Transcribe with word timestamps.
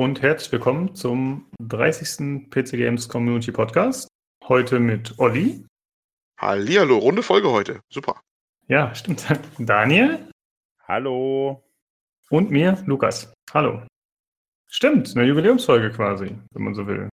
und 0.00 0.22
herzlich 0.22 0.50
willkommen 0.50 0.94
zum 0.94 1.44
30. 1.60 2.48
PC 2.48 2.70
Games 2.70 3.06
Community 3.06 3.52
Podcast. 3.52 4.08
Heute 4.48 4.80
mit 4.80 5.18
Olli. 5.18 5.66
Hallihallo, 6.38 6.96
runde 6.96 7.22
Folge 7.22 7.50
heute. 7.50 7.82
Super. 7.90 8.18
Ja, 8.66 8.94
stimmt. 8.94 9.26
Daniel. 9.58 10.26
Hallo. 10.88 11.62
Und 12.30 12.50
mir, 12.50 12.82
Lukas. 12.86 13.30
Hallo. 13.52 13.82
Stimmt, 14.68 15.14
eine 15.14 15.26
Jubiläumsfolge 15.26 15.90
quasi, 15.90 16.34
wenn 16.52 16.62
man 16.64 16.74
so 16.74 16.86
will. 16.86 17.10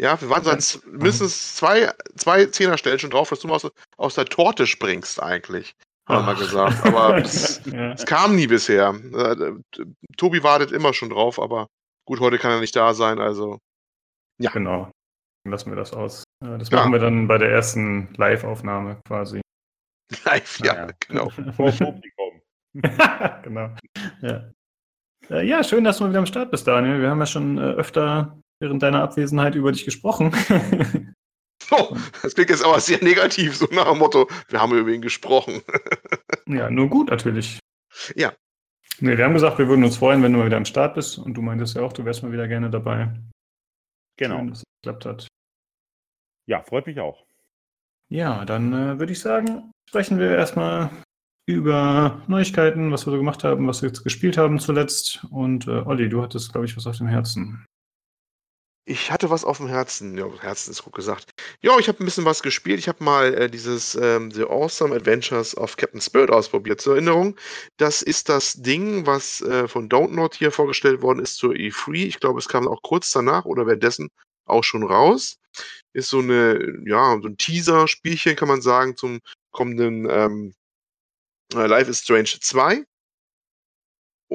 Ja, 0.00 0.20
wir 0.20 0.28
waren 0.28 0.42
seit 0.42 0.80
mindestens 0.86 1.54
zwei, 1.54 1.92
zwei 2.16 2.46
Zehnerstellen 2.46 2.98
schon 2.98 3.10
drauf, 3.10 3.28
dass 3.28 3.38
du 3.38 3.46
mal 3.46 3.54
aus, 3.54 3.70
aus 3.96 4.16
der 4.16 4.24
Torte 4.24 4.66
springst 4.66 5.22
eigentlich. 5.22 5.76
Haben 6.08 6.26
wir 6.26 6.32
mal 6.32 6.40
gesagt. 6.40 6.84
Aber 6.84 7.16
es, 7.18 7.60
ja. 7.72 7.92
es, 7.92 8.04
kam 8.04 8.34
nie 8.34 8.48
bisher. 8.48 8.92
Äh, 8.92 9.52
Tobi 10.16 10.42
wartet 10.42 10.72
immer 10.72 10.92
schon 10.94 11.10
drauf, 11.10 11.38
aber 11.38 11.68
gut, 12.06 12.20
heute 12.20 12.38
kann 12.38 12.52
er 12.52 12.60
nicht 12.60 12.76
da 12.76 12.94
sein, 12.94 13.18
also. 13.18 13.58
Ja. 14.38 14.50
Genau. 14.50 14.90
Lassen 15.46 15.70
wir 15.70 15.76
das 15.76 15.92
aus. 15.92 16.24
Das 16.40 16.70
machen 16.70 16.92
ja. 16.92 16.98
wir 16.98 16.98
dann 16.98 17.28
bei 17.28 17.38
der 17.38 17.50
ersten 17.50 18.12
Live-Aufnahme 18.14 19.00
quasi. 19.06 19.40
Live, 20.24 20.58
ja, 20.60 20.74
ja. 20.74 20.88
genau. 21.06 21.28
Vor 21.56 21.70
Publikum. 21.70 22.40
genau. 23.42 23.70
Ja. 24.22 24.50
Äh, 25.30 25.46
ja, 25.46 25.62
schön, 25.62 25.84
dass 25.84 25.98
du 25.98 26.08
wieder 26.08 26.18
am 26.18 26.26
Start 26.26 26.50
bist, 26.50 26.66
Daniel. 26.66 27.00
Wir 27.00 27.10
haben 27.10 27.20
ja 27.20 27.26
schon 27.26 27.58
äh, 27.58 27.60
öfter 27.60 28.38
während 28.60 28.82
deiner 28.82 29.02
Abwesenheit 29.02 29.54
über 29.54 29.72
dich 29.72 29.84
gesprochen. 29.84 30.32
oh, 31.70 31.96
das 32.22 32.34
klingt 32.34 32.50
jetzt 32.50 32.64
aber 32.64 32.80
sehr 32.80 33.02
negativ, 33.02 33.56
so 33.56 33.66
nach 33.70 33.88
dem 33.88 33.98
Motto, 33.98 34.28
wir 34.48 34.60
haben 34.60 34.76
über 34.76 34.90
ihn 34.90 35.02
gesprochen. 35.02 35.62
ja, 36.46 36.70
nur 36.70 36.88
gut 36.88 37.10
natürlich. 37.10 37.58
Ja. 38.14 38.32
Nee, 39.00 39.18
wir 39.18 39.24
haben 39.24 39.34
gesagt, 39.34 39.58
wir 39.58 39.68
würden 39.68 39.84
uns 39.84 39.96
freuen, 39.96 40.22
wenn 40.22 40.32
du 40.32 40.38
mal 40.38 40.46
wieder 40.46 40.56
am 40.56 40.64
Start 40.64 40.94
bist. 40.94 41.18
Und 41.18 41.34
du 41.34 41.42
meintest 41.42 41.74
ja 41.74 41.82
auch, 41.82 41.92
du 41.92 42.04
wärst 42.04 42.22
mal 42.22 42.32
wieder 42.32 42.48
gerne 42.48 42.70
dabei. 42.70 43.12
Genau. 44.16 44.38
Schön, 44.38 44.48
dass 44.48 44.58
es 44.58 44.64
geklappt 44.82 45.06
hat. 45.06 45.28
Ja, 46.46 46.62
freut 46.62 46.86
mich 46.86 47.00
auch. 47.00 47.24
Ja, 48.08 48.44
dann 48.44 48.72
äh, 48.72 48.98
würde 48.98 49.12
ich 49.12 49.20
sagen, 49.20 49.72
sprechen 49.88 50.18
wir 50.18 50.36
erstmal 50.36 50.90
über 51.46 52.22
Neuigkeiten, 52.26 52.92
was 52.92 53.06
wir 53.06 53.10
so 53.10 53.18
gemacht 53.18 53.44
haben, 53.44 53.66
was 53.66 53.82
wir 53.82 53.88
jetzt 53.88 54.04
gespielt 54.04 54.38
haben 54.38 54.58
zuletzt. 54.60 55.26
Und 55.30 55.66
äh, 55.66 55.82
Olli, 55.84 56.08
du 56.08 56.22
hattest, 56.22 56.52
glaube 56.52 56.66
ich, 56.66 56.76
was 56.76 56.86
auf 56.86 56.98
dem 56.98 57.08
Herzen. 57.08 57.64
Ich 58.86 59.10
hatte 59.10 59.30
was 59.30 59.44
auf 59.44 59.56
dem 59.56 59.68
Herzen. 59.68 60.18
Ja, 60.18 60.26
Herzen 60.40 60.70
ist 60.70 60.82
gut 60.84 60.92
gesagt. 60.92 61.30
Ja, 61.62 61.78
ich 61.78 61.88
habe 61.88 62.02
ein 62.02 62.04
bisschen 62.04 62.26
was 62.26 62.42
gespielt. 62.42 62.78
Ich 62.78 62.86
habe 62.86 63.02
mal 63.02 63.32
äh, 63.32 63.48
dieses 63.48 63.94
ähm, 63.94 64.30
The 64.30 64.44
Awesome 64.44 64.94
Adventures 64.94 65.56
of 65.56 65.78
Captain 65.78 66.02
Spirit 66.02 66.30
ausprobiert. 66.30 66.82
Zur 66.82 66.94
Erinnerung, 66.94 67.34
das 67.78 68.02
ist 68.02 68.28
das 68.28 68.52
Ding, 68.54 69.06
was 69.06 69.40
äh, 69.40 69.68
von 69.68 69.88
Don't 69.88 70.34
hier 70.34 70.50
vorgestellt 70.50 71.00
worden 71.00 71.20
ist 71.20 71.36
zur 71.36 71.52
E3. 71.54 71.94
Ich 71.94 72.20
glaube, 72.20 72.38
es 72.38 72.48
kam 72.48 72.68
auch 72.68 72.82
kurz 72.82 73.10
danach 73.10 73.46
oder 73.46 73.66
währenddessen 73.66 74.10
auch 74.44 74.64
schon 74.64 74.82
raus. 74.82 75.38
Ist 75.94 76.10
so 76.10 76.18
eine, 76.18 76.82
ja, 76.84 77.18
so 77.22 77.28
ein 77.28 77.38
Teaser-Spielchen, 77.38 78.36
kann 78.36 78.48
man 78.48 78.60
sagen, 78.60 78.96
zum 78.96 79.20
kommenden 79.50 80.06
ähm, 80.10 80.54
äh, 81.54 81.66
Life 81.66 81.90
is 81.90 82.00
Strange 82.00 82.36
2 82.38 82.84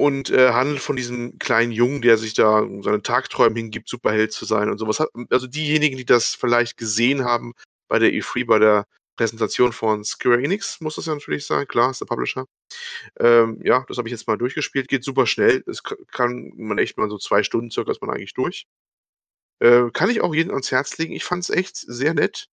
und 0.00 0.30
äh, 0.30 0.52
handelt 0.52 0.80
von 0.80 0.96
diesem 0.96 1.38
kleinen 1.38 1.72
Jungen, 1.72 2.00
der 2.00 2.16
sich 2.16 2.32
da 2.32 2.66
seine 2.80 3.02
Tagträume 3.02 3.56
hingibt, 3.56 3.86
Superheld 3.86 4.32
zu 4.32 4.46
sein 4.46 4.70
und 4.70 4.78
sowas. 4.78 5.06
Also 5.28 5.46
diejenigen, 5.46 5.98
die 5.98 6.06
das 6.06 6.34
vielleicht 6.34 6.78
gesehen 6.78 7.22
haben 7.26 7.52
bei 7.86 7.98
der 7.98 8.10
E3, 8.10 8.46
bei 8.46 8.58
der 8.58 8.86
Präsentation 9.16 9.72
von 9.74 10.02
Square 10.02 10.42
Enix, 10.42 10.80
muss 10.80 10.94
das 10.94 11.04
ja 11.04 11.12
natürlich 11.14 11.44
sein, 11.44 11.68
klar, 11.68 11.90
ist 11.90 12.00
der 12.00 12.06
Publisher. 12.06 12.46
Ähm, 13.18 13.60
ja, 13.62 13.84
das 13.88 13.98
habe 13.98 14.08
ich 14.08 14.12
jetzt 14.12 14.26
mal 14.26 14.38
durchgespielt, 14.38 14.88
geht 14.88 15.04
super 15.04 15.26
schnell. 15.26 15.62
Es 15.66 15.82
kann 15.82 16.52
man 16.56 16.78
echt 16.78 16.96
mal 16.96 17.10
so 17.10 17.18
zwei 17.18 17.42
Stunden 17.42 17.70
circa 17.70 17.92
ist 17.92 18.00
man 18.00 18.08
eigentlich 18.08 18.32
durch. 18.32 18.66
Äh, 19.58 19.90
kann 19.92 20.08
ich 20.08 20.22
auch 20.22 20.34
jedem 20.34 20.52
ans 20.52 20.70
Herz 20.72 20.96
legen. 20.96 21.12
Ich 21.12 21.24
fand 21.24 21.42
es 21.42 21.50
echt 21.50 21.76
sehr 21.76 22.14
nett. 22.14 22.46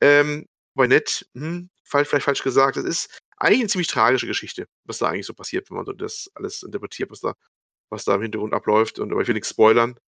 Ähm, 0.00 0.46
bei 0.74 0.86
nett, 0.86 1.28
hm, 1.34 1.68
vielleicht 1.84 2.24
falsch 2.24 2.42
gesagt, 2.42 2.78
es 2.78 2.84
ist 2.84 3.20
eigentlich 3.36 3.60
eine 3.60 3.68
ziemlich 3.68 3.88
tragische 3.88 4.26
Geschichte, 4.26 4.66
was 4.84 4.98
da 4.98 5.08
eigentlich 5.08 5.26
so 5.26 5.34
passiert, 5.34 5.70
wenn 5.70 5.76
man 5.76 5.86
so 5.86 5.92
das 5.92 6.30
alles 6.34 6.62
interpretiert, 6.62 7.10
was 7.10 7.20
da, 7.20 7.34
was 7.90 8.04
da 8.04 8.14
im 8.16 8.22
Hintergrund 8.22 8.54
abläuft. 8.54 8.98
Und 8.98 9.12
aber 9.12 9.22
ich 9.22 9.28
will 9.28 9.34
nichts 9.34 9.50
spoilern. 9.50 9.98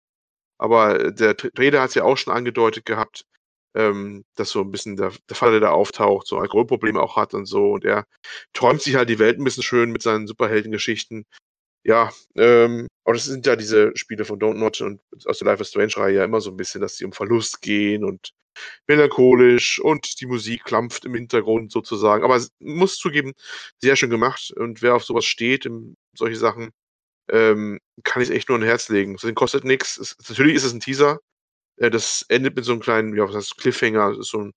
Aber 0.59 1.01
äh, 1.01 1.15
der 1.15 1.37
Trainer 1.37 1.83
hat 1.83 1.91
es 1.91 1.95
ja 1.95 2.05
auch 2.05 2.17
schon 2.17 2.35
angedeutet 2.35 2.85
gehabt, 2.85 3.25
ähm, 3.75 4.25
dass 4.37 4.51
so 4.51 4.61
ein 4.63 4.71
bisschen 4.71 4.97
der, 4.97 5.13
der 5.29 5.37
Vater, 5.37 5.61
da 5.61 5.71
auftaucht, 5.71 6.27
so 6.27 6.39
Alkoholprobleme 6.39 7.01
auch 7.01 7.17
hat 7.17 7.35
und 7.35 7.47
so. 7.47 7.73
Und 7.73 7.85
er 7.85 8.07
träumt 8.55 8.83
sich 8.83 8.97
halt 8.97 9.09
die 9.11 9.19
Welt 9.19 9.39
ein 9.39 9.45
bisschen 9.45 9.63
schön 9.63 9.93
mit 9.93 10.03
seinen 10.03 10.27
Superheldengeschichten. 10.27 11.27
Ja, 11.85 12.11
ähm, 12.37 12.87
aber 13.05 13.15
das 13.15 13.25
sind 13.25 13.47
ja 13.47 13.57
diese 13.57 13.93
Spiele 13.97 14.25
von 14.25 14.39
Don't 14.39 14.55
Not 14.55 14.81
und 14.81 15.01
aus 15.27 15.39
der 15.39 15.47
Life 15.47 15.63
is 15.63 15.71
Strange-Reihe 15.71 16.17
ja 16.17 16.25
immer 16.25 16.41
so 16.41 16.51
ein 16.51 16.57
bisschen, 16.57 16.81
dass 16.81 16.97
sie 16.97 17.05
um 17.05 17.13
Verlust 17.13 17.63
gehen 17.63 18.05
und 18.05 18.33
melancholisch 18.89 19.79
und 19.81 20.21
die 20.21 20.27
Musik 20.27 20.65
klampft 20.65 21.05
im 21.05 21.15
Hintergrund 21.15 21.73
sozusagen. 21.73 22.25
Aber 22.25 22.43
muss 22.61 22.97
zugeben, 22.99 23.33
sehr 23.81 23.97
schön 23.97 24.11
gemacht. 24.11 24.53
Und 24.57 24.83
wer 24.83 24.97
auf 24.97 25.05
sowas 25.05 25.25
steht, 25.25 25.69
solche 26.15 26.37
Sachen, 26.37 26.71
ähm, 27.31 27.81
kann 28.05 28.23
ich 28.23 28.31
echt 28.31 28.49
nur 28.49 28.59
ein 28.59 28.65
Herz 28.65 28.89
legen. 28.89 29.17
Das 29.21 29.35
kostet 29.35 29.65
nichts. 29.65 30.17
Natürlich 30.29 30.57
ist 30.57 30.65
es 30.65 30.73
ein 30.75 30.81
Teaser. 30.81 31.21
Äh, 31.79 31.91
das 31.91 32.25
endet 32.29 32.57
mit 32.57 32.65
so 32.65 32.73
einem 32.73 32.81
kleinen, 32.83 33.17
ja, 33.17 33.29
was 33.29 33.37
heißt 33.37 33.59
Cliffhanger. 33.59 34.11
Das 34.11 34.19
ist 34.21 34.31
so 34.31 34.41
ein, 34.41 34.53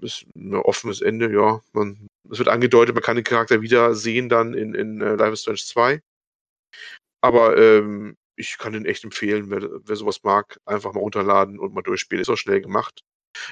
ist 0.00 0.26
ein 0.34 0.54
offenes 0.54 1.00
Ende, 1.00 1.32
ja. 1.32 1.60
Man, 1.72 2.08
es 2.30 2.38
wird 2.38 2.48
angedeutet, 2.48 2.94
man 2.94 3.02
kann 3.02 3.16
den 3.16 3.24
Charakter 3.24 3.62
wieder 3.62 3.94
sehen 3.94 4.28
dann 4.28 4.54
in, 4.54 4.74
in 4.74 5.02
uh, 5.02 5.14
Life 5.16 5.32
is 5.32 5.42
Strange 5.42 5.58
2. 5.58 6.00
Aber 7.20 7.56
ähm, 7.56 8.16
ich 8.36 8.58
kann 8.58 8.72
den 8.72 8.84
echt 8.84 9.04
empfehlen, 9.04 9.50
wer, 9.50 9.68
wer 9.84 9.96
sowas 9.96 10.22
mag, 10.22 10.58
einfach 10.64 10.92
mal 10.92 11.00
runterladen 11.00 11.58
und 11.58 11.74
mal 11.74 11.82
durchspielen. 11.82 12.22
Ist 12.22 12.28
auch 12.28 12.36
schnell 12.36 12.60
gemacht. 12.60 13.02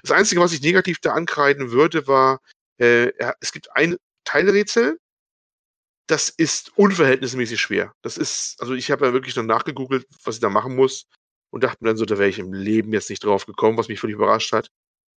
Das 0.03 0.13
Einzige, 0.13 0.41
was 0.41 0.53
ich 0.53 0.63
negativ 0.63 0.99
da 1.01 1.13
ankreiden 1.13 1.73
würde, 1.73 2.07
war, 2.07 2.41
äh, 2.79 3.13
es 3.41 3.53
gibt 3.53 3.75
ein 3.77 3.97
Teilrätsel, 4.25 4.99
das 6.07 6.29
ist 6.29 6.77
unverhältnismäßig 6.77 7.61
schwer. 7.61 7.95
Das 8.03 8.19
ist, 8.19 8.57
also 8.61 8.75
ich 8.75 8.91
habe 8.91 9.07
ja 9.07 9.13
wirklich 9.13 9.35
dann 9.35 9.47
nachgegoogelt, 9.47 10.07
was 10.25 10.37
ich 10.37 10.41
da 10.41 10.51
machen 10.51 10.77
muss 10.77 11.07
und 11.51 11.65
dachte 11.65 11.83
mir 11.83 11.91
dann 11.91 11.97
so, 11.97 12.05
da 12.05 12.19
wäre 12.19 12.29
ich 12.29 12.39
im 12.39 12.53
Leben 12.53 12.93
jetzt 12.93 13.11
nicht 13.11 13.25
drauf 13.25 13.47
gekommen, 13.47 13.79
was 13.79 13.89
mich 13.89 14.01
völlig 14.01 14.15
überrascht 14.15 14.53
hat. 14.53 14.71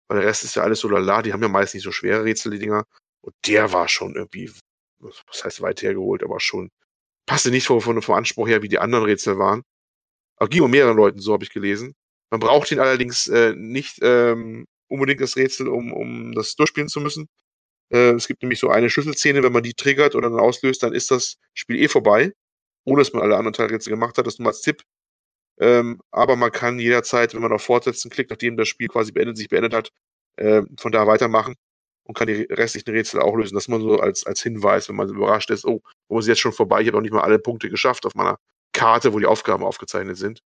Weil 0.09 0.21
der 0.21 0.29
Rest 0.29 0.45
ist 0.45 0.55
ja 0.57 0.63
alles 0.63 0.81
so 0.81 0.89
lala, 0.89 1.23
die 1.23 1.33
haben 1.33 1.43
ja 1.43 1.49
meist 1.49 1.75
nicht 1.75 1.85
so 1.85 1.93
schwere 1.93 2.25
Rätsel, 2.25 2.53
die 2.53 2.59
Dinger. 2.59 2.85
Und 3.23 3.35
der 3.47 3.73
war 3.73 3.89
schon 3.89 4.15
irgendwie, 4.15 4.53
was 5.01 5.45
heißt 5.45 5.63
weit 5.63 5.83
hergeholt, 5.83 6.23
aber 6.23 6.41
schon 6.41 6.71
passte 7.27 7.51
nicht 7.51 7.67
vom, 7.67 7.81
vom, 7.81 8.15
Anspruch 8.15 8.49
her, 8.49 8.63
wie 8.63 8.69
die 8.69 8.79
anderen 8.79 9.05
Rätsel 9.05 9.39
waren. 9.39 9.63
Aber 10.37 10.49
ging 10.49 10.63
um 10.63 10.71
mehreren 10.71 10.97
Leuten, 10.97 11.21
so 11.21 11.33
habe 11.33 11.45
ich 11.45 11.51
gelesen. 11.51 11.95
Man 12.31 12.41
braucht 12.41 12.71
ihn 12.71 12.81
allerdings 12.81 13.27
äh, 13.29 13.55
nicht 13.57 13.99
ähm, 14.03 14.67
unbedingt 14.89 15.21
das 15.21 15.37
Rätsel, 15.37 15.69
um, 15.69 15.93
um 15.93 16.33
das 16.33 16.55
durchspielen 16.57 16.89
zu 16.89 17.01
müssen. 17.01 17.29
Äh, 17.91 18.13
es 18.13 18.27
gibt 18.29 18.43
nämlich 18.43 18.61
so 18.61 18.71
eine 18.71 18.91
Schlüsselszene, 18.91 19.43
wenn 19.43 19.53
man 19.53 19.63
die 19.63 19.75
triggert 19.75 20.15
oder 20.15 20.31
dann 20.31 20.41
auslöst, 20.41 20.83
dann 20.83 20.93
ist 20.95 21.11
das 21.11 21.37
Spiel 21.55 21.77
eh 21.77 21.89
vorbei, 21.89 22.33
ohne 22.85 23.01
dass 23.03 23.13
man 23.13 23.23
alle 23.23 23.37
anderen 23.37 23.55
Teilrätsel 23.55 23.91
gemacht 23.91 24.19
hat. 24.19 24.27
Das 24.27 24.39
nur 24.39 24.49
als 24.49 24.63
Tipp. 24.63 24.83
Ähm, 25.59 26.01
aber 26.11 26.37
man 26.37 26.53
kann 26.53 26.79
jederzeit, 26.79 27.35
wenn 27.35 27.43
man 27.43 27.53
auf 27.53 27.63
Fortsetzen 27.63 28.11
klickt, 28.11 28.31
nachdem 28.31 28.57
das 28.57 28.69
Spiel 28.69 28.89
quasi 28.89 29.13
beendet, 29.13 29.37
sich 29.37 29.49
beendet 29.49 29.75
hat, 29.75 29.91
äh, 30.37 30.63
von 30.79 30.93
da 30.93 31.07
weitermachen 31.07 31.55
und 32.05 32.17
kann 32.17 32.29
die 32.29 32.43
restlichen 32.51 32.91
Rätsel 32.91 33.21
auch 33.21 33.35
lösen. 33.35 33.55
Das 33.55 33.65
ist 33.65 33.69
man 33.69 33.81
so 33.81 33.99
als, 33.99 34.25
als 34.27 34.43
Hinweis, 34.43 34.89
wenn 34.89 34.97
man 34.97 35.09
überrascht 35.09 35.51
ist, 35.51 35.65
oh, 35.65 35.83
wo 36.09 36.19
ist 36.19 36.29
jetzt 36.29 36.41
schon 36.41 36.53
vorbei? 36.53 36.83
Ich 36.83 36.89
habe 36.89 36.99
noch 36.99 37.03
nicht 37.03 37.13
mal 37.13 37.23
alle 37.23 37.39
Punkte 37.39 37.71
geschafft 37.71 38.07
auf 38.07 38.15
meiner 38.15 38.39
Karte, 38.73 39.13
wo 39.13 39.19
die 39.19 39.27
Aufgaben 39.27 39.65
aufgezeichnet 39.65 40.17
sind. 40.17 40.41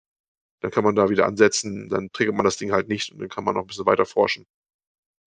Dann 0.62 0.72
kann 0.72 0.84
man 0.84 0.96
da 0.96 1.10
wieder 1.10 1.26
ansetzen, 1.26 1.88
dann 1.90 2.12
triggert 2.12 2.36
man 2.36 2.44
das 2.44 2.58
Ding 2.58 2.72
halt 2.72 2.88
nicht 2.90 3.12
und 3.12 3.20
dann 3.20 3.30
kann 3.30 3.44
man 3.44 3.56
noch 3.56 3.62
ein 3.62 3.68
bisschen 3.68 3.86
weiter 3.86 4.06
forschen. 4.06 4.46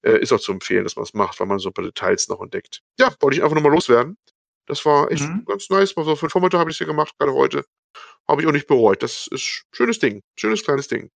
Äh, 0.03 0.19
ist 0.21 0.33
auch 0.33 0.41
zu 0.41 0.53
empfehlen, 0.53 0.85
dass 0.85 0.97
man 0.97 1.05
es 1.05 1.15
macht, 1.15 1.39
weil 1.41 1.47
man 1.47 1.59
so 1.59 1.71
ein 1.71 1.73
paar 1.73 1.85
Details 1.85 2.29
noch 2.29 2.41
entdeckt. 2.41 2.83
Ja, 2.99 3.15
wollte 3.21 3.37
ich 3.37 3.43
einfach 3.43 3.55
nochmal 3.55 3.73
loswerden. 3.73 4.17
Das 4.67 4.85
war 4.85 5.11
echt 5.11 5.23
mhm. 5.23 5.45
ganz 5.45 5.69
nice. 5.69 5.91
So 5.97 6.17
für 6.17 6.27
den 6.27 6.31
Vormittag 6.31 6.61
habe 6.61 6.71
ich 6.71 6.75
es 6.75 6.79
hier 6.79 6.87
gemacht, 6.87 7.15
gerade 7.19 7.33
heute. 7.33 7.65
Habe 8.29 8.43
ich 8.43 8.49
auch 8.49 8.53
nicht 8.53 8.67
bereut. 8.67 9.03
Das 9.03 9.27
ist 9.27 9.33
ein 9.33 9.75
schönes 9.75 9.99
Ding. 9.99 10.23
Schönes 10.37 10.65
kleines 10.65 10.89
Ding. 10.89 11.11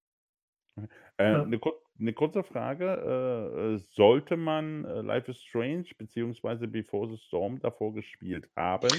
Äh, 1.17 1.32
ja. 1.32 1.43
eine, 1.43 1.61
eine, 2.00 2.12
kurze 2.12 2.43
Frage. 2.43 3.76
Äh, 3.76 3.79
sollte 3.94 4.37
man 4.37 4.85
äh, 4.85 5.00
Life 5.03 5.31
is 5.31 5.41
Strange 5.43 5.87
bzw. 5.97 6.67
Before 6.67 7.09
the 7.09 7.19
Storm 7.19 7.61
davor 7.61 7.94
gespielt 7.94 8.49
haben? 8.56 8.91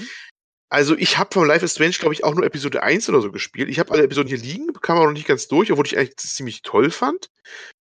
Also 0.68 0.96
ich 0.96 1.16
habe 1.16 1.30
von 1.32 1.46
Life 1.46 1.64
is 1.64 1.72
Strange, 1.72 1.94
glaube 1.98 2.14
ich, 2.14 2.24
auch 2.24 2.34
nur 2.34 2.44
Episode 2.44 2.82
1 2.82 3.08
oder 3.08 3.20
so 3.20 3.30
gespielt. 3.30 3.68
Ich 3.68 3.78
habe 3.78 3.92
alle 3.92 4.02
Episoden 4.02 4.28
hier 4.28 4.38
liegen, 4.38 4.72
kam 4.74 4.96
aber 4.96 5.06
noch 5.06 5.12
nicht 5.12 5.28
ganz 5.28 5.46
durch, 5.46 5.70
obwohl 5.70 5.86
ich 5.86 5.96
eigentlich 5.96 6.16
das 6.16 6.34
ziemlich 6.34 6.62
toll 6.62 6.90
fand, 6.90 7.30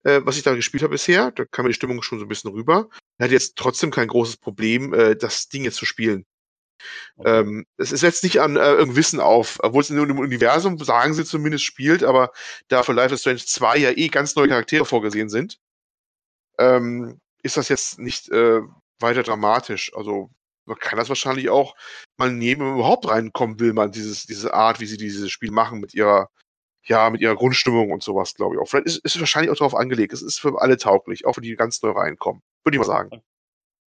äh, 0.03 0.21
was 0.23 0.37
ich 0.37 0.43
da 0.43 0.55
gespielt 0.55 0.83
habe 0.83 0.93
bisher. 0.93 1.31
Da 1.31 1.43
kam 1.45 1.65
mir 1.65 1.69
die 1.69 1.75
Stimmung 1.75 2.01
schon 2.01 2.19
so 2.19 2.25
ein 2.25 2.29
bisschen 2.29 2.51
rüber. 2.51 2.89
Er 3.17 3.25
hat 3.25 3.31
jetzt 3.31 3.57
trotzdem 3.57 3.91
kein 3.91 4.07
großes 4.07 4.37
Problem, 4.37 4.93
äh, 4.93 5.15
das 5.15 5.49
Ding 5.49 5.65
jetzt 5.65 5.75
zu 5.75 5.85
spielen. 5.85 6.25
Ähm, 7.23 7.65
es 7.77 7.89
setzt 7.89 8.23
nicht 8.23 8.39
an 8.39 8.55
äh, 8.55 8.59
irgendein 8.59 8.95
Wissen 8.95 9.19
auf, 9.19 9.59
obwohl 9.61 9.81
es 9.81 9.89
in 9.89 9.99
einem 9.99 10.19
Universum, 10.19 10.77
sagen 10.77 11.13
sie 11.13 11.25
zumindest, 11.25 11.63
spielt, 11.63 12.03
aber 12.03 12.31
da 12.67 12.83
für 12.83 12.93
Life 12.93 13.13
is 13.13 13.21
Strange 13.21 13.39
2 13.45 13.77
ja 13.77 13.91
eh 13.91 14.07
ganz 14.07 14.35
neue 14.35 14.47
Charaktere 14.47 14.85
vorgesehen 14.85 15.29
sind, 15.29 15.59
ähm, 16.57 17.19
ist 17.43 17.57
das 17.57 17.69
jetzt 17.69 17.99
nicht 17.99 18.29
äh, 18.29 18.61
weiter 18.99 19.23
dramatisch. 19.23 19.91
Also 19.95 20.29
man 20.65 20.77
kann 20.77 20.99
das 20.99 21.09
wahrscheinlich 21.09 21.49
auch 21.49 21.75
mal 22.17 22.31
nehmen, 22.31 22.61
wenn 22.61 22.67
man 22.67 22.79
überhaupt 22.79 23.07
reinkommen 23.07 23.59
will, 23.59 23.73
man 23.73 23.91
dieses, 23.91 24.25
diese 24.25 24.53
Art, 24.53 24.79
wie 24.79 24.85
sie 24.85 24.97
dieses 24.97 25.31
Spiel 25.31 25.51
machen 25.51 25.79
mit 25.79 25.93
ihrer 25.93 26.29
ja, 26.85 27.09
mit 27.09 27.21
ihrer 27.21 27.35
Grundstimmung 27.35 27.91
und 27.91 28.03
sowas, 28.03 28.33
glaube 28.33 28.55
ich 28.55 28.61
auch. 28.61 28.67
Vielleicht 28.67 28.87
ist, 28.87 28.97
ist 29.05 29.15
es 29.15 29.19
wahrscheinlich 29.19 29.51
auch 29.51 29.57
darauf 29.57 29.75
angelegt. 29.75 30.13
Es 30.13 30.21
ist 30.21 30.39
für 30.39 30.59
alle 30.61 30.77
tauglich, 30.77 31.25
auch 31.25 31.33
für 31.33 31.41
die 31.41 31.55
ganz 31.55 31.81
neu 31.81 31.91
reinkommen. 31.91 32.41
Würde 32.63 32.75
ich 32.75 32.79
mal 32.79 32.85
sagen. 32.85 33.21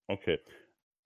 Okay. 0.08 0.40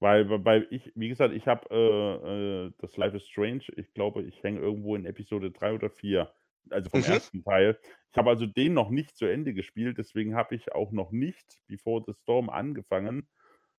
Weil, 0.01 0.29
weil 0.45 0.67
ich, 0.71 0.91
wie 0.95 1.09
gesagt, 1.09 1.33
ich 1.35 1.47
habe 1.47 1.69
äh, 1.71 2.67
äh, 2.67 2.73
das 2.79 2.97
Life 2.97 3.17
is 3.17 3.27
Strange, 3.27 3.65
ich 3.77 3.93
glaube, 3.93 4.23
ich 4.23 4.43
hänge 4.43 4.59
irgendwo 4.59 4.95
in 4.97 5.05
Episode 5.05 5.51
3 5.51 5.73
oder 5.73 5.91
4, 5.91 6.33
also 6.71 6.89
vom 6.89 7.03
Mhm. 7.03 7.05
ersten 7.05 7.43
Teil. 7.43 7.79
Ich 8.11 8.17
habe 8.17 8.29
also 8.31 8.47
den 8.47 8.73
noch 8.73 8.89
nicht 8.89 9.15
zu 9.15 9.25
Ende 9.27 9.53
gespielt, 9.53 9.99
deswegen 9.99 10.35
habe 10.35 10.55
ich 10.55 10.73
auch 10.73 10.91
noch 10.91 11.11
nicht 11.11 11.61
Before 11.67 12.03
the 12.07 12.13
Storm 12.13 12.49
angefangen. 12.49 13.29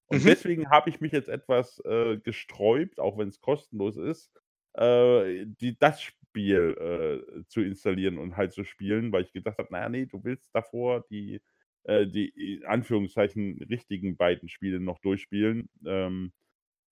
Und 0.07 0.27
Mhm. 0.27 0.29
deswegen 0.29 0.71
habe 0.71 0.91
ich 0.91 1.01
mich 1.01 1.13
jetzt 1.13 1.29
etwas 1.29 1.81
äh, 1.85 2.19
gesträubt, 2.19 3.01
auch 3.01 3.19
wenn 3.19 3.29
es 3.29 3.41
kostenlos 3.41 3.97
ist, 3.97 4.31
äh, 4.75 5.47
die, 5.47 5.79
das 5.79 6.03
Spiel 6.03 7.25
äh, 7.41 7.45
zu 7.49 7.63
installieren 7.63 8.19
und 8.19 8.37
halt 8.37 8.53
zu 8.53 8.65
spielen, 8.65 9.13
weil 9.13 9.23
ich 9.25 9.33
gedacht 9.33 9.59
habe, 9.59 9.73
naja, 9.73 9.89
nee, 9.89 10.07
du 10.07 10.23
willst 10.25 10.55
davor 10.55 11.05
die, 11.11 11.41
äh, 11.85 12.07
die 12.07 12.29
in 12.29 12.65
Anführungszeichen 12.65 13.63
richtigen 13.65 14.17
beiden 14.17 14.49
Spiele 14.49 14.81
noch 14.81 14.99
durchspielen. 15.01 15.69
Ähm, 15.87 16.33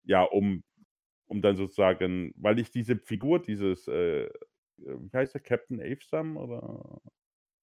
ja, 0.05 0.23
um, 0.23 0.65
um 1.27 1.43
dann 1.43 1.57
sozusagen, 1.57 2.33
weil 2.37 2.59
ich 2.59 2.71
diese 2.71 2.97
Figur, 2.97 3.41
dieses, 3.41 3.87
äh, 3.89 4.25
äh, 4.25 4.29
wie 4.79 5.11
heißt 5.13 5.35
der, 5.35 5.41
Captain 5.43 5.81
Avesam 5.81 6.37
oder 6.37 7.01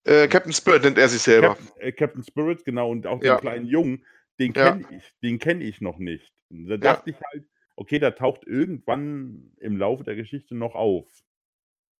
Äh, 0.06 0.28
Captain 0.28 0.54
Spirit 0.54 0.84
nennt 0.84 0.98
er 0.98 1.10
sich 1.10 1.22
selber. 1.22 1.56
Captain, 1.56 1.82
äh, 1.82 1.92
Captain 1.92 2.24
Spirit, 2.24 2.64
genau, 2.64 2.92
und 2.92 3.06
auch 3.08 3.22
Ja. 3.22 3.34
den 3.36 3.42
kleinen 3.42 3.66
Jungen, 3.66 4.06
den 4.40 4.54
Ja. 4.54 4.72
kenne 4.72 4.86
ich, 4.96 5.14
den 5.22 5.40
kenne 5.40 5.64
ich 5.64 5.82
noch 5.82 5.98
nicht. 5.98 6.34
Da 6.50 6.76
Ja. 6.76 6.78
dachte 6.78 7.10
ich 7.10 7.18
halt, 7.34 7.46
okay, 7.76 8.00
der 8.00 8.16
taucht 8.16 8.46
irgendwann 8.48 9.52
im 9.58 9.76
Laufe 9.78 10.04
der 10.04 10.16
Geschichte 10.16 10.56
noch 10.56 10.76
auf. 10.76 11.08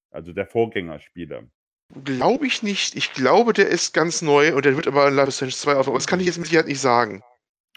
Also 0.10 0.32
der 0.32 0.48
Vorgängerspieler. 0.48 1.50
Glaube 2.04 2.46
ich 2.48 2.64
nicht. 2.64 2.96
Ich 2.96 3.14
glaube, 3.14 3.54
der 3.54 3.68
ist 3.70 3.94
ganz 3.94 4.22
neu 4.22 4.54
und 4.56 4.66
der 4.66 4.76
wird 4.76 4.88
aber 4.88 5.08
in 5.08 5.16
Life 5.16 5.30
is 5.30 5.36
Strange 5.38 5.54
2 5.54 5.76
auf. 5.78 5.86
Das 5.88 6.08
kann 6.08 6.20
ich 6.20 6.26
jetzt 6.26 6.38
mit 6.38 6.48
Sicherheit 6.48 6.68
nicht 6.68 6.82
sagen. 6.82 7.24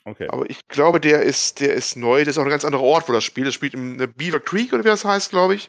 Okay. 0.05 0.29
Aber 0.29 0.49
ich 0.51 0.67
glaube, 0.69 1.01
der 1.01 1.23
ist, 1.23 1.61
der 1.61 1.75
ist 1.75 1.97
neu. 1.97 2.21
Das 2.21 2.29
ist 2.35 2.39
auch 2.39 2.43
ein 2.45 2.51
ganz 2.51 2.65
anderer 2.65 2.83
Ort, 2.83 3.09
wo 3.09 3.13
das 3.13 3.23
spielt. 3.23 3.47
Das 3.47 3.55
spielt 3.55 3.75
in 3.75 4.01
äh, 4.01 4.07
Beaver 4.09 4.41
Creek 4.41 4.73
oder 4.73 4.83
wie 4.85 4.89
das 4.89 5.05
heißt, 5.05 5.31
glaube 5.31 5.55
ich. 5.55 5.69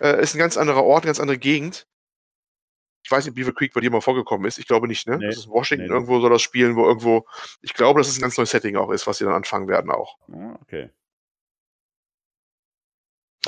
Äh, 0.00 0.20
ist 0.22 0.34
ein 0.34 0.38
ganz 0.38 0.56
anderer 0.56 0.82
Ort, 0.84 1.04
eine 1.04 1.08
ganz 1.08 1.20
andere 1.20 1.38
Gegend. 1.38 1.86
Ich 3.04 3.10
weiß 3.10 3.24
nicht, 3.24 3.34
Beaver 3.34 3.52
Creek 3.52 3.72
bei 3.72 3.80
dir 3.80 3.90
mal 3.90 4.00
vorgekommen 4.00 4.46
ist. 4.46 4.58
Ich 4.58 4.66
glaube 4.66 4.86
nicht, 4.86 5.06
ne? 5.08 5.16
Nee. 5.18 5.26
Das 5.26 5.36
ist 5.38 5.48
Washington. 5.48 5.84
Nee, 5.86 5.88
nee. 5.90 5.94
Irgendwo 5.94 6.20
soll 6.20 6.30
das 6.30 6.42
spielen, 6.42 6.76
wo 6.76 6.84
irgendwo. 6.86 7.26
Ich 7.62 7.72
glaube, 7.74 8.00
dass 8.00 8.08
es 8.08 8.18
ein 8.18 8.22
ganz 8.22 8.36
neues 8.36 8.50
Setting 8.50 8.76
auch 8.76 8.90
ist, 8.90 9.06
was 9.06 9.18
sie 9.18 9.24
dann 9.24 9.34
anfangen 9.34 9.68
werden 9.68 9.90
auch. 9.90 10.18
Ah, 10.32 10.58
okay. 10.60 10.90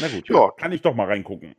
Na 0.01 0.09
gut, 0.09 0.29
Ja. 0.29 0.51
kann 0.53 0.73
ich 0.73 0.83
doch 0.83 0.95
mal 0.95 1.07
reingucken. 1.07 1.55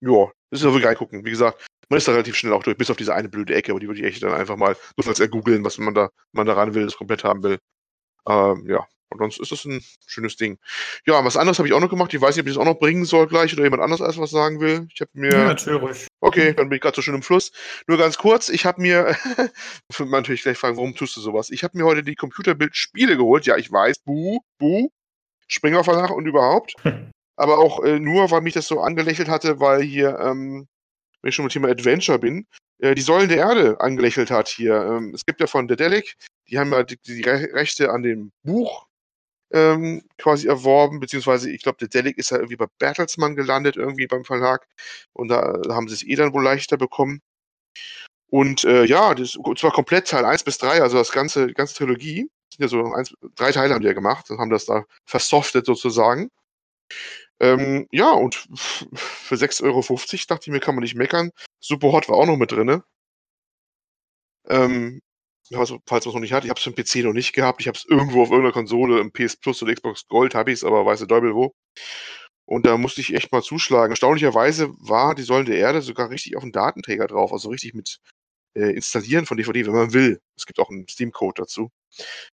Ja, 0.00 0.26
das 0.50 0.60
ist 0.60 0.64
ja 0.64 0.70
wirklich 0.72 0.86
reingucken. 0.86 1.24
Wie 1.24 1.30
gesagt, 1.30 1.66
man 1.88 1.98
ist 1.98 2.08
da 2.08 2.12
relativ 2.12 2.36
schnell 2.36 2.52
auch 2.52 2.62
durch, 2.62 2.76
bis 2.76 2.90
auf 2.90 2.96
diese 2.96 3.14
eine 3.14 3.28
blöde 3.28 3.54
Ecke, 3.54 3.72
aber 3.72 3.80
die 3.80 3.88
würde 3.88 4.00
ich 4.00 4.06
echt 4.06 4.22
dann 4.22 4.32
einfach 4.32 4.56
mal 4.56 4.76
nur 4.96 5.06
als 5.06 5.20
ergoogeln, 5.20 5.64
was 5.64 5.78
man 5.78 5.94
da, 5.94 6.10
man 6.32 6.46
da 6.46 6.54
ran 6.54 6.74
will, 6.74 6.84
das 6.84 6.96
komplett 6.96 7.24
haben 7.24 7.42
will. 7.42 7.58
Ähm, 8.26 8.66
ja, 8.68 8.86
und 9.10 9.18
sonst 9.18 9.40
ist 9.40 9.52
das 9.52 9.64
ein 9.64 9.82
schönes 10.06 10.36
Ding. 10.36 10.58
Ja, 11.06 11.24
was 11.24 11.36
anderes 11.36 11.58
habe 11.58 11.68
ich 11.68 11.74
auch 11.74 11.80
noch 11.80 11.90
gemacht. 11.90 12.12
Ich 12.12 12.20
weiß 12.20 12.34
nicht, 12.34 12.42
ob 12.42 12.48
ich 12.48 12.54
das 12.54 12.60
auch 12.60 12.66
noch 12.66 12.80
bringen 12.80 13.04
soll 13.04 13.26
gleich 13.26 13.52
oder 13.52 13.62
jemand 13.62 13.82
anderes 13.82 14.00
erst 14.00 14.18
was 14.18 14.30
sagen 14.30 14.60
will. 14.60 14.88
Ich 14.92 15.00
habe 15.00 15.10
mir. 15.14 15.32
Ja, 15.32 15.44
natürlich. 15.44 16.06
Okay, 16.20 16.52
dann 16.54 16.68
bin 16.68 16.76
ich 16.76 16.82
gerade 16.82 16.96
so 16.96 17.02
schön 17.02 17.14
im 17.14 17.22
Fluss. 17.22 17.52
Nur 17.86 17.98
ganz 17.98 18.18
kurz, 18.18 18.48
ich 18.48 18.66
habe 18.66 18.80
mir, 18.82 19.16
man 19.98 20.10
natürlich 20.10 20.42
gleich 20.42 20.58
fragen, 20.58 20.76
warum 20.76 20.96
tust 20.96 21.16
du 21.16 21.20
sowas? 21.20 21.50
Ich 21.50 21.62
habe 21.62 21.78
mir 21.78 21.84
heute 21.84 22.02
die 22.02 22.16
Computerbildspiele 22.16 23.16
geholt. 23.16 23.46
Ja, 23.46 23.56
ich 23.56 23.70
weiß, 23.70 24.00
buh, 24.00 24.40
buh, 24.58 24.88
Springer 25.46 25.84
Verlag 25.84 26.10
und 26.10 26.26
überhaupt. 26.26 26.74
Aber 27.36 27.58
auch 27.58 27.82
äh, 27.82 27.98
nur, 27.98 28.30
weil 28.30 28.40
mich 28.40 28.54
das 28.54 28.66
so 28.66 28.80
angelächelt 28.80 29.28
hatte, 29.28 29.60
weil 29.60 29.82
hier, 29.82 30.18
ähm, 30.20 30.66
wenn 31.24 31.30
ich 31.30 31.36
schon 31.36 31.44
beim 31.44 31.50
Thema 31.50 31.68
Adventure 31.68 32.18
bin, 32.18 32.46
äh, 32.80 32.94
die 32.94 33.00
Säulen 33.00 33.30
der 33.30 33.38
Erde 33.38 33.80
angelächelt 33.80 34.30
hat 34.30 34.46
hier. 34.46 34.74
Ähm, 34.74 35.14
es 35.14 35.24
gibt 35.24 35.40
ja 35.40 35.46
von 35.46 35.66
Dedelic, 35.66 36.16
die 36.50 36.58
haben 36.58 36.70
ja 36.70 36.82
die, 36.82 36.98
die 36.98 37.22
Re 37.22 37.48
Rechte 37.54 37.90
an 37.90 38.02
dem 38.02 38.30
Buch 38.42 38.86
ähm, 39.50 40.02
quasi 40.18 40.48
erworben, 40.48 41.00
beziehungsweise 41.00 41.50
ich 41.50 41.62
glaube, 41.62 41.78
Dedelic 41.78 42.18
ist 42.18 42.30
ja 42.30 42.36
irgendwie 42.36 42.56
bei 42.56 42.66
Bertelsmann 42.78 43.36
gelandet, 43.36 43.76
irgendwie 43.76 44.06
beim 44.06 44.24
Verlag. 44.24 44.66
Und 45.14 45.28
da 45.28 45.62
haben 45.70 45.88
sie 45.88 45.94
es 45.94 46.02
eh 46.02 46.14
dann 46.14 46.34
wohl 46.34 46.44
leichter 46.44 46.76
bekommen. 46.76 47.22
Und 48.28 48.64
äh, 48.64 48.84
ja, 48.84 49.14
das 49.14 49.36
und 49.36 49.58
zwar 49.58 49.72
komplett 49.72 50.08
Teil 50.08 50.26
1 50.26 50.44
bis 50.44 50.58
3, 50.58 50.82
also 50.82 50.98
das 50.98 51.12
ganze, 51.12 51.52
ganze 51.54 51.74
Trilogie. 51.76 52.28
Sind 52.50 52.60
ja 52.60 52.68
so 52.68 52.92
eins, 52.92 53.14
drei 53.34 53.50
Teile 53.52 53.72
haben 53.72 53.80
die 53.80 53.86
ja 53.86 53.94
gemacht 53.94 54.30
und 54.30 54.38
haben 54.38 54.50
das 54.50 54.66
da 54.66 54.84
versoftet 55.06 55.64
sozusagen. 55.64 56.28
Ähm, 57.40 57.86
ja, 57.90 58.12
und 58.12 58.34
für 58.94 59.34
6,50 59.34 59.64
Euro 59.64 59.80
dachte 60.28 60.42
ich 60.42 60.52
mir, 60.52 60.60
kann 60.60 60.74
man 60.74 60.82
nicht 60.82 60.94
meckern. 60.94 61.30
Super 61.60 61.92
Hot 61.92 62.08
war 62.08 62.16
auch 62.16 62.26
noch 62.26 62.36
mit 62.36 62.52
drin. 62.52 62.82
Ähm, 64.48 65.00
ja, 65.50 65.58
also, 65.58 65.78
falls 65.86 66.04
man 66.04 66.10
es 66.10 66.14
noch 66.14 66.20
nicht 66.20 66.32
hat, 66.32 66.44
ich 66.44 66.50
habe 66.50 66.58
es 66.58 66.64
für 66.64 66.70
den 66.70 66.84
PC 66.84 67.04
noch 67.04 67.12
nicht 67.12 67.32
gehabt. 67.32 67.60
Ich 67.60 67.68
habe 67.68 67.76
es 67.76 67.84
irgendwo 67.84 68.22
auf 68.22 68.30
irgendeiner 68.30 68.52
Konsole, 68.52 69.00
im 69.00 69.12
PS 69.12 69.36
Plus 69.36 69.62
oder 69.62 69.74
Xbox 69.74 70.06
Gold 70.08 70.34
habe 70.34 70.50
ich 70.50 70.58
es, 70.58 70.64
aber 70.64 70.86
weiß 70.86 71.00
der 71.00 71.08
Teufel 71.08 71.34
wo. 71.34 71.54
Und 72.46 72.66
da 72.66 72.76
musste 72.76 73.00
ich 73.00 73.14
echt 73.14 73.32
mal 73.32 73.42
zuschlagen. 73.42 73.92
Erstaunlicherweise 73.92 74.70
war 74.78 75.14
die 75.14 75.22
Säulen 75.22 75.46
der 75.46 75.56
Erde 75.58 75.82
sogar 75.82 76.10
richtig 76.10 76.36
auf 76.36 76.42
dem 76.42 76.52
Datenträger 76.52 77.06
drauf, 77.06 77.32
also 77.32 77.48
richtig 77.50 77.74
mit 77.74 78.00
äh, 78.54 78.74
Installieren 78.74 79.26
von 79.26 79.36
DVD, 79.36 79.66
wenn 79.66 79.74
man 79.74 79.92
will. 79.94 80.20
Es 80.36 80.46
gibt 80.46 80.58
auch 80.60 80.70
einen 80.70 80.88
Steam-Code 80.88 81.42
dazu. 81.42 81.70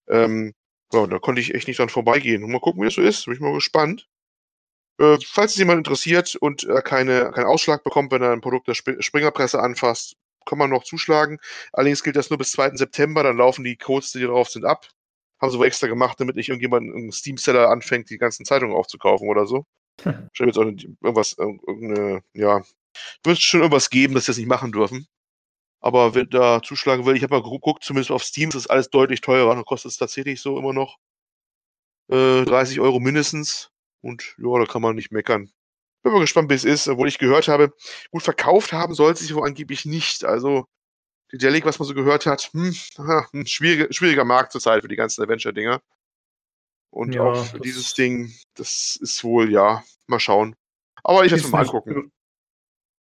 Ähm, 0.08 0.54
ja, 0.94 1.08
da 1.08 1.20
konnte 1.20 1.42
ich 1.42 1.56
echt 1.56 1.68
nicht 1.68 1.80
dran 1.80 1.90
vorbeigehen. 1.90 2.44
Und 2.44 2.52
mal 2.52 2.60
gucken, 2.60 2.82
wie 2.82 2.86
das 2.86 2.96
so 2.96 3.02
ist. 3.02 3.26
Bin 3.26 3.36
ich 3.36 3.40
mal 3.40 3.54
gespannt. 3.54 4.08
Äh, 5.02 5.18
falls 5.26 5.54
es 5.54 5.58
jemand 5.58 5.80
interessiert 5.80 6.36
und 6.36 6.64
er 6.64 6.84
keine, 6.84 7.32
keinen 7.32 7.48
Ausschlag 7.48 7.84
bekommt, 7.84 8.12
wenn 8.12 8.22
er 8.22 8.32
ein 8.32 8.42
Produkt 8.42 8.68
der 8.68 8.74
Sp 8.78 9.02
Springerpresse 9.02 9.60
anfasst, 9.60 10.16
kann 10.46 10.60
man 10.60 10.70
noch 10.70 10.84
zuschlagen. 10.84 11.40
Allerdings 11.74 12.04
gilt 12.04 12.16
das 12.16 12.30
nur 12.30 12.38
bis 12.38 12.52
2. 12.52 12.76
September, 12.76 13.24
dann 13.24 13.38
laufen 13.38 13.64
die 13.64 13.78
Codes, 13.78 14.12
die 14.12 14.24
drauf 14.24 14.50
sind, 14.50 14.64
ab. 14.66 14.88
Haben 15.42 15.52
sie 15.52 15.58
wohl 15.58 15.66
extra 15.66 15.88
gemacht, 15.88 16.20
damit 16.20 16.36
nicht 16.36 16.50
irgendjemand 16.50 16.94
einen 16.94 17.12
Steam-Seller 17.12 17.70
anfängt, 17.70 18.12
die 18.12 18.20
ganzen 18.20 18.46
Zeitungen 18.46 18.76
aufzukaufen 18.76 19.28
oder 19.28 19.48
so. 19.48 19.66
Wahrscheinlich 20.04 20.56
wird 20.56 20.58
auch 20.58 20.86
irgendwas, 21.02 21.36
irgendeine, 21.38 22.22
ja, 22.34 22.62
wird 23.24 23.42
schon 23.42 23.62
irgendwas 23.62 23.90
geben, 23.90 24.14
dass 24.14 24.26
sie 24.26 24.32
das 24.32 24.38
nicht 24.38 24.48
machen 24.48 24.72
dürfen. 24.72 25.08
Aber 25.80 26.14
wer 26.14 26.26
da 26.26 26.62
zuschlagen 26.62 27.06
will, 27.08 27.16
ich 27.16 27.24
habe 27.24 27.36
mal 27.36 27.44
geguckt, 27.44 27.84
zumindest 27.84 28.12
auf 28.12 28.24
Steam 28.24 28.50
ist 28.50 28.56
das 28.56 28.68
alles 28.68 28.90
deutlich 28.92 29.22
teurer. 29.22 29.56
Da 29.56 29.64
kostet 29.64 29.92
es 29.92 29.98
tatsächlich 29.98 30.42
so 30.42 30.60
immer 30.60 30.74
noch 30.74 30.98
äh, 32.12 32.46
30 32.46 32.80
Euro 32.80 33.00
mindestens. 33.00 33.72
Und 34.02 34.36
ja, 34.38 34.60
da 34.60 34.66
kann 34.66 34.82
man 34.82 34.96
nicht 34.96 35.12
meckern. 35.12 35.52
Bin 36.04 36.14
mal 36.14 36.20
gespannt, 36.20 36.50
wie 36.50 36.56
es 36.56 36.66
ist, 36.66 36.88
obwohl 36.88 37.08
ich 37.08 37.20
gehört 37.20 37.48
habe, 37.48 37.74
gut 38.12 38.24
verkauft 38.24 38.74
haben 38.74 38.96
soll 38.96 39.12
es 39.12 39.20
sich 39.20 39.36
wohl 39.36 39.46
angeblich 39.46 39.86
nicht. 39.86 40.26
Also, 40.26 40.66
die 41.32 41.38
Delic, 41.38 41.66
was 41.66 41.80
man 41.80 41.88
so 41.88 41.94
gehört 41.94 42.26
hat, 42.26 42.50
hm, 42.54 42.74
ein 43.34 43.46
schwieriger, 43.46 43.92
schwieriger 43.94 44.26
Markt 44.26 44.52
zurzeit 44.52 44.82
für 44.82 44.88
die 44.88 44.96
ganzen 44.96 45.22
Adventure-Dinger. 45.22 45.82
Und 46.90 47.16
Ja, 47.16 47.24
auch 47.24 47.60
dieses 47.60 47.94
Ding, 47.94 48.34
das 48.56 48.98
ist 49.02 49.24
wohl, 49.24 49.52
ja, 49.52 49.84
mal 50.08 50.20
schauen. 50.20 50.56
Aber 51.04 51.24
ich 51.24 51.32
werde 51.32 51.44
es 51.44 51.52
mal 51.52 51.62
angucken. 51.62 52.12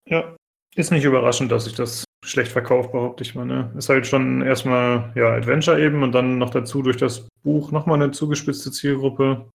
Ja, 0.06 0.36
ist 0.76 0.92
nicht 0.92 1.04
überraschend, 1.04 1.52
dass 1.52 1.66
sich 1.66 1.76
das 1.76 2.06
schlecht 2.24 2.52
verkauft, 2.52 2.92
behaupte 2.92 3.24
ich 3.24 3.36
mal. 3.36 3.46
Ne? 3.46 3.74
Ist 3.78 3.90
halt 3.90 4.08
schon 4.08 4.42
erstmal 4.42 5.12
ja, 5.16 5.34
Adventure 5.34 5.82
eben 5.82 6.04
und 6.04 6.14
dann 6.14 6.38
noch 6.38 6.52
dazu 6.52 6.82
durch 6.82 6.98
das 6.98 7.28
Buch 7.44 7.72
nochmal 7.72 8.02
eine 8.02 8.12
zugespitzte 8.12 8.72
Zielgruppe. 8.72 9.50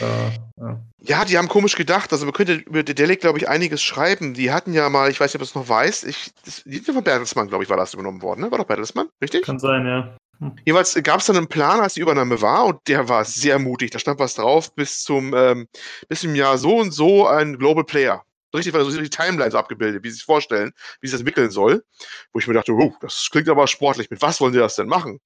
Äh, 0.00 0.62
ja. 0.62 0.80
Ja, 1.04 1.24
die 1.24 1.36
haben 1.36 1.48
komisch 1.48 1.74
gedacht. 1.76 2.12
Also 2.12 2.24
man 2.24 2.32
könnte 2.32 2.54
über 2.54 2.82
Dedelic, 2.82 3.20
glaube 3.20 3.38
ich, 3.38 3.48
einiges 3.48 3.82
schreiben. 3.82 4.34
Die 4.34 4.52
hatten 4.52 4.72
ja 4.72 4.88
mal, 4.88 5.10
ich 5.10 5.18
weiß 5.18 5.32
nicht, 5.32 5.42
ob 5.42 5.48
du 5.48 5.50
es 5.50 5.54
noch 5.54 5.68
weißt, 5.68 6.04
ich, 6.04 6.30
das, 6.44 6.62
von 6.84 7.04
Bertelsmann, 7.04 7.48
glaube 7.48 7.64
ich, 7.64 7.70
war 7.70 7.76
das 7.76 7.94
übernommen 7.94 8.22
worden. 8.22 8.42
Ne? 8.42 8.50
War 8.50 8.58
doch 8.58 8.66
Bertelsmann, 8.66 9.08
richtig? 9.20 9.44
Kann 9.44 9.58
sein, 9.58 9.86
ja. 9.86 10.16
Jeweils 10.64 11.00
gab 11.02 11.20
es 11.20 11.26
dann 11.26 11.36
einen 11.36 11.48
Plan, 11.48 11.80
als 11.80 11.94
die 11.94 12.00
Übernahme 12.00 12.40
war, 12.40 12.64
und 12.66 12.80
der 12.88 13.08
war 13.08 13.24
sehr 13.24 13.58
mutig. 13.58 13.90
Da 13.90 13.98
stand 13.98 14.18
was 14.18 14.34
drauf, 14.34 14.74
bis 14.74 15.02
zum, 15.02 15.34
ähm, 15.34 15.68
bis 16.08 16.20
zum 16.20 16.34
Jahr 16.34 16.58
so 16.58 16.78
und 16.78 16.92
so 16.92 17.26
ein 17.26 17.58
Global 17.58 17.84
Player. 17.84 18.24
Richtig, 18.54 18.74
weil 18.74 18.84
so 18.84 19.00
die 19.00 19.08
Timelines 19.08 19.54
abgebildet, 19.54 20.04
wie 20.04 20.10
sie 20.10 20.16
sich 20.16 20.24
vorstellen, 20.24 20.72
wie 21.00 21.06
sich 21.06 21.14
das 21.14 21.20
entwickeln 21.20 21.50
soll. 21.50 21.84
Wo 22.32 22.38
ich 22.38 22.46
mir 22.46 22.54
dachte, 22.54 22.72
oh, 22.72 22.94
das 23.00 23.28
klingt 23.30 23.48
aber 23.48 23.66
sportlich. 23.66 24.10
Mit 24.10 24.20
was 24.20 24.40
wollen 24.40 24.52
sie 24.52 24.58
das 24.58 24.76
denn 24.76 24.88
machen? 24.88 25.20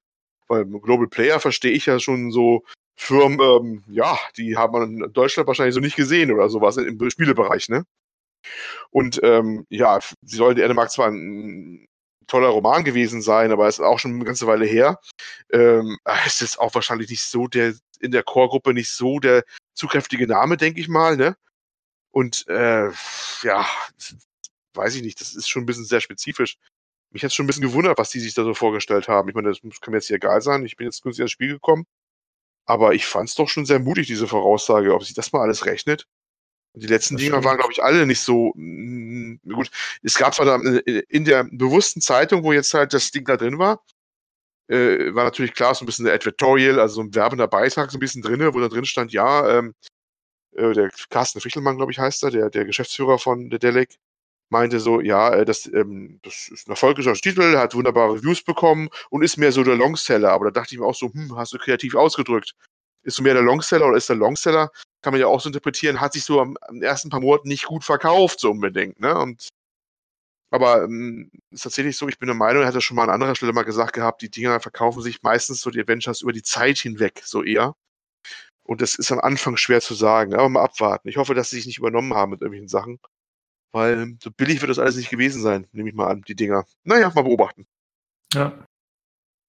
Weil 0.48 0.64
Global 0.64 1.08
Player 1.08 1.40
verstehe 1.40 1.72
ich 1.72 1.86
ja 1.86 1.98
schon 1.98 2.30
so 2.30 2.62
Firmen, 2.96 3.40
ähm, 3.40 3.84
ja, 3.88 4.18
die 4.36 4.56
haben 4.56 4.72
man 4.72 5.00
in 5.04 5.12
Deutschland 5.12 5.46
wahrscheinlich 5.46 5.74
so 5.74 5.80
nicht 5.80 5.96
gesehen 5.96 6.32
oder 6.32 6.48
sowas 6.48 6.76
im 6.78 7.10
Spielebereich, 7.10 7.68
ne? 7.68 7.84
Und 8.90 9.20
ähm, 9.22 9.66
ja, 9.68 10.00
sie 10.22 10.36
sollen, 10.36 10.56
die 10.56 10.62
Erde 10.62 10.74
mag 10.74 10.90
zwar 10.90 11.08
ein 11.08 11.86
toller 12.26 12.48
Roman 12.48 12.84
gewesen 12.84 13.22
sein, 13.22 13.52
aber 13.52 13.68
es 13.68 13.78
ist 13.78 13.84
auch 13.84 13.98
schon 13.98 14.14
eine 14.14 14.24
ganze 14.24 14.46
Weile 14.46 14.66
her. 14.66 14.98
Ähm, 15.52 15.98
es 16.26 16.40
ist 16.40 16.58
auch 16.58 16.74
wahrscheinlich 16.74 17.10
nicht 17.10 17.22
so 17.22 17.46
der, 17.46 17.74
in 18.00 18.10
der 18.10 18.22
Chorgruppe 18.22 18.72
nicht 18.74 18.90
so 18.90 19.18
der 19.20 19.44
zukräftige 19.74 20.26
Name, 20.26 20.56
denke 20.56 20.80
ich 20.80 20.88
mal, 20.88 21.16
ne? 21.16 21.36
Und 22.10 22.46
äh, 22.48 22.90
ja, 23.42 23.66
weiß 24.74 24.94
ich 24.94 25.02
nicht, 25.02 25.20
das 25.20 25.34
ist 25.34 25.48
schon 25.48 25.64
ein 25.64 25.66
bisschen 25.66 25.84
sehr 25.84 26.00
spezifisch. 26.00 26.56
Mich 27.10 27.22
hat 27.24 27.32
schon 27.32 27.44
ein 27.44 27.46
bisschen 27.46 27.62
gewundert, 27.62 27.98
was 27.98 28.10
die 28.10 28.20
sich 28.20 28.34
da 28.34 28.42
so 28.42 28.54
vorgestellt 28.54 29.08
haben. 29.08 29.28
Ich 29.28 29.34
meine, 29.34 29.48
das 29.48 29.60
kann 29.60 29.92
mir 29.92 29.98
jetzt 29.98 30.06
hier 30.06 30.16
egal 30.16 30.40
sein. 30.40 30.64
Ich 30.64 30.76
bin 30.76 30.86
jetzt 30.86 31.02
günstig 31.02 31.22
ins 31.22 31.30
Spiel 31.30 31.52
gekommen. 31.52 31.86
Aber 32.66 32.94
ich 32.94 33.06
fand 33.06 33.28
es 33.28 33.34
doch 33.36 33.48
schon 33.48 33.66
sehr 33.66 33.78
mutig, 33.78 34.06
diese 34.06 34.26
Voraussage, 34.26 34.94
ob 34.94 35.04
sich 35.04 35.14
das 35.14 35.32
mal 35.32 35.42
alles 35.42 35.66
rechnet. 35.66 36.06
Die 36.74 36.86
letzten 36.86 37.16
Dinger 37.16 37.42
waren, 37.42 37.56
glaube 37.56 37.72
ich, 37.72 37.82
alle 37.82 38.04
nicht 38.04 38.20
so 38.20 38.52
mm, 38.54 39.40
gut. 39.50 39.70
Es 40.02 40.18
gab 40.18 40.34
zwar 40.34 40.46
da, 40.46 40.56
äh, 40.60 41.02
in 41.08 41.24
der 41.24 41.44
bewussten 41.44 42.02
Zeitung, 42.02 42.44
wo 42.44 42.52
jetzt 42.52 42.74
halt 42.74 42.92
das 42.92 43.10
Ding 43.10 43.24
da 43.24 43.36
drin 43.38 43.58
war, 43.58 43.82
äh, 44.68 45.14
war 45.14 45.24
natürlich 45.24 45.54
klar 45.54 45.74
so 45.74 45.84
ein 45.84 45.86
bisschen 45.86 46.04
der 46.04 46.14
Advertorial, 46.14 46.78
also 46.78 46.96
so 46.96 47.00
ein 47.02 47.14
werbender 47.14 47.48
Beitrag 47.48 47.90
so 47.90 47.96
ein 47.96 48.00
bisschen 48.00 48.22
drin, 48.22 48.40
wo 48.52 48.60
da 48.60 48.68
drin 48.68 48.84
stand, 48.84 49.12
ja, 49.12 49.58
ähm, 49.58 49.74
äh, 50.56 50.72
der 50.72 50.90
Carsten 51.10 51.40
Fichelmann, 51.40 51.76
glaube 51.76 51.92
ich, 51.92 51.98
heißt 51.98 52.24
er, 52.24 52.30
der, 52.30 52.50
der 52.50 52.64
Geschäftsführer 52.64 53.18
von 53.18 53.48
der 53.48 53.58
Delic, 53.58 53.96
meinte 54.48 54.80
so, 54.80 55.00
ja, 55.00 55.34
äh, 55.34 55.44
das, 55.44 55.66
ähm, 55.66 56.20
das 56.22 56.48
ist 56.48 56.68
ein 56.68 56.72
erfolgreicher 56.72 57.14
Titel, 57.14 57.56
hat 57.56 57.74
wunderbare 57.74 58.14
Reviews 58.14 58.42
bekommen 58.42 58.88
und 59.10 59.22
ist 59.22 59.36
mehr 59.36 59.52
so 59.52 59.64
der 59.64 59.76
Longseller. 59.76 60.30
Aber 60.32 60.46
da 60.46 60.50
dachte 60.60 60.74
ich 60.74 60.80
mir 60.80 60.86
auch 60.86 60.94
so, 60.94 61.12
hm, 61.12 61.36
hast 61.36 61.52
du 61.52 61.58
kreativ 61.58 61.94
ausgedrückt. 61.94 62.54
Ist 63.02 63.18
du 63.18 63.22
mehr 63.22 63.34
der 63.34 63.42
Longseller 63.42 63.86
oder 63.86 63.96
ist 63.96 64.08
der 64.08 64.16
Longseller? 64.16 64.70
Kann 65.02 65.12
man 65.12 65.20
ja 65.20 65.28
auch 65.28 65.40
so 65.40 65.48
interpretieren, 65.48 66.00
hat 66.00 66.12
sich 66.12 66.24
so 66.24 66.40
am, 66.40 66.56
am 66.62 66.82
ersten 66.82 67.10
paar 67.10 67.20
Monaten 67.20 67.48
nicht 67.48 67.66
gut 67.66 67.84
verkauft, 67.84 68.40
so 68.40 68.50
unbedingt, 68.50 69.00
ne? 69.00 69.16
Und 69.16 69.48
aber 70.50 70.84
ähm, 70.84 71.30
ist 71.50 71.62
tatsächlich 71.64 71.96
so, 71.96 72.08
ich 72.08 72.18
bin 72.18 72.28
der 72.28 72.36
Meinung, 72.36 72.62
er 72.62 72.68
hat 72.68 72.74
das 72.74 72.84
schon 72.84 72.96
mal 72.96 73.04
an 73.04 73.10
anderer 73.10 73.34
Stelle 73.34 73.52
mal 73.52 73.64
gesagt 73.64 73.92
gehabt, 73.94 74.22
die 74.22 74.30
Dinger 74.30 74.60
verkaufen 74.60 75.02
sich 75.02 75.22
meistens 75.22 75.60
so 75.60 75.70
die 75.70 75.80
Adventures 75.80 76.22
über 76.22 76.32
die 76.32 76.42
Zeit 76.42 76.78
hinweg, 76.78 77.20
so 77.24 77.42
eher. 77.42 77.74
Und 78.64 78.80
das 78.82 78.96
ist 78.96 79.12
am 79.12 79.20
Anfang 79.20 79.56
schwer 79.56 79.80
zu 79.80 79.94
sagen, 79.94 80.34
aber 80.34 80.48
mal 80.48 80.62
abwarten. 80.64 81.08
Ich 81.08 81.16
hoffe, 81.18 81.34
dass 81.34 81.50
sie 81.50 81.56
sich 81.56 81.66
nicht 81.66 81.78
übernommen 81.78 82.14
haben 82.14 82.30
mit 82.32 82.40
irgendwelchen 82.42 82.68
Sachen. 82.68 82.98
Weil 83.72 84.16
so 84.22 84.30
billig 84.30 84.60
wird 84.60 84.70
das 84.70 84.78
alles 84.78 84.96
nicht 84.96 85.10
gewesen 85.10 85.42
sein, 85.42 85.66
nehme 85.72 85.88
ich 85.90 85.94
mal 85.94 86.06
an, 86.08 86.22
die 86.22 86.34
Dinger. 86.36 86.64
Naja, 86.84 87.10
mal 87.14 87.22
beobachten. 87.22 87.66
Ja. 88.32 88.52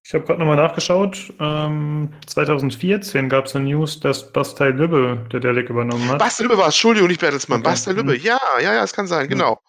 Ich 0.05 0.13
habe 0.13 0.23
gerade 0.25 0.39
nochmal 0.39 0.55
nachgeschaut. 0.55 1.33
Ähm, 1.39 2.13
2014 2.27 3.27
gab 3.27 3.45
es 3.45 3.55
eine 3.55 3.65
News, 3.65 3.99
dass 3.99 4.31
Bastei 4.31 4.69
Lübbe 4.69 5.27
der 5.31 5.41
Delic 5.41 5.69
übernommen 5.69 6.07
hat. 6.07 6.19
Basta 6.19 6.43
Lübbe 6.43 6.57
war 6.57 6.69
es, 6.69 6.75
Entschuldigung, 6.75 7.09
nicht 7.09 7.19
Bertelsmann. 7.19 7.59
Okay. 7.59 7.69
Basta 7.69 7.91
Lübbe, 7.91 8.13
Hm. 8.13 8.21
ja, 8.21 8.39
ja, 8.61 8.73
ja, 8.75 8.83
es 8.83 8.93
kann 8.93 9.07
sein, 9.07 9.25
Ja. 9.25 9.27
genau. 9.27 9.59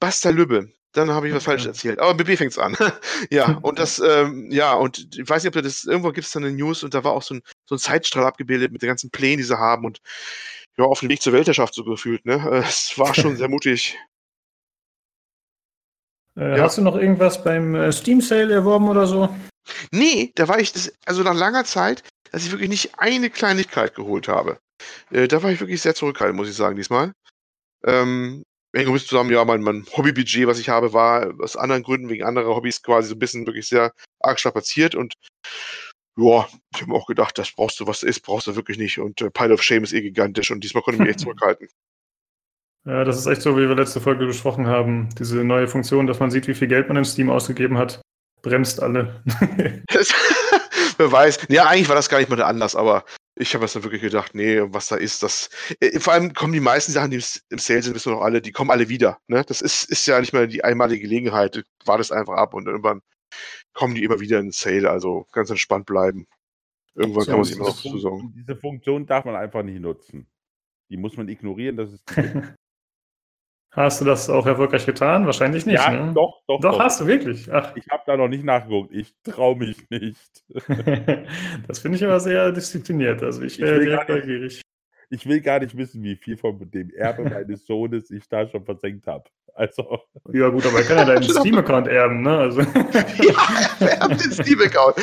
Basta 0.00 0.30
Lübbe. 0.30 0.68
Dann 0.92 1.10
habe 1.10 1.28
ich 1.28 1.34
was 1.34 1.44
falsch 1.44 1.66
erzählt. 1.66 1.98
Aber 2.00 2.14
BB 2.14 2.36
fängt's 2.36 2.58
an. 2.58 2.74
ja, 3.30 3.58
und 3.62 3.78
das, 3.78 4.00
ähm, 4.00 4.50
ja, 4.50 4.72
und 4.74 5.14
ich 5.16 5.28
weiß 5.28 5.44
nicht, 5.44 5.48
ob 5.48 5.54
da 5.54 5.60
das, 5.62 5.84
irgendwo 5.84 6.10
gibt 6.12 6.26
es 6.26 6.32
da 6.32 6.40
eine 6.40 6.50
News 6.50 6.82
und 6.82 6.94
da 6.94 7.04
war 7.04 7.12
auch 7.12 7.22
so 7.22 7.34
ein, 7.34 7.42
so 7.66 7.74
ein 7.76 7.78
Zeitstrahl 7.78 8.24
abgebildet 8.24 8.72
mit 8.72 8.82
den 8.82 8.88
ganzen 8.88 9.10
Plänen, 9.10 9.36
die 9.36 9.44
sie 9.44 9.58
haben 9.58 9.84
und 9.84 9.98
ja, 10.78 10.84
auf 10.84 11.00
dem 11.00 11.08
Weg 11.08 11.20
zur 11.20 11.32
Weltherrschaft 11.32 11.74
so 11.74 11.84
gefühlt, 11.84 12.24
ne? 12.24 12.36
Es 12.68 12.98
war 12.98 13.14
schon 13.14 13.36
sehr 13.36 13.48
mutig. 13.48 13.98
Äh, 16.36 16.56
Ja. 16.56 16.62
Hast 16.62 16.78
du 16.78 16.82
noch 16.82 16.94
irgendwas 16.94 17.42
beim 17.42 17.74
äh, 17.74 17.90
Steam 17.90 18.20
Sale 18.20 18.54
erworben 18.54 18.88
oder 18.88 19.08
so? 19.08 19.28
Nee, 19.90 20.30
da 20.36 20.46
war 20.46 20.60
ich, 20.60 20.72
das, 20.72 20.92
also 21.04 21.24
nach 21.24 21.34
langer 21.34 21.64
Zeit, 21.64 22.04
dass 22.30 22.44
ich 22.44 22.52
wirklich 22.52 22.68
nicht 22.68 22.90
eine 22.96 23.28
Kleinigkeit 23.28 23.96
geholt 23.96 24.28
habe. 24.28 24.60
Äh, 25.10 25.26
da 25.26 25.42
war 25.42 25.50
ich 25.50 25.58
wirklich 25.58 25.82
sehr 25.82 25.96
zurückhaltend, 25.96 26.36
muss 26.36 26.48
ich 26.48 26.54
sagen, 26.54 26.76
diesmal. 26.76 27.12
Ähm, 27.84 28.44
ein 28.72 28.92
bisschen 28.92 29.08
zusammen, 29.08 29.32
ja, 29.32 29.44
mein, 29.44 29.62
mein 29.62 29.84
Hobbybudget, 29.96 30.46
was 30.46 30.60
ich 30.60 30.68
habe, 30.68 30.92
war 30.92 31.34
aus 31.40 31.56
anderen 31.56 31.82
Gründen, 31.82 32.08
wegen 32.08 32.22
anderer 32.22 32.54
Hobbys 32.54 32.82
quasi 32.82 33.08
so 33.08 33.16
ein 33.16 33.18
bisschen 33.18 33.44
wirklich 33.46 33.66
sehr 33.66 33.92
arg 34.20 34.38
strapaziert 34.38 34.94
und 34.94 35.14
ja, 36.18 36.48
ich 36.74 36.82
habe 36.82 36.94
auch 36.94 37.06
gedacht, 37.06 37.38
das 37.38 37.52
brauchst 37.52 37.78
du, 37.80 37.86
was 37.86 38.02
ist, 38.02 38.20
brauchst 38.20 38.46
du 38.48 38.56
wirklich 38.56 38.78
nicht. 38.78 38.98
Und 38.98 39.20
äh, 39.20 39.30
Pile 39.30 39.54
of 39.54 39.62
Shame 39.62 39.84
ist 39.84 39.92
eh 39.92 40.02
gigantisch 40.02 40.50
und 40.50 40.64
diesmal 40.64 40.82
konnte 40.82 40.96
ich 40.96 41.00
mich 41.00 41.10
echt 41.10 41.20
zurückhalten. 41.20 41.68
Ja, 42.84 43.04
das 43.04 43.18
ist 43.18 43.26
echt 43.26 43.42
so, 43.42 43.56
wie 43.56 43.68
wir 43.68 43.74
letzte 43.74 44.00
Folge 44.00 44.26
besprochen 44.26 44.66
haben. 44.66 45.10
Diese 45.18 45.44
neue 45.44 45.68
Funktion, 45.68 46.06
dass 46.06 46.20
man 46.20 46.30
sieht, 46.30 46.48
wie 46.48 46.54
viel 46.54 46.68
Geld 46.68 46.88
man 46.88 46.96
in 46.96 47.04
Steam 47.04 47.30
ausgegeben 47.30 47.78
hat, 47.78 48.00
bremst 48.42 48.82
alle. 48.82 49.22
Wer 50.96 51.12
weiß. 51.12 51.46
Ja, 51.48 51.66
eigentlich 51.66 51.88
war 51.88 51.96
das 51.96 52.08
gar 52.08 52.18
nicht 52.18 52.30
mal 52.30 52.36
der 52.36 52.46
Anlass, 52.46 52.74
aber 52.74 53.04
ich 53.36 53.54
habe 53.54 53.64
es 53.64 53.74
dann 53.74 53.84
wirklich 53.84 54.02
gedacht, 54.02 54.34
nee, 54.34 54.60
was 54.64 54.88
da 54.88 54.96
ist, 54.96 55.22
das. 55.22 55.50
Äh, 55.80 56.00
vor 56.00 56.14
allem 56.14 56.32
kommen 56.32 56.52
die 56.52 56.60
meisten 56.60 56.90
Sachen, 56.90 57.10
die 57.10 57.18
im 57.18 57.22
im 57.50 57.58
Sale 57.58 57.82
sind, 57.82 57.94
wissen 57.94 58.10
wir 58.10 58.16
noch 58.16 58.24
alle, 58.24 58.40
die 58.40 58.52
kommen 58.52 58.70
alle 58.70 58.88
wieder. 58.88 59.18
Ne? 59.28 59.44
Das 59.46 59.60
ist, 59.60 59.84
ist 59.90 60.06
ja 60.06 60.18
nicht 60.20 60.32
mehr 60.32 60.46
die 60.46 60.64
einmalige 60.64 61.02
Gelegenheit. 61.02 61.62
War 61.84 61.98
das 61.98 62.10
einfach 62.10 62.34
ab 62.34 62.54
und 62.54 62.66
irgendwann 62.66 63.02
kommen 63.72 63.94
die 63.94 64.04
immer 64.04 64.20
wieder 64.20 64.38
in 64.38 64.46
den 64.46 64.52
Sale. 64.52 64.90
Also 64.90 65.26
ganz 65.32 65.50
entspannt 65.50 65.86
bleiben. 65.86 66.26
Irgendwann 66.94 67.24
So 67.24 67.30
kann 67.30 67.38
man 67.38 67.44
sich 67.44 67.56
immer 67.56 67.66
noch 67.68 67.80
Diese, 67.80 67.90
zusagen. 67.90 68.32
Diese 68.36 68.56
Funktion 68.56 69.06
darf 69.06 69.24
man 69.24 69.36
einfach 69.36 69.62
nicht 69.62 69.80
nutzen. 69.80 70.26
Die 70.90 70.96
muss 70.96 71.16
man 71.16 71.28
ignorieren, 71.28 71.76
das 71.76 71.92
ist. 71.92 72.04
Hast 73.70 74.00
du 74.00 74.06
das 74.06 74.30
auch 74.30 74.46
erfolgreich 74.46 74.86
getan? 74.86 75.26
Wahrscheinlich 75.26 75.66
nicht, 75.66 75.76
Ja, 75.76 75.90
ne? 75.90 76.12
doch, 76.14 76.42
doch, 76.46 76.58
Doch, 76.60 76.80
hast 76.80 77.02
du 77.02 77.06
wirklich. 77.06 77.52
Ach, 77.52 77.76
Ich 77.76 77.86
habe 77.90 78.02
da 78.06 78.16
noch 78.16 78.26
nicht 78.26 78.42
nachgeguckt. 78.42 78.92
Ich 78.92 79.14
traue 79.22 79.56
mich 79.56 79.88
nicht. 79.90 80.42
das 81.68 81.78
finde 81.78 81.98
ich 81.98 82.04
aber 82.04 82.18
sehr 82.18 82.50
diszipliniert. 82.50 83.22
Also 83.22 83.42
ich 83.42 83.58
wäre 83.60 83.78
will 83.78 83.86
sehr 83.86 84.04
neugierig. 84.08 84.62
Ich 85.10 85.26
will 85.26 85.40
gar 85.40 85.60
nicht 85.60 85.76
wissen, 85.76 86.02
wie 86.02 86.16
viel 86.16 86.36
von 86.36 86.58
dem 86.70 86.90
Erbe 86.90 87.24
meines 87.24 87.64
Sohnes 87.66 88.10
ich 88.10 88.28
da 88.28 88.46
schon 88.46 88.64
versenkt 88.64 89.06
habe. 89.06 89.24
Also, 89.54 89.98
Ja 90.32 90.48
gut, 90.50 90.64
aber 90.66 90.78
er 90.78 90.84
kann 90.84 90.98
ja 90.98 91.04
deinen 91.04 91.22
Steam-Account 91.28 91.88
erben, 91.88 92.22
ne? 92.22 92.38
Also, 92.38 92.60
Ja, 93.18 93.34
wer 93.80 93.98
hat 93.98 94.10
den 94.24 94.32
Steam-Account? 94.32 94.96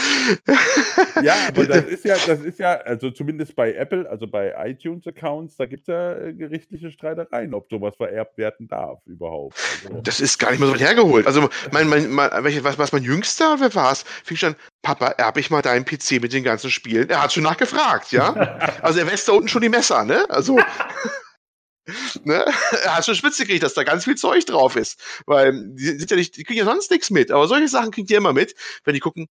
ja, 1.24 1.34
aber 1.50 1.66
das 1.66 1.84
ist 1.86 2.06
ja, 2.06 2.16
das 2.26 2.40
ist 2.40 2.60
ja, 2.60 2.76
also 2.76 3.12
zumindest 3.12 3.54
bei 3.56 3.74
Apple, 3.74 4.10
also 4.10 4.28
bei 4.28 4.54
iTunes-Accounts, 4.58 5.58
da 5.58 5.66
gibt 5.66 5.82
es 5.82 5.88
ja 5.88 6.14
äh, 6.18 6.34
gerichtliche 6.34 6.90
Streitereien, 6.90 7.54
ob 7.54 7.68
sowas 7.70 7.98
vererbt 7.98 8.38
werden 8.38 8.70
darf 8.70 9.00
überhaupt. 9.06 9.58
Also, 9.88 10.02
Das 10.02 10.22
ist 10.22 10.40
gar 10.40 10.52
nicht 10.52 10.60
mehr 10.60 10.68
so 10.70 10.76
weit 10.76 10.82
hergeholt. 10.82 11.28
Also, 11.28 11.50
mein, 11.72 11.90
mein, 11.90 12.10
mein, 12.10 12.30
welche, 12.42 12.64
was, 12.64 12.78
was 12.78 12.94
mein 12.94 13.04
Jüngster, 13.04 13.58
wer 13.60 13.74
war's? 13.76 14.04
Fing 14.24 14.38
schon, 14.38 14.56
Papa, 14.82 15.16
erb 15.18 15.38
ich 15.38 15.50
mal 15.50 15.62
deinen 15.64 15.84
PC 15.84 16.22
mit 16.22 16.32
den 16.32 16.44
ganzen 16.46 16.70
Spielen? 16.70 17.10
Er 17.10 17.24
hat 17.24 17.34
schon 17.34 17.44
nachgefragt, 17.44 18.12
ja? 18.14 18.34
Also, 18.82 19.00
er 19.00 19.12
wässt 19.12 19.28
da 19.28 19.34
unten 19.34 19.48
schon 19.48 19.62
die 19.62 19.70
Messer, 19.70 19.95
ne? 20.04 20.30
Also, 20.30 20.58
ne? 22.24 22.46
Hat 22.86 23.06
schon 23.06 23.16
spitze 23.16 23.44
gekriegt, 23.44 23.64
dass 23.64 23.74
da 23.74 23.84
ganz 23.84 24.04
viel 24.04 24.16
Zeug 24.16 24.46
drauf 24.46 24.76
ist. 24.76 25.00
Weil, 25.26 25.54
die 25.76 25.98
sind 26.00 26.12
ja 26.12 26.18
nicht, 26.18 26.36
die 26.38 26.44
kriegen 26.44 26.60
ja 26.60 26.66
sonst 26.66 26.92
nichts 26.92 27.10
mit. 27.10 27.32
Aber 27.32 27.48
solche 27.48 27.68
Sachen 27.68 27.92
kriegt 27.92 28.10
ihr 28.10 28.18
immer 28.18 28.34
mit, 28.34 28.56
wenn 28.84 28.94
die 28.94 29.00
gucken, 29.00 29.28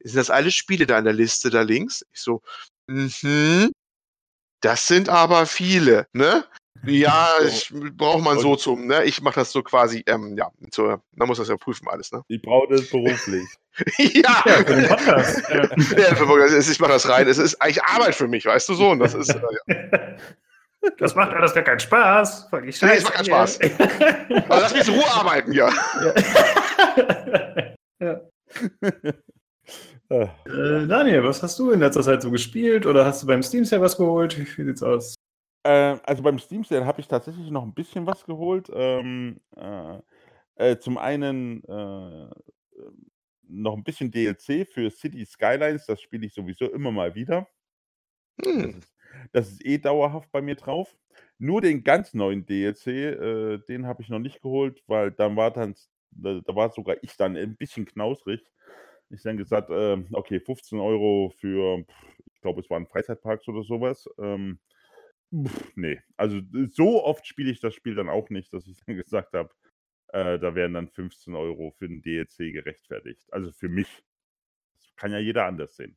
sind 0.00 0.16
das 0.16 0.30
alle 0.30 0.50
Spiele 0.50 0.86
da 0.86 0.98
in 0.98 1.04
der 1.04 1.14
Liste 1.14 1.50
da 1.50 1.62
links? 1.62 2.04
Ich 2.12 2.20
so, 2.20 2.42
mhm. 2.86 3.70
Das 4.60 4.88
sind 4.88 5.08
aber 5.08 5.46
viele, 5.46 6.08
ne? 6.12 6.44
Ja, 6.86 7.28
So. 7.40 7.46
ich 7.48 7.72
braucht 7.96 8.22
man 8.22 8.38
so 8.38 8.56
zum, 8.56 8.86
ne? 8.86 9.04
Ich 9.04 9.20
mache 9.20 9.36
das 9.36 9.52
so 9.52 9.62
quasi, 9.62 10.04
ähm, 10.06 10.36
ja, 10.36 10.50
so, 10.72 10.96
man 11.16 11.28
muss 11.28 11.38
das 11.38 11.48
ja 11.48 11.56
prüfen 11.56 11.88
alles, 11.88 12.12
ne? 12.12 12.22
ich 12.28 12.40
brauche 12.42 12.68
das 12.68 12.88
beruflich. 12.88 13.44
ja, 13.98 14.42
ja, 14.46 14.52
für 14.52 14.64
den 14.64 14.88
Podcast. 14.88 15.42
Ja. 15.50 16.58
ich 16.58 16.80
mache 16.80 16.92
das 16.92 17.08
rein. 17.08 17.28
Es 17.28 17.38
ist 17.38 17.54
eigentlich 17.62 17.82
Arbeit 17.84 18.14
für 18.14 18.28
mich, 18.28 18.44
weißt 18.44 18.68
du 18.68 18.74
so? 18.74 18.90
Und 18.90 19.00
das 19.00 19.14
ist, 19.14 19.30
äh, 19.30 19.40
ja. 19.68 20.16
Das 20.98 21.16
macht 21.16 21.32
alles 21.32 21.52
gar 21.54 21.64
keinen 21.64 21.80
Spaß. 21.80 22.46
Voll 22.50 22.62
die 22.62 22.68
Nee, 22.86 22.92
es 22.94 23.02
macht 23.02 23.14
keinen. 23.14 23.24
Spaß. 23.26 23.58
Aber 24.48 24.60
lass 24.60 24.72
mich 24.72 24.86
in 24.86 24.94
Ruhe 24.94 25.10
arbeiten, 25.12 25.52
ja. 25.52 25.70
ja. 28.00 28.20
Äh, 30.08 30.86
Daniel, 30.86 31.24
was 31.24 31.42
hast 31.42 31.58
du 31.58 31.72
in 31.72 31.80
letzter 31.80 32.02
Zeit 32.02 32.22
so 32.22 32.30
gespielt 32.30 32.86
oder 32.86 33.04
hast 33.04 33.22
du 33.22 33.26
beim 33.26 33.42
Steam 33.42 33.64
Sale 33.64 33.82
was 33.82 33.96
geholt? 33.96 34.38
Wie 34.56 34.64
sieht's 34.64 34.82
aus? 34.82 35.14
Äh, 35.68 35.98
also 36.04 36.22
beim 36.22 36.38
Steam 36.38 36.64
Sale 36.64 36.86
habe 36.86 37.00
ich 37.00 37.08
tatsächlich 37.08 37.50
noch 37.50 37.62
ein 37.62 37.74
bisschen 37.74 38.06
was 38.06 38.24
geholt. 38.24 38.70
Ähm, 38.72 39.40
äh, 39.56 39.98
äh, 40.56 40.78
zum 40.78 40.98
einen 40.98 41.62
äh, 41.64 42.30
noch 43.48 43.76
ein 43.76 43.84
bisschen 43.84 44.10
DLC 44.10 44.64
für 44.64 44.90
City 44.90 45.24
Skylines, 45.26 45.86
das 45.86 46.00
spiele 46.00 46.26
ich 46.26 46.34
sowieso 46.34 46.66
immer 46.70 46.92
mal 46.92 47.14
wieder. 47.14 47.48
Das 48.60 48.74
Hm. 48.74 48.74
ist, 48.74 48.94
das 49.32 49.48
ist 49.52 49.64
eh 49.64 49.78
dauerhaft 49.78 50.30
bei 50.32 50.40
mir 50.42 50.56
drauf. 50.56 50.96
Nur 51.38 51.60
den 51.60 51.84
ganz 51.84 52.14
neuen 52.14 52.44
DLC, 52.46 52.86
äh, 52.88 53.58
den 53.68 53.86
habe 53.86 54.02
ich 54.02 54.08
noch 54.08 54.18
nicht 54.18 54.42
geholt, 54.42 54.82
weil 54.86 55.12
dann 55.12 55.36
war 55.36 55.52
dann, 55.52 55.74
da, 56.10 56.40
da 56.44 56.54
war 56.56 56.70
sogar 56.70 56.96
ich 57.02 57.16
dann 57.16 57.36
ein 57.36 57.56
bisschen 57.56 57.84
knausrig. 57.86 58.42
Ich 59.10 59.22
dann 59.22 59.36
gesagt, 59.36 59.70
äh, 59.70 60.04
okay, 60.12 60.40
15 60.40 60.80
Euro 60.80 61.30
für, 61.38 61.84
ich 62.34 62.40
glaube, 62.42 62.60
es 62.60 62.70
waren 62.70 62.86
Freizeitparks 62.86 63.48
oder 63.48 63.62
sowas. 63.62 64.08
Ähm, 64.18 64.58
pff, 65.34 65.72
nee, 65.76 66.00
also 66.16 66.40
so 66.70 67.04
oft 67.04 67.26
spiele 67.26 67.50
ich 67.50 67.60
das 67.60 67.74
Spiel 67.74 67.94
dann 67.94 68.08
auch 68.08 68.30
nicht, 68.30 68.52
dass 68.52 68.66
ich 68.66 68.76
dann 68.84 68.96
gesagt 68.96 69.34
habe, 69.34 69.50
äh, 70.12 70.38
da 70.38 70.54
wären 70.54 70.74
dann 70.74 70.88
15 70.88 71.34
Euro 71.34 71.72
für 71.78 71.88
den 71.88 72.02
DLC 72.02 72.52
gerechtfertigt. 72.52 73.22
Also 73.32 73.52
für 73.52 73.68
mich. 73.68 74.02
Das 74.76 74.96
kann 74.96 75.12
ja 75.12 75.18
jeder 75.18 75.44
anders 75.44 75.76
sehen. 75.76 75.96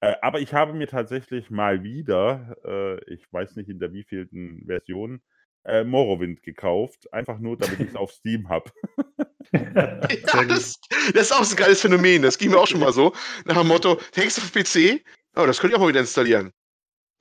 Äh, 0.00 0.14
aber 0.22 0.40
ich 0.40 0.54
habe 0.54 0.72
mir 0.72 0.86
tatsächlich 0.86 1.50
mal 1.50 1.82
wieder, 1.82 2.56
äh, 2.64 3.12
ich 3.12 3.30
weiß 3.32 3.56
nicht 3.56 3.68
in 3.68 3.78
der 3.78 3.92
wievielten 3.92 4.64
Version, 4.66 5.20
äh, 5.64 5.82
Morrowind 5.82 6.42
gekauft. 6.42 7.12
Einfach 7.12 7.38
nur, 7.38 7.56
damit 7.56 7.80
ich 7.80 7.88
es 7.88 7.96
auf 7.96 8.12
Steam 8.12 8.48
habe. 8.48 8.70
Ja, 9.52 10.42
das, 10.44 10.80
das 11.12 11.22
ist 11.22 11.32
auch 11.32 11.44
so 11.44 11.54
ein 11.54 11.58
geiles 11.58 11.80
Phänomen. 11.80 12.22
Das 12.22 12.38
ging 12.38 12.50
mir 12.50 12.58
auch 12.58 12.66
schon 12.66 12.80
mal 12.80 12.92
so. 12.92 13.12
Nach 13.44 13.56
dem 13.56 13.68
Motto, 13.68 14.00
hängst 14.14 14.38
du 14.38 14.42
auf 14.42 14.52
PC? 14.52 15.04
Oh, 15.36 15.46
das 15.46 15.60
könnte 15.60 15.74
ich 15.74 15.76
auch 15.76 15.82
mal 15.82 15.90
wieder 15.90 16.00
installieren. 16.00 16.50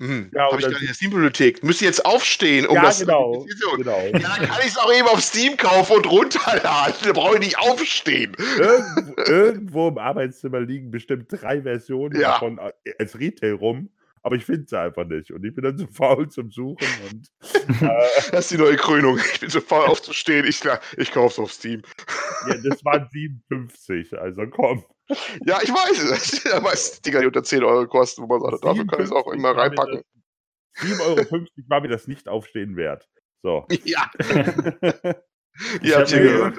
Hm, 0.08 0.32
Ja, 0.34 0.44
habe 0.46 0.58
ich 0.58 0.62
gar 0.64 0.70
nicht 0.72 0.82
in 0.82 0.88
der 0.88 0.94
Steam-Bibliothek. 0.96 1.64
Müsste 1.64 1.86
jetzt 1.86 2.06
aufstehen, 2.06 2.66
um 2.68 2.76
das 2.76 3.00
genau. 3.00 3.46
Genau. 3.78 3.98
Ja, 4.06 4.12
dann 4.12 4.48
kann 4.48 4.60
ich 4.62 4.68
es 4.68 4.78
auch 4.78 4.92
eben 4.94 5.08
auf 5.08 5.22
Steam 5.22 5.56
kaufen 5.58 5.98
und 5.98 6.10
runterladen. 6.12 6.96
Da 7.04 7.14
brauche 7.14 7.36
ich 7.36 7.40
nicht 7.42 7.60
aufstehen. 7.60 8.36
Irgendwo, 8.58 9.22
irgendwo 9.24 9.88
im 9.88 9.98
Arbeitszimmer 9.98 10.60
liegen 10.62 10.92
bestimmt 10.92 11.28
drei 11.30 11.62
Versionen 11.62 12.20
Ja. 12.20 12.34
davon 12.34 12.58
äh, 12.60 12.92
als 13.00 13.18
Retail 13.20 13.54
rum. 13.54 13.90
aber 14.22 14.36
ich 14.36 14.46
finde 14.46 14.66
sie 14.68 14.80
einfach 14.80 15.06
nicht. 15.06 15.32
Und 15.32 15.44
ich 15.46 15.54
bin 15.54 15.64
dann 15.64 15.78
zu 15.78 15.88
faul 15.88 16.30
zum 16.30 16.50
Suchen. 16.52 16.88
Und, 17.12 17.28
äh, 17.82 17.88
das 18.32 18.46
ist 18.46 18.52
die 18.52 18.58
neue 18.58 18.76
Krönung. 18.78 19.18
Ich 19.34 19.40
bin 19.40 19.50
zu 19.50 19.62
faul 19.62 19.86
aufzustehen. 19.88 20.46
Ich, 20.46 20.62
ich 20.98 21.12
kaufe 21.12 21.34
es 21.34 21.40
auf 21.40 21.52
Steam. 21.52 21.82
ja, 22.48 22.56
das 22.70 22.84
waren 22.86 23.08
57, 23.12 24.18
also 24.18 24.48
komm. 24.48 24.84
Ja, 25.46 25.60
ich 25.62 25.70
weiß 25.70 26.04
es. 26.12 26.44
Ja, 26.46 26.64
weiß 26.64 27.02
Dinger, 27.02 27.22
die 27.22 27.28
unter 27.28 27.44
10 27.44 27.64
Euro 27.64 27.88
kosten, 27.88 28.24
wo 28.24 28.28
man 28.28 28.52
sagt, 28.52 28.64
dafür 28.64 28.88
kann 28.88 29.00
ich 29.00 29.06
es 29.06 29.12
auch 29.12 29.32
immer 29.32 29.56
reinpacken. 29.56 30.04
7,50 30.78 31.02
Euro 31.02 31.46
war 31.68 31.82
mir 31.82 31.90
das 31.90 32.08
nicht 32.08 32.28
aufstehen 32.28 32.76
wert. 32.76 33.08
So. 33.42 33.68
Ja. 33.84 34.10
Ihr 35.84 35.98
habt 35.98 36.10
hier 36.10 36.20
gehört. 36.20 36.58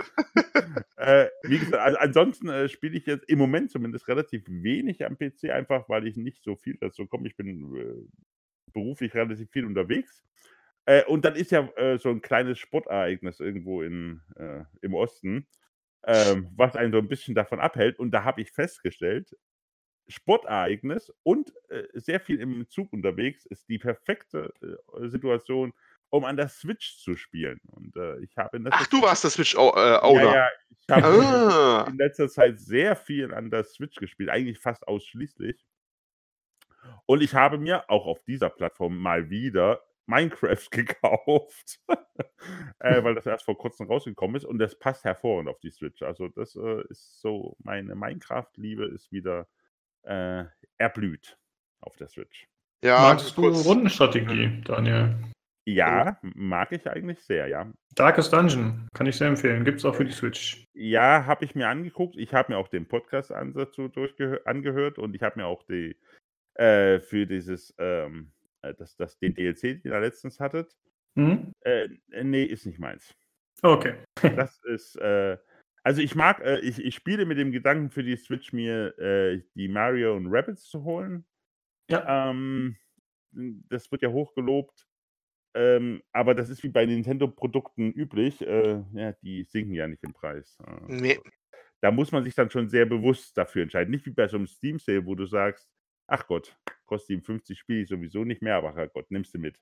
äh, 0.97 1.27
wie 1.43 1.59
gesagt, 1.59 1.83
also 1.83 1.99
ansonsten 1.99 2.49
äh, 2.49 2.69
spiele 2.69 2.97
ich 2.97 3.07
jetzt 3.07 3.29
im 3.29 3.41
Moment 3.41 3.73
zumindest 3.73 4.07
relativ 4.07 4.45
wenig 4.47 5.05
am 5.05 5.19
PC, 5.19 5.51
einfach 5.51 5.89
weil 5.89 6.07
ich 6.07 6.17
nicht 6.17 6.45
so 6.45 6.55
viel 6.55 6.77
dazu 6.81 7.09
komme. 7.09 7.27
Ich 7.27 7.37
bin 7.37 7.75
äh, 7.75 8.73
beruflich 8.73 9.13
relativ 9.15 9.51
viel 9.51 9.65
unterwegs. 9.65 10.23
Äh, 10.87 11.05
und 11.07 11.25
dann 11.25 11.35
ist 11.35 11.51
ja 11.51 11.69
äh, 11.77 11.99
so 11.99 12.11
ein 12.11 12.23
kleines 12.23 12.61
Sportereignis 12.61 13.41
irgendwo 13.41 13.83
in, 13.83 14.21
äh, 14.37 14.63
im 14.81 14.95
Osten, 14.95 15.49
ähm, 16.07 16.49
was 16.57 16.77
einen 16.77 16.93
so 16.93 16.99
ein 16.99 17.09
bisschen 17.09 17.35
davon 17.35 17.61
abhält. 17.61 17.99
Und 17.99 18.11
da 18.11 18.25
habe 18.25 18.41
ich 18.41 18.53
festgestellt, 18.53 19.37
Sportereignis 20.07 21.11
und 21.23 21.53
sehr 21.95 22.21
viel 22.21 22.39
im 22.39 22.69
Zug 22.69 22.93
unterwegs 22.93 23.47
ist 23.47 23.69
die 23.71 23.79
perfekte 23.79 24.53
Situation, 25.05 25.73
um 26.15 26.25
an 26.25 26.37
der 26.37 26.49
Switch 26.49 26.99
zu 26.99 27.17
spielen. 27.17 27.61
Und 27.67 27.97
äh, 27.97 28.21
ich 28.21 28.37
habe 28.37 28.59
in 28.59 28.69
Ach, 28.71 28.87
du 28.87 29.03
warst 29.03 29.25
der 29.25 29.31
Switch-Owner. 29.31 30.03
Äh, 30.03 30.25
ja, 30.25 30.35
ja, 30.35 30.49
ich 30.71 30.89
habe 30.89 31.07
ah. 31.07 31.87
in 31.89 31.97
letzter 31.97 32.29
Zeit 32.29 32.61
sehr 32.61 32.95
viel 32.95 33.35
an 33.35 33.51
der 33.51 33.65
Switch 33.65 33.97
gespielt, 33.97 34.31
eigentlich 34.31 34.61
fast 34.61 34.87
ausschließlich. 34.87 35.65
Und 37.07 37.21
ich 37.21 37.35
habe 37.35 37.59
mir 37.59 37.91
auch 37.91 38.07
auf 38.07 38.23
dieser 38.25 38.49
Plattform 38.51 38.97
mal 38.97 39.29
wieder 39.29 39.83
Minecraft 40.07 40.67
gekauft, 40.71 41.81
äh, 42.79 43.03
weil 43.03 43.15
das 43.15 43.27
erst 43.27 43.45
vor 43.45 43.57
kurzem 43.57 43.87
rausgekommen 43.87 44.37
ist 44.37 44.45
und 44.45 44.59
das 44.59 44.79
passt 44.79 45.05
hervorragend 45.05 45.49
auf 45.49 45.61
die 45.61 45.71
Switch. 45.71 46.03
Also 46.03 46.29
das 46.29 46.57
äh, 46.57 46.83
ist 46.89 47.21
so, 47.21 47.57
meine 47.63 47.95
Minecraft-Liebe 47.95 48.85
ist 48.87 49.13
wieder 49.13 49.49
äh, 50.03 50.45
erblüht 50.79 51.39
auf 51.81 51.97
der 51.97 52.09
Switch. 52.09 52.47
Ja, 52.85 53.01
Magst 53.01 53.37
du 53.37 53.49
Rundenstrategie, 53.49 54.61
Daniel? 54.63 55.17
Ja, 55.67 56.19
mag 56.23 56.73
ich 56.73 56.87
eigentlich 56.87 57.21
sehr, 57.25 57.47
ja. 57.47 57.73
Darkest 57.95 58.33
Dungeon, 58.33 58.87
kann 58.93 59.07
ich 59.07 59.17
sehr 59.17 59.29
empfehlen. 59.29 59.65
Gibt 59.65 59.79
es 59.79 59.85
auch 59.87 59.95
für 59.95 60.05
die 60.05 60.13
Switch. 60.13 60.67
Ja, 60.75 61.25
habe 61.25 61.47
ich 61.47 61.55
mir 61.55 61.69
angeguckt. 61.69 62.17
Ich 62.19 62.35
habe 62.35 62.53
mir 62.53 62.59
auch 62.59 62.69
den 62.69 62.87
Podcast-Ansatz 62.87 63.77
so 63.77 63.91
angehört 64.45 64.99
und 64.99 65.15
ich 65.15 65.23
habe 65.23 65.41
mir 65.41 65.47
auch 65.47 65.63
die 65.63 65.97
äh, 66.57 67.01
für 67.01 67.27
dieses, 67.27 67.75
ähm, 67.79 68.31
äh, 68.31 68.34
das, 68.73 68.97
das, 68.97 69.19
den 69.19 69.35
DLC, 69.35 69.83
den 69.83 69.93
ihr 69.93 70.01
letztens 70.01 70.41
hattet. 70.41 70.75
Mhm. 71.15 71.53
Äh, 71.61 71.89
nee, 72.23 72.45
ist 72.45 72.67
nicht 72.67 72.79
meins. 72.79 73.15
Okay. 73.63 73.95
das 74.37 74.59
ist, 74.65 74.97
äh, 74.97 75.37
also 75.83 76.01
ich 76.01 76.15
mag, 76.15 76.41
äh, 76.41 76.61
ich, 76.61 76.79
ich 76.79 76.95
spiele 76.95 77.27
mit 77.27 77.39
dem 77.39 77.53
Gedanken 77.53 77.91
für 77.91 78.03
die 78.03 78.17
Switch 78.17 78.53
mir 78.53 78.99
äh, 78.99 79.43
die 79.55 79.69
Mario 79.69 80.17
und 80.17 80.29
Rabbits 80.29 80.65
zu 80.69 80.85
holen. 80.85 81.27
Ja. 81.91 82.31
Ähm, 82.31 82.77
das 83.33 83.91
wird 83.93 84.03
ja 84.03 84.11
hochgelobt. 84.11 84.87
Ähm, 85.57 86.03
aber 86.13 86.35
das 86.35 86.49
ist 86.49 86.63
wie 86.65 86.69
bei 86.69 86.85
Nintendo-Produkten 86.85 87.93
üblich. 87.93 88.41
Äh, 88.41 88.83
ja, 88.93 89.13
die 89.23 89.45
sinken 89.45 89.75
ja 89.75 89.87
nicht 89.87 90.03
im 90.03 90.13
Preis. 90.13 90.59
Äh, 90.67 90.81
nee. 90.89 91.21
Da 91.81 91.91
muss 91.91 92.13
man 92.13 92.25
sich 92.25 92.35
dann 92.35 92.51
schon 92.51 92.69
sehr 92.69 92.87
bewusst 92.87 93.37
dafür 93.37 93.63
entscheiden. 93.63 93.91
Nicht 93.91 94.07
wie 94.07 94.11
bei 94.11 94.27
so 94.27 94.37
einem 94.37 94.47
Steam-Sale, 94.47 95.05
wo 95.05 95.15
du 95.15 95.27
sagst, 95.27 95.69
ach 96.07 96.27
Gott, 96.27 96.57
kostet 96.87 97.09
57 97.09 97.59
Spiele 97.59 97.83
ich 97.83 97.89
sowieso 97.89 98.25
nicht 98.25 98.43
mehr, 98.43 98.57
aber 98.57 98.89
Gott, 98.89 99.11
nimmst 99.11 99.35
du 99.35 99.39
mit. 99.39 99.61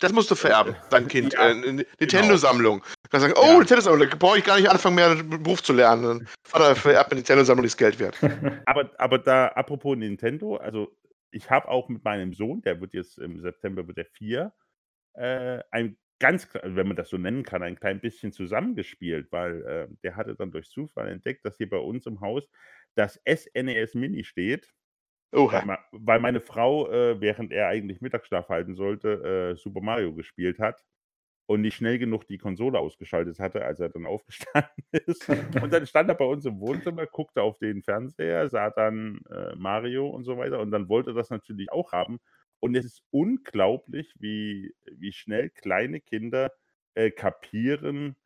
Das 0.00 0.12
musst 0.12 0.30
du 0.30 0.34
vererben, 0.34 0.74
dein 0.90 1.06
Kind. 1.06 1.34
Ja, 1.34 1.50
äh, 1.50 1.60
genau. 1.60 1.82
Nintendo-Sammlung. 2.00 2.80
Du 2.80 3.10
kannst 3.10 3.26
sagen, 3.26 3.34
oh, 3.36 3.52
ja. 3.52 3.58
Nintendo-Sammlung, 3.58 4.10
da 4.10 4.16
brauche 4.16 4.38
ich 4.38 4.44
gar 4.44 4.58
nicht 4.58 4.68
anfangen, 4.68 4.96
mehr 4.96 5.10
einen 5.10 5.42
Beruf 5.42 5.62
zu 5.62 5.72
lernen. 5.72 6.28
Vater 6.46 6.74
vererbt 6.74 7.10
mir 7.10 7.16
Nintendo-Sammlung, 7.16 7.64
ist 7.64 7.76
Geld 7.76 7.98
wert. 7.98 8.18
aber, 8.66 8.90
aber 8.98 9.18
da, 9.18 9.48
apropos 9.48 9.96
Nintendo, 9.96 10.56
also 10.56 10.96
ich 11.30 11.48
habe 11.48 11.68
auch 11.68 11.88
mit 11.88 12.04
meinem 12.04 12.34
Sohn, 12.34 12.60
der 12.62 12.80
wird 12.80 12.92
jetzt 12.92 13.18
im 13.18 13.40
September 13.40 13.86
wird 13.86 13.98
der 13.98 14.06
vier, 14.06 14.52
äh, 15.14 15.60
ein 15.70 15.96
ganz, 16.18 16.48
wenn 16.62 16.86
man 16.86 16.96
das 16.96 17.08
so 17.08 17.18
nennen 17.18 17.42
kann, 17.42 17.62
ein 17.62 17.78
klein 17.78 18.00
bisschen 18.00 18.32
zusammengespielt, 18.32 19.30
weil 19.30 19.62
äh, 19.62 19.88
der 20.02 20.16
hatte 20.16 20.34
dann 20.34 20.52
durch 20.52 20.68
Zufall 20.70 21.08
entdeckt, 21.08 21.44
dass 21.44 21.56
hier 21.56 21.68
bei 21.68 21.76
uns 21.76 22.06
im 22.06 22.20
Haus 22.20 22.48
das 22.94 23.20
SNES 23.26 23.94
e 23.94 23.98
Mini 23.98 24.24
steht. 24.24 24.72
Weil, 25.66 25.78
weil, 25.92 26.20
meine 26.20 26.40
Frau, 26.40 26.90
äh, 26.90 27.20
während 27.20 27.52
er 27.52 27.68
eigentlich 27.68 28.00
Mittagsschlaf 28.00 28.48
halten 28.48 28.74
sollte, 28.74 29.52
äh, 29.54 29.56
Super 29.56 29.80
Mario 29.80 30.14
gespielt 30.14 30.58
hat 30.60 30.84
und 31.46 31.60
nicht 31.62 31.76
schnell 31.76 31.98
genug 31.98 32.26
die 32.28 32.38
Konsole 32.38 32.78
ausgeschaltet 32.78 33.38
hatte, 33.40 33.64
als 33.64 33.80
er 33.80 33.90
dann 33.90 34.06
aufgestanden 34.06 34.84
ist. 34.92 35.28
Und 35.28 35.72
dann 35.72 35.86
stand 35.86 36.08
er 36.08 36.14
bei 36.16 36.24
uns 36.24 36.44
im 36.46 36.60
Wohnzimmer, 36.60 37.06
guckte 37.06 37.42
auf 37.42 37.58
den 37.58 37.82
Fernseher, 37.82 38.48
sah 38.48 38.70
dann 38.70 39.20
äh, 39.30 39.54
Mario 39.56 40.08
und 40.08 40.24
so 40.24 40.38
weiter 40.38 40.60
und 40.60 40.70
dann 40.70 40.88
wollte 40.88 41.14
das 41.14 41.30
natürlich 41.30 41.70
auch 41.72 41.92
haben 41.92 42.20
und 42.60 42.74
es 42.76 42.86
ist 42.86 43.02
unglaublich, 43.10 44.14
wie, 44.18 44.74
wie 44.90 45.12
schnell 45.12 45.50
kleine 45.50 46.00
Kinder 46.00 46.50
äh, 46.94 47.10
kapieren, 47.10 48.16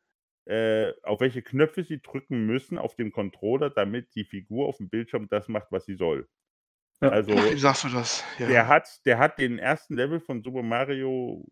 äh, 0.47 0.93
auf 1.03 1.21
welche 1.21 1.43
Knöpfe 1.43 1.85
sie 1.85 2.01
drücken 2.01 2.47
müssen 2.47 2.79
auf 2.79 2.95
dem 2.97 3.13
Controller, 3.13 3.71
damit 3.71 4.15
die 4.15 4.25
Figur 4.25 4.69
auf 4.69 4.79
dem 4.79 4.91
Bildschirm 4.91 5.29
das 5.29 5.49
macht, 5.49 5.69
was 5.73 5.87
sie 5.87 5.97
soll. 5.97 6.29
Ja. 7.01 7.11
Also, 7.11 7.33
wie 7.55 7.59
sagst 7.59 7.85
du 7.85 7.89
das? 7.89 8.25
Ja. 8.39 8.49
Der, 8.49 8.69
hat, 8.69 9.01
der 9.05 9.19
hat 9.19 9.39
den 9.39 9.59
ersten 9.59 9.95
Level 9.95 10.21
von 10.21 10.43
Super 10.43 10.63
Mario 10.63 11.45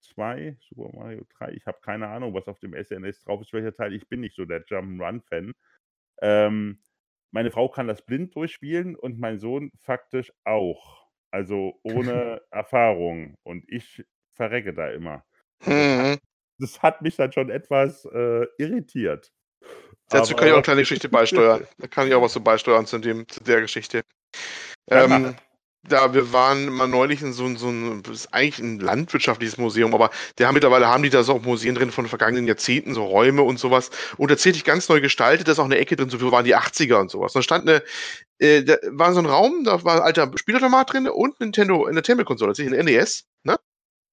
2, 0.00 0.56
Super 0.60 0.96
Mario 0.96 1.24
3, 1.38 1.52
ich 1.52 1.66
habe 1.66 1.78
keine 1.82 2.08
Ahnung, 2.08 2.34
was 2.34 2.46
auf 2.48 2.58
dem 2.60 2.74
SNS 2.74 3.24
drauf 3.24 3.40
ist, 3.40 3.52
welcher 3.52 3.74
Teil. 3.74 3.94
Ich 3.94 4.08
bin 4.08 4.20
nicht 4.20 4.36
so 4.36 4.44
der 4.44 4.64
Jump'n'Run-Fan. 4.64 5.54
Ähm, 6.20 6.82
meine 7.30 7.50
Frau 7.50 7.68
kann 7.68 7.88
das 7.88 8.04
blind 8.04 8.34
durchspielen 8.34 8.96
und 8.96 9.18
mein 9.18 9.38
Sohn 9.38 9.70
faktisch 9.82 10.32
auch. 10.44 11.06
Also 11.30 11.78
ohne 11.82 12.40
Erfahrung. 12.50 13.36
Und 13.42 13.64
ich 13.68 14.04
verrecke 14.34 14.72
da 14.72 14.88
immer. 14.88 15.24
Das 15.58 15.68
hat, 15.68 15.74
mhm. 15.74 16.18
das 16.58 16.82
hat 16.82 17.02
mich 17.02 17.16
dann 17.16 17.32
schon 17.32 17.50
etwas 17.50 18.04
äh, 18.06 18.46
irritiert. 18.56 19.30
Dazu 20.08 20.34
kann 20.34 20.46
ich 20.46 20.52
auch 20.52 20.58
eine 20.58 20.62
kleine 20.62 20.80
Geschichte 20.80 21.08
beisteuern. 21.08 21.66
Da 21.76 21.86
kann 21.86 22.06
ich 22.06 22.14
auch 22.14 22.22
was 22.22 22.32
so 22.32 22.40
beisteuern 22.40 22.86
zu, 22.86 22.98
dem, 22.98 23.28
zu 23.28 23.42
der 23.44 23.60
Geschichte. 23.60 24.02
Ähm, 24.90 25.34
da 25.88 26.12
wir 26.14 26.32
waren 26.32 26.68
mal 26.72 26.88
neulich 26.88 27.22
in 27.22 27.32
so, 27.32 27.54
so 27.56 27.68
ein, 27.68 28.02
das 28.02 28.12
ist 28.14 28.34
eigentlich 28.34 28.58
ein 28.58 28.80
landwirtschaftliches 28.80 29.58
Museum, 29.58 29.94
aber 29.94 30.10
der 30.36 30.48
haben 30.48 30.54
mittlerweile 30.54 30.88
haben 30.88 31.02
die 31.02 31.10
da 31.10 31.22
so 31.22 31.34
auch 31.34 31.42
Museen 31.42 31.74
drin 31.74 31.90
von 31.90 32.06
vergangenen 32.06 32.46
Jahrzehnten, 32.46 32.94
so 32.94 33.04
Räume 33.04 33.42
und 33.42 33.58
sowas. 33.58 33.90
Und 34.16 34.28
tatsächlich 34.28 34.64
ganz 34.64 34.88
neu 34.88 35.00
gestaltet, 35.00 35.48
da 35.48 35.52
ist 35.52 35.58
auch 35.58 35.64
eine 35.64 35.78
Ecke 35.78 35.96
drin, 35.96 36.10
so 36.10 36.32
waren 36.32 36.44
die 36.44 36.56
80er 36.56 37.00
und 37.00 37.10
sowas. 37.10 37.32
Da 37.32 37.42
stand 37.42 37.68
eine, 37.68 37.82
äh, 38.38 38.62
da 38.62 38.76
war 38.90 39.12
so 39.12 39.20
ein 39.20 39.26
Raum, 39.26 39.64
da 39.64 39.82
war 39.84 39.96
ein 39.96 40.02
alter 40.02 40.30
Spielautomat 40.36 40.92
drin 40.92 41.08
und 41.08 41.40
Nintendo 41.40 41.86
Entertainment-Konsole, 41.86 42.50
tatsächlich 42.50 42.78
ein 42.78 42.84
NES, 42.84 43.24
ne? 43.44 43.56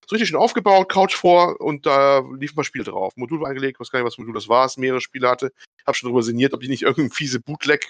So 0.07 0.13
richtig 0.13 0.29
schön 0.29 0.37
aufgebaut, 0.37 0.87
Couch 0.87 1.15
vor 1.15 1.59
und 1.59 1.87
da 1.87 2.19
lief 2.37 2.51
ein 2.51 2.55
paar 2.55 2.63
Spiele 2.63 2.83
drauf. 2.83 3.13
Modul 3.15 3.41
war 3.41 3.49
eingelegt, 3.49 3.79
weiß 3.79 3.89
gar 3.89 3.99
nicht, 3.99 4.05
was 4.05 4.19
Modul 4.19 4.35
das 4.35 4.47
war, 4.47 4.67
es 4.67 4.77
mehrere 4.77 5.01
Spiele 5.01 5.27
hatte. 5.27 5.51
Hab 5.83 5.95
schon 5.95 6.09
darüber 6.09 6.21
sinniert, 6.21 6.53
ob 6.53 6.61
die 6.61 6.67
nicht 6.67 6.83
irgendein 6.83 7.09
fiese 7.09 7.39
Bootleg 7.39 7.89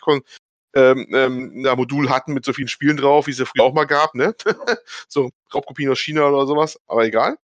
ähm, 0.75 1.07
ähm, 1.13 1.61
Modul 1.77 2.09
hatten 2.09 2.33
mit 2.33 2.45
so 2.45 2.53
vielen 2.53 2.67
Spielen 2.67 2.97
drauf, 2.97 3.27
wie 3.27 3.31
es 3.31 3.39
ja 3.39 3.45
früher 3.45 3.63
auch 3.63 3.73
mal 3.73 3.85
gab, 3.85 4.13
ne? 4.13 4.35
so 5.07 5.31
Raubkopien 5.53 5.89
aus 5.89 5.99
China 5.99 6.27
oder 6.27 6.45
sowas, 6.45 6.79
aber 6.87 7.05
egal. 7.05 7.37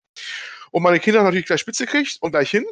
Und 0.73 0.83
meine 0.83 1.01
Kinder 1.01 1.21
haben 1.21 1.27
natürlich 1.27 1.47
gleich 1.47 1.61
Spitze 1.61 1.87
gekriegt 1.87 2.19
und 2.21 2.33
gleich 2.33 2.51
hin. 2.51 2.67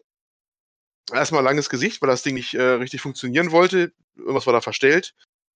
Erstmal 1.13 1.43
langes 1.43 1.71
Gesicht, 1.71 2.03
weil 2.03 2.09
das 2.11 2.23
Ding 2.23 2.35
nicht 2.35 2.55
äh, 2.55 2.63
richtig 2.63 3.01
funktionieren 3.01 3.51
wollte. 3.51 3.93
Irgendwas 4.17 4.47
war 4.47 4.53
da 4.53 4.61
verstellt. 4.61 5.15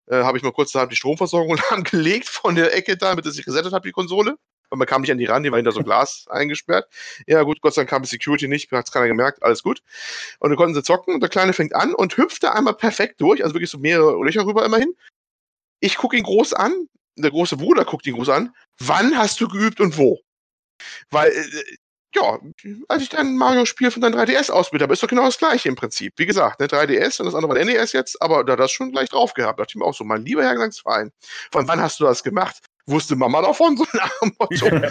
Äh, 0.06 0.22
habe 0.22 0.38
ich 0.38 0.44
mal 0.44 0.52
kurz 0.52 0.72
die 0.72 0.96
Stromversorgung 0.96 1.58
angelegt 1.70 2.28
von 2.28 2.54
der 2.54 2.74
Ecke 2.74 2.96
da, 2.96 3.10
damit 3.10 3.26
es 3.26 3.34
sich 3.34 3.46
resettet 3.46 3.72
hat, 3.72 3.84
die 3.84 3.92
Konsole. 3.92 4.36
Weil 4.70 4.78
man 4.78 4.86
kam 4.86 5.02
nicht 5.02 5.10
an 5.10 5.18
die 5.18 5.26
ran, 5.26 5.42
die 5.42 5.50
war 5.50 5.58
hinter 5.58 5.72
so 5.72 5.82
Glas 5.82 6.26
eingesperrt. 6.30 6.88
Ja, 7.26 7.42
gut, 7.42 7.60
Gott 7.60 7.74
sei 7.74 7.82
Dank 7.82 7.90
kam 7.90 8.02
die 8.02 8.08
Security 8.08 8.48
nicht, 8.48 8.70
hat 8.72 8.86
es 8.86 8.92
keiner 8.92 9.08
gemerkt, 9.08 9.42
alles 9.42 9.62
gut. 9.62 9.82
Und 10.38 10.50
dann 10.50 10.56
konnten 10.56 10.74
sie 10.74 10.82
zocken 10.82 11.14
und 11.14 11.20
der 11.20 11.28
Kleine 11.28 11.52
fängt 11.52 11.74
an 11.74 11.94
und 11.94 12.16
hüpft 12.16 12.42
da 12.42 12.52
einmal 12.52 12.74
perfekt 12.74 13.20
durch, 13.20 13.42
also 13.42 13.54
wirklich 13.54 13.70
so 13.70 13.78
mehrere 13.78 14.22
Löcher 14.24 14.46
rüber 14.46 14.64
immerhin. 14.64 14.94
Ich 15.80 15.96
gucke 15.96 16.16
ihn 16.16 16.22
groß 16.22 16.52
an, 16.54 16.88
der 17.16 17.30
große 17.30 17.56
Bruder 17.56 17.84
guckt 17.84 18.06
ihn 18.06 18.14
groß 18.14 18.28
an. 18.28 18.54
Wann 18.78 19.16
hast 19.16 19.40
du 19.40 19.48
geübt 19.48 19.80
und 19.80 19.98
wo? 19.98 20.20
Weil, 21.10 21.30
äh, 21.30 21.76
ja, 22.14 22.40
als 22.88 23.02
ich 23.02 23.08
dann 23.08 23.36
Mario-Spiel 23.36 23.90
von 23.90 24.02
deinem 24.02 24.18
3DS 24.18 24.50
ausbildet 24.50 24.84
habe, 24.84 24.92
ist 24.94 25.02
doch 25.02 25.08
genau 25.08 25.24
das 25.26 25.38
gleiche 25.38 25.68
im 25.68 25.76
Prinzip. 25.76 26.14
Wie 26.16 26.26
gesagt, 26.26 26.58
ne, 26.58 26.66
3DS 26.66 27.20
und 27.20 27.26
das 27.26 27.34
andere 27.34 27.54
war 27.54 27.64
NES 27.64 27.92
jetzt, 27.92 28.20
aber 28.20 28.42
da 28.42 28.54
hat 28.54 28.60
das 28.60 28.72
schon 28.72 28.90
gleich 28.90 29.08
drauf 29.08 29.34
gehabt. 29.34 29.58
Da 29.58 29.62
dachte 29.62 29.72
ich 29.72 29.76
mir 29.76 29.84
auch 29.84 29.94
so, 29.94 30.04
mein 30.04 30.24
lieber 30.24 30.42
Herr 30.42 30.54
Gesangsverein, 30.54 31.12
von 31.52 31.68
wann 31.68 31.80
hast 31.80 32.00
du 32.00 32.04
das 32.04 32.24
gemacht? 32.24 32.64
Wusste 32.86 33.16
Mama 33.16 33.42
davon, 33.42 33.76
so 33.78 33.84
nach 33.92 34.18
dem 34.20 34.32
Motto. 34.38 34.88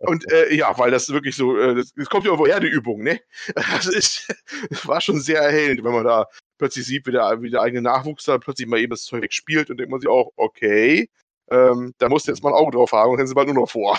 und 0.00 0.30
äh, 0.32 0.54
ja, 0.54 0.76
weil 0.78 0.90
das 0.90 1.08
wirklich 1.08 1.36
so, 1.36 1.56
äh, 1.58 1.74
das, 1.74 1.92
das 1.94 2.08
kommt 2.08 2.26
ja 2.26 2.38
woher, 2.38 2.60
die 2.60 2.68
Übung, 2.68 3.02
ne? 3.02 3.20
Das, 3.54 3.86
ist, 3.86 4.34
das 4.70 4.86
war 4.88 5.00
schon 5.00 5.20
sehr 5.20 5.40
erhellend, 5.40 5.84
wenn 5.84 5.92
man 5.92 6.04
da 6.04 6.26
plötzlich 6.58 6.86
sieht, 6.86 7.06
wie 7.06 7.12
der, 7.12 7.42
wie 7.42 7.50
der 7.50 7.62
eigene 7.62 7.82
Nachwuchs 7.82 8.24
da 8.24 8.38
plötzlich 8.38 8.68
mal 8.68 8.80
eben 8.80 8.90
das 8.90 9.04
Zeug 9.04 9.32
spielt 9.32 9.70
und 9.70 9.78
denkt 9.78 9.90
man 9.90 10.00
sich 10.00 10.08
auch, 10.08 10.32
okay, 10.36 11.08
Ähm, 11.50 11.92
da 11.98 12.08
musst 12.08 12.26
du 12.26 12.32
jetzt 12.32 12.42
mal 12.42 12.50
ein 12.50 12.54
Auge 12.54 12.72
drauf 12.72 12.92
haben 12.92 13.10
und 13.10 13.16
rennen 13.16 13.28
sie 13.28 13.34
bald 13.34 13.48
nur 13.48 13.56
noch 13.56 13.70
vor. 13.70 13.98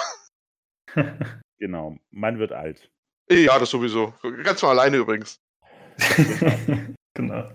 Genau, 1.58 1.98
man 2.12 2.38
wird 2.38 2.52
alt. 2.52 2.92
Ja, 3.30 3.58
das 3.58 3.70
sowieso. 3.70 4.14
Ganz 4.44 4.60
von 4.60 4.70
alleine 4.70 4.98
übrigens. 4.98 5.40
genau. 7.14 7.50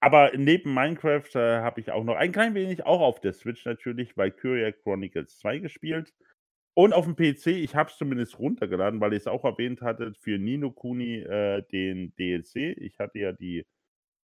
Aber 0.00 0.32
neben 0.34 0.72
Minecraft 0.72 1.28
äh, 1.34 1.60
habe 1.60 1.80
ich 1.80 1.90
auch 1.90 2.04
noch 2.04 2.16
ein 2.16 2.32
klein 2.32 2.54
wenig, 2.54 2.86
auch 2.86 3.00
auf 3.00 3.20
der 3.20 3.34
Switch 3.34 3.64
natürlich, 3.66 4.16
Valkyria 4.16 4.72
Chronicles 4.72 5.38
2 5.38 5.58
gespielt. 5.58 6.14
Und 6.74 6.94
auf 6.94 7.04
dem 7.04 7.16
PC, 7.16 7.48
ich 7.48 7.74
habe 7.74 7.90
es 7.90 7.98
zumindest 7.98 8.38
runtergeladen, 8.38 9.00
weil 9.00 9.12
ihr 9.12 9.18
es 9.18 9.26
auch 9.26 9.44
erwähnt 9.44 9.82
hattet, 9.82 10.16
für 10.16 10.38
Nino 10.38 10.70
Kuni 10.70 11.16
äh, 11.16 11.62
den 11.70 12.14
DLC. 12.16 12.76
Ich 12.78 12.98
hatte 12.98 13.18
ja 13.18 13.32
die, 13.32 13.66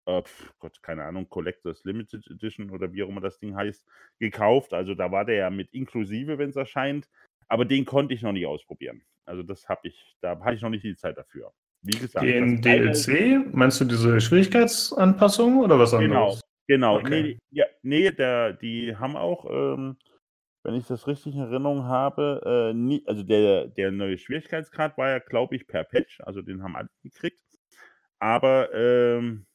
äh, 0.06 0.22
pf, 0.22 0.54
Gott, 0.58 0.82
keine 0.82 1.04
Ahnung, 1.04 1.28
Collectors 1.28 1.84
Limited 1.84 2.26
Edition 2.30 2.70
oder 2.70 2.92
wie 2.92 3.02
auch 3.02 3.08
immer 3.08 3.20
das 3.20 3.38
Ding 3.38 3.56
heißt, 3.56 3.86
gekauft. 4.18 4.72
Also 4.72 4.94
da 4.94 5.12
war 5.12 5.24
der 5.26 5.36
ja 5.36 5.50
mit 5.50 5.74
inklusive, 5.74 6.38
wenn 6.38 6.50
es 6.50 6.56
erscheint. 6.56 7.08
Aber 7.48 7.64
den 7.66 7.84
konnte 7.84 8.14
ich 8.14 8.22
noch 8.22 8.32
nicht 8.32 8.46
ausprobieren. 8.46 9.02
Also 9.26 9.42
das 9.42 9.68
habe 9.68 9.88
ich, 9.88 10.16
da 10.20 10.38
hatte 10.40 10.56
ich 10.56 10.62
noch 10.62 10.70
nicht 10.70 10.84
die 10.84 10.96
Zeit 10.96 11.18
dafür. 11.18 11.52
Wie 11.82 11.98
gesagt, 11.98 12.24
Den 12.24 12.60
DLC, 12.60 13.54
meinst 13.54 13.80
du 13.80 13.84
diese 13.84 14.20
Schwierigkeitsanpassung 14.20 15.58
oder 15.60 15.78
was 15.78 15.92
Genau, 15.92 16.24
anderes? 16.24 16.40
genau. 16.66 16.98
Okay. 16.98 17.22
Nee, 17.22 17.38
ja, 17.50 17.66
nee 17.82 18.10
der, 18.10 18.52
die 18.54 18.96
haben 18.96 19.16
auch, 19.16 19.44
ähm, 19.50 19.96
wenn 20.64 20.74
ich 20.74 20.86
das 20.86 21.06
richtig 21.06 21.34
in 21.34 21.40
Erinnerung 21.42 21.84
habe, 21.84 22.72
äh, 22.72 22.74
nie, 22.74 23.04
also 23.06 23.22
der, 23.22 23.68
der 23.68 23.92
neue 23.92 24.18
Schwierigkeitsgrad 24.18 24.98
war 24.98 25.10
ja, 25.10 25.18
glaube 25.20 25.54
ich, 25.54 25.66
per 25.68 25.84
Patch, 25.84 26.20
also 26.22 26.42
den 26.42 26.62
haben 26.62 26.74
alle 26.76 26.88
gekriegt. 27.02 27.40
Aber, 28.18 28.72
ähm, 28.74 29.46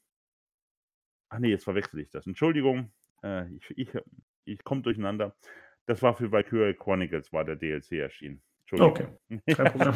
ach 1.29 1.39
nee, 1.39 1.49
jetzt 1.49 1.63
verwechsel 1.65 1.99
ich 1.99 2.09
das. 2.09 2.27
Entschuldigung, 2.27 2.91
äh, 3.23 3.49
ich, 3.55 3.71
ich, 3.77 3.89
ich 4.45 4.63
komme 4.63 4.83
durcheinander. 4.83 5.35
Das 5.87 6.01
war 6.01 6.13
für 6.15 6.31
Valkyrie 6.31 6.75
Chronicles, 6.75 7.33
war 7.33 7.43
der 7.43 7.55
DLC 7.57 7.93
erschienen. 7.93 8.41
Okay, 8.71 9.07
kein 9.55 9.65
Problem. 9.71 9.93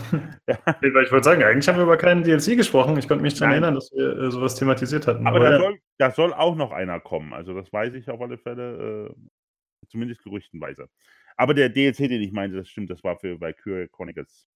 Ja. 0.48 0.58
Ich 0.82 1.12
wollte 1.12 1.24
sagen, 1.24 1.44
eigentlich 1.44 1.68
haben 1.68 1.78
wir 1.78 1.84
über 1.84 1.98
keinen 1.98 2.24
DLC 2.24 2.58
gesprochen. 2.58 2.98
Ich 2.98 3.08
konnte 3.08 3.22
mich 3.22 3.36
daran 3.36 3.52
erinnern, 3.54 3.76
dass 3.76 3.92
wir 3.92 4.18
äh, 4.18 4.32
sowas 4.32 4.56
thematisiert 4.56 5.08
hatten. 5.08 5.26
Aber 5.26 5.40
da 5.40 5.52
ja. 5.52 5.60
soll, 5.60 5.80
da 5.98 6.12
soll 6.12 6.34
auch 6.34 6.56
noch 6.56 6.72
einer 6.72 7.00
kommen. 7.00 7.34
Also 7.34 7.54
das 7.54 7.72
weiß 7.72 7.94
ich 7.94 8.10
auf 8.10 8.20
alle 8.20 8.38
Fälle, 8.38 9.10
äh, 9.10 9.88
zumindest 9.88 10.24
gerüchtenweise. 10.24 10.90
Aber 11.38 11.54
der 11.54 11.70
DLC, 11.70 12.10
den 12.10 12.22
ich 12.22 12.32
meinte, 12.32 12.58
das 12.58 12.70
stimmt, 12.70 12.90
das 12.90 13.04
war 13.04 13.18
für 13.18 13.40
Valkyrie 13.40 13.88
Chronicles. 13.88 14.48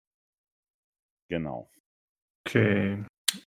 Genau. 1.29 1.69
Okay. 2.47 3.03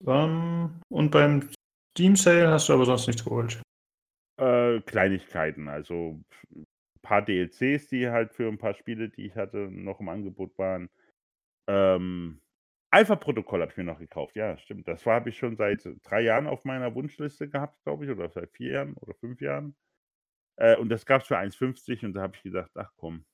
Ähm, 0.07 0.81
und 0.89 1.11
beim 1.11 1.49
Steam 1.97 2.17
Sale 2.17 2.49
hast 2.49 2.69
du 2.69 2.75
aber 2.75 2.85
sonst 2.85 3.07
nichts 3.07 3.25
geholt. 3.25 3.61
Äh, 4.39 4.81
Kleinigkeiten, 4.83 5.69
also 5.69 6.21
paar 7.03 7.23
DLCs, 7.23 7.89
die 7.89 8.09
halt 8.11 8.33
für 8.33 8.49
ein 8.49 8.59
paar 8.59 8.75
Spiele, 8.75 9.09
die 9.09 9.27
ich 9.27 9.37
hatte, 9.37 9.69
noch 9.71 10.01
im 10.01 10.09
Angebot 10.09 10.57
waren. 10.59 10.89
Ähm, 11.69 12.41
Alpha-Protokoll 12.93 13.61
habe 13.61 13.71
ich 13.71 13.77
mir 13.77 13.85
noch 13.85 13.99
gekauft. 13.99 14.35
Ja, 14.37 14.59
stimmt. 14.59 14.89
Das 14.89 15.07
habe 15.07 15.29
ich 15.31 15.39
schon 15.39 15.57
seit 15.57 15.87
drei 16.03 16.23
Jahren 16.23 16.47
auf 16.47 16.65
meiner 16.65 16.95
Wunschliste 16.95 17.49
gehabt, 17.49 17.79
glaube 17.85 18.05
ich, 18.05 18.11
oder 18.11 18.29
seit 18.31 18.51
vier 18.53 18.73
Jahren 18.73 18.95
oder 18.95 19.15
fünf 19.15 19.41
Jahren. 19.41 19.77
Äh, 20.57 20.77
und 20.77 20.89
das 20.89 21.07
gab 21.07 21.23
es 21.23 21.29
für 21.29 21.39
1,50 21.39 22.05
und 22.05 22.15
da 22.15 22.23
habe 22.23 22.35
ich 22.37 22.43
gedacht, 22.43 22.71
ach 22.75 22.91
komm, 22.97 23.25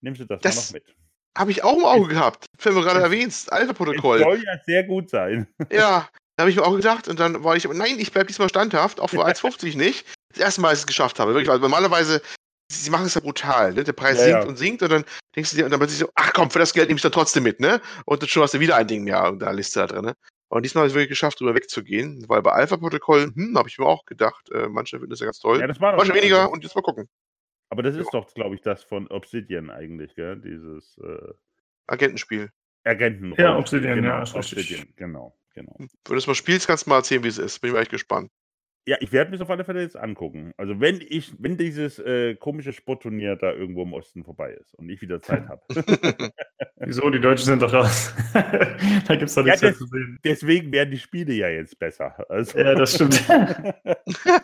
nimmst 0.00 0.20
du 0.20 0.24
das, 0.24 0.42
mal 0.42 0.48
Das- 0.48 0.66
noch 0.68 0.74
mit. 0.74 0.94
Habe 1.36 1.52
ich 1.52 1.62
auch 1.62 1.76
im 1.76 1.84
Auge 1.84 2.08
gehabt. 2.08 2.46
Wenn 2.64 2.74
du 2.74 2.80
gerade 2.80 2.98
erwähnst, 3.00 3.52
Alpha-Protokoll. 3.52 4.18
soll 4.18 4.42
ja 4.42 4.58
sehr 4.64 4.82
gut 4.82 5.08
sein. 5.08 5.46
Ja, 5.70 6.08
da 6.36 6.42
habe 6.42 6.50
ich 6.50 6.56
mir 6.56 6.64
auch 6.64 6.74
gedacht 6.74 7.06
und 7.06 7.20
dann 7.20 7.44
war 7.44 7.54
ich, 7.54 7.64
aber 7.64 7.74
nein, 7.74 7.96
ich 8.00 8.10
bleibe 8.10 8.26
diesmal 8.26 8.48
standhaft, 8.48 8.98
auch 8.98 9.10
für 9.10 9.18
1,50 9.24 9.76
nicht. 9.76 10.04
Das 10.30 10.40
erste 10.40 10.60
Mal, 10.62 10.70
dass 10.70 10.78
ich 10.78 10.82
es 10.82 10.86
geschafft 10.88 11.20
habe. 11.20 11.34
Wirklich, 11.34 11.48
weil 11.48 11.60
normalerweise, 11.60 12.22
sie 12.70 12.90
machen 12.90 13.06
es 13.06 13.14
ja 13.14 13.20
brutal, 13.20 13.72
ne? 13.72 13.84
Der 13.84 13.92
Preis 13.92 14.18
Ja, 14.18 14.24
sinkt 14.24 14.42
ja. 14.42 14.48
und 14.48 14.56
sinkt 14.56 14.82
und 14.82 14.90
dann 14.92 15.04
denkst 15.34 15.50
du 15.50 15.56
dir, 15.56 15.64
und 15.64 15.70
dann 15.70 15.80
plötzlich 15.80 16.00
so, 16.00 16.10
ach 16.14 16.32
komm, 16.32 16.50
für 16.50 16.58
das 16.58 16.72
Geld 16.72 16.88
nehme 16.88 16.96
ich 16.96 17.02
dann 17.02 17.12
trotzdem 17.12 17.42
mit, 17.42 17.60
ne? 17.60 17.80
Und 18.04 18.22
dann 18.22 18.28
schon 18.28 18.42
hast 18.42 18.54
du 18.54 18.60
wieder 18.60 18.76
ein 18.76 18.86
Ding 18.86 19.04
mehr 19.04 19.26
in 19.28 19.38
der 19.38 19.52
Liste 19.52 19.80
da 19.80 19.86
drin, 19.86 20.04
ne? 20.04 20.14
Und 20.50 20.64
diesmal 20.64 20.82
habe 20.82 20.88
ich 20.88 20.94
wirklich 20.94 21.10
geschafft, 21.10 21.40
drüber 21.40 21.54
wegzugehen, 21.54 22.24
weil 22.28 22.40
bei 22.40 22.52
Alpha-Protokoll, 22.52 23.32
hm, 23.34 23.58
habe 23.58 23.68
ich 23.68 23.78
mir 23.78 23.86
auch 23.86 24.04
gedacht, 24.06 24.50
äh, 24.50 24.68
manche 24.68 24.96
finden 24.96 25.10
das 25.10 25.20
ja 25.20 25.26
ganz 25.26 25.38
toll. 25.38 25.60
Ja, 25.60 25.66
das 25.66 25.80
war 25.80 25.92
doch 25.92 25.98
manche 25.98 26.14
weniger 26.14 26.50
und 26.50 26.62
jetzt 26.62 26.74
mal 26.74 26.82
gucken. 26.82 27.08
aber 27.70 27.82
das 27.82 27.96
ist 27.96 28.12
doch, 28.14 28.32
glaube 28.32 28.54
ich, 28.54 28.62
das 28.62 28.82
von 28.82 29.08
Obsidian 29.08 29.70
eigentlich, 29.70 30.14
gell? 30.14 30.36
Dieses 30.40 30.96
äh, 30.98 31.32
Agentenspiel. 31.86 32.50
Agenten. 32.84 33.34
Ja, 33.36 33.58
Obsidian, 33.58 33.96
genau, 33.96 34.08
ja. 34.08 34.34
Obsidian, 34.34 34.88
genau, 34.96 35.36
genau. 35.54 35.74
Wenn 35.78 35.88
du 36.04 36.14
das 36.14 36.26
mal 36.26 36.34
spielst, 36.34 36.66
kannst 36.66 36.86
du 36.86 36.90
mal 36.90 36.96
erzählen, 36.96 37.22
wie 37.24 37.28
es 37.28 37.38
ist. 37.38 37.58
Bin 37.60 37.68
ich 37.68 37.74
mal 37.74 37.82
echt 37.82 37.90
gespannt. 37.90 38.30
Ja, 38.86 38.96
ich 39.00 39.12
werde 39.12 39.30
mir 39.30 39.42
auf 39.42 39.50
alle 39.50 39.64
Fälle 39.64 39.82
jetzt 39.82 39.96
angucken. 39.96 40.52
Also 40.56 40.80
wenn 40.80 41.02
ich, 41.06 41.34
wenn 41.38 41.58
dieses 41.58 41.98
äh, 41.98 42.36
komische 42.36 42.72
Sportturnier 42.72 43.36
da 43.36 43.52
irgendwo 43.52 43.82
im 43.82 43.92
Osten 43.92 44.24
vorbei 44.24 44.52
ist 44.58 44.74
und 44.76 44.88
ich 44.88 45.02
wieder 45.02 45.20
Zeit 45.20 45.46
habe. 45.46 45.60
Wieso? 46.76 47.10
Die 47.10 47.20
Deutschen 47.20 47.44
sind 47.46 47.60
doch 47.60 47.72
raus. 47.72 48.14
da 48.32 49.16
gibt 49.16 49.24
es 49.28 49.34
doch 49.34 49.42
Ja, 49.44 49.52
nichts 49.52 49.62
mehr 49.62 49.70
das- 49.72 49.78
zu 49.78 49.86
sehen. 49.88 50.18
Deswegen 50.24 50.72
werden 50.72 50.90
die 50.90 50.98
Spiele 50.98 51.34
ja 51.34 51.48
jetzt 51.50 51.78
besser. 51.78 52.14
Also, 52.30 52.58
Ja, 52.58 52.74
das 52.74 52.94
stimmt. 52.94 53.28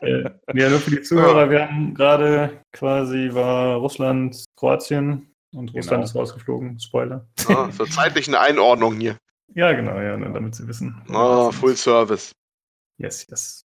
Äh, 0.03 0.31
ja, 0.55 0.69
nur 0.69 0.79
für 0.81 0.91
die 0.91 1.01
Zuhörer, 1.03 1.49
wir 1.49 1.67
haben 1.69 1.95
gerade 1.95 2.61
quasi 2.73 3.31
war 3.33 3.77
Russland, 3.77 4.45
Kroatien 4.57 5.33
und 5.55 5.73
Russland 5.73 6.01
Genau. 6.01 6.05
ist 6.05 6.15
rausgeflogen. 6.17 6.79
Spoiler. 6.81 7.27
Ah, 7.49 7.71
zur 7.71 7.87
zeitlichen 7.87 8.35
Einordnung 8.35 8.97
hier. 9.01 9.17
Ja, 9.55 9.73
genau, 9.73 9.99
ja, 10.01 10.17
damit 10.19 10.55
sie 10.55 10.67
wissen. 10.69 11.01
Ah, 11.09 11.51
Full 11.51 11.77
Service. 11.77 12.33
Yes, 12.99 13.27
yes. 13.31 13.64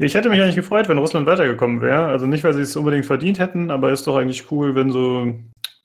Ich 0.00 0.14
hätte 0.14 0.30
mich 0.30 0.40
eigentlich 0.40 0.56
gefreut, 0.56 0.88
wenn 0.88 0.98
Russland 0.98 1.26
weitergekommen 1.26 1.82
wäre. 1.82 2.06
Also 2.06 2.26
nicht, 2.26 2.42
weil 2.42 2.54
sie 2.54 2.62
es 2.62 2.76
unbedingt 2.76 3.04
verdient 3.04 3.38
hätten, 3.38 3.70
aber 3.70 3.92
ist 3.92 4.06
doch 4.06 4.16
eigentlich 4.16 4.50
cool, 4.50 4.74
wenn 4.74 4.90
so, 4.90 5.38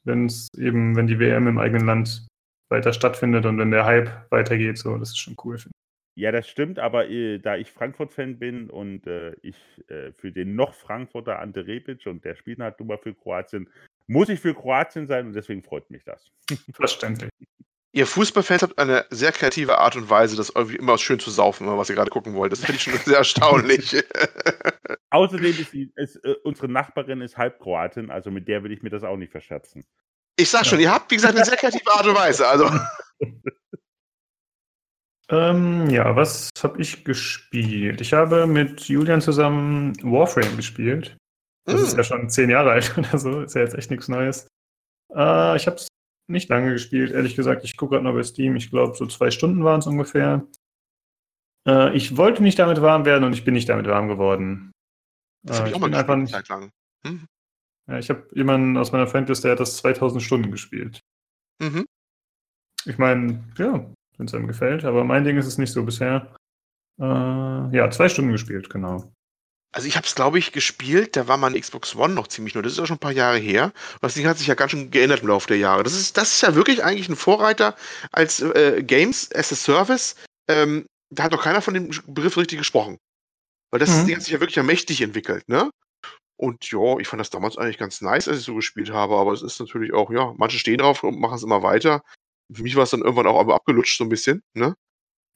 wenn 0.05 0.27
es 0.27 0.47
eben, 0.57 0.95
wenn 0.95 1.07
die 1.07 1.19
WM 1.19 1.47
im 1.47 1.57
eigenen 1.57 1.85
Land 1.85 2.25
weiter 2.69 2.93
stattfindet 2.93 3.45
und 3.45 3.57
wenn 3.59 3.71
der 3.71 3.85
Hype 3.85 4.31
weitergeht, 4.31 4.77
so, 4.77 4.97
das 4.97 5.09
ist 5.09 5.19
schon 5.19 5.35
cool. 5.43 5.57
finde 5.57 5.75
ja, 6.17 6.31
das 6.31 6.47
stimmt, 6.47 6.79
aber 6.79 7.09
äh, 7.09 7.39
da 7.39 7.57
ich 7.57 7.71
Frankfurt-Fan 7.71 8.39
bin 8.39 8.69
und 8.69 9.05
äh, 9.05 9.35
ich 9.41 9.57
äh, 9.89 10.13
für 10.13 10.31
den 10.31 10.55
noch 10.55 10.73
Frankfurter 10.73 11.39
Ante 11.39 11.67
Rebic 11.67 12.05
und 12.05 12.23
der 12.23 12.35
spielt 12.35 12.59
halt 12.59 12.79
nun 12.79 12.87
mal 12.87 12.97
für 12.97 13.13
Kroatien, 13.13 13.69
muss 14.07 14.29
ich 14.29 14.39
für 14.39 14.53
Kroatien 14.53 15.07
sein 15.07 15.27
und 15.27 15.33
deswegen 15.33 15.61
freut 15.61 15.89
mich 15.89 16.05
das. 16.05 16.31
ich. 16.49 16.57
Verständlich. 16.73 17.31
Ihr 17.95 18.05
Fußballfans 18.05 18.61
habt 18.61 18.77
eine 18.77 19.05
sehr 19.09 19.31
kreative 19.31 19.77
Art 19.77 19.95
und 19.95 20.09
Weise, 20.09 20.35
das 20.35 20.49
irgendwie 20.53 20.75
immer 20.75 20.97
schön 20.97 21.17
zu 21.17 21.31
saufen, 21.31 21.65
was 21.65 21.89
ihr 21.89 21.95
gerade 21.95 22.11
gucken 22.11 22.33
wollt. 22.33 22.51
Das 22.51 22.59
finde 22.59 22.75
ich 22.75 22.83
schon 22.83 22.93
sehr 23.05 23.19
erstaunlich. 23.19 23.95
Außerdem 25.11 25.45
ist, 25.45 25.71
sie, 25.71 25.93
ist 25.95 26.17
äh, 26.25 26.35
unsere 26.43 26.67
Nachbarin 26.67 27.21
ist 27.21 27.37
halb 27.37 27.57
Kroatin, 27.59 28.11
also 28.11 28.31
mit 28.31 28.49
der 28.49 28.63
will 28.63 28.73
ich 28.73 28.83
mir 28.83 28.89
das 28.89 29.05
auch 29.05 29.15
nicht 29.15 29.31
verscherzen. 29.31 29.85
Ich 30.35 30.49
sag 30.49 30.65
schon, 30.65 30.81
ihr 30.81 30.91
habt, 30.91 31.09
wie 31.09 31.15
gesagt, 31.15 31.35
eine 31.35 31.45
sehr 31.45 31.55
kreative 31.55 31.89
Art 31.89 32.05
und 32.05 32.15
Weise. 32.15 32.45
Also, 32.45 32.69
Ähm, 35.29 35.89
ja, 35.89 36.15
was 36.15 36.51
habe 36.61 36.79
ich 36.79 37.03
gespielt? 37.03 37.99
Ich 37.99 38.13
habe 38.13 38.45
mit 38.45 38.81
Julian 38.81 39.21
zusammen 39.21 39.93
Warframe 40.03 40.55
gespielt. 40.55 41.17
Das 41.65 41.81
ist 41.81 41.91
hm, 41.91 41.97
ja 41.97 42.03
schon 42.03 42.29
zehn 42.29 42.49
Jahre 42.51 42.71
alt 42.71 42.95
oder 42.97 43.17
so, 43.17 43.41
ist 43.41 43.55
ja 43.55 43.61
jetzt 43.61 43.73
echt 43.73 43.89
nichts 43.89 44.07
Neues. 44.07 44.47
Äh, 45.15 45.55
ich 45.55 45.65
habe 45.65 45.77
es 45.77 45.87
nicht 46.27 46.49
lange 46.49 46.71
gespielt, 46.71 47.11
ehrlich 47.11 47.35
gesagt. 47.35 47.63
Ich 47.63 47.77
gucke 47.77 47.95
gerade 47.95 48.05
noch 48.05 48.13
bei 48.13 48.23
Steam. 48.23 48.55
Ich 48.55 48.69
glaube, 48.69 48.95
so 48.95 49.05
zwei 49.05 49.31
Stunden 49.31 49.63
waren 49.63 49.79
es 49.79 49.87
ungefähr. 49.87 50.45
Äh, 51.67 51.95
ich 51.95 52.17
wollte 52.17 52.43
nicht 52.43 52.59
damit 52.59 52.81
warm 52.81 53.05
werden 53.05 53.23
und 53.23 53.33
ich 53.33 53.43
bin 53.43 53.53
nicht 53.53 53.69
damit 53.69 53.87
warm 53.87 54.07
geworden. 54.07 54.71
das 55.43 55.57
Äh, 55.57 55.59
habe 55.59 55.69
ich 55.69 55.75
auch 55.75 55.79
mal 55.79 55.89
gespielt, 55.89 56.09
eine 56.09 56.25
Zeit 56.25 56.49
lang. 56.49 56.71
Hm, 57.05 57.25
ja, 57.87 57.99
ich 57.99 58.09
habe 58.09 58.27
jemanden 58.33 58.77
aus 58.77 58.91
meiner 58.91 59.07
Friendlist, 59.07 59.43
der 59.43 59.51
hat 59.51 59.59
das 59.59 59.77
2000 59.77 60.21
Stunden 60.21 60.51
gespielt. 60.51 60.99
Mhm. 61.61 61.85
Ich 62.85 62.97
meine, 62.97 63.43
ja, 63.57 63.91
wenn 64.17 64.25
es 64.25 64.33
einem 64.33 64.47
gefällt, 64.47 64.85
aber 64.85 65.03
mein 65.03 65.23
Ding 65.23 65.37
ist 65.37 65.47
es 65.47 65.57
nicht 65.57 65.71
so 65.71 65.83
bisher. 65.83 66.35
Äh, 66.99 67.03
ja, 67.75 67.89
zwei 67.91 68.09
Stunden 68.09 68.31
gespielt, 68.31 68.69
genau. 68.69 69.11
Also 69.75 69.89
ich 69.89 69.97
habe 69.97 70.07
es, 70.07 70.15
glaube 70.15 70.39
ich, 70.39 70.53
gespielt, 70.53 71.17
da 71.17 71.27
war 71.27 71.35
meine 71.35 71.59
Xbox 71.59 71.95
One 71.97 72.13
noch 72.13 72.27
ziemlich 72.27 72.55
neu. 72.55 72.61
Das 72.61 72.71
ist 72.71 72.77
ja 72.77 72.85
schon 72.85 72.95
ein 72.95 72.99
paar 72.99 73.11
Jahre 73.11 73.37
her. 73.37 73.73
Und 73.95 74.03
das 74.03 74.13
Ding 74.13 74.25
hat 74.25 74.37
sich 74.37 74.47
ja 74.47 74.53
ganz 74.55 74.71
schön 74.71 74.89
geändert 74.89 75.21
im 75.21 75.27
Laufe 75.27 75.47
der 75.49 75.57
Jahre. 75.57 75.83
Das 75.83 75.93
ist, 75.93 76.15
das 76.15 76.33
ist 76.35 76.41
ja 76.43 76.55
wirklich 76.55 76.81
eigentlich 76.81 77.09
ein 77.09 77.17
Vorreiter 77.17 77.75
als 78.13 78.39
äh, 78.39 78.81
Games 78.83 79.29
as 79.35 79.51
a 79.51 79.55
Service. 79.55 80.15
Ähm, 80.47 80.85
da 81.09 81.23
hat 81.23 81.33
doch 81.33 81.43
keiner 81.43 81.61
von 81.61 81.73
dem 81.73 81.89
Begriff 82.07 82.37
richtig 82.37 82.57
gesprochen. 82.59 82.97
Weil 83.71 83.79
das 83.81 83.89
Mhm. 83.89 84.05
Ding 84.07 84.15
hat 84.15 84.23
sich 84.23 84.33
ja 84.33 84.39
wirklich 84.39 84.55
ja 84.55 84.63
mächtig 84.63 85.01
entwickelt, 85.01 85.49
ne? 85.49 85.69
Und 86.37 86.71
ja, 86.71 86.97
ich 86.99 87.07
fand 87.07 87.19
das 87.19 87.29
damals 87.29 87.57
eigentlich 87.57 87.77
ganz 87.77 88.01
nice, 88.01 88.27
als 88.29 88.39
ich 88.39 88.45
so 88.45 88.55
gespielt 88.55 88.91
habe, 88.91 89.15
aber 89.17 89.33
es 89.33 89.41
ist 89.41 89.59
natürlich 89.59 89.93
auch, 89.93 90.11
ja, 90.11 90.33
manche 90.37 90.59
stehen 90.59 90.77
drauf 90.79 91.03
und 91.03 91.19
machen 91.19 91.35
es 91.35 91.43
immer 91.43 91.63
weiter. 91.63 92.01
Für 92.53 92.63
mich 92.63 92.75
war 92.77 92.83
es 92.83 92.91
dann 92.91 93.01
irgendwann 93.01 93.27
auch 93.27 93.39
aber 93.39 93.55
abgelutscht 93.55 93.97
so 93.97 94.05
ein 94.05 94.09
bisschen, 94.09 94.41
ne? 94.53 94.75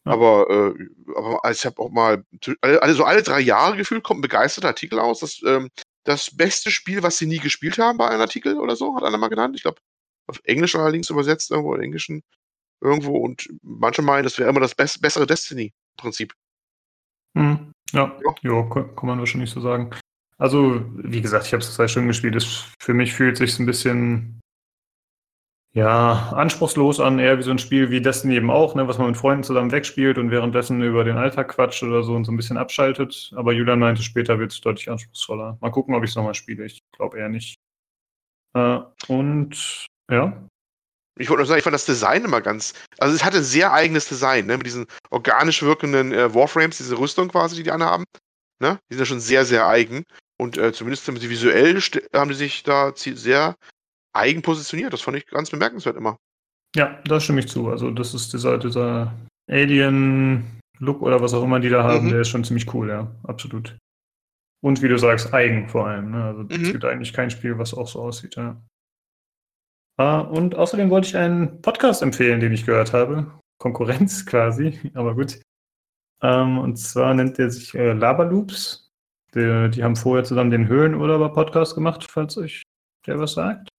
Ja. 0.06 0.14
Aber, 0.14 0.50
äh, 0.50 0.88
aber 1.16 1.52
ich 1.52 1.66
habe 1.66 1.80
auch 1.82 1.90
mal, 1.92 2.24
alle, 2.62 2.82
alle- 2.82 2.94
so 2.94 3.04
alle 3.04 3.22
drei 3.24 3.40
Jahre 3.42 3.78
gefühlt 3.78 4.04
kommt 4.04 4.20
ein 4.20 4.22
begeisterter 4.22 4.70
Artikel 4.70 5.00
aus. 5.00 5.20
Das, 5.20 5.42
ähm, 5.46 5.70
das 6.06 6.36
beste 6.36 6.72
Spiel, 6.72 7.04
was 7.04 7.18
sie 7.18 7.28
nie 7.28 7.40
gespielt 7.40 7.78
haben, 7.78 7.98
bei 7.98 8.08
einem 8.08 8.22
Artikel 8.22 8.58
oder 8.58 8.76
so, 8.76 8.96
hat 8.96 9.04
einer 9.04 9.18
mal 9.18 9.28
genannt. 9.28 9.56
Ich 9.56 9.64
glaube, 9.64 9.80
auf 10.28 10.40
Englisch 10.46 10.76
allerdings 10.76 11.10
übersetzt, 11.10 11.52
irgendwo 11.52 11.76
in 11.76 11.82
Englischen 11.82 12.24
irgendwo. 12.82 13.18
Und 13.18 13.50
manche 13.62 14.02
meinen, 14.02 14.24
das 14.24 14.38
wäre 14.40 14.50
immer 14.50 14.62
das 14.62 14.74
best 14.76 15.02
bessere 15.02 15.28
Destiny-Prinzip. 15.28 16.34
Hm, 17.38 17.72
ja, 17.92 18.18
Ja. 18.24 18.36
jo, 18.42 18.70
kann 18.70 18.94
man 19.08 19.20
wahrscheinlich 19.20 19.50
so 19.50 19.62
sagen. 19.62 19.92
Also, 20.38 20.82
wie 20.96 21.22
gesagt, 21.22 21.46
ich 21.48 21.54
habe 21.54 21.62
es 21.62 21.74
zwei 21.76 21.88
Stunden 21.88 22.08
gespielt. 22.08 22.36
Es, 22.36 22.66
für 22.80 22.94
mich 22.94 23.14
fühlt 23.14 23.38
sich 23.38 23.60
ein 23.60 23.66
bisschen 23.66 24.39
ja, 25.74 26.32
anspruchslos 26.34 27.00
an, 27.00 27.20
eher 27.20 27.38
wie 27.38 27.44
so 27.44 27.52
ein 27.52 27.60
Spiel 27.60 27.92
wie 27.92 28.02
Destiny 28.02 28.36
eben 28.36 28.50
auch, 28.50 28.74
ne, 28.74 28.88
was 28.88 28.98
man 28.98 29.08
mit 29.08 29.18
Freunden 29.18 29.44
zusammen 29.44 29.72
wegspielt 29.72 30.18
und 30.18 30.32
währenddessen 30.32 30.82
über 30.82 31.04
den 31.04 31.18
Alltag 31.18 31.50
quatscht 31.50 31.84
oder 31.84 32.02
so 32.02 32.16
und 32.16 32.26
so 32.26 32.32
ein 32.32 32.38
bisschen 32.38 32.58
abschaltet. 32.58 33.32
Aber 33.36 33.54
Julian 33.54 33.80
meinte, 33.80 34.02
später 34.02 34.40
wird 34.40 34.52
es 34.52 34.62
deutlich 34.62 34.90
anspruchsvoller. 34.90 35.58
Mal 35.62 35.72
gucken, 35.72 35.94
ob 35.94 36.04
ich 36.04 36.10
es 36.10 36.16
nochmal 36.16 36.34
spiele. 36.34 36.66
Ich 36.66 36.80
glaube 36.92 37.20
eher 37.20 37.30
nicht. 37.30 37.60
Äh, 38.56 38.80
und 39.08 39.86
ja. 40.12 40.48
Ich 41.20 41.30
wollte 41.30 41.42
nur 41.42 41.48
sagen, 41.48 41.60
ich 41.60 41.64
fand 41.64 41.74
das 41.74 41.86
Design 41.86 42.24
immer 42.24 42.42
ganz. 42.42 42.74
Also 42.98 43.14
es 43.14 43.24
hatte 43.24 43.38
ein 43.38 43.44
sehr 43.44 43.74
eigenes 43.74 44.08
Design, 44.08 44.46
ne? 44.46 44.58
Mit 44.58 44.66
diesen 44.66 44.88
organisch 45.12 45.62
wirkenden 45.62 46.14
äh, 46.14 46.34
Warframes, 46.34 46.78
diese 46.78 46.98
Rüstung 46.98 47.28
quasi, 47.28 47.58
die 47.58 47.64
die 47.64 47.72
anhaben. 47.72 48.06
Ne? 48.60 48.80
Die 48.90 48.96
sind 48.96 49.02
ja 49.02 49.06
schon 49.06 49.20
sehr, 49.20 49.46
sehr 49.46 49.68
eigen. 49.68 50.04
Und 50.38 50.58
äh, 50.58 50.72
zumindest 50.72 51.08
visuell 51.08 51.80
haben 52.14 52.30
die 52.30 52.36
sich 52.36 52.64
da 52.64 52.94
sehr 52.96 53.56
eigen 54.14 54.42
positioniert. 54.42 54.94
Das 54.94 55.02
fand 55.02 55.18
ich 55.18 55.28
ganz 55.28 55.50
bemerkenswert 55.50 55.98
immer. 55.98 56.18
Ja, 56.76 57.00
da 57.06 57.20
stimme 57.20 57.40
ich 57.40 57.48
zu. 57.48 57.70
Also, 57.70 57.92
das 57.92 58.14
ist 58.14 58.34
dieser, 58.34 58.58
dieser 58.58 59.14
Alien-Look 59.50 61.02
oder 61.02 61.22
was 61.22 61.34
auch 61.34 61.44
immer 61.44 61.60
die 61.60 61.70
da 61.70 61.84
haben, 61.84 62.06
mhm. 62.06 62.10
der 62.12 62.22
ist 62.22 62.30
schon 62.30 62.44
ziemlich 62.44 62.72
cool, 62.74 62.90
ja, 62.90 63.12
absolut. 63.24 63.76
Und 64.62 64.82
wie 64.82 64.88
du 64.88 64.98
sagst, 64.98 65.34
eigen 65.34 65.70
vor 65.70 65.88
allem. 65.88 66.12
Ne? 66.12 66.24
Also, 66.24 66.44
mhm. 66.44 66.50
es 66.52 66.72
gibt 66.72 66.86
eigentlich 66.86 67.14
kein 67.14 67.32
Spiel, 67.32 67.58
was 67.58 67.74
auch 67.74 67.88
so 67.88 68.02
aussieht, 68.02 68.36
ja. 68.36 68.62
Uh, 70.00 70.22
und 70.22 70.56
außerdem 70.56 70.90
wollte 70.90 71.10
ich 71.10 71.18
einen 71.18 71.62
Podcast 71.62 72.02
empfehlen, 72.02 72.40
den 72.40 72.54
ich 72.54 72.66
gehört 72.66 72.94
habe. 72.94 73.30
Konkurrenz 73.58 74.26
quasi, 74.26 74.80
aber 74.94 75.14
gut. 75.14 75.42
Ähm, 76.22 76.58
und 76.58 76.78
zwar 76.78 77.14
nennt 77.14 77.38
der 77.38 77.50
sich 77.50 77.76
äh, 77.76 77.94
Laberloops. 77.94 78.90
Die, 79.36 79.70
die 79.72 79.84
haben 79.84 79.96
vorher 79.96 80.24
zusammen 80.24 80.52
den 80.52 80.68
Höhlenurlauber-Podcast 80.68 81.76
gemacht, 81.76 82.08
falls 82.10 82.38
euch 82.38 82.64
der 83.06 83.20
was 83.20 83.34
sagt. 83.34 83.70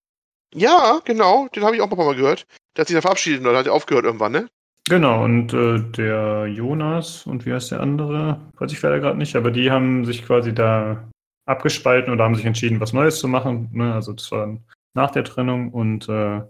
Ja, 0.55 1.01
genau, 1.05 1.49
den 1.49 1.65
habe 1.65 1.77
ich 1.77 1.83
auch 1.83 1.91
ein 1.91 1.97
paar 1.97 2.07
Mal 2.07 2.17
gehört. 2.17 2.47
Der 2.77 2.83
hat 2.83 2.89
sich 2.89 2.97
da 2.97 3.03
verabschiedet 3.03 3.47
oder 3.47 3.59
hat 3.59 3.69
aufgehört 3.69 4.05
irgendwann, 4.05 4.33
ne? 4.33 4.49
Genau, 4.89 5.25
und 5.25 5.53
äh, 5.53 5.81
der 5.81 6.47
Jonas 6.47 7.27
und 7.27 7.47
wie 7.47 7.53
heißt 7.53 7.71
der 7.71 7.81
andere? 7.81 8.41
Weiß 8.59 8.73
ich 8.73 8.83
leider 8.83 8.99
gerade 8.99 9.19
nicht, 9.19 9.37
aber 9.37 9.51
die 9.51 9.71
haben 9.71 10.05
sich 10.05 10.25
quasi 10.25 10.53
da 10.53 11.09
abgespalten 11.47 12.13
oder 12.13 12.25
haben 12.25 12.35
sich 12.35 12.47
entschieden, 12.47 12.81
was 12.81 12.93
Neues 12.93 13.19
zu 13.19 13.29
machen. 13.29 13.69
Ne? 13.73 13.95
Also 13.95 14.13
das 14.13 14.31
war 14.33 14.59
nach 14.95 15.11
der 15.11 15.25
Trennung 15.25 15.73
und 15.73 16.09
äh, 16.09 16.43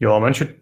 ja, 0.00 0.18
manche, 0.20 0.60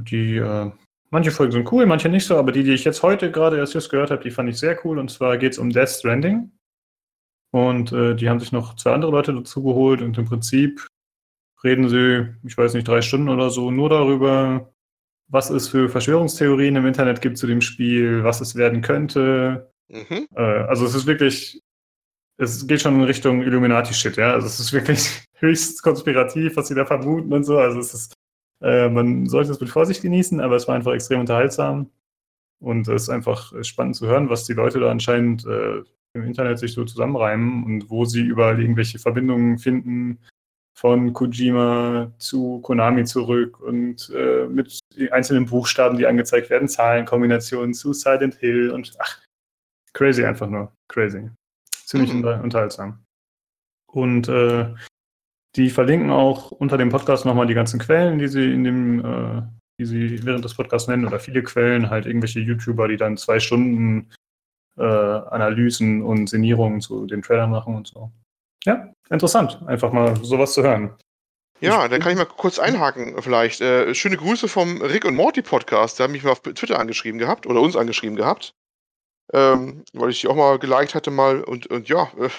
die, 0.00 0.36
äh, 0.36 0.70
manche 1.10 1.30
Folgen 1.30 1.52
sind 1.52 1.70
cool, 1.70 1.86
manche 1.86 2.08
nicht 2.08 2.26
so, 2.26 2.36
aber 2.36 2.50
die, 2.50 2.64
die 2.64 2.72
ich 2.72 2.84
jetzt 2.84 3.02
heute 3.02 3.30
gerade 3.30 3.58
erst 3.58 3.74
just 3.74 3.90
gehört 3.90 4.10
habe, 4.10 4.22
die 4.22 4.30
fand 4.30 4.48
ich 4.48 4.58
sehr 4.58 4.78
cool. 4.84 4.98
Und 4.98 5.10
zwar 5.10 5.36
geht 5.36 5.52
es 5.52 5.58
um 5.58 5.70
Death 5.70 5.90
Stranding. 5.90 6.50
Und 7.52 7.92
äh, 7.92 8.14
die 8.14 8.28
haben 8.28 8.40
sich 8.40 8.52
noch 8.52 8.76
zwei 8.76 8.92
andere 8.92 9.10
Leute 9.10 9.34
dazu 9.34 9.62
geholt 9.62 10.02
und 10.02 10.16
im 10.16 10.24
Prinzip 10.24 10.86
reden 11.64 11.88
sie, 11.88 12.28
ich 12.44 12.56
weiß 12.56 12.74
nicht, 12.74 12.88
drei 12.88 13.02
Stunden 13.02 13.28
oder 13.28 13.50
so, 13.50 13.70
nur 13.70 13.88
darüber, 13.88 14.72
was 15.28 15.50
es 15.50 15.68
für 15.68 15.88
Verschwörungstheorien 15.88 16.76
im 16.76 16.86
Internet 16.86 17.20
gibt 17.20 17.38
zu 17.38 17.46
dem 17.46 17.60
Spiel, 17.60 18.24
was 18.24 18.40
es 18.40 18.56
werden 18.56 18.82
könnte. 18.82 19.72
Mhm. 19.88 20.26
Äh, 20.34 20.42
also 20.42 20.84
es 20.86 20.94
ist 20.94 21.06
wirklich, 21.06 21.62
es 22.36 22.66
geht 22.66 22.80
schon 22.80 22.96
in 22.96 23.04
Richtung 23.04 23.42
Illuminati-Shit, 23.42 24.16
ja. 24.16 24.32
Also 24.32 24.46
es 24.46 24.58
ist 24.58 24.72
wirklich 24.72 25.28
höchst 25.34 25.82
konspirativ, 25.82 26.56
was 26.56 26.68
sie 26.68 26.74
da 26.74 26.84
vermuten 26.84 27.32
und 27.32 27.44
so. 27.44 27.58
Also 27.58 27.78
es 27.78 27.94
ist, 27.94 28.14
äh, 28.62 28.88
man 28.88 29.26
sollte 29.26 29.52
es 29.52 29.60
mit 29.60 29.70
Vorsicht 29.70 30.02
genießen, 30.02 30.40
aber 30.40 30.56
es 30.56 30.66
war 30.66 30.74
einfach 30.74 30.92
extrem 30.92 31.20
unterhaltsam. 31.20 31.90
Und 32.60 32.88
es 32.88 33.04
ist 33.04 33.08
einfach 33.08 33.52
spannend 33.62 33.96
zu 33.96 34.06
hören, 34.06 34.28
was 34.28 34.44
die 34.44 34.52
Leute 34.52 34.80
da 34.80 34.90
anscheinend 34.90 35.46
äh, 35.46 35.82
im 36.12 36.24
Internet 36.24 36.58
sich 36.58 36.72
so 36.72 36.84
zusammenreimen 36.84 37.64
und 37.64 37.88
wo 37.88 38.04
sie 38.04 38.20
überall 38.20 38.60
irgendwelche 38.60 38.98
Verbindungen 38.98 39.58
finden 39.58 40.18
von 40.80 41.12
Kojima 41.12 42.10
zu 42.16 42.60
Konami 42.60 43.04
zurück 43.04 43.60
und 43.60 44.10
äh, 44.16 44.46
mit 44.46 44.78
einzelnen 45.10 45.44
Buchstaben, 45.44 45.98
die 45.98 46.06
angezeigt 46.06 46.48
werden, 46.48 46.68
Zahlenkombinationen 46.68 47.74
zu 47.74 47.92
Silent 47.92 48.36
Hill 48.36 48.70
und 48.70 48.90
ach, 48.98 49.20
crazy 49.92 50.24
einfach 50.24 50.48
nur, 50.48 50.72
crazy. 50.88 51.28
Ziemlich 51.84 52.14
mhm. 52.14 52.24
unterhaltsam. 52.24 53.04
Und 53.92 54.28
äh, 54.28 54.72
die 55.54 55.68
verlinken 55.68 56.10
auch 56.10 56.50
unter 56.50 56.78
dem 56.78 56.88
Podcast 56.88 57.26
nochmal 57.26 57.46
die 57.46 57.54
ganzen 57.54 57.78
Quellen, 57.78 58.18
die 58.18 58.28
sie 58.28 58.50
in 58.50 58.64
dem, 58.64 59.04
äh, 59.04 59.42
die 59.78 59.84
sie 59.84 60.24
während 60.24 60.46
des 60.46 60.54
Podcasts 60.54 60.88
nennen, 60.88 61.04
oder 61.04 61.20
viele 61.20 61.42
Quellen, 61.42 61.90
halt 61.90 62.06
irgendwelche 62.06 62.40
YouTuber, 62.40 62.88
die 62.88 62.96
dann 62.96 63.18
zwei 63.18 63.38
Stunden 63.38 64.08
äh, 64.78 64.82
Analysen 64.82 66.00
und 66.00 66.28
Senierungen 66.30 66.80
zu 66.80 67.04
den 67.06 67.20
Trailern 67.20 67.50
machen 67.50 67.74
und 67.74 67.88
so. 67.88 68.10
Ja, 68.64 68.94
interessant, 69.10 69.60
einfach 69.66 69.92
mal 69.92 70.16
sowas 70.24 70.52
zu 70.52 70.62
hören. 70.62 70.94
Ja, 71.60 71.88
da 71.88 71.98
kann 71.98 72.12
ich 72.12 72.18
mal 72.18 72.24
kurz 72.24 72.58
einhaken 72.58 73.20
vielleicht. 73.20 73.60
Äh, 73.60 73.94
schöne 73.94 74.16
Grüße 74.16 74.48
vom 74.48 74.80
Rick 74.80 75.04
und 75.04 75.14
Morty 75.14 75.42
Podcast. 75.42 75.98
Der 75.98 76.04
hat 76.04 76.10
mich 76.10 76.24
mal 76.24 76.30
auf 76.30 76.40
Twitter 76.40 76.78
angeschrieben 76.78 77.18
gehabt 77.18 77.46
oder 77.46 77.60
uns 77.60 77.76
angeschrieben 77.76 78.16
gehabt. 78.16 78.54
Ähm, 79.32 79.84
weil 79.92 80.10
ich 80.10 80.20
die 80.20 80.28
auch 80.28 80.34
mal 80.34 80.58
geliked 80.58 80.94
hatte 80.94 81.10
mal 81.10 81.44
und, 81.44 81.66
und 81.68 81.88
ja, 81.88 82.10
äh, 82.18 82.30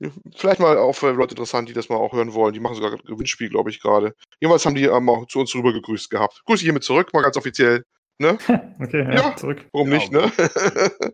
vielleicht 0.36 0.60
mal 0.60 0.78
auch 0.78 0.92
für 0.92 1.10
Leute 1.10 1.32
interessant, 1.32 1.68
die 1.68 1.72
das 1.72 1.88
mal 1.88 1.96
auch 1.96 2.12
hören 2.12 2.34
wollen. 2.34 2.54
Die 2.54 2.60
machen 2.60 2.76
sogar 2.76 2.92
ein 2.92 3.00
Gewinnspiel, 3.04 3.48
glaube 3.48 3.70
ich, 3.70 3.80
gerade. 3.80 4.14
Jedenfalls 4.40 4.64
haben 4.64 4.76
die 4.76 4.84
ähm, 4.84 5.08
auch 5.08 5.26
zu 5.26 5.40
uns 5.40 5.54
rüber 5.54 5.72
gegrüßt 5.72 6.08
gehabt. 6.08 6.42
Grüße 6.46 6.62
hiermit 6.62 6.84
zurück, 6.84 7.12
mal 7.12 7.22
ganz 7.22 7.36
offiziell. 7.36 7.82
Ne? 8.18 8.38
okay, 8.80 9.02
ja, 9.02 9.14
ja, 9.14 9.36
zurück. 9.36 9.66
Warum 9.72 9.90
genau. 9.90 9.98
nicht, 9.98 10.12
ne? 10.12 10.32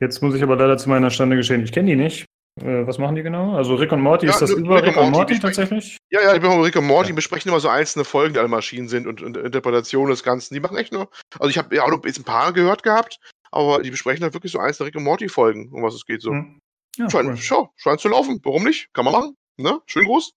Jetzt 0.00 0.22
muss 0.22 0.34
ich 0.34 0.42
aber 0.42 0.56
leider 0.56 0.78
zu 0.78 0.88
meiner 0.88 1.10
Stande 1.10 1.36
geschehen. 1.36 1.64
Ich 1.64 1.72
kenne 1.72 1.88
die 1.88 1.96
nicht. 1.96 2.26
Äh, 2.60 2.86
was 2.86 2.98
machen 2.98 3.14
die 3.14 3.22
genau? 3.22 3.54
Also 3.54 3.74
Rick 3.74 3.92
und 3.92 4.00
Morty, 4.00 4.26
ja, 4.26 4.32
ist 4.32 4.42
das 4.42 4.50
Rick 4.50 4.58
über 4.58 4.82
Rick, 4.82 4.96
und 4.96 5.10
Morty, 5.10 5.34
Morty 5.34 5.38
tatsächlich? 5.38 5.96
Ja, 6.10 6.22
ja, 6.22 6.34
ich 6.34 6.40
bin 6.40 6.50
Rick 6.50 6.76
und 6.76 6.86
Morty, 6.86 7.10
ja. 7.10 7.14
besprechen 7.14 7.50
immer 7.50 7.60
so 7.60 7.68
einzelne 7.68 8.04
Folgen, 8.04 8.34
die 8.34 8.40
alle 8.40 8.48
Maschinen 8.48 8.88
sind 8.88 9.06
und, 9.06 9.22
und 9.22 9.36
Interpretationen 9.36 10.10
des 10.10 10.22
Ganzen. 10.22 10.54
Die 10.54 10.60
machen 10.60 10.76
echt 10.76 10.92
nur. 10.92 11.08
Also 11.38 11.50
ich 11.50 11.58
habe 11.58 11.74
ja 11.74 11.84
auch 11.84 11.90
noch 11.90 12.04
jetzt 12.04 12.18
ein 12.18 12.24
paar 12.24 12.52
gehört 12.52 12.82
gehabt, 12.82 13.20
aber 13.50 13.82
die 13.82 13.90
besprechen 13.90 14.22
halt 14.22 14.34
wirklich 14.34 14.52
so 14.52 14.58
einzelne 14.58 14.88
Rick 14.88 14.96
und 14.96 15.04
Morty-Folgen, 15.04 15.70
um 15.72 15.82
was 15.82 15.94
es 15.94 16.04
geht 16.04 16.22
so. 16.22 16.30
Hm. 16.32 16.60
Ja, 16.96 17.08
scheint, 17.08 17.28
cool. 17.28 17.36
schau, 17.36 17.72
scheint 17.76 18.00
zu 18.00 18.08
laufen. 18.08 18.40
Warum 18.42 18.64
nicht? 18.64 18.92
Kann 18.92 19.04
man 19.04 19.14
machen. 19.14 19.36
Ne? 19.56 19.80
Schön 19.86 20.04
groß. 20.04 20.32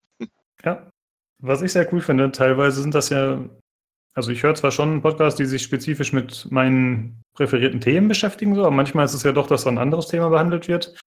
Ja. 0.64 0.92
Was 1.40 1.64
ich 1.64 1.72
sehr 1.72 1.92
cool 1.92 2.02
finde, 2.02 2.32
teilweise 2.32 2.82
sind 2.82 2.94
das 2.94 3.10
ja, 3.10 3.44
also 4.14 4.32
ich 4.32 4.44
höre 4.44 4.54
zwar 4.54 4.72
schon 4.72 5.02
Podcasts, 5.02 5.38
die 5.38 5.46
sich 5.46 5.64
spezifisch 5.64 6.14
mit 6.14 6.48
meinen 6.52 7.24
präferierten 7.34 7.82
Themen 7.82 8.08
beschäftigen, 8.08 8.54
so, 8.54 8.62
aber 8.62 8.72
manchmal 8.72 9.06
ist 9.06 9.16
es 9.16 9.24
ja 9.24 9.32
doch, 9.32 9.48
dass 9.48 9.64
so 9.64 9.70
ein 9.70 9.80
anderes 9.80 10.08
Thema 10.08 10.30
behandelt 10.30 10.68
wird. 10.68 11.00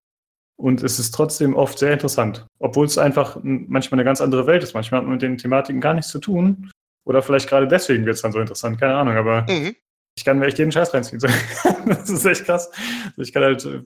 Und 0.56 0.82
es 0.82 0.98
ist 0.98 1.12
trotzdem 1.12 1.54
oft 1.54 1.78
sehr 1.78 1.92
interessant, 1.92 2.46
obwohl 2.60 2.86
es 2.86 2.96
einfach 2.96 3.38
manchmal 3.42 3.98
eine 3.98 4.04
ganz 4.04 4.20
andere 4.20 4.46
Welt 4.46 4.62
ist. 4.62 4.74
Manchmal 4.74 5.00
hat 5.00 5.04
man 5.04 5.14
mit 5.14 5.22
den 5.22 5.36
Thematiken 5.36 5.80
gar 5.80 5.94
nichts 5.94 6.10
zu 6.10 6.20
tun. 6.20 6.70
Oder 7.04 7.22
vielleicht 7.22 7.48
gerade 7.48 7.68
deswegen 7.68 8.06
wird 8.06 8.16
es 8.16 8.22
dann 8.22 8.32
so 8.32 8.40
interessant, 8.40 8.78
keine 8.78 8.94
Ahnung. 8.94 9.16
Aber 9.16 9.42
mhm. 9.42 9.74
ich 10.16 10.24
kann 10.24 10.38
mir 10.38 10.46
echt 10.46 10.58
jeden 10.58 10.72
Scheiß 10.72 10.94
reinziehen. 10.94 11.20
das 11.86 12.08
ist 12.08 12.24
echt 12.24 12.44
krass. 12.44 12.70
Also 13.04 13.22
ich 13.22 13.32
kann 13.32 13.42
halt, 13.42 13.64
äh, 13.64 13.82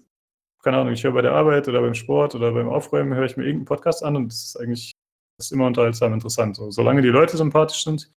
keine 0.62 0.78
Ahnung, 0.78 0.92
ich 0.92 1.02
höre 1.02 1.12
bei 1.12 1.22
der 1.22 1.32
Arbeit 1.32 1.66
oder 1.68 1.80
beim 1.80 1.94
Sport 1.94 2.34
oder 2.34 2.52
beim 2.52 2.68
Aufräumen, 2.68 3.14
höre 3.14 3.24
ich 3.24 3.36
mir 3.36 3.44
irgendeinen 3.44 3.64
Podcast 3.64 4.04
an 4.04 4.16
und 4.16 4.28
das 4.28 4.44
ist 4.44 4.60
eigentlich 4.60 4.94
das 5.38 5.46
ist 5.46 5.52
immer 5.52 5.66
unterhaltsam 5.66 6.12
interessant. 6.12 6.56
So, 6.56 6.70
solange 6.70 7.00
die 7.00 7.08
Leute 7.08 7.36
sympathisch 7.36 7.84
sind, 7.84 8.12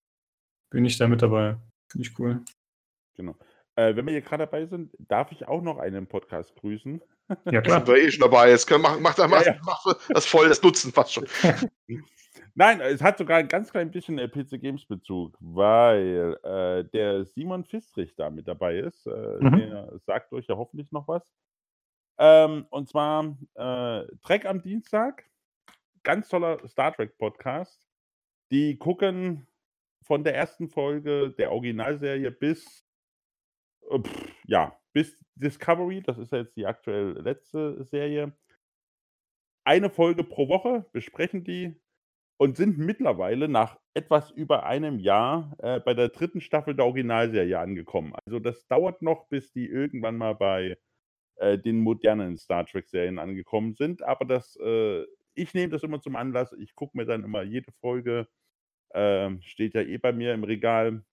bin 0.72 0.86
ich 0.86 0.98
da 0.98 1.08
mit 1.08 1.22
dabei. 1.22 1.56
Finde 1.92 2.08
ich 2.08 2.18
cool. 2.20 2.42
Genau. 3.16 3.36
Äh, 3.76 3.96
wenn 3.96 4.06
wir 4.06 4.12
hier 4.12 4.22
gerade 4.22 4.46
dabei 4.46 4.66
sind, 4.66 4.94
darf 5.00 5.32
ich 5.32 5.48
auch 5.48 5.62
noch 5.62 5.78
einen 5.78 6.08
Podcast 6.08 6.56
grüßen. 6.56 7.02
Ja, 7.46 7.62
klar. 7.62 7.86
Sind 7.86 7.88
wir 7.88 8.04
eh 8.04 8.12
schon 8.12 8.22
dabei. 8.22 8.50
Jetzt 8.50 8.68
können, 8.68 8.84
mach, 8.84 9.00
mach, 9.00 9.18
mach, 9.18 9.46
ja, 9.46 9.54
ja. 9.54 9.60
mach 9.64 9.84
das 10.10 10.26
voll, 10.26 10.50
das 10.50 10.62
Nutzen 10.62 10.92
fast 10.92 11.14
schon. 11.14 11.26
Nein, 12.54 12.82
es 12.82 13.02
hat 13.02 13.18
sogar 13.18 13.38
ein 13.38 13.48
ganz 13.48 13.72
klein 13.72 13.92
bisschen 13.92 14.18
äh, 14.18 14.28
PC 14.28 14.62
Games 14.62 14.86
Bezug, 14.86 15.38
weil 15.40 16.38
äh, 16.44 16.84
der 16.92 17.24
Simon 17.24 17.64
Fistrich 17.64 18.14
da 18.16 18.30
mit 18.30 18.48
dabei 18.48 18.80
ist. 18.80 19.08
Äh, 19.08 19.38
mhm. 19.40 19.58
Der 19.58 20.00
sagt 20.06 20.34
euch 20.34 20.48
ja 20.48 20.58
hoffentlich 20.58 20.92
noch 20.92 21.08
was. 21.08 21.24
Ähm, 22.18 22.66
und 22.70 22.90
zwar 22.90 23.38
äh, 23.56 24.06
Trek 24.22 24.46
am 24.46 24.62
Dienstag. 24.62 25.24
Ganz 26.04 26.28
toller 26.28 26.68
Star 26.68 26.94
Trek 26.94 27.18
Podcast. 27.18 27.88
Die 28.52 28.78
gucken 28.78 29.48
von 30.04 30.24
der 30.24 30.36
ersten 30.36 30.68
Folge 30.68 31.32
der 31.32 31.52
Originalserie 31.52 32.32
bis 32.32 32.86
pff, 33.90 34.36
ja, 34.48 34.78
bis 34.94 35.24
Discovery, 35.36 36.02
das 36.02 36.18
ist 36.18 36.32
ja 36.32 36.40
jetzt 36.40 36.56
die 36.58 36.66
aktuell 36.66 37.20
letzte 37.22 37.84
Serie, 37.86 38.34
eine 39.64 39.90
Folge 39.90 40.24
pro 40.24 40.48
Woche, 40.50 40.86
besprechen 40.92 41.44
die 41.44 41.80
und 42.38 42.58
sind 42.58 42.78
mittlerweile 42.80 43.48
nach 43.48 43.80
etwas 43.94 44.32
über 44.32 44.66
einem 44.66 45.00
Jahr 45.00 45.56
äh, 45.60 45.80
bei 45.80 45.94
der 45.94 46.10
dritten 46.10 46.42
Staffel 46.42 46.76
der 46.76 46.86
Originalserie 46.86 47.60
angekommen. 47.60 48.14
Also 48.26 48.40
das 48.40 48.68
dauert 48.68 49.02
noch, 49.04 49.28
bis 49.30 49.52
die 49.52 49.68
irgendwann 49.68 50.18
mal 50.18 50.34
bei 50.36 50.78
äh, 51.38 51.58
den 51.60 51.80
modernen 51.82 52.38
Star 52.38 52.66
Trek-Serien 52.66 53.20
angekommen 53.20 53.76
sind. 53.76 54.04
Aber 54.04 54.26
das, 54.26 54.58
äh, 54.64 55.06
ich 55.36 55.54
nehme 55.54 55.70
das 55.70 55.84
immer 55.84 56.02
zum 56.02 56.16
Anlass. 56.16 56.54
Ich 56.54 56.76
gucke 56.76 56.98
mir 56.98 57.06
dann 57.06 57.24
immer 57.24 57.44
jede 57.44 57.72
Folge, 57.82 58.28
ähm, 58.94 59.42
steht 59.44 59.76
ja 59.76 59.82
eh 59.82 59.98
bei 59.98 60.14
mir 60.14 60.34
im 60.34 60.44
Regal, 60.44 61.04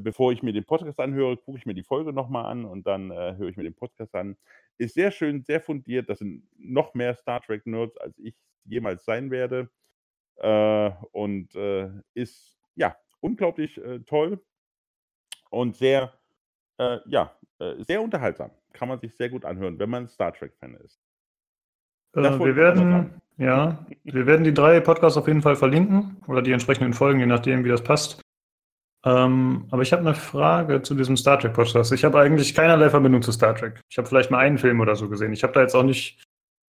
bevor 0.00 0.32
ich 0.32 0.42
mir 0.42 0.52
den 0.52 0.64
Podcast 0.64 0.98
anhöre, 1.00 1.36
gucke 1.36 1.58
ich 1.58 1.66
mir 1.66 1.74
die 1.74 1.82
Folge 1.82 2.12
nochmal 2.12 2.46
an 2.46 2.64
und 2.64 2.86
dann 2.86 3.10
äh, 3.10 3.36
höre 3.36 3.48
ich 3.48 3.56
mir 3.56 3.64
den 3.64 3.74
Podcast 3.74 4.14
an. 4.14 4.36
Ist 4.78 4.94
sehr 4.94 5.10
schön, 5.10 5.42
sehr 5.42 5.60
fundiert. 5.60 6.08
Das 6.08 6.18
sind 6.18 6.48
noch 6.58 6.94
mehr 6.94 7.14
Star 7.14 7.40
Trek-Nerds, 7.40 7.96
als 7.98 8.18
ich 8.18 8.34
jemals 8.64 9.04
sein 9.04 9.30
werde. 9.30 9.70
Äh, 10.36 10.90
und 11.12 11.54
äh, 11.54 11.90
ist 12.14 12.58
ja 12.74 12.96
unglaublich 13.20 13.76
äh, 13.78 14.00
toll 14.00 14.42
und 15.50 15.76
sehr, 15.76 16.12
äh, 16.78 16.98
ja, 17.06 17.36
äh, 17.58 17.82
sehr 17.84 18.00
unterhaltsam. 18.02 18.50
Kann 18.72 18.88
man 18.88 18.98
sich 18.98 19.14
sehr 19.14 19.28
gut 19.28 19.44
anhören, 19.44 19.78
wenn 19.78 19.90
man 19.90 20.08
Star 20.08 20.32
Trek-Fan 20.32 20.74
ist. 20.76 21.00
Wir 22.12 22.56
werden, 22.56 23.20
ja, 23.36 23.86
wir 24.02 24.26
werden 24.26 24.42
die 24.42 24.54
drei 24.54 24.80
Podcasts 24.80 25.16
auf 25.16 25.28
jeden 25.28 25.42
Fall 25.42 25.54
verlinken 25.54 26.16
oder 26.26 26.42
die 26.42 26.50
entsprechenden 26.50 26.92
Folgen, 26.92 27.20
je 27.20 27.26
nachdem, 27.26 27.64
wie 27.64 27.68
das 27.68 27.84
passt. 27.84 28.20
Ähm, 29.04 29.66
aber 29.70 29.82
ich 29.82 29.92
habe 29.92 30.02
eine 30.02 30.14
Frage 30.14 30.82
zu 30.82 30.94
diesem 30.94 31.16
Star 31.16 31.38
Trek 31.38 31.54
Podcast. 31.54 31.92
Ich 31.92 32.04
habe 32.04 32.20
eigentlich 32.20 32.54
keinerlei 32.54 32.90
Verbindung 32.90 33.22
zu 33.22 33.32
Star 33.32 33.54
Trek. 33.54 33.80
Ich 33.90 33.96
habe 33.96 34.06
vielleicht 34.06 34.30
mal 34.30 34.38
einen 34.38 34.58
Film 34.58 34.80
oder 34.80 34.94
so 34.94 35.08
gesehen. 35.08 35.32
Ich 35.32 35.42
habe 35.42 35.54
da 35.54 35.62
jetzt 35.62 35.74
auch 35.74 35.82
nicht 35.82 36.22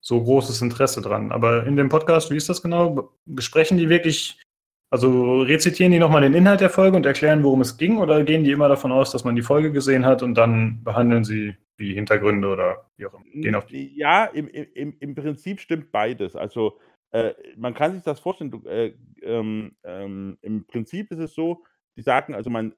so 0.01 0.21
großes 0.21 0.61
Interesse 0.61 1.01
dran. 1.01 1.31
Aber 1.31 1.65
in 1.65 1.75
dem 1.75 1.89
Podcast, 1.89 2.29
wie 2.31 2.37
ist 2.37 2.49
das 2.49 2.61
genau? 2.61 3.13
Besprechen 3.25 3.77
die 3.77 3.89
wirklich, 3.89 4.41
also 4.89 5.41
rezitieren 5.41 5.91
die 5.91 5.99
nochmal 5.99 6.21
den 6.21 6.33
Inhalt 6.33 6.61
der 6.61 6.69
Folge 6.69 6.97
und 6.97 7.05
erklären, 7.05 7.43
worum 7.43 7.61
es 7.61 7.77
ging? 7.77 7.97
Oder 7.97 8.23
gehen 8.23 8.43
die 8.43 8.51
immer 8.51 8.67
davon 8.67 8.91
aus, 8.91 9.11
dass 9.11 9.23
man 9.23 9.35
die 9.35 9.41
Folge 9.41 9.71
gesehen 9.71 10.05
hat 10.05 10.21
und 10.21 10.35
dann 10.35 10.83
behandeln 10.83 11.23
sie 11.23 11.55
die 11.79 11.93
Hintergründe 11.93 12.49
oder 12.49 12.89
wie 12.97 13.05
auch 13.05 13.13
immer? 13.13 13.63
Ja, 13.69 14.25
im, 14.25 14.47
im, 14.49 14.95
im 14.99 15.15
Prinzip 15.15 15.61
stimmt 15.61 15.91
beides. 15.91 16.35
Also 16.35 16.79
äh, 17.11 17.33
man 17.55 17.73
kann 17.73 17.93
sich 17.93 18.03
das 18.03 18.19
vorstellen, 18.19 18.51
du, 18.51 18.67
äh, 18.67 18.93
ähm, 19.21 19.75
ähm, 19.83 20.37
im 20.41 20.65
Prinzip 20.65 21.11
ist 21.11 21.19
es 21.19 21.33
so, 21.33 21.63
die 21.97 22.03
sagen, 22.03 22.35
also 22.35 22.49
man, 22.49 22.73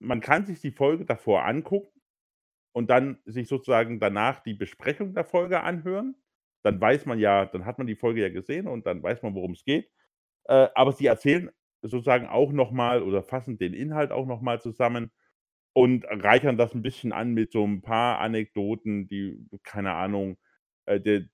man 0.00 0.20
kann 0.20 0.46
sich 0.46 0.60
die 0.60 0.72
Folge 0.72 1.04
davor 1.04 1.44
angucken 1.44 2.00
und 2.72 2.90
dann 2.90 3.18
sich 3.24 3.48
sozusagen 3.48 4.00
danach 4.00 4.40
die 4.40 4.54
Besprechung 4.54 5.14
der 5.14 5.24
Folge 5.24 5.62
anhören. 5.62 6.16
Dann 6.64 6.80
weiß 6.80 7.06
man 7.06 7.18
ja, 7.18 7.46
dann 7.46 7.64
hat 7.64 7.78
man 7.78 7.86
die 7.86 7.96
Folge 7.96 8.22
ja 8.22 8.28
gesehen 8.28 8.66
und 8.66 8.86
dann 8.86 9.02
weiß 9.02 9.22
man, 9.22 9.34
worum 9.34 9.52
es 9.52 9.64
geht. 9.64 9.90
Äh, 10.44 10.68
aber 10.74 10.92
sie 10.92 11.06
erzählen 11.06 11.50
sozusagen 11.82 12.26
auch 12.26 12.52
nochmal 12.52 13.02
oder 13.02 13.22
fassen 13.22 13.58
den 13.58 13.74
Inhalt 13.74 14.10
auch 14.12 14.26
nochmal 14.26 14.60
zusammen 14.60 15.12
und 15.74 16.04
reichern 16.06 16.56
das 16.56 16.74
ein 16.74 16.82
bisschen 16.82 17.12
an 17.12 17.34
mit 17.34 17.52
so 17.52 17.64
ein 17.64 17.82
paar 17.82 18.18
Anekdoten, 18.20 19.08
die, 19.08 19.46
keine 19.62 19.92
Ahnung, 19.94 20.38
äh, 20.86 21.00
der 21.00 21.16
äh, 21.16 21.26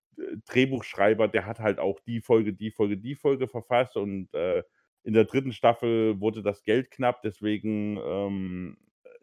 Drehbuchschreiber, 0.47 1.29
der 1.29 1.47
hat 1.47 1.61
halt 1.61 1.79
auch 1.79 2.01
die 2.01 2.21
Folge, 2.21 2.53
die 2.53 2.71
Folge, 2.71 2.99
die 2.99 3.15
Folge 3.15 3.49
verfasst 3.49 3.97
und 3.97 4.33
äh, 4.35 4.63
in 5.05 5.15
der 5.15 5.25
dritten 5.25 5.53
Staffel 5.53 6.21
wurde 6.21 6.43
das 6.43 6.62
Geld 6.62 6.91
knapp, 6.91 7.23
deswegen 7.23 7.99
ähm, 8.05 8.77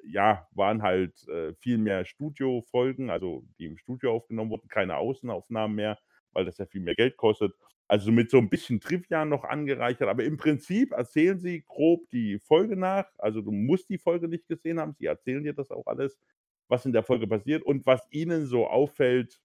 ja, 0.04 0.48
waren 0.52 0.82
halt 0.82 1.28
äh, 1.28 1.54
viel 1.56 1.78
mehr 1.78 2.06
Studiofolgen, 2.06 3.10
also 3.10 3.44
die 3.58 3.66
im 3.66 3.78
Studio 3.78 4.14
aufgenommen 4.14 4.52
wurden, 4.52 4.68
keine 4.68 4.98
Außenaufnahmen 4.98 5.76
mehr, 5.76 6.00
weil 6.32 6.46
das 6.46 6.58
ja 6.58 6.66
viel 6.66 6.82
mehr 6.82 6.96
Geld 6.96 7.18
kostet. 7.18 7.54
Also 7.88 8.12
mit 8.12 8.30
so 8.30 8.38
ein 8.38 8.50
bisschen 8.50 8.80
Trivia 8.80 9.26
noch 9.26 9.44
angereichert, 9.44 10.10
aber 10.10 10.24
im 10.24 10.38
Prinzip 10.38 10.92
erzählen 10.92 11.40
sie 11.40 11.64
grob 11.66 12.08
die 12.12 12.38
Folge 12.40 12.76
nach. 12.76 13.06
Also 13.18 13.42
du 13.42 13.52
musst 13.52 13.90
die 13.90 13.98
Folge 13.98 14.28
nicht 14.28 14.48
gesehen 14.48 14.80
haben, 14.80 14.94
sie 14.94 15.08
erzählen 15.08 15.44
dir 15.44 15.54
das 15.54 15.72
auch 15.72 15.88
alles, 15.88 16.20
was 16.68 16.86
in 16.86 16.94
der 16.94 17.04
Folge 17.04 17.28
passiert 17.28 17.64
und 17.64 17.86
was 17.86 18.08
ihnen 18.12 18.46
so 18.46 18.68
auffällt, 18.68 19.42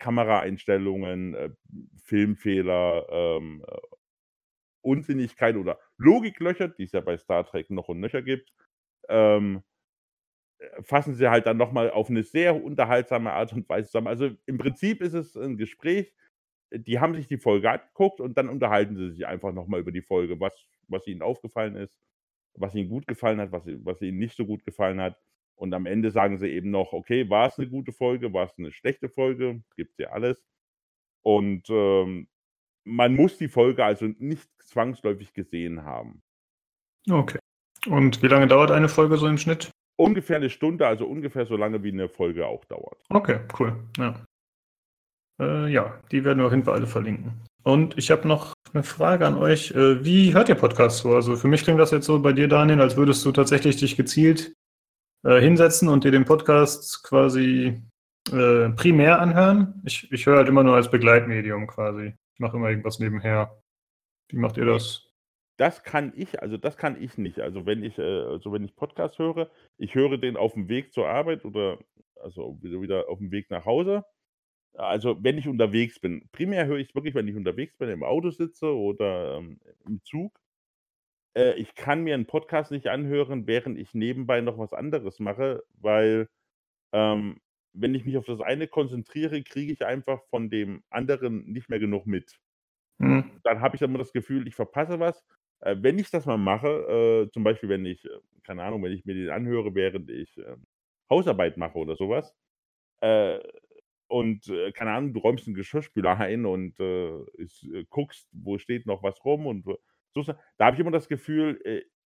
Kameraeinstellungen, 0.00 1.34
äh, 1.34 1.50
Filmfehler, 2.02 3.06
ähm, 3.10 3.64
äh, 3.66 3.76
Unsinnigkeit 4.84 5.56
oder 5.56 5.78
Logiklöcher, 5.96 6.68
die 6.68 6.84
es 6.84 6.92
ja 6.92 7.00
bei 7.00 7.16
Star 7.16 7.44
Trek 7.46 7.70
noch 7.70 7.88
und 7.88 8.00
nöcher 8.00 8.22
gibt, 8.22 8.52
ähm, 9.08 9.62
äh, 10.58 10.82
fassen 10.82 11.14
sie 11.14 11.28
halt 11.30 11.46
dann 11.46 11.56
nochmal 11.56 11.90
auf 11.90 12.10
eine 12.10 12.22
sehr 12.22 12.62
unterhaltsame 12.62 13.32
Art 13.32 13.52
und 13.52 13.68
Weise 13.68 13.88
zusammen. 13.88 14.08
Also 14.08 14.30
im 14.46 14.58
Prinzip 14.58 15.02
ist 15.02 15.14
es 15.14 15.36
ein 15.36 15.56
Gespräch, 15.56 16.12
die 16.72 16.98
haben 17.00 17.14
sich 17.14 17.28
die 17.28 17.38
Folge 17.38 17.70
angeguckt 17.70 18.20
und 18.20 18.36
dann 18.36 18.48
unterhalten 18.48 18.96
sie 18.96 19.10
sich 19.10 19.26
einfach 19.26 19.52
nochmal 19.52 19.80
über 19.80 19.92
die 19.92 20.02
Folge, 20.02 20.40
was, 20.40 20.66
was 20.88 21.06
ihnen 21.06 21.22
aufgefallen 21.22 21.76
ist, 21.76 21.98
was 22.54 22.74
ihnen 22.74 22.88
gut 22.88 23.06
gefallen 23.06 23.40
hat, 23.40 23.52
was, 23.52 23.64
was 23.84 24.02
ihnen 24.02 24.18
nicht 24.18 24.36
so 24.36 24.46
gut 24.46 24.64
gefallen 24.64 25.00
hat. 25.00 25.16
Und 25.56 25.72
am 25.72 25.86
Ende 25.86 26.10
sagen 26.10 26.38
sie 26.38 26.48
eben 26.48 26.70
noch, 26.70 26.92
okay, 26.92 27.30
war 27.30 27.46
es 27.46 27.58
eine 27.58 27.68
gute 27.68 27.92
Folge, 27.92 28.32
war 28.32 28.46
es 28.46 28.58
eine 28.58 28.72
schlechte 28.72 29.08
Folge, 29.08 29.62
gibt 29.76 29.92
es 29.92 29.98
ja 29.98 30.10
alles. 30.10 30.42
Und 31.22 31.70
ähm, 31.70 32.28
man 32.84 33.14
muss 33.14 33.38
die 33.38 33.48
Folge 33.48 33.84
also 33.84 34.06
nicht 34.18 34.48
zwangsläufig 34.62 35.32
gesehen 35.32 35.84
haben. 35.84 36.22
Okay. 37.10 37.38
Und 37.86 38.22
wie 38.22 38.28
lange 38.28 38.46
dauert 38.46 38.70
eine 38.70 38.88
Folge 38.88 39.16
so 39.16 39.26
im 39.26 39.38
Schnitt? 39.38 39.70
Ungefähr 39.96 40.36
eine 40.36 40.50
Stunde, 40.50 40.86
also 40.86 41.06
ungefähr 41.06 41.46
so 41.46 41.56
lange 41.56 41.82
wie 41.82 41.92
eine 41.92 42.08
Folge 42.08 42.46
auch 42.46 42.64
dauert. 42.64 43.00
Okay, 43.10 43.40
cool. 43.58 43.76
Ja, 43.98 44.24
äh, 45.40 45.70
ja 45.70 46.00
die 46.10 46.24
werden 46.24 46.38
wir 46.38 46.46
auf 46.46 46.52
jeden 46.52 46.64
Fall 46.64 46.74
alle 46.74 46.86
verlinken. 46.86 47.40
Und 47.62 47.96
ich 47.96 48.10
habe 48.10 48.28
noch 48.28 48.52
eine 48.72 48.82
Frage 48.82 49.26
an 49.26 49.36
euch. 49.36 49.70
Äh, 49.70 50.04
wie 50.04 50.34
hört 50.34 50.48
ihr 50.48 50.54
Podcasts 50.54 51.00
so? 51.00 51.14
Also 51.14 51.36
für 51.36 51.48
mich 51.48 51.62
klingt 51.62 51.80
das 51.80 51.90
jetzt 51.90 52.06
so 52.06 52.20
bei 52.20 52.32
dir, 52.32 52.48
Daniel, 52.48 52.80
als 52.80 52.96
würdest 52.96 53.24
du 53.24 53.32
tatsächlich 53.32 53.76
dich 53.76 53.96
gezielt 53.96 54.54
äh, 55.24 55.40
hinsetzen 55.40 55.88
und 55.88 56.04
dir 56.04 56.10
den 56.10 56.24
Podcast 56.24 57.02
quasi 57.04 57.82
äh, 58.32 58.68
primär 58.70 59.20
anhören. 59.20 59.80
Ich, 59.84 60.10
ich 60.12 60.26
höre 60.26 60.38
halt 60.38 60.48
immer 60.48 60.62
nur 60.62 60.74
als 60.74 60.90
Begleitmedium 60.90 61.66
quasi. 61.66 62.14
Ich 62.34 62.40
mache 62.40 62.56
immer 62.56 62.68
irgendwas 62.68 62.98
nebenher. 62.98 63.62
Wie 64.28 64.36
macht 64.36 64.56
ihr 64.56 64.64
das? 64.64 65.08
Das 65.56 65.84
kann 65.84 66.12
ich, 66.16 66.42
also 66.42 66.56
das 66.56 66.76
kann 66.76 67.00
ich 67.00 67.16
nicht. 67.16 67.38
Also 67.38 67.64
wenn 67.64 67.84
ich, 67.84 67.96
äh, 67.98 68.02
also 68.02 68.52
wenn 68.52 68.64
ich 68.64 68.74
Podcast 68.74 69.18
höre, 69.18 69.50
ich 69.78 69.94
höre 69.94 70.18
den 70.18 70.36
auf 70.36 70.54
dem 70.54 70.68
Weg 70.68 70.92
zur 70.92 71.08
Arbeit 71.08 71.44
oder 71.44 71.78
also 72.16 72.58
wieder, 72.60 72.80
wieder 72.80 73.08
auf 73.08 73.18
dem 73.18 73.30
Weg 73.30 73.50
nach 73.50 73.64
Hause. 73.64 74.04
Also 74.76 75.22
wenn 75.22 75.38
ich 75.38 75.46
unterwegs 75.46 76.00
bin. 76.00 76.28
Primär 76.32 76.66
höre 76.66 76.78
ich 76.78 76.88
es 76.88 76.94
wirklich, 76.96 77.14
wenn 77.14 77.28
ich 77.28 77.36
unterwegs 77.36 77.76
bin, 77.76 77.88
im 77.88 78.02
Auto 78.02 78.30
sitze 78.30 78.74
oder 78.74 79.36
ähm, 79.36 79.60
im 79.86 80.02
Zug. 80.02 80.40
Äh, 81.36 81.54
ich 81.54 81.76
kann 81.76 82.02
mir 82.02 82.14
einen 82.14 82.26
Podcast 82.26 82.72
nicht 82.72 82.88
anhören, 82.88 83.46
während 83.46 83.78
ich 83.78 83.94
nebenbei 83.94 84.40
noch 84.40 84.58
was 84.58 84.72
anderes 84.72 85.20
mache, 85.20 85.62
weil 85.80 86.28
ähm, 86.92 87.40
wenn 87.74 87.94
ich 87.94 88.04
mich 88.04 88.16
auf 88.16 88.24
das 88.24 88.40
eine 88.40 88.68
konzentriere, 88.68 89.42
kriege 89.42 89.72
ich 89.72 89.84
einfach 89.84 90.22
von 90.30 90.48
dem 90.48 90.82
anderen 90.90 91.44
nicht 91.52 91.68
mehr 91.68 91.80
genug 91.80 92.06
mit. 92.06 92.38
Mhm. 92.98 93.40
Dann 93.42 93.60
habe 93.60 93.76
ich 93.76 93.82
immer 93.82 93.98
das 93.98 94.12
Gefühl, 94.12 94.46
ich 94.46 94.54
verpasse 94.54 95.00
was. 95.00 95.24
Äh, 95.60 95.76
wenn 95.80 95.98
ich 95.98 96.10
das 96.10 96.26
mal 96.26 96.38
mache, 96.38 96.68
äh, 97.26 97.30
zum 97.30 97.42
Beispiel, 97.42 97.68
wenn 97.68 97.84
ich, 97.84 98.04
äh, 98.04 98.10
keine 98.44 98.62
Ahnung, 98.62 98.82
wenn 98.82 98.92
ich 98.92 99.04
mir 99.04 99.14
den 99.14 99.30
anhöre, 99.30 99.74
während 99.74 100.08
ich 100.10 100.38
äh, 100.38 100.56
Hausarbeit 101.10 101.56
mache 101.56 101.76
oder 101.76 101.96
sowas, 101.96 102.34
äh, 103.00 103.40
und 104.06 104.48
äh, 104.48 104.70
keine 104.72 104.92
Ahnung, 104.92 105.12
du 105.12 105.20
räumst 105.20 105.46
einen 105.46 105.56
Geschirrspüler 105.56 106.18
ein 106.18 106.46
und 106.46 106.78
ist, 107.38 107.66
guckst, 107.88 108.28
wo 108.32 108.58
steht 108.58 108.86
noch 108.86 109.02
was 109.02 109.24
rum 109.24 109.46
und 109.46 109.64
so, 109.64 110.22
da 110.58 110.66
habe 110.66 110.76
ich 110.76 110.80
immer 110.80 110.92
das 110.92 111.08
Gefühl, 111.08 111.60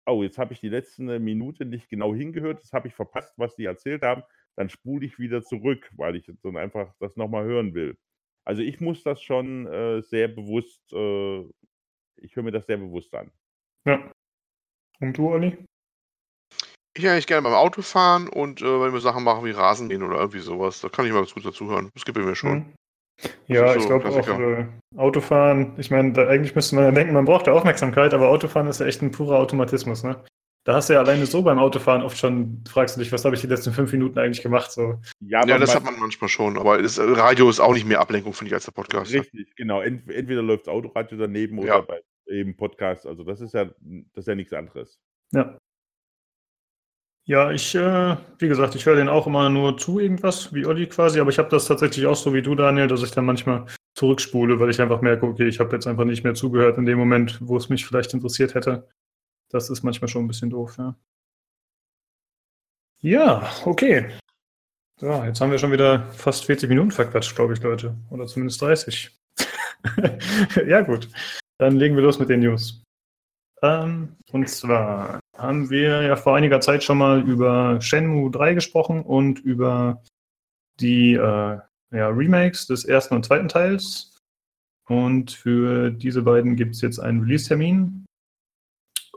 oh, 0.04 0.22
jetzt 0.22 0.38
habe 0.38 0.52
ich 0.52 0.60
die 0.60 0.68
letzte 0.68 1.18
Minute 1.18 1.64
nicht 1.64 1.88
genau 1.88 2.14
hingehört, 2.14 2.60
jetzt 2.60 2.72
habe 2.74 2.86
ich 2.86 2.94
verpasst, 2.94 3.34
was 3.38 3.56
die 3.56 3.64
erzählt 3.64 4.02
haben 4.02 4.22
dann 4.56 4.68
spule 4.68 5.06
ich 5.06 5.18
wieder 5.18 5.42
zurück, 5.42 5.90
weil 5.96 6.16
ich 6.16 6.30
dann 6.42 6.56
einfach 6.56 6.92
das 6.98 7.16
nochmal 7.16 7.44
hören 7.44 7.74
will. 7.74 7.96
Also 8.44 8.62
ich 8.62 8.80
muss 8.80 9.02
das 9.02 9.22
schon 9.22 9.66
äh, 9.66 10.02
sehr 10.02 10.28
bewusst, 10.28 10.80
äh, 10.92 11.40
ich 12.16 12.34
höre 12.34 12.42
mir 12.42 12.52
das 12.52 12.66
sehr 12.66 12.78
bewusst 12.78 13.14
an. 13.14 13.30
Ja. 13.86 14.10
Und 15.00 15.18
du, 15.18 15.30
Olli? 15.30 15.56
Ich 16.96 17.06
eigentlich 17.06 17.26
gerne 17.26 17.42
beim 17.42 17.52
Autofahren 17.52 18.28
und 18.28 18.62
äh, 18.62 18.80
wenn 18.80 18.92
wir 18.92 19.00
Sachen 19.00 19.24
machen 19.24 19.44
wie 19.44 19.50
Rasen 19.50 19.90
gehen 19.90 20.02
oder 20.02 20.16
irgendwie 20.16 20.38
sowas, 20.38 20.80
da 20.80 20.88
kann 20.88 21.04
ich 21.04 21.12
mal 21.12 21.18
ganz 21.18 21.34
gut 21.34 21.44
dazuhören. 21.44 21.90
Das 21.94 22.04
gibt 22.04 22.16
mir 22.16 22.34
schon. 22.34 22.58
Mhm. 22.58 22.74
Ja, 23.46 23.72
so 23.72 23.78
ich 23.80 23.86
glaube 23.86 24.08
auch 24.08 24.28
äh, 24.28 24.66
Autofahren, 24.96 25.74
ich 25.78 25.90
meine, 25.90 26.28
eigentlich 26.28 26.54
müsste 26.54 26.74
man 26.76 26.84
ja 26.84 26.90
denken, 26.90 27.14
man 27.14 27.24
braucht 27.24 27.46
ja 27.46 27.52
Aufmerksamkeit, 27.52 28.14
aber 28.14 28.28
Autofahren 28.28 28.68
ist 28.68 28.80
ja 28.80 28.86
echt 28.86 29.02
ein 29.02 29.10
purer 29.10 29.38
Automatismus, 29.38 30.04
ne? 30.04 30.22
Da 30.66 30.74
hast 30.74 30.88
du 30.88 30.94
ja 30.94 30.98
alleine 30.98 31.24
so 31.26 31.42
beim 31.42 31.60
Autofahren 31.60 32.02
oft 32.02 32.18
schon, 32.18 32.64
fragst 32.68 32.96
du 32.96 33.00
dich, 33.00 33.12
was 33.12 33.24
habe 33.24 33.36
ich 33.36 33.40
die 33.40 33.46
letzten 33.46 33.72
fünf 33.72 33.92
Minuten 33.92 34.18
eigentlich 34.18 34.42
gemacht? 34.42 34.72
So. 34.72 35.00
Ja, 35.20 35.46
ja 35.46 35.58
das 35.58 35.76
hat 35.76 35.84
man 35.84 35.96
manchmal 35.96 36.28
schon, 36.28 36.58
aber 36.58 36.82
das 36.82 36.98
Radio 36.98 37.48
ist 37.48 37.60
auch 37.60 37.72
nicht 37.72 37.86
mehr 37.86 38.00
Ablenkung, 38.00 38.32
finde 38.32 38.48
ich, 38.48 38.54
als 38.54 38.64
der 38.64 38.72
Podcast. 38.72 39.12
Richtig, 39.12 39.54
genau. 39.54 39.80
Ent 39.80 40.10
entweder 40.10 40.42
läuft 40.42 40.66
das 40.66 40.74
Autoradio 40.74 41.18
daneben 41.18 41.60
oder 41.60 41.68
ja. 41.68 41.80
bei 41.82 42.00
eben 42.26 42.56
Podcast. 42.56 43.06
Also 43.06 43.22
das 43.22 43.40
ist 43.40 43.54
ja, 43.54 43.66
das 43.66 44.22
ist 44.22 44.26
ja 44.26 44.34
nichts 44.34 44.52
anderes. 44.52 44.98
Ja. 45.30 45.56
Ja, 47.26 47.52
ich, 47.52 47.72
äh, 47.76 48.16
wie 48.40 48.48
gesagt, 48.48 48.74
ich 48.74 48.86
höre 48.86 48.96
den 48.96 49.08
auch 49.08 49.28
immer 49.28 49.48
nur 49.48 49.76
zu 49.78 50.00
irgendwas, 50.00 50.52
wie 50.52 50.66
Olli 50.66 50.88
quasi, 50.88 51.20
aber 51.20 51.30
ich 51.30 51.38
habe 51.38 51.48
das 51.48 51.66
tatsächlich 51.66 52.06
auch 52.06 52.16
so 52.16 52.34
wie 52.34 52.42
du, 52.42 52.56
Daniel, 52.56 52.88
dass 52.88 53.04
ich 53.04 53.12
dann 53.12 53.24
manchmal 53.24 53.66
zurückspule, 53.94 54.58
weil 54.58 54.70
ich 54.70 54.80
einfach 54.80 55.00
merke, 55.00 55.26
okay, 55.26 55.46
ich 55.46 55.60
habe 55.60 55.76
jetzt 55.76 55.86
einfach 55.86 56.04
nicht 56.04 56.24
mehr 56.24 56.34
zugehört 56.34 56.76
in 56.76 56.86
dem 56.86 56.98
Moment, 56.98 57.38
wo 57.40 57.56
es 57.56 57.68
mich 57.68 57.86
vielleicht 57.86 58.14
interessiert 58.14 58.56
hätte. 58.56 58.88
Das 59.50 59.70
ist 59.70 59.82
manchmal 59.82 60.08
schon 60.08 60.24
ein 60.24 60.28
bisschen 60.28 60.50
doof, 60.50 60.76
ja. 60.78 60.96
Ja, 63.00 63.50
okay. 63.64 64.10
So, 64.98 65.22
jetzt 65.24 65.40
haben 65.40 65.50
wir 65.50 65.58
schon 65.58 65.72
wieder 65.72 66.10
fast 66.12 66.46
40 66.46 66.68
Minuten 66.68 66.90
verquatscht, 66.90 67.36
glaube 67.36 67.52
ich, 67.52 67.62
Leute. 67.62 67.94
Oder 68.10 68.26
zumindest 68.26 68.62
30. 68.62 69.10
ja, 70.66 70.80
gut. 70.80 71.08
Dann 71.58 71.76
legen 71.76 71.96
wir 71.96 72.02
los 72.02 72.18
mit 72.18 72.30
den 72.30 72.40
News. 72.40 72.82
Ähm, 73.62 74.16
und 74.32 74.48
zwar 74.48 75.20
haben 75.36 75.70
wir 75.70 76.02
ja 76.02 76.16
vor 76.16 76.36
einiger 76.36 76.60
Zeit 76.60 76.82
schon 76.82 76.98
mal 76.98 77.20
über 77.28 77.80
Shenmue 77.80 78.30
3 78.30 78.54
gesprochen 78.54 79.02
und 79.02 79.38
über 79.40 80.02
die 80.80 81.14
äh, 81.14 81.58
ja, 81.92 82.08
Remakes 82.08 82.66
des 82.66 82.84
ersten 82.84 83.14
und 83.14 83.26
zweiten 83.26 83.48
Teils. 83.48 84.16
Und 84.88 85.32
für 85.32 85.90
diese 85.90 86.22
beiden 86.22 86.56
gibt 86.56 86.74
es 86.74 86.80
jetzt 86.80 86.98
einen 86.98 87.20
Release-Termin. 87.20 88.05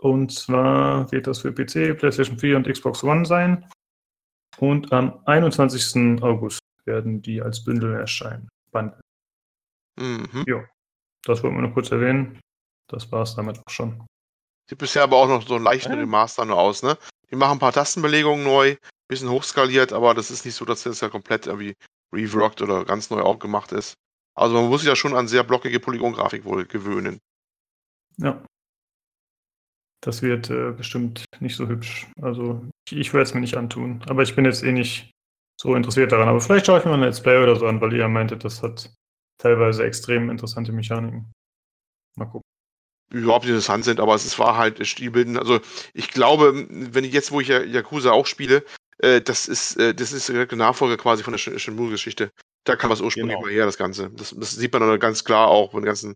Und 0.01 0.31
zwar 0.31 1.11
wird 1.11 1.27
das 1.27 1.39
für 1.39 1.51
PC, 1.51 1.97
PlayStation 1.97 2.39
4 2.39 2.57
und 2.57 2.67
Xbox 2.67 3.03
One 3.03 3.25
sein. 3.25 3.69
Und 4.57 4.91
am 4.91 5.19
21. 5.25 6.21
August 6.21 6.59
werden 6.85 7.21
die 7.21 7.41
als 7.41 7.63
Bündel 7.63 7.95
erscheinen. 7.95 8.49
Bundle. 8.71 8.99
Mhm. 9.99 10.43
Ja, 10.47 10.63
das 11.23 11.43
wollten 11.43 11.57
wir 11.57 11.63
nur 11.63 11.73
kurz 11.73 11.91
erwähnen. 11.91 12.39
Das 12.87 13.11
war 13.11 13.23
es 13.23 13.35
damit 13.35 13.59
auch 13.59 13.71
schon. 13.71 14.05
Sieht 14.69 14.77
bisher 14.77 15.03
aber 15.03 15.17
auch 15.17 15.27
noch 15.27 15.45
so 15.47 15.55
ein 15.55 15.63
leichten 15.63 15.93
Remaster 15.93 16.45
nur 16.45 16.57
aus, 16.57 16.83
ne? 16.83 16.97
Die 17.31 17.35
machen 17.35 17.53
ein 17.53 17.59
paar 17.59 17.73
Tastenbelegungen 17.73 18.43
neu, 18.43 18.75
bisschen 19.07 19.29
hochskaliert, 19.29 19.93
aber 19.93 20.13
das 20.13 20.31
ist 20.31 20.45
nicht 20.45 20.55
so, 20.55 20.65
dass 20.65 20.83
das 20.83 21.01
ja 21.01 21.09
komplett 21.09 21.47
irgendwie 21.47 21.75
reworked 22.13 22.61
oder 22.61 22.85
ganz 22.85 23.09
neu 23.09 23.21
aufgemacht 23.21 23.71
ist. 23.71 23.93
Also 24.35 24.55
man 24.55 24.69
muss 24.69 24.81
sich 24.81 24.87
ja 24.87 24.95
schon 24.95 25.15
an 25.15 25.27
sehr 25.27 25.43
blockige 25.43 25.79
Polygongrafik 25.79 26.45
wohl 26.45 26.65
gewöhnen. 26.65 27.19
Ja. 28.17 28.41
Das 30.01 30.21
wird 30.21 30.49
äh, 30.49 30.71
bestimmt 30.71 31.25
nicht 31.39 31.55
so 31.55 31.67
hübsch. 31.67 32.07
Also 32.21 32.65
ich, 32.87 32.97
ich 32.97 33.13
werde 33.13 33.23
es 33.23 33.33
mir 33.33 33.41
nicht 33.41 33.57
antun. 33.57 34.03
Aber 34.07 34.23
ich 34.23 34.35
bin 34.35 34.45
jetzt 34.45 34.63
eh 34.63 34.71
nicht 34.71 35.11
so 35.59 35.75
interessiert 35.75 36.11
daran. 36.11 36.29
Aber 36.29 36.39
vielleicht 36.39 36.65
schaue 36.65 36.79
ich 36.79 36.85
mir 36.85 36.91
mal 36.91 36.97
ein 36.97 37.03
Let's 37.03 37.21
Play 37.21 37.41
oder 37.41 37.55
so 37.55 37.67
an, 37.67 37.81
weil 37.81 37.93
ihr 37.93 37.99
ja 37.99 38.07
meintet, 38.07 38.43
das 38.45 38.63
hat 38.63 38.93
teilweise 39.37 39.83
extrem 39.83 40.29
interessante 40.29 40.71
Mechaniken. 40.71 41.31
Mal 42.15 42.25
gucken. 42.25 42.43
Überhaupt 43.11 43.43
nicht 43.43 43.51
interessant 43.51 43.85
sind, 43.85 43.99
aber 43.99 44.13
es 44.13 44.37
war 44.37 44.55
halt 44.55 44.85
Stilbilden. 44.85 45.37
Also 45.37 45.59
ich 45.93 46.09
glaube, 46.11 46.67
wenn 46.69 47.03
ich 47.03 47.11
jetzt, 47.11 47.31
wo 47.31 47.41
ich 47.41 47.47
ja 47.47 47.59
Yakuza 47.61 48.11
auch 48.11 48.27
spiele, 48.27 48.63
äh, 48.99 49.19
das 49.19 49.47
ist 49.47 49.77
äh, 49.77 49.95
das 49.95 50.11
ist 50.11 50.29
der 50.29 50.47
Nachfolger 50.55 50.95
quasi 50.95 51.23
von 51.23 51.33
der 51.33 51.39
Shenmue-Geschichte. 51.39 52.31
Da 52.65 52.75
kam 52.75 52.91
was 52.91 53.01
ursprünglich 53.01 53.35
genau. 53.35 53.47
mal 53.47 53.51
her, 53.51 53.65
das 53.65 53.77
Ganze. 53.77 54.11
Das, 54.11 54.35
das, 54.37 54.51
sieht 54.51 54.71
man 54.73 54.81
dann 54.83 54.99
ganz 54.99 55.23
klar 55.23 55.47
auch 55.47 55.71
von 55.71 55.81
den 55.81 55.87
ganzen 55.87 56.15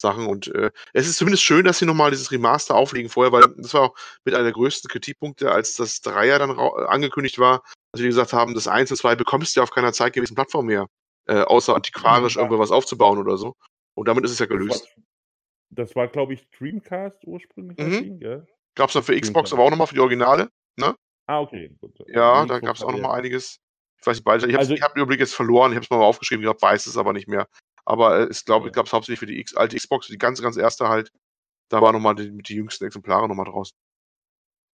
Sachen. 0.00 0.26
Und 0.26 0.54
äh, 0.54 0.70
es 0.92 1.06
ist 1.06 1.18
zumindest 1.18 1.42
schön, 1.42 1.64
dass 1.64 1.78
sie 1.78 1.86
nochmal 1.86 2.10
dieses 2.10 2.30
Remaster 2.30 2.74
auflegen 2.74 3.10
vorher, 3.10 3.32
weil 3.32 3.44
das 3.56 3.74
war 3.74 3.82
auch 3.82 3.94
mit 4.24 4.34
einer 4.34 4.44
der 4.44 4.52
größten 4.52 4.88
Kritikpunkte, 4.88 5.50
als 5.50 5.74
das 5.74 6.00
Dreier 6.00 6.38
dann 6.38 6.58
angekündigt 6.58 7.38
war, 7.38 7.62
als 7.92 8.02
wir 8.02 8.08
gesagt 8.08 8.32
haben, 8.32 8.54
das 8.54 8.68
1 8.68 8.90
und 8.90 8.96
2 8.96 9.16
bekommst 9.16 9.54
du 9.54 9.60
ja 9.60 9.64
auf 9.64 9.70
keiner 9.70 9.92
zeitgemäßen 9.92 10.34
Plattform 10.34 10.66
mehr, 10.66 10.86
äh, 11.26 11.42
außer 11.42 11.74
antiquarisch 11.74 12.36
ja. 12.36 12.42
irgendwo 12.42 12.58
was 12.58 12.70
aufzubauen 12.70 13.18
oder 13.18 13.36
so. 13.36 13.54
Und 13.94 14.08
damit 14.08 14.24
ist 14.24 14.32
es 14.32 14.38
ja 14.38 14.46
gelöst. 14.46 14.94
Das 15.70 15.94
war, 15.94 16.04
war 16.04 16.08
glaube 16.08 16.34
ich, 16.34 16.48
Dreamcast 16.50 17.24
ursprünglich. 17.24 17.78
Mhm. 17.78 18.46
Gab 18.74 18.88
es 18.88 18.94
dann 18.94 19.02
für 19.02 19.18
Xbox 19.18 19.52
aber 19.52 19.62
auch 19.62 19.70
nochmal 19.70 19.86
für 19.86 19.94
die 19.94 20.00
Originale, 20.00 20.48
ne? 20.76 20.94
Ah, 21.26 21.40
okay. 21.40 21.74
Gut. 21.80 21.96
Ja, 22.08 22.44
da 22.44 22.58
gab 22.58 22.76
es 22.76 22.82
auch 22.82 22.92
nochmal 22.92 23.18
einiges. 23.18 23.60
Ich 24.00 24.06
weiß 24.06 24.16
nicht, 24.16 24.24
beide. 24.24 24.46
Ich 24.46 24.52
habe 24.52 24.58
also, 24.58 24.74
hab 24.74 24.92
den 24.92 25.00
Überblick 25.00 25.20
jetzt 25.20 25.34
verloren, 25.34 25.72
ich 25.72 25.76
habe 25.76 25.84
es 25.84 25.90
mal 25.90 25.96
aufgeschrieben, 25.98 26.42
ich 26.42 26.46
glaube, 26.46 26.60
weiß 26.60 26.86
es 26.86 26.98
aber 26.98 27.12
nicht 27.12 27.28
mehr. 27.28 27.48
Aber 27.84 28.20
äh, 28.20 28.28
ich 28.30 28.44
glaube, 28.44 28.68
ich 28.68 28.72
glaube 28.72 28.86
es 28.86 28.92
hauptsächlich 28.92 29.20
für 29.20 29.26
die 29.26 29.38
X 29.40 29.56
alte 29.56 29.76
Xbox, 29.76 30.08
die 30.08 30.18
ganz, 30.18 30.40
ganz 30.40 30.56
erste 30.56 30.88
halt. 30.88 31.10
Da 31.70 31.80
waren 31.80 31.94
nochmal 31.94 32.14
die, 32.14 32.36
die 32.38 32.54
jüngsten 32.54 32.84
Exemplare 32.84 33.28
nochmal 33.28 33.46
draußen. 33.46 33.76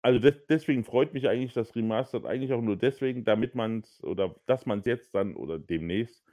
Also 0.03 0.19
des, 0.19 0.47
deswegen 0.49 0.85
freut 0.85 1.13
mich 1.13 1.29
eigentlich 1.29 1.53
das 1.53 1.75
Remastered 1.77 2.25
eigentlich 2.25 2.53
auch 2.53 2.63
nur 2.63 2.77
deswegen, 2.77 3.25
damit 3.25 3.55
man 3.55 3.81
es 3.81 4.03
oder 4.03 4.35
dass 4.47 4.67
man 4.67 4.81
es 4.81 4.87
jetzt 4.87 5.15
dann 5.15 5.37
oder 5.37 5.59
demnächst 5.59 6.25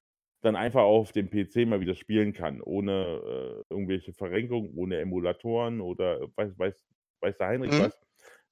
dann 0.42 0.56
einfach 0.56 0.84
auf 0.84 1.12
dem 1.12 1.30
PC 1.30 1.68
mal 1.68 1.80
wieder 1.80 1.96
spielen 1.96 2.32
kann, 2.34 2.62
ohne 2.62 2.92
äh, 2.92 3.64
irgendwelche 3.74 4.14
Verrenkungen, 4.14 4.72
ohne 4.76 5.00
Emulatoren 5.00 5.82
oder 5.82 6.22
weiß, 6.36 6.58
weiß, 6.58 6.88
weiß 7.22 7.38
der 7.38 7.48
Heinrich 7.48 7.72
mhm. 7.72 7.86
was, 7.86 8.00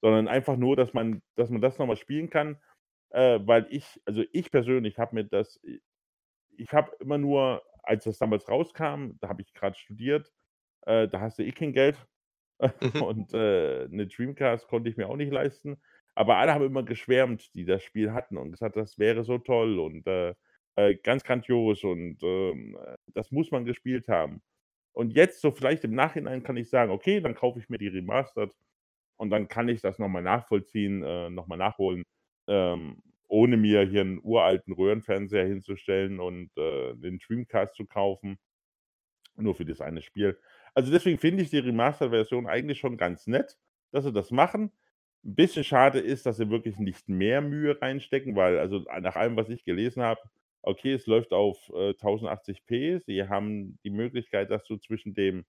sondern 0.00 0.28
einfach 0.28 0.56
nur, 0.56 0.76
dass 0.76 0.92
man, 0.92 1.22
dass 1.36 1.48
man 1.48 1.60
das 1.60 1.78
nochmal 1.78 1.96
spielen 1.96 2.28
kann, 2.28 2.60
äh, 3.10 3.38
weil 3.42 3.66
ich, 3.70 4.00
also 4.04 4.24
ich 4.32 4.50
persönlich 4.50 4.98
habe 4.98 5.14
mir 5.14 5.24
das, 5.24 5.60
ich 6.56 6.72
habe 6.72 6.90
immer 7.00 7.18
nur, 7.18 7.62
als 7.86 8.04
das 8.04 8.18
damals 8.18 8.48
rauskam, 8.48 9.12
da 9.20 9.28
habe 9.28 9.42
ich 9.42 9.52
gerade 9.54 9.76
studiert, 9.76 10.32
äh, 10.82 11.08
da 11.08 11.20
hast 11.20 11.38
du 11.38 11.44
eh 11.44 11.52
kein 11.52 11.72
Geld 11.72 11.96
mhm. 12.60 13.02
und 13.02 13.34
äh, 13.34 13.84
eine 13.84 14.06
Dreamcast 14.06 14.68
konnte 14.68 14.88
ich 14.90 14.96
mir 14.96 15.08
auch 15.08 15.16
nicht 15.16 15.32
leisten. 15.32 15.80
Aber 16.14 16.36
alle 16.38 16.54
haben 16.54 16.64
immer 16.64 16.82
geschwärmt, 16.82 17.54
die 17.54 17.66
das 17.66 17.82
Spiel 17.82 18.12
hatten 18.12 18.38
und 18.38 18.50
gesagt, 18.52 18.76
das 18.76 18.98
wäre 18.98 19.22
so 19.24 19.38
toll 19.38 19.78
und 19.78 20.06
äh, 20.06 20.34
äh, 20.76 20.96
ganz 20.96 21.24
grandios 21.24 21.84
und 21.84 22.22
ähm, 22.22 22.78
das 23.08 23.30
muss 23.32 23.50
man 23.50 23.64
gespielt 23.64 24.08
haben. 24.08 24.42
Und 24.92 25.12
jetzt, 25.14 25.42
so 25.42 25.50
vielleicht 25.50 25.84
im 25.84 25.94
Nachhinein, 25.94 26.42
kann 26.42 26.56
ich 26.56 26.70
sagen, 26.70 26.90
okay, 26.90 27.20
dann 27.20 27.34
kaufe 27.34 27.58
ich 27.58 27.68
mir 27.68 27.78
die 27.78 27.88
Remastered 27.88 28.50
und 29.16 29.30
dann 29.30 29.48
kann 29.48 29.68
ich 29.68 29.82
das 29.82 29.98
nochmal 29.98 30.22
nachvollziehen, 30.22 31.02
äh, 31.02 31.30
nochmal 31.30 31.58
nachholen, 31.58 32.02
ähm, 32.48 33.02
ohne 33.28 33.56
mir 33.56 33.82
hier 33.82 34.02
einen 34.02 34.20
uralten 34.22 34.72
Röhrenfernseher 34.72 35.46
hinzustellen 35.46 36.20
und 36.20 36.50
äh, 36.56 36.94
den 36.94 37.18
Dreamcast 37.18 37.74
zu 37.74 37.86
kaufen. 37.86 38.38
Nur 39.36 39.54
für 39.54 39.64
das 39.64 39.80
eine 39.80 40.02
Spiel. 40.02 40.38
Also 40.74 40.92
deswegen 40.92 41.18
finde 41.18 41.42
ich 41.42 41.50
die 41.50 41.58
Remastered-Version 41.58 42.46
eigentlich 42.46 42.78
schon 42.78 42.96
ganz 42.96 43.26
nett, 43.26 43.58
dass 43.92 44.04
sie 44.04 44.12
das 44.12 44.30
machen. 44.30 44.72
Ein 45.24 45.34
bisschen 45.34 45.64
schade 45.64 45.98
ist, 45.98 46.26
dass 46.26 46.36
sie 46.36 46.50
wirklich 46.50 46.78
nicht 46.78 47.08
mehr 47.08 47.40
Mühe 47.40 47.80
reinstecken, 47.80 48.36
weil, 48.36 48.58
also 48.58 48.84
nach 49.00 49.16
allem, 49.16 49.36
was 49.36 49.48
ich 49.48 49.64
gelesen 49.64 50.02
habe, 50.02 50.20
okay, 50.62 50.92
es 50.92 51.06
läuft 51.06 51.32
auf 51.32 51.70
äh, 51.74 51.94
1080p. 51.94 53.00
Sie 53.04 53.28
haben 53.28 53.78
die 53.84 53.90
Möglichkeit, 53.90 54.50
dass 54.50 54.64
du 54.64 54.76
zwischen 54.76 55.14
dem 55.14 55.44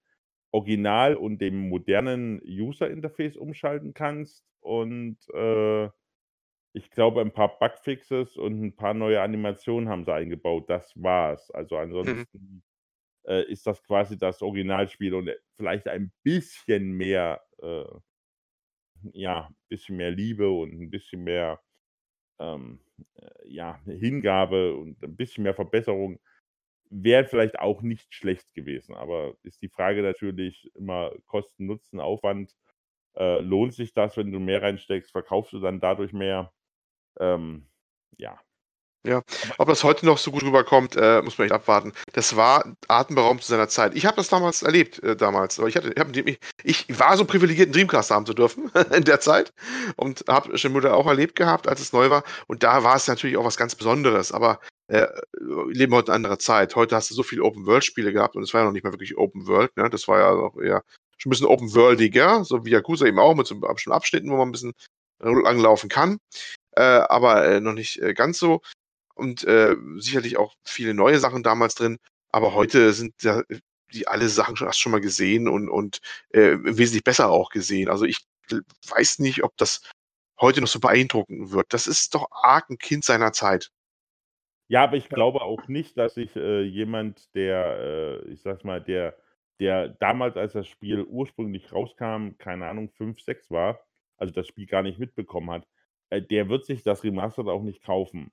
Original 0.52 1.16
und 1.16 1.40
dem 1.40 1.70
modernen 1.70 2.42
User-Interface 2.44 3.38
umschalten 3.38 3.94
kannst. 3.94 4.46
Und 4.62 5.18
äh, 5.34 5.90
ich 6.78 6.92
glaube, 6.92 7.22
ein 7.22 7.32
paar 7.32 7.58
Bugfixes 7.58 8.38
und 8.38 8.62
ein 8.62 8.76
paar 8.76 8.94
neue 8.94 9.22
Animationen 9.22 9.90
haben 9.90 10.06
sie 10.06 10.14
eingebaut. 10.14 10.70
Das 10.70 10.94
war's. 10.96 11.50
Also 11.52 11.76
mhm. 11.76 11.82
ansonsten 11.82 12.64
äh, 13.28 13.44
ist 13.52 13.66
das 13.66 13.84
quasi 13.84 14.18
das 14.18 14.42
Originalspiel 14.44 15.16
und 15.16 15.28
äh, 15.28 15.38
vielleicht 15.58 15.88
ein 15.88 16.12
bisschen 16.22 16.92
mehr, 16.92 17.42
äh, 17.64 17.84
ja, 19.14 19.48
ein 19.48 19.56
bisschen 19.70 19.98
mehr 19.98 20.12
Liebe 20.12 20.50
und 20.52 20.72
ein 20.80 20.92
bisschen 20.92 21.24
mehr 21.24 21.60
ähm, 22.40 22.80
äh, 23.16 23.48
ja, 23.48 23.82
Hingabe 23.86 24.76
und 24.76 25.02
ein 25.04 25.16
bisschen 25.16 25.44
mehr 25.44 25.56
Verbesserung 25.56 26.20
wäre 26.90 27.26
vielleicht 27.26 27.60
auch 27.60 27.82
nicht 27.82 28.14
schlecht 28.14 28.54
gewesen. 28.54 28.94
Aber 28.94 29.36
ist 29.42 29.62
die 29.64 29.70
Frage 29.70 30.04
natürlich 30.04 30.72
immer 30.76 31.12
Kosten, 31.26 31.66
Nutzen, 31.66 32.00
Aufwand. 32.00 32.56
Äh, 33.16 33.42
lohnt 33.42 33.74
sich 33.74 33.94
das, 33.94 34.16
wenn 34.16 34.32
du 34.32 34.40
mehr 34.40 34.62
reinsteckst? 34.62 35.12
Verkaufst 35.12 35.54
du 35.54 35.60
dann 35.60 35.80
dadurch 35.80 36.14
mehr? 36.14 36.54
Ähm, 37.20 37.68
ja, 38.18 38.40
ja, 39.08 39.24
ob 39.58 39.70
das 39.70 39.86
heute 39.86 40.06
noch 40.06 40.18
so 40.18 40.32
gut 40.32 40.44
rüberkommt, 40.44 40.98
äh, 40.98 41.22
muss 41.22 41.38
man 41.38 41.46
echt 41.46 41.54
abwarten. 41.54 41.94
Das 42.12 42.36
war 42.36 42.76
atemberaubend 42.90 43.42
zu 43.42 43.50
seiner 43.50 43.70
Zeit. 43.70 43.96
Ich 43.96 44.06
habe 44.06 44.18
das 44.18 44.28
damals 44.28 44.64
erlebt, 44.64 45.02
äh, 45.02 45.16
damals. 45.16 45.60
Aber 45.60 45.70
ich, 45.70 45.78
hatte, 45.78 45.94
ich, 46.26 46.40
ich 46.90 47.00
war 47.00 47.16
so 47.16 47.24
privilegiert, 47.24 47.68
einen 47.68 47.74
Dreamcast 47.74 48.12
haben 48.12 48.26
zu 48.26 48.34
dürfen 48.34 48.70
in 48.94 49.06
der 49.06 49.22
Zeit 49.22 49.54
und 49.96 50.26
habe 50.28 50.58
Shenmue 50.58 50.94
auch 50.94 51.08
erlebt 51.08 51.38
gehabt, 51.38 51.70
als 51.70 51.80
es 51.80 51.94
neu 51.94 52.10
war. 52.10 52.24
Und 52.48 52.64
da 52.64 52.84
war 52.84 52.98
es 52.98 53.08
natürlich 53.08 53.38
auch 53.38 53.46
was 53.46 53.56
ganz 53.56 53.76
Besonderes. 53.76 54.34
Aber 54.34 54.60
äh, 54.90 55.08
wir 55.40 55.74
leben 55.74 55.94
heute 55.94 56.12
eine 56.12 56.16
andere 56.18 56.38
Zeit. 56.38 56.76
Heute 56.76 56.98
hast 56.98 57.10
du 57.10 57.16
so 57.16 57.24
viele 57.24 57.44
Open-World-Spiele 57.44 58.12
gehabt 58.12 58.36
und 58.36 58.44
es 58.44 58.54
war 58.54 58.62
ja 58.62 58.66
noch 58.66 58.74
nicht 58.74 58.84
mehr 58.84 58.92
wirklich 58.94 59.18
Open-World. 59.18 59.78
Ne? 59.78 59.90
Das 59.90 60.10
war 60.10 60.20
ja 60.20 60.32
auch 60.32 60.58
eher 60.58 60.84
schon 61.18 61.30
ein 61.30 61.32
bisschen 61.32 61.48
open-worldiger, 61.48 62.44
so 62.44 62.66
wie 62.66 62.72
Yakuza 62.72 63.06
eben 63.06 63.20
auch 63.20 63.36
mit 63.36 63.48
so 63.48 63.56
bestimmten 63.56 63.96
Abschnitten, 63.96 64.30
wo 64.30 64.36
man 64.36 64.50
ein 64.50 64.52
bisschen 64.52 64.74
langlaufen 65.20 65.90
kann. 65.90 66.20
Äh, 66.78 67.08
aber 67.10 67.44
äh, 67.48 67.60
noch 67.60 67.74
nicht 67.74 68.00
äh, 68.04 68.14
ganz 68.14 68.38
so 68.38 68.62
und 69.16 69.44
äh, 69.46 69.76
sicherlich 69.96 70.38
auch 70.38 70.54
viele 70.64 70.94
neue 70.94 71.18
Sachen 71.18 71.42
damals 71.42 71.74
drin. 71.74 71.98
Aber 72.30 72.54
heute 72.54 72.94
sind 72.94 73.24
ja 73.24 73.42
die 73.94 74.08
alle 74.08 74.30
Sachen 74.30 74.56
schon, 74.56 74.68
hast 74.68 74.78
schon 74.78 74.92
mal 74.92 75.02
gesehen 75.02 75.48
und, 75.48 75.70
und 75.70 76.02
äh, 76.30 76.58
wesentlich 76.62 77.04
besser 77.04 77.30
auch 77.30 77.50
gesehen. 77.50 77.90
Also 77.90 78.06
ich 78.06 78.28
weiß 78.90 79.18
nicht, 79.20 79.44
ob 79.44 79.58
das 79.58 79.90
heute 80.40 80.62
noch 80.62 80.68
so 80.68 80.80
beeindruckend 80.80 81.52
wird. 81.52 81.74
Das 81.74 81.88
ist 81.88 82.14
doch 82.14 82.28
arg 82.32 82.70
ein 82.70 82.78
Kind 82.78 83.04
seiner 83.04 83.34
Zeit. 83.34 83.72
Ja, 84.68 84.84
aber 84.84 84.98
ich 84.98 85.10
glaube 85.10 85.42
auch 85.42 85.68
nicht, 85.68 85.98
dass 85.98 86.14
sich 86.14 86.36
äh, 86.36 86.62
jemand, 86.62 87.34
der, 87.34 87.80
äh, 87.80 88.28
ich 88.28 88.44
sag's 88.44 88.64
mal, 88.64 88.82
der, 88.84 89.18
der 89.60 89.88
damals, 89.88 90.38
als 90.38 90.54
das 90.54 90.68
Spiel 90.68 91.04
ursprünglich 91.06 91.72
rauskam, 91.72 92.38
keine 92.38 92.68
Ahnung, 92.68 92.90
5, 92.90 93.20
6 93.20 93.50
war, 93.50 93.80
also 94.18 94.32
das 94.32 94.46
Spiel 94.46 94.68
gar 94.68 94.84
nicht 94.84 95.00
mitbekommen 95.00 95.50
hat, 95.50 95.68
äh, 96.10 96.22
der 96.22 96.50
wird 96.50 96.66
sich 96.66 96.84
das 96.84 97.04
Remastered 97.04 97.48
auch 97.48 97.64
nicht 97.64 97.84
kaufen. 97.84 98.32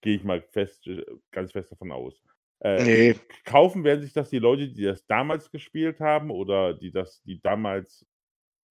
Gehe 0.00 0.16
ich 0.16 0.24
mal 0.24 0.42
fest, 0.42 0.86
äh, 0.86 1.04
ganz 1.30 1.52
fest 1.52 1.72
davon 1.72 1.92
aus. 1.92 2.22
Äh, 2.60 2.84
nee. 2.84 3.14
Kaufen 3.44 3.84
werden 3.84 4.02
sich 4.02 4.12
das 4.12 4.30
die 4.30 4.38
Leute, 4.38 4.68
die 4.68 4.84
das 4.84 5.06
damals 5.06 5.50
gespielt 5.50 6.00
haben 6.00 6.30
oder 6.30 6.74
die 6.74 6.90
das, 6.90 7.22
die 7.22 7.40
damals 7.40 8.06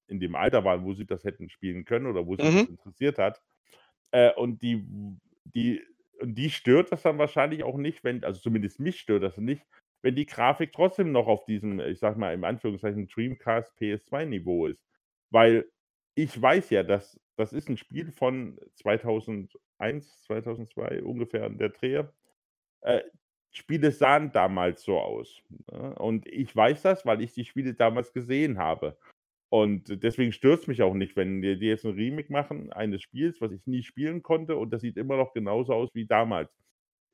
in 0.08 0.20
dem 0.20 0.36
Alter 0.36 0.64
waren, 0.64 0.84
wo 0.84 0.94
sie 0.94 1.06
das 1.06 1.24
hätten 1.24 1.50
spielen 1.50 1.86
können 1.86 2.08
oder 2.08 2.26
wo 2.26 2.36
sie 2.36 2.44
mhm. 2.44 2.56
das 2.58 2.70
interessiert 2.70 3.18
hat. 3.18 3.42
Äh, 4.12 4.34
und 4.34 4.62
die, 4.62 4.86
die, 5.44 5.82
und 6.20 6.36
die 6.36 6.50
stört 6.50 6.92
das 6.92 7.04
dann 7.04 7.18
wahrscheinlich 7.18 7.64
auch 7.64 7.78
nicht, 7.78 8.04
wenn, 8.04 8.24
also 8.24 8.40
zumindest 8.40 8.80
mich 8.80 9.00
stört 9.00 9.24
das 9.24 9.38
nicht, 9.38 9.64
wenn 10.02 10.16
die 10.16 10.26
Grafik 10.26 10.72
trotzdem 10.74 11.12
noch 11.12 11.28
auf 11.28 11.46
diesem, 11.46 11.80
ich 11.80 12.00
sag 12.00 12.18
mal, 12.18 12.34
im 12.34 12.44
Anführungszeichen 12.44 13.08
Dreamcast 13.08 13.74
PS2-Niveau 13.80 14.68
ist. 14.68 14.84
Weil 15.32 15.66
ich 16.16 16.40
weiß 16.40 16.70
ja, 16.70 16.84
dass 16.84 17.20
das 17.38 17.54
ist 17.54 17.70
ein 17.70 17.78
Spiel 17.78 18.12
von 18.12 18.60
2001, 18.76 20.24
2002 20.24 21.04
ungefähr 21.04 21.46
in 21.48 21.58
der 21.58 21.70
Dreh. 21.70 22.04
Äh, 22.82 23.02
Spiele 23.52 23.92
sahen 23.92 24.32
damals 24.34 24.84
so 24.84 25.00
aus, 25.00 25.42
ne? 25.72 25.96
Und 26.00 26.28
ich 26.28 26.56
weiß 26.56 26.82
das, 26.84 27.06
weil 27.06 27.22
ich 27.22 27.34
die 27.34 27.46
Spiele 27.46 27.74
damals 27.76 28.14
gesehen 28.14 28.58
habe. 28.60 28.98
Und 29.50 30.04
deswegen 30.04 30.32
stört's 30.34 30.68
mich 30.68 30.82
auch 30.84 30.94
nicht, 30.96 31.16
wenn 31.18 31.42
die 31.42 31.58
die 31.60 31.68
jetzt 31.68 31.86
'n 31.86 31.94
Remake 31.96 32.32
machen 32.34 32.74
eines 32.74 33.02
Spiels, 33.04 33.42
was 33.42 33.52
ich 33.54 33.66
nie 33.68 33.84
spielen 33.84 34.24
konnte 34.24 34.58
und 34.58 34.72
das 34.72 34.82
sieht 34.82 34.98
immer 34.98 35.18
noch 35.18 35.34
genauso 35.34 35.74
aus 35.76 35.96
wie 35.96 36.06
damals. 36.08 36.52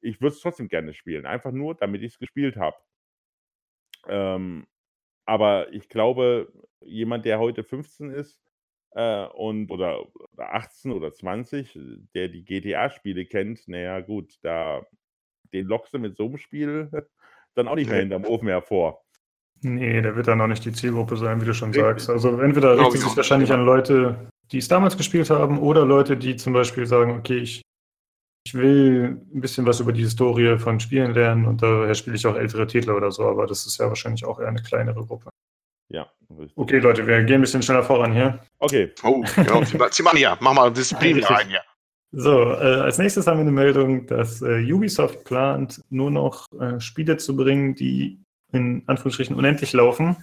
Ich 0.02 0.22
würde 0.22 0.36
es 0.36 0.42
trotzdem 0.42 0.70
gerne 0.70 0.94
spielen, 0.96 1.26
einfach 1.28 1.52
nur, 1.54 1.76
damit 1.76 2.02
ich 2.04 2.14
es 2.14 2.20
gespielt 2.20 2.58
habe. 2.58 2.78
Ähm, 4.08 4.68
aber 5.26 5.74
ich 5.74 5.90
glaube, 5.90 6.52
jemand, 6.82 7.26
der 7.26 7.40
heute 7.40 7.64
15 7.64 8.12
ist, 8.12 8.42
äh, 8.92 9.26
und 9.28 9.72
oder 9.72 10.06
oder 10.34 10.54
18 10.56 10.92
oder 10.92 11.14
20, 11.14 11.78
der 12.16 12.30
die 12.30 12.44
GTA-Spiele 12.46 13.26
kennt, 13.26 13.62
na 13.68 13.78
ja 13.80 14.00
gut, 14.02 14.36
da 14.44 14.84
den 15.54 15.68
lockst 15.68 15.94
du 15.96 16.00
mit 16.00 16.18
so 16.18 16.28
'nem 16.30 16.38
Spiel 16.38 16.92
dann 17.56 17.68
auch 17.70 17.76
nicht 17.76 17.90
mehr 17.90 18.00
hinterm 18.00 18.26
Ofen 18.26 18.48
hervor. 18.50 19.04
Ne, 19.62 20.02
der 20.02 20.16
wird 20.16 20.28
dann 20.28 20.40
auch 20.40 20.48
nicht 20.48 20.64
die 20.66 20.72
Zielgruppe 20.72 21.18
sein, 21.18 21.42
wie 21.42 21.46
du 21.46 21.54
schon 21.54 21.74
sagst. 21.74 22.10
Also, 22.10 22.40
entweder 22.40 22.78
Glaube 22.78 22.78
richtet 22.78 23.02
ich 23.02 23.02
sich 23.02 23.18
wahrscheinlich 23.18 23.52
an 23.52 23.66
Leute, 23.66 24.30
die 24.52 24.58
es 24.60 24.68
damals 24.70 24.96
gespielt 24.98 25.30
haben 25.30 25.60
oder 25.60 25.86
Leute, 25.86 26.16
die 26.18 26.36
zum 26.38 26.54
Beispiel 26.54 26.86
sagen: 26.86 27.12
„Okay, 27.20 27.38
ich 27.40 27.62
ich 28.46 28.54
will 28.56 29.22
'n 29.34 29.42
bisschen 29.42 29.66
was 29.68 29.80
über 29.82 29.94
die 29.94 30.02
Historie 30.04 30.58
von 30.60 30.80
Spielen 30.80 31.14
lernen 31.14 31.46
und 31.48 31.62
daher 31.64 31.96
spiele 31.96 32.16
ich 32.18 32.28
auch 32.28 32.36
ältere 32.38 32.68
Titel“ 32.68 32.92
oder 32.92 33.12
so, 33.12 33.26
aber 33.28 33.48
das 33.48 33.66
ist 33.68 33.80
ja 33.80 33.88
wahrscheinlich 33.90 34.26
auch 34.26 34.40
eher 34.40 34.52
'ne 34.52 34.62
kleinere 34.64 35.06
Gruppe. 35.06 35.30
Ja, 35.90 36.08
richtig. 36.38 36.58
Okay, 36.58 36.80
Leute, 36.80 37.06
wir 37.08 37.24
gehen 37.24 37.38
'n 37.40 37.42
bisschen 37.42 37.62
schneller 37.62 37.84
voran 37.84 38.14
hier. 38.14 38.40
Okay. 38.60 38.92
Oh, 39.04 39.24
genau. 39.36 39.64
Zieh 39.90 40.04
mal 40.04 40.14
hier. 40.16 40.38
Mach 40.40 40.54
mal 40.54 40.72
Disziplin 40.72 41.24
rein 41.24 41.48
hier. 41.50 41.62
So, 42.12 42.42
äh, 42.54 42.82
als 42.82 42.98
Nächstes 42.98 43.28
haben 43.28 43.38
wir 43.40 43.46
'ne 43.46 43.52
Meldung, 43.52 44.06
dass, 44.08 44.42
äh, 44.42 44.72
Ubisoft 44.72 45.24
plant, 45.26 45.82
nur 45.90 46.10
noch, 46.12 46.46
äh, 46.60 46.80
Spiele 46.80 47.18
zu 47.18 47.36
bringen, 47.36 47.76
die 47.76 48.20
in 48.52 48.84
Anführungsstrichen 48.88 49.36
unendlich 49.36 49.74
laufen. 49.74 50.18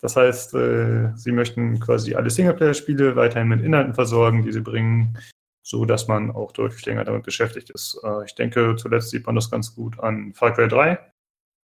Das 0.00 0.16
heißt, 0.16 0.54
äh, 0.54 1.12
sie 1.16 1.32
möchten 1.32 1.78
quasi 1.80 2.14
alle 2.14 2.30
Singleplayer-Spiele 2.30 3.16
weiterhin 3.16 3.48
mit 3.48 3.62
Inhalten 3.62 3.94
versorgen, 3.94 4.42
die 4.42 4.52
sie 4.52 4.60
bringen, 4.60 5.16
sodass 5.64 6.08
man 6.08 6.30
auch 6.32 6.52
deutlich 6.52 6.84
länger 6.84 7.04
damit 7.04 7.22
beschäftigt 7.22 7.70
ist. 7.70 7.98
Äh, 8.04 8.24
ich 8.26 8.34
denke, 8.34 8.74
zuletzt 8.76 9.10
sieht 9.10 9.24
man 9.26 9.36
das 9.36 9.50
ganz 9.50 9.74
gut 9.74 9.98
an 10.00 10.34
Far 10.34 10.52
Cry 10.52 10.68
3, 10.68 10.98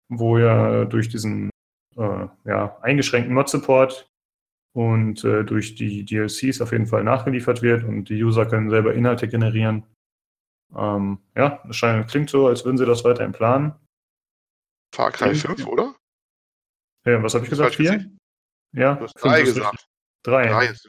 wo 0.10 0.38
ja 0.38 0.86
durch 0.86 1.10
diesen, 1.10 1.50
äh, 2.00 2.28
ja, 2.46 2.78
eingeschränkten 2.82 3.34
Mod-Support 3.34 4.10
und, 4.74 5.24
äh, 5.24 5.44
durch 5.44 5.76
die 5.76 6.06
DLCs 6.06 6.62
auf 6.62 6.72
jeden 6.72 6.88
Fall 6.88 7.04
nachgeliefert 7.04 7.62
wird 7.62 7.84
und 7.84 8.06
die 8.10 8.24
User 8.24 8.46
können 8.46 8.70
selber 8.70 8.94
Inhalte 8.94 9.28
generieren. 9.28 9.86
Ähm, 10.76 11.20
ja, 11.36 11.64
es 11.70 11.76
scheint 11.76 12.08
klingt 12.10 12.30
so, 12.30 12.48
als 12.48 12.64
würden 12.64 12.78
sie 12.78 12.86
das 12.86 13.04
weiterhin 13.04 13.32
planen. 13.32 13.74
Far 14.96 15.12
Cry 15.12 15.36
5, 15.36 15.66
oder? 15.68 15.96
Ja, 17.06 17.22
was 17.24 17.34
habe 17.34 17.44
ich 17.44 17.50
gesagt? 17.50 17.76
falsch 17.76 17.78
4? 17.78 17.92
gesehen? 17.94 18.18
Ja, 18.76 18.96
Du 18.96 19.04
hast 19.04 19.20
5 19.20 19.34
3 19.34 19.42
ist 19.42 19.56
gesagt. 19.56 19.88
3. 20.24 20.48
3 20.48 20.66
ist 20.68 20.88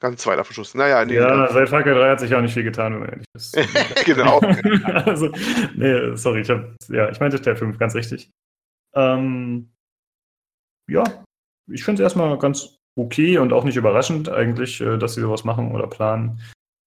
ganz 0.00 0.26
weit 0.26 0.44
Verschuss. 0.44 0.74
Na 0.74 0.88
ja, 0.88 1.04
ne, 1.04 1.14
Ja, 1.14 1.52
seit 1.52 1.68
Far 1.68 1.82
Cry 1.82 1.94
3 1.94 2.10
hat 2.10 2.20
sich 2.20 2.34
auch 2.34 2.40
nicht 2.40 2.54
viel 2.54 2.64
getan, 2.64 2.94
wenn 2.94 3.00
man 3.00 3.08
ehrlich 3.10 3.26
ist. 3.34 3.56
Genau. 4.06 4.40
Also, 5.06 5.28
ne, 5.74 6.16
sorry, 6.16 6.40
ich 6.40 6.50
habe 6.50 6.74
ja, 6.88 7.10
ich 7.10 7.20
meinte 7.20 7.40
Teil 7.40 7.56
5, 7.56 7.78
ganz 7.78 7.94
richtig. 7.94 8.30
Ähm, 8.94 9.70
ja, 10.88 11.04
ich 11.70 11.84
finde 11.84 12.02
es 12.02 12.06
erst 12.06 12.16
mal 12.16 12.38
ganz 12.38 12.76
okay 12.96 13.38
und 13.38 13.52
auch 13.52 13.64
nicht 13.64 13.76
überraschend 13.76 14.28
eigentlich, 14.28 14.80
äh, 14.80 14.98
dass 14.98 15.14
sie 15.14 15.20
so 15.20 15.30
was 15.30 15.44
machen 15.44 15.72
oder 15.72 15.86
planen. 15.86 16.40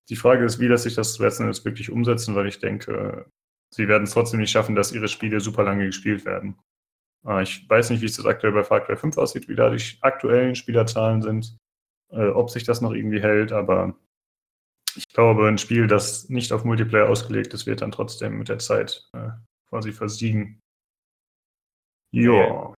Die 0.10 0.16
Frage 0.16 0.46
ist, 0.46 0.60
wie 0.60 0.68
lässt 0.68 0.84
sich 0.86 0.96
das 0.96 1.20
letzten 1.20 1.44
Endes 1.44 1.66
wirklich 1.66 1.92
umsetzen, 1.92 2.36
weil 2.36 2.48
ich 2.48 2.60
denke, 2.60 3.28
sie 3.74 3.88
werden's 3.88 4.12
trotzdem 4.14 4.40
nicht 4.40 4.52
schaffen, 4.52 4.76
dass 4.76 4.92
ihre 4.92 5.08
Spiele 5.08 5.40
super 5.40 5.64
lange 5.64 5.86
gespielt 5.86 6.26
werden. 6.26 6.58
Äh, 7.28 7.44
ich 7.44 7.70
weiß 7.70 7.90
nicht, 7.92 8.02
wie 8.02 8.08
es 8.08 8.18
jetzt 8.18 8.28
aktuell 8.28 8.54
bei 8.54 8.64
Far 8.64 8.82
Cry 8.82 8.98
5 8.98 9.18
aussieht, 9.18 9.50
wie 9.50 9.56
da 9.56 9.70
die 9.70 9.84
aktuellen 10.02 10.56
Spielerzahlen 10.56 11.22
sind, 11.22 11.58
äh, 12.12 12.30
ob 12.30 12.50
sich 12.52 12.64
das 12.64 12.82
noch 12.82 12.94
irgendwie 12.94 13.22
hält, 13.22 13.52
aber 13.52 13.96
ich 14.96 15.08
glaube, 15.10 15.48
'n 15.48 15.58
Spiel, 15.58 15.88
das 15.88 16.30
nicht 16.30 16.52
auf 16.54 16.66
Multiplayer 16.66 17.10
ausgelegt 17.10 17.54
ist, 17.54 17.68
wird 17.68 17.82
dann 17.82 17.92
trotzdem 17.92 18.38
mit 18.40 18.50
der 18.50 18.60
Zeit, 18.60 19.08
quasi 19.70 19.92
versiegen. 19.92 20.60
Ja. 22.12 22.74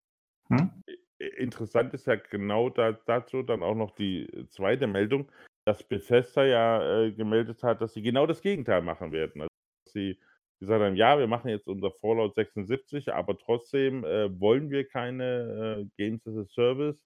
Hm? 0.50 0.79
Interessant 1.20 1.94
ist 1.94 2.08
ja 2.08 2.16
genau 2.16 2.70
da 2.70 2.94
dazu 2.94 3.44
dann 3.44 3.62
auch 3.62 3.76
noch 3.76 3.92
die 3.92 4.46
zweite 4.48 4.88
Meldung, 4.88 5.30
dass 5.66 5.84
Bethesda 5.84 6.46
ja, 6.46 7.02
äh, 7.08 7.12
gemeldet 7.12 7.62
hat, 7.62 7.82
dass 7.82 7.94
sie 7.94 8.02
genau 8.02 8.26
das 8.26 8.42
Gegenteil 8.42 8.82
machen 8.82 9.12
werden. 9.12 9.42
Also, 9.42 9.50
dass 9.86 9.94
sie 9.94 10.18
gesagt 10.62 10.82
haben: 10.82 10.96
„Ja, 10.96 11.20
wir 11.20 11.28
machen 11.28 11.50
jetzt 11.50 11.68
unser 11.68 11.92
Fallout 11.92 12.36
76, 12.36 13.12
aber 13.14 13.38
trotzdem, 13.38 14.06
äh, 14.06 14.40
wollen 14.40 14.70
wir 14.72 14.88
keine, 14.88 15.82
äh, 15.82 15.86
Games 15.98 16.26
as 16.26 16.38
a 16.38 16.46
Service, 16.46 17.04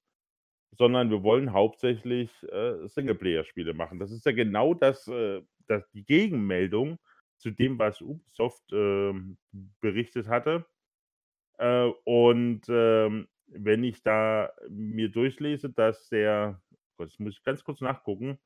sondern 0.72 1.12
wir 1.12 1.24
wollen 1.24 1.54
hauptsächlich, 1.54 2.32
äh, 2.52 2.88
Singleplayer-Spiele 2.88 3.74
machen.“ 3.76 4.00
Das 4.00 4.12
ist 4.12 4.26
ja 4.26 4.34
genau 4.34 4.74
das, 4.76 5.08
äh 5.10 5.42
das 5.68 5.90
die 5.92 6.06
Gegenmeldung 6.06 7.00
zu 7.38 7.52
dem, 7.52 7.80
was 7.80 8.02
Ubisoft, 8.02 8.64
ähm, 8.74 9.38
berichtet 9.82 10.28
hatte. 10.28 10.66
Äh, 11.58 11.92
und, 12.06 12.62
ähm, 12.70 13.28
wenn 13.56 13.84
ich 13.84 14.04
da 14.04 14.52
mir 14.70 15.10
durchlese, 15.10 15.70
dass 15.70 16.10
der 16.10 16.62
Gott, 16.98 17.10
jetzt 17.10 17.20
muss 17.20 17.38
ich 17.38 17.44
ganz 17.44 17.64
kurz 17.64 17.82
nachgucken. 17.82 18.40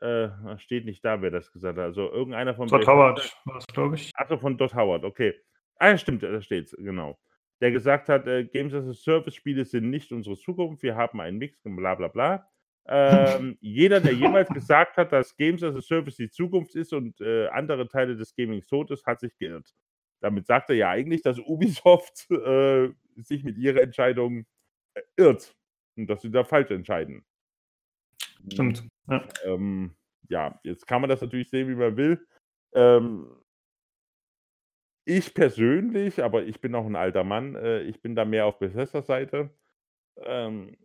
Äh, 0.00 0.28
steht 0.58 0.84
nicht 0.84 1.04
da, 1.04 1.22
wer 1.22 1.30
das 1.30 1.50
gesagt 1.50 1.78
hat. 1.78 1.84
Also, 1.84 2.10
irgendeiner 2.10 2.54
von 2.54 2.68
Bethesda 2.68 2.92
Howard 2.92 3.36
war 3.46 3.54
das, 3.54 3.66
glaube 3.68 3.94
ich. 3.94 4.12
Ach 4.14 4.28
so, 4.28 4.36
von 4.36 4.58
Todd 4.58 4.74
Howard, 4.74 5.04
okay. 5.04 5.34
Ah 5.78 5.96
stimmt, 5.96 6.22
da 6.22 6.40
steht's, 6.42 6.74
genau. 6.78 7.18
Der 7.60 7.70
gesagt 7.70 8.08
hat, 8.10 8.26
äh, 8.26 8.44
Games 8.44 8.74
as 8.74 8.86
a 8.86 8.92
Service 8.92 9.34
Spiele 9.34 9.64
sind 9.64 9.88
nicht 9.88 10.12
unsere 10.12 10.36
Zukunft. 10.36 10.82
Wir 10.82 10.96
haben 10.96 11.20
einen 11.20 11.38
Mix 11.38 11.58
bla 11.62 11.94
bla 11.94 12.08
bla. 12.08 12.48
Ähm, 12.88 13.58
jeder, 13.60 13.98
der 13.98 14.12
jemals 14.12 14.48
gesagt 14.48 14.96
hat, 14.96 15.10
dass 15.10 15.36
Games 15.36 15.60
as 15.64 15.74
a 15.74 15.80
Service 15.80 16.18
die 16.18 16.30
Zukunft 16.30 16.76
ist 16.76 16.92
und, 16.92 17.20
äh, 17.20 17.48
andere 17.48 17.88
Teile 17.88 18.14
des 18.14 18.32
Gamings 18.36 18.68
tot 18.68 18.92
ist, 18.92 19.04
hat 19.06 19.18
sich 19.18 19.36
geirrt. 19.38 19.74
Damit 20.20 20.46
sagt 20.46 20.70
er 20.70 20.76
ja 20.76 20.90
eigentlich, 20.90 21.20
dass 21.20 21.40
Ubisoft, 21.40 22.30
äh, 22.30 22.90
sich 23.24 23.44
mit 23.44 23.58
ihrer 23.58 23.82
Entscheidung, 23.82 24.46
äh, 24.94 25.02
irrt 25.16 25.56
und 25.96 26.08
dass 26.08 26.22
sie 26.22 26.30
da 26.30 26.44
falsch 26.44 26.70
entscheiden. 26.72 27.24
Stimmt, 28.52 28.86
ja. 29.08 29.26
Ähm, 29.44 29.96
ja, 30.28 30.58
jetzt 30.64 30.86
kann 30.86 31.00
man 31.00 31.10
das 31.10 31.20
natürlich 31.20 31.50
sehen, 31.50 31.68
wie 31.68 31.74
man 31.74 31.96
will. 31.96 32.26
Ähm 32.74 33.26
ich 35.08 35.34
persönlich, 35.34 36.22
aber 36.22 36.44
ich 36.44 36.60
bin 36.60 36.74
auch 36.74 36.84
'n 36.86 36.96
alter 36.96 37.22
Mann, 37.24 37.54
äh, 37.54 37.80
ich 37.82 38.02
bin 38.02 38.16
da 38.16 38.24
mehr 38.24 38.44
auf 38.46 38.58
Bethesdas 38.58 39.06
Seite. 39.06 39.50
Ähm, 40.18 40.76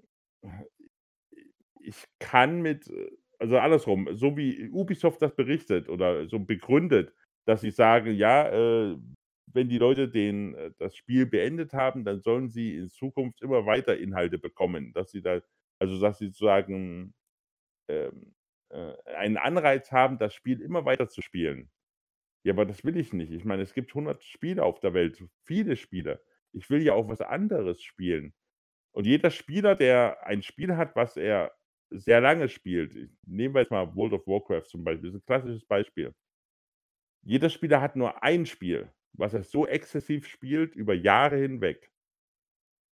ich 1.81 2.05
kann 2.19 2.61
mit 2.61 2.89
also 3.39 3.57
andersrum, 3.57 4.07
so 4.13 4.37
wie 4.37 4.69
Ubisoft 4.69 5.21
das 5.21 5.35
berichtet 5.35 5.89
oder 5.89 6.27
so 6.27 6.39
begründet, 6.39 7.13
dass 7.45 7.61
sie 7.61 7.71
sagen: 7.71 8.13
„Ja, 8.15 8.49
äh, 8.49 8.97
wenn 9.55 9.69
die 9.69 9.77
Leute 9.77 10.09
den 10.09 10.55
äh, 10.55 10.71
das 10.79 10.95
Spiel 10.95 11.25
beendet 11.25 11.73
haben, 11.73 12.05
dann 12.05 12.21
sollen 12.21 12.49
sie 12.49 12.75
in 12.77 12.89
Zukunft 12.89 13.41
immer 13.41 13.65
weiter 13.65 13.97
Inhalte 13.97 14.37
bekommen.“ 14.39 14.93
Dass 14.93 15.11
sie 15.11 15.21
da 15.21 15.41
also, 15.79 15.99
dass 15.99 16.19
sie 16.19 16.27
sozusagen, 16.27 17.13
ähm, 17.89 18.33
äh, 18.69 18.93
einen 19.15 19.37
Anreiz 19.37 19.91
haben, 19.91 20.17
das 20.19 20.33
Spiel 20.35 20.61
immer 20.61 20.85
weiter 20.85 21.09
zu 21.09 21.21
spielen. 21.21 21.69
Ja, 22.43 22.53
aber 22.53 22.65
das 22.65 22.83
will 22.85 22.97
ich 22.97 23.13
nicht. 23.13 23.31
Ich 23.31 23.45
meine, 23.45 23.63
es 23.63 23.73
gibt 23.73 23.93
100 23.95 24.23
Spiele 24.23 24.63
auf 24.63 24.79
der 24.79 24.93
Welt, 24.93 25.23
viele 25.45 25.75
Spiele. 25.77 26.23
Ich 26.53 26.69
will 26.69 26.81
ja 26.83 26.93
auch 26.93 27.07
was 27.09 27.21
anderes 27.21 27.81
spielen. 27.83 28.33
Und 28.93 29.07
jeder 29.07 29.31
Spieler, 29.31 29.75
der 29.75 30.25
ein 30.27 30.43
Spiel 30.43 30.77
hat, 30.77 30.95
was 30.95 31.17
er 31.17 31.53
sehr 31.91 32.21
lange 32.21 32.49
spielt 32.49 32.95
nehmen 33.25 33.55
wir 33.55 33.61
jetzt 33.61 33.71
mal 33.71 33.95
World 33.95 34.13
of 34.13 34.27
Warcraft 34.27 34.65
zum 34.69 34.83
Beispiel, 34.85 35.09
ist 35.09 35.15
'n 35.15 35.25
klassisches 35.25 35.65
Beispiel. 35.65 36.13
Jeder 37.23 37.49
Spieler 37.49 37.81
hat 37.81 37.95
nur 37.95 38.23
ein 38.23 38.45
Spiel, 38.45 38.91
was 39.13 39.33
er 39.33 39.43
so 39.43 39.67
exzessiv 39.67 40.27
spielt 40.27 40.75
über 40.75 40.93
Jahre 40.93 41.37
hinweg. 41.37 41.91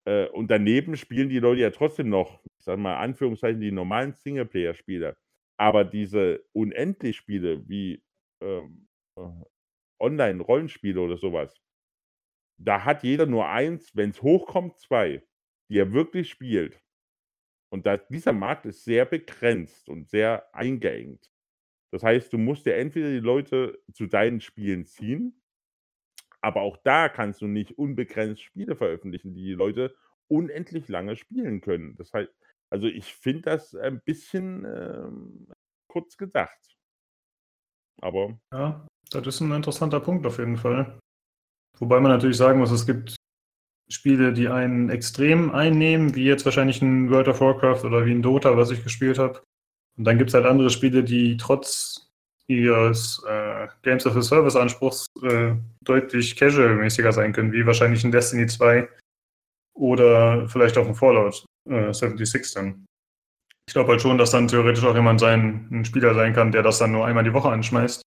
Äh, 0.06 0.28
und 0.30 0.50
daneben 0.52 0.98
spielen 0.98 1.30
die 1.30 1.40
Leute 1.40 1.62
ja 1.62 1.72
trotzdem 1.72 2.10
noch, 2.10 2.44
ich 2.60 2.66
sage 2.66 2.82
mal, 2.82 2.98
Anführungszeichen, 2.98 3.62
die 3.62 3.72
normalen 3.72 4.14
Singleplayer-Spiele. 4.14 5.18
Aber 5.58 5.84
diese 5.84 6.46
Unendlich-Spiele 6.54 7.68
wie, 7.68 8.04
ähm, 8.42 8.88
äh, 9.18 9.22
Online-Rollenspiele 10.02 11.02
oder 11.02 11.18
so 11.18 11.34
was 11.34 11.60
da 12.60 12.84
hat 12.84 13.04
jeder 13.04 13.26
nur 13.26 13.48
1, 13.48 13.96
wenn's 13.96 14.22
hochkommt 14.22 14.78
2, 14.78 15.24
die 15.70 15.80
er 15.80 15.94
wirklich 15.94 16.30
spielt. 16.30 16.82
Und 17.72 17.86
da 17.86 17.98
dieser 17.98 18.34
Markt 18.34 18.66
ist 18.66 18.84
sehr 18.84 19.06
begrenzt 19.06 19.90
und 19.90 20.10
sehr 20.10 20.54
eingeengt. 20.54 21.32
Das 21.92 22.04
heißt, 22.04 22.34
du 22.34 22.38
musst 22.38 22.66
ja 22.66 22.74
entweder 22.74 23.10
die 23.10 23.20
Leute 23.20 23.82
zu 23.94 24.08
deinen 24.08 24.42
Spielen 24.42 24.86
ziehen 24.86 25.39
aber 26.42 26.62
auch 26.62 26.78
da 26.84 27.10
kannst 27.10 27.42
du 27.42 27.48
nicht 27.48 27.78
unbegrenzt 27.78 28.42
Spiele 28.42 28.76
veröffentlichen, 28.76 29.34
die 29.34 29.44
die 29.44 29.54
Leute 29.54 29.96
unendlich 30.28 30.88
lange 30.88 31.16
spielen 31.16 31.62
können. 31.62 31.96
Das 31.98 32.14
heißt, 32.14 32.32
Also 32.72 32.88
ich 32.88 33.14
finde 33.16 33.42
das 33.42 33.76
ein 33.76 34.02
bisschen 34.02 34.66
ähm, 34.66 35.48
kurz 35.88 36.18
gedacht. 36.18 36.78
Aber. 38.02 38.40
Ja, 38.54 38.86
das 39.12 39.28
ist 39.28 39.42
ein 39.42 39.52
interessanter 39.52 40.00
Punkt 40.00 40.26
auf 40.26 40.38
jeden 40.38 40.58
Fall. 40.58 41.00
Wobei 41.80 42.00
man 42.00 42.12
natürlich 42.12 42.38
sagen 42.38 42.60
muss, 42.60 42.72
es 42.72 42.86
gibt 42.86 43.16
Spiele, 43.90 44.34
die 44.34 44.48
einen 44.48 44.90
extrem 44.90 45.52
einnehmen, 45.52 46.16
wie 46.16 46.26
jetzt 46.26 46.46
wahrscheinlich 46.46 46.82
ein 46.82 47.10
World 47.10 47.28
of 47.28 47.42
Warcraft 47.42 47.86
oder 47.86 48.06
wie 48.06 48.12
ein 48.12 48.22
Dota, 48.22 48.56
was 48.56 48.70
ich 48.70 48.84
gespielt 48.84 49.18
habe. 49.18 49.42
Und 49.98 50.06
dann 50.06 50.18
gibt 50.18 50.30
es 50.30 50.34
halt 50.34 50.46
andere 50.46 50.70
Spiele, 50.70 51.04
die 51.04 51.38
trotz 51.38 52.09
ihres 52.50 53.24
äh, 53.28 53.68
Games 53.84 54.06
of 54.06 54.14
the 54.14 54.22
Service 54.22 54.56
Anspruchs 54.56 55.06
äh, 55.22 55.54
deutlich 55.82 56.36
casual-mäßiger 56.36 57.12
sein 57.12 57.32
können, 57.32 57.54
wie 57.54 57.66
wahrscheinlich 57.66 58.04
ein 58.04 58.12
Destiny 58.12 58.48
2 58.48 58.90
oder 59.76 60.50
vielleicht 60.50 60.78
auch 60.78 60.88
ein 60.88 60.96
Fallout 60.96 61.46
äh, 61.70 61.94
76 61.94 62.54
dann. 62.54 62.86
Ich 63.68 63.74
glaube 63.74 63.92
halt 63.92 64.02
schon, 64.02 64.18
dass 64.18 64.32
dann 64.32 64.48
theoretisch 64.48 64.84
auch 64.84 64.96
jemand 64.96 65.20
sein, 65.20 65.68
ein 65.72 65.86
Spieler 65.86 66.16
sein 66.16 66.34
kann, 66.34 66.52
der 66.52 66.64
das 66.64 66.80
dann 66.80 66.92
nur 66.92 67.06
einmal 67.06 67.24
die 67.24 67.34
Woche 67.34 67.50
anschmeißt 67.50 68.02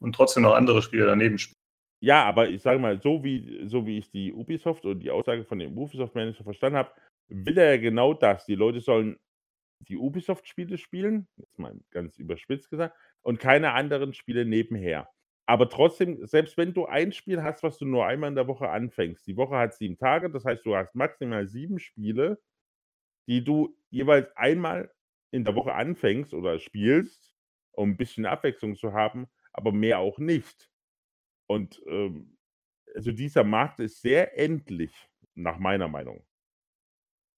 und 0.00 0.14
trotzdem 0.14 0.42
noch 0.42 0.54
andere 0.54 0.82
Spiele 0.82 1.06
daneben 1.06 1.38
spielt. 1.38 1.56
Ja, 2.02 2.24
aber 2.24 2.48
ich 2.48 2.62
sage 2.62 2.80
mal, 2.80 3.00
so 3.00 3.22
wie, 3.22 3.66
so 3.66 3.86
wie 3.86 3.98
ich 3.98 4.10
die 4.10 4.32
Ubisoft 4.32 4.84
und 4.84 4.98
die 5.00 5.10
Aussage 5.10 5.44
von 5.44 5.60
dem 5.60 5.78
Ubisoft-Manager 5.78 6.44
verstanden 6.44 6.78
habe, 6.78 6.90
will 7.28 7.56
er 7.56 7.76
ja 7.76 7.80
genau 7.80 8.14
das. 8.14 8.44
Die 8.46 8.56
Leute 8.56 8.80
sollen 8.80 9.16
die 9.80 9.96
Ubisoft-Spiele 9.96 10.76
spielen, 10.76 11.28
jetzt 11.36 11.58
mal 11.58 11.78
ganz 11.90 12.18
überspitzt 12.18 12.70
gesagt, 12.70 12.96
und 13.26 13.40
keine 13.40 13.72
anderen 13.72 14.14
Spiele 14.14 14.44
nebenher. 14.44 15.10
Aber 15.46 15.68
trotzdem, 15.68 16.24
selbst 16.26 16.56
wenn 16.56 16.74
du 16.74 16.86
ein 16.86 17.10
Spiel 17.10 17.42
hast, 17.42 17.64
was 17.64 17.76
du 17.76 17.84
nur 17.84 18.06
einmal 18.06 18.28
in 18.28 18.36
der 18.36 18.46
Woche 18.46 18.68
anfängst, 18.68 19.26
die 19.26 19.36
Woche 19.36 19.56
hat 19.56 19.74
sieben 19.74 19.98
Tage, 19.98 20.30
das 20.30 20.44
heißt, 20.44 20.64
du 20.64 20.76
hast 20.76 20.94
maximal 20.94 21.48
sieben 21.48 21.80
Spiele, 21.80 22.40
die 23.26 23.42
du 23.42 23.76
jeweils 23.90 24.30
einmal 24.36 24.92
in 25.32 25.44
der 25.44 25.56
Woche 25.56 25.74
anfängst 25.74 26.34
oder 26.34 26.60
spielst, 26.60 27.34
um 27.72 27.90
ein 27.90 27.96
bisschen 27.96 28.26
Abwechslung 28.26 28.76
zu 28.76 28.92
haben, 28.92 29.26
aber 29.52 29.72
mehr 29.72 29.98
auch 29.98 30.18
nicht. 30.18 30.70
Und 31.48 31.82
ähm, 31.88 32.38
also 32.94 33.10
dieser 33.10 33.42
Markt 33.42 33.80
ist 33.80 34.02
sehr 34.02 34.38
endlich, 34.38 34.94
nach 35.34 35.58
meiner 35.58 35.88
Meinung. 35.88 36.24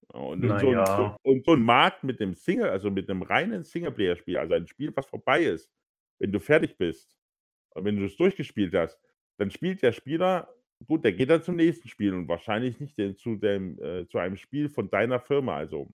Und, 0.09 0.45
und, 0.45 0.61
so, 0.61 0.69
ein, 0.69 0.75
Naja. 0.75 1.17
und 1.23 1.47
so 1.47 1.53
ein 1.53 1.63
Markt 1.63 2.05
mit 2.05 2.21
dem 2.21 2.35
Single, 2.35 2.69
also 2.69 2.91
mit 2.91 3.09
einem 3.09 3.23
reinen 3.23 3.65
Singleplayer-Spiel, 3.65 4.37
also 4.37 4.53
ein 4.53 4.67
Spiel, 4.67 4.95
was 4.95 5.07
vorbei 5.07 5.45
ist, 5.45 5.71
wenn 6.19 6.33
du 6.33 6.41
fertig 6.41 6.77
bist 6.77 7.17
und 7.71 7.85
wenn 7.85 7.97
du 7.97 8.05
es 8.05 8.17
durchgespielt 8.17 8.75
hast, 8.75 8.99
dann 9.39 9.51
spielt 9.51 9.83
der 9.83 9.93
Spieler, 9.93 10.53
gut, 10.87 11.05
der 11.05 11.13
geht 11.13 11.31
dann 11.31 11.43
zum 11.43 11.57
nächsten 11.57 11.89
Spiel 11.89 12.15
und 12.15 12.29
wahrscheinlich 12.29 12.81
nicht 12.81 12.99
den, 12.99 13.17
zu, 13.17 13.37
dem, 13.37 13.79
äh, 13.81 14.07
zu 14.07 14.19
einem 14.19 14.37
Spiel 14.37 14.69
von 14.69 14.91
deiner 14.91 15.21
Firma, 15.21 15.57
also 15.57 15.89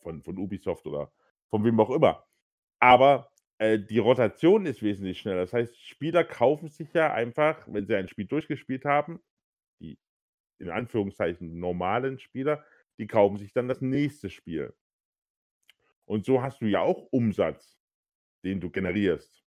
von, 0.00 0.22
von 0.22 0.38
Ubisoft 0.38 0.86
oder 0.86 1.12
von 1.48 1.64
wem 1.64 1.78
auch 1.80 1.90
immer. 1.90 2.26
Aber 2.80 3.30
äh, 3.58 3.78
die 3.78 3.98
Rotation 3.98 4.66
ist 4.66 4.82
wesentlich 4.82 5.20
schneller. 5.20 5.42
Das 5.42 5.52
heißt, 5.52 5.80
Spieler 5.80 6.24
kaufen 6.24 6.68
sich 6.68 6.92
ja 6.92 7.12
einfach, 7.12 7.64
wenn 7.68 7.86
sie 7.86 7.94
ein 7.94 8.08
Spiel 8.08 8.26
durchgespielt 8.26 8.84
haben, 8.84 9.20
die 9.80 9.98
in 10.58 10.70
Anführungszeichen 10.70 11.58
normalen 11.58 12.18
Spieler, 12.18 12.64
die 12.98 13.06
kaufen 13.06 13.36
sich 13.36 13.52
dann 13.52 13.68
das 13.68 13.80
nächste 13.80 14.30
Spiel. 14.30 14.74
Und 16.04 16.24
so 16.24 16.42
hast 16.42 16.60
du 16.60 16.66
ja 16.66 16.80
auch 16.80 17.06
Umsatz, 17.10 17.81
den 18.44 18.60
du 18.60 18.70
generierst. 18.70 19.42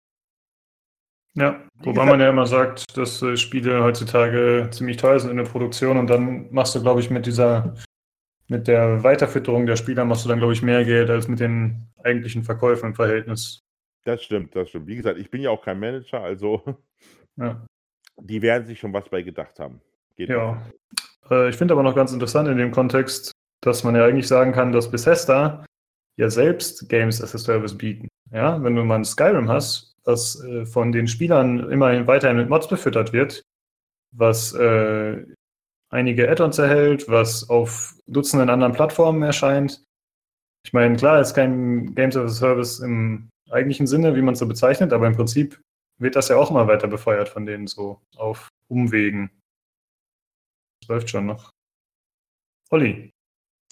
Ja, 1.37 1.67
wobei 1.83 2.05
man 2.05 2.21
ja 2.21 2.31
immer 2.31 2.47
sagt, 2.47 2.97
dass 2.97 3.21
äh, 3.23 3.37
Spiele 3.37 3.83
heutzutage 3.83 4.69
ziemlich 4.71 4.99
teuer 4.99 5.19
sind 5.19 5.31
in 5.31 5.37
der 5.37 5.45
Produktion 5.45 5.97
und 5.97 6.09
dann 6.09 6.53
machst 6.53 6.77
du, 6.77 6.81
glaube 6.81 7.01
ich, 7.01 7.11
mit 7.11 7.27
dieser, 7.27 7.75
mit 8.47 8.69
der 8.69 9.03
Weiterfütterung 9.03 9.67
der 9.67 9.75
Spieler 9.75 10.05
machst 10.05 10.25
du 10.25 10.29
dann, 10.29 10.39
glaube 10.39 10.53
ich, 10.53 10.63
mehr 10.63 10.85
Geld 10.85 11.11
als 11.11 11.27
mit 11.27 11.41
den 11.41 11.89
eigentlichen 12.05 12.45
Verkäufen 12.45 12.91
im 12.91 12.95
Verhältnis. 12.95 13.59
Das 14.05 14.23
stimmt, 14.23 14.55
das 14.55 14.69
stimmt. 14.69 14.87
Wie 14.87 14.97
gesagt, 14.97 15.19
ich 15.19 15.29
bin 15.31 15.43
ja 15.43 15.51
auch 15.51 15.63
kein 15.63 15.81
Manager, 15.81 16.21
also 16.21 16.63
Ja. 17.37 17.67
die 18.21 18.41
werden 18.41 18.65
sich 18.67 18.79
schon 18.79 18.93
was 18.93 19.09
bei 19.09 19.23
gedacht 19.23 19.59
haben. 19.59 19.81
Geht 20.15 20.29
Ja. 20.29 20.65
Äh, 21.31 21.49
ich 21.49 21.57
finde 21.57 21.75
aber 21.75 21.83
noch 21.83 21.97
ganz 21.97 22.13
interessant 22.13 22.49
in 22.49 22.59
dem 22.59 22.71
Kontext, 22.71 23.33
dass 23.61 23.83
man 23.83 23.97
ja 23.97 24.05
eigentlich 24.05 24.29
sagen 24.29 24.53
kann, 24.53 24.71
dass 24.73 24.91
Bethesda 24.91 25.65
ja 26.17 26.31
selbst 26.31 26.89
Games 26.89 27.21
as 27.21 27.35
a 27.35 27.39
Service 27.39 27.77
bieten. 27.77 28.07
Ja, 28.35 28.61
wenn 28.65 28.75
du 28.75 28.83
mal 28.83 28.97
ein 28.97 29.05
Skyrim 29.05 29.49
hast, 29.49 29.95
das 30.03 30.43
äh, 30.43 30.67
von 30.67 30.91
den 30.91 31.07
Spielern 31.07 31.71
immerhin 31.71 32.09
weiterhin 32.09 32.37
mit 32.37 32.49
Mods 32.49 32.67
befüttert 32.67 33.13
wird, 33.13 33.45
was 34.11 34.53
äh, 34.55 35.25
einige 35.91 36.29
Add-ons 36.29 36.59
erhält, 36.59 37.09
was 37.09 37.49
auf 37.49 37.95
Dutzenden 38.09 38.51
anderen 38.51 38.73
Plattformen 38.73 39.23
erscheint. 39.23 39.85
Ich 40.67 40.73
meine, 40.73 40.97
klar, 40.97 41.21
ist 41.21 41.35
kein 41.35 41.95
Games 41.95 42.17
as 42.17 42.33
a 42.33 42.35
Service 42.35 42.81
im 42.81 43.31
eigentlichen 43.51 43.87
Sinne, 43.87 44.17
wie 44.17 44.23
man 44.23 44.33
es 44.33 44.41
so 44.41 44.49
bezeichnet, 44.49 44.93
aber 44.93 45.07
im 45.07 45.15
Prinzip 45.15 45.61
wird 46.01 46.17
das 46.17 46.29
ja 46.29 46.37
auch 46.37 46.51
immer 46.51 46.67
weiter 46.67 46.89
befeuert 46.89 47.29
von 47.29 47.47
denen 47.47 47.69
so 47.69 48.01
auf 48.17 48.49
Umwegen. 48.69 49.31
Das 50.81 50.89
läuft 50.89 51.11
schon 51.11 51.27
noch. 51.27 51.51
Olli. 52.71 53.14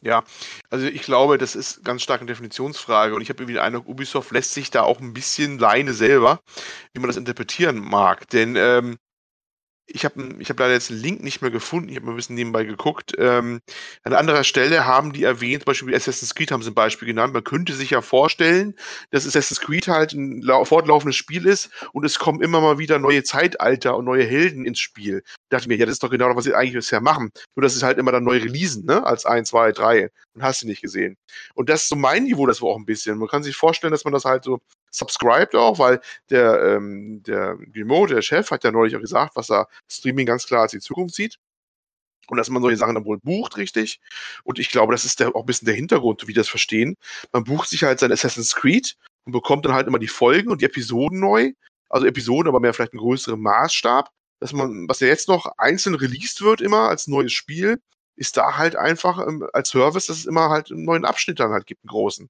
Ja, 0.05 0.25
also 0.69 0.87
ich 0.87 1.03
glaube, 1.03 1.39
das 1.39 1.55
ist 1.55 1.85
ganz 1.85 2.03
stark 2.03 2.21
eine 2.21 2.27
Definitionsfrage 2.27 3.15
und 3.15 3.21
ich 3.23 3.29
habe 3.29 3.41
irgendwie 3.41 3.55
den 3.55 3.63
Eindruck, 3.63 3.87
Ubisoft 3.87 4.33
lässt 4.33 4.53
sich 4.53 4.71
da 4.71 4.83
auch 4.83 5.01
ein 5.01 5.13
bisschen 5.13 5.61
Leine 5.61 5.93
selber, 5.95 6.41
wie 6.93 7.01
man 7.01 7.09
das 7.09 7.17
interpretieren 7.17 7.79
mag. 7.79 8.29
Denn 8.31 8.57
ähm, 8.57 8.99
ich 9.95 10.05
habe 10.05 10.37
ich 10.39 10.49
hab 10.49 10.59
leider 10.59 10.73
jetzt 10.73 10.91
einen 10.91 11.01
Link 11.01 11.23
nicht 11.23 11.43
mehr 11.43 11.51
gefunden, 11.51 11.89
ich 11.91 11.97
habe 11.97 12.07
mal 12.07 12.13
ein 12.13 12.17
bisschen 12.17 12.35
nebenbei 12.35 12.65
geguckt. 12.65 13.13
Ähm, 13.19 13.61
an 14.05 14.15
anderer 14.15 14.43
Stelle 14.45 14.87
haben 14.87 15.13
die 15.13 15.23
erwähnt, 15.25 15.63
zum 15.63 15.67
Beispiel 15.71 15.95
Assassin's 15.95 16.35
Creed 16.35 16.51
haben 16.51 16.63
sie 16.63 16.71
ein 16.71 16.75
Beispiel 16.75 17.07
genannt. 17.07 17.35
Man 17.35 17.45
könnte 17.45 17.75
sich 17.75 17.91
ja 17.91 18.01
vorstellen, 18.01 18.75
dass 19.11 19.27
Assassin's 19.27 19.61
Creed 19.61 19.89
halt 19.89 20.13
ein 20.13 20.41
lau- 20.41 20.65
fortlaufendes 20.65 21.17
Spiel 21.17 21.47
ist 21.47 21.71
und 21.93 22.05
es 22.05 22.19
kommen 22.19 22.41
immer 22.41 22.61
mal 22.61 22.79
wieder 22.79 22.99
neue 22.99 23.23
Zeitalter 23.23 23.97
und 23.97 24.07
neue 24.07 24.25
Helden 24.25 24.65
ins 24.65 24.81
Spiel. 24.81 25.23
Da 25.51 25.59
dachte 25.59 25.65
ich 25.65 25.69
mir, 25.69 25.77
ja, 25.77 25.87
das 25.87 25.95
ist 25.95 26.03
doch 26.03 26.11
genau 26.11 26.29
das, 26.29 26.37
was 26.37 26.45
sie 26.45 26.55
eigentlich 26.55 26.75
bisher 26.75 27.01
machen. 27.01 27.31
Nur, 27.55 27.63
dass 27.63 27.77
es 27.77 27.83
halt 27.83 27.99
immer 27.99 28.13
dann 28.13 28.25
neu 28.25 28.39
releasen, 28.39 28.87
ne? 28.87 29.05
Als 29.05 29.27
1, 29.27 29.51
2, 29.51 29.73
3. 29.73 30.09
Und 30.35 30.43
hast 30.43 30.63
du 30.63 30.67
nicht 30.67 30.81
gesehen. 30.81 31.17
Und 31.55 31.69
das 31.69 31.83
ist 31.83 31.89
so 31.91 31.97
mein 31.97 32.25
Niveau, 32.25 32.47
das 32.47 32.63
war 32.63 32.71
auch 32.71 32.79
ein 32.79 32.87
bisschen. 32.87 33.19
Man 33.19 33.29
kann 33.29 33.43
sich 33.43 33.57
vorstellen, 33.57 33.93
dass 33.93 34.05
man 34.05 34.13
das 34.15 34.25
halt 34.25 34.45
so 34.45 34.61
subscribed 34.93 35.55
auch, 35.55 35.79
weil 35.79 36.01
der, 36.31 36.77
ähm, 36.77 37.23
der 37.25 37.57
Guillemot, 37.57 38.11
der 38.11 38.23
Chef, 38.23 38.51
hat 38.51 38.65
ja 38.65 38.71
neulich 38.71 38.95
auch 38.97 39.01
gesagt, 39.01 39.37
was 39.37 39.51
er 39.51 39.69
Streaming 39.91 40.27
ganz 40.27 40.47
klar 40.47 40.63
als 40.63 40.73
die 40.73 40.81
Zukunft 40.81 41.15
sieht. 41.15 41.39
Und 42.29 42.37
dass 42.37 42.49
man 42.51 42.63
solche 42.63 42.77
Sachen 42.77 42.95
dann 42.95 43.05
wohl 43.05 43.19
bucht, 43.19 43.57
richtig. 43.57 44.01
Und 44.45 44.59
ich 44.59 44.71
glaube, 44.71 44.93
das 44.93 45.05
ist 45.05 45.19
der, 45.21 45.35
auch 45.35 45.41
ein 45.41 45.47
bisschen 45.47 45.67
der 45.67 45.75
Hintergrund, 45.75 46.27
wie 46.29 46.33
das 46.33 46.49
verstehen. 46.49 46.97
Man 47.33 47.45
bucht 47.45 47.69
sich 47.69 47.83
halt 47.83 47.99
sein 47.99 48.13
Assassin's 48.13 48.55
Creed 48.55 48.97
und 49.25 49.33
bekommt 49.33 49.65
dann 49.65 49.75
halt 49.75 49.89
immer 49.89 49.99
die 49.99 50.09
Folgen 50.09 50.51
und 50.51 50.61
die 50.61 50.67
Episoden 50.67 51.19
neu. 51.19 51.53
Also 51.89 52.07
Episoden, 52.07 52.49
aber 52.49 52.61
mehr 52.61 52.73
vielleicht 52.73 52.93
einen 52.93 53.01
größeren 53.01 53.41
Maßstab. 53.41 54.11
Dass 54.41 54.53
man, 54.53 54.89
was 54.89 55.01
ja 55.01 55.09
jetzt 55.09 55.29
noch 55.29 55.47
einzeln 55.59 55.95
released 55.95 56.43
wird, 56.43 56.61
immer 56.61 56.89
als 56.89 57.07
neues 57.07 57.33
Spiel, 57.33 57.81
ist 58.17 58.37
da 58.37 58.57
halt 58.57 58.77
einfach 58.77 59.19
ähm, 59.27 59.47
als 59.53 59.71
Service, 59.71 60.07
dass 60.07 60.19
es 60.19 60.27
immer 60.27 60.49
halt 60.49 60.71
einen 60.71 60.85
neuen 60.85 61.05
Abschnitt 61.05 61.41
dann 61.41 61.51
halt 61.51 61.67
gibt, 61.67 61.83
einen 61.83 61.91
großen. 61.91 62.29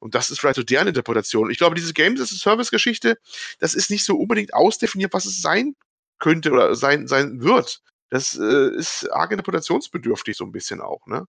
Und 0.00 0.14
das 0.14 0.30
ist 0.30 0.40
vielleicht 0.40 0.56
so 0.56 0.62
deren 0.62 0.88
Interpretation. 0.88 1.50
Ich 1.50 1.58
glaube, 1.58 1.76
diese 1.76 1.92
Games 1.92 2.20
as 2.20 2.32
a 2.32 2.36
Service-Geschichte, 2.36 3.18
das 3.60 3.74
ist 3.74 3.90
nicht 3.90 4.04
so 4.04 4.16
unbedingt 4.16 4.54
ausdefiniert, 4.54 5.12
was 5.12 5.26
es 5.26 5.40
sein 5.40 5.76
könnte 6.18 6.50
oder 6.50 6.74
sein, 6.74 7.06
sein 7.06 7.42
wird. 7.42 7.82
Das 8.08 8.36
äh, 8.36 8.76
ist 8.76 9.08
arg 9.12 9.30
interpretationsbedürftig 9.30 10.36
so 10.36 10.44
ein 10.44 10.52
bisschen 10.52 10.80
auch, 10.80 11.06
ne? 11.06 11.26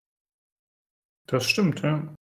Das 1.27 1.47
stimmt, 1.47 1.81
ja. 1.81 2.15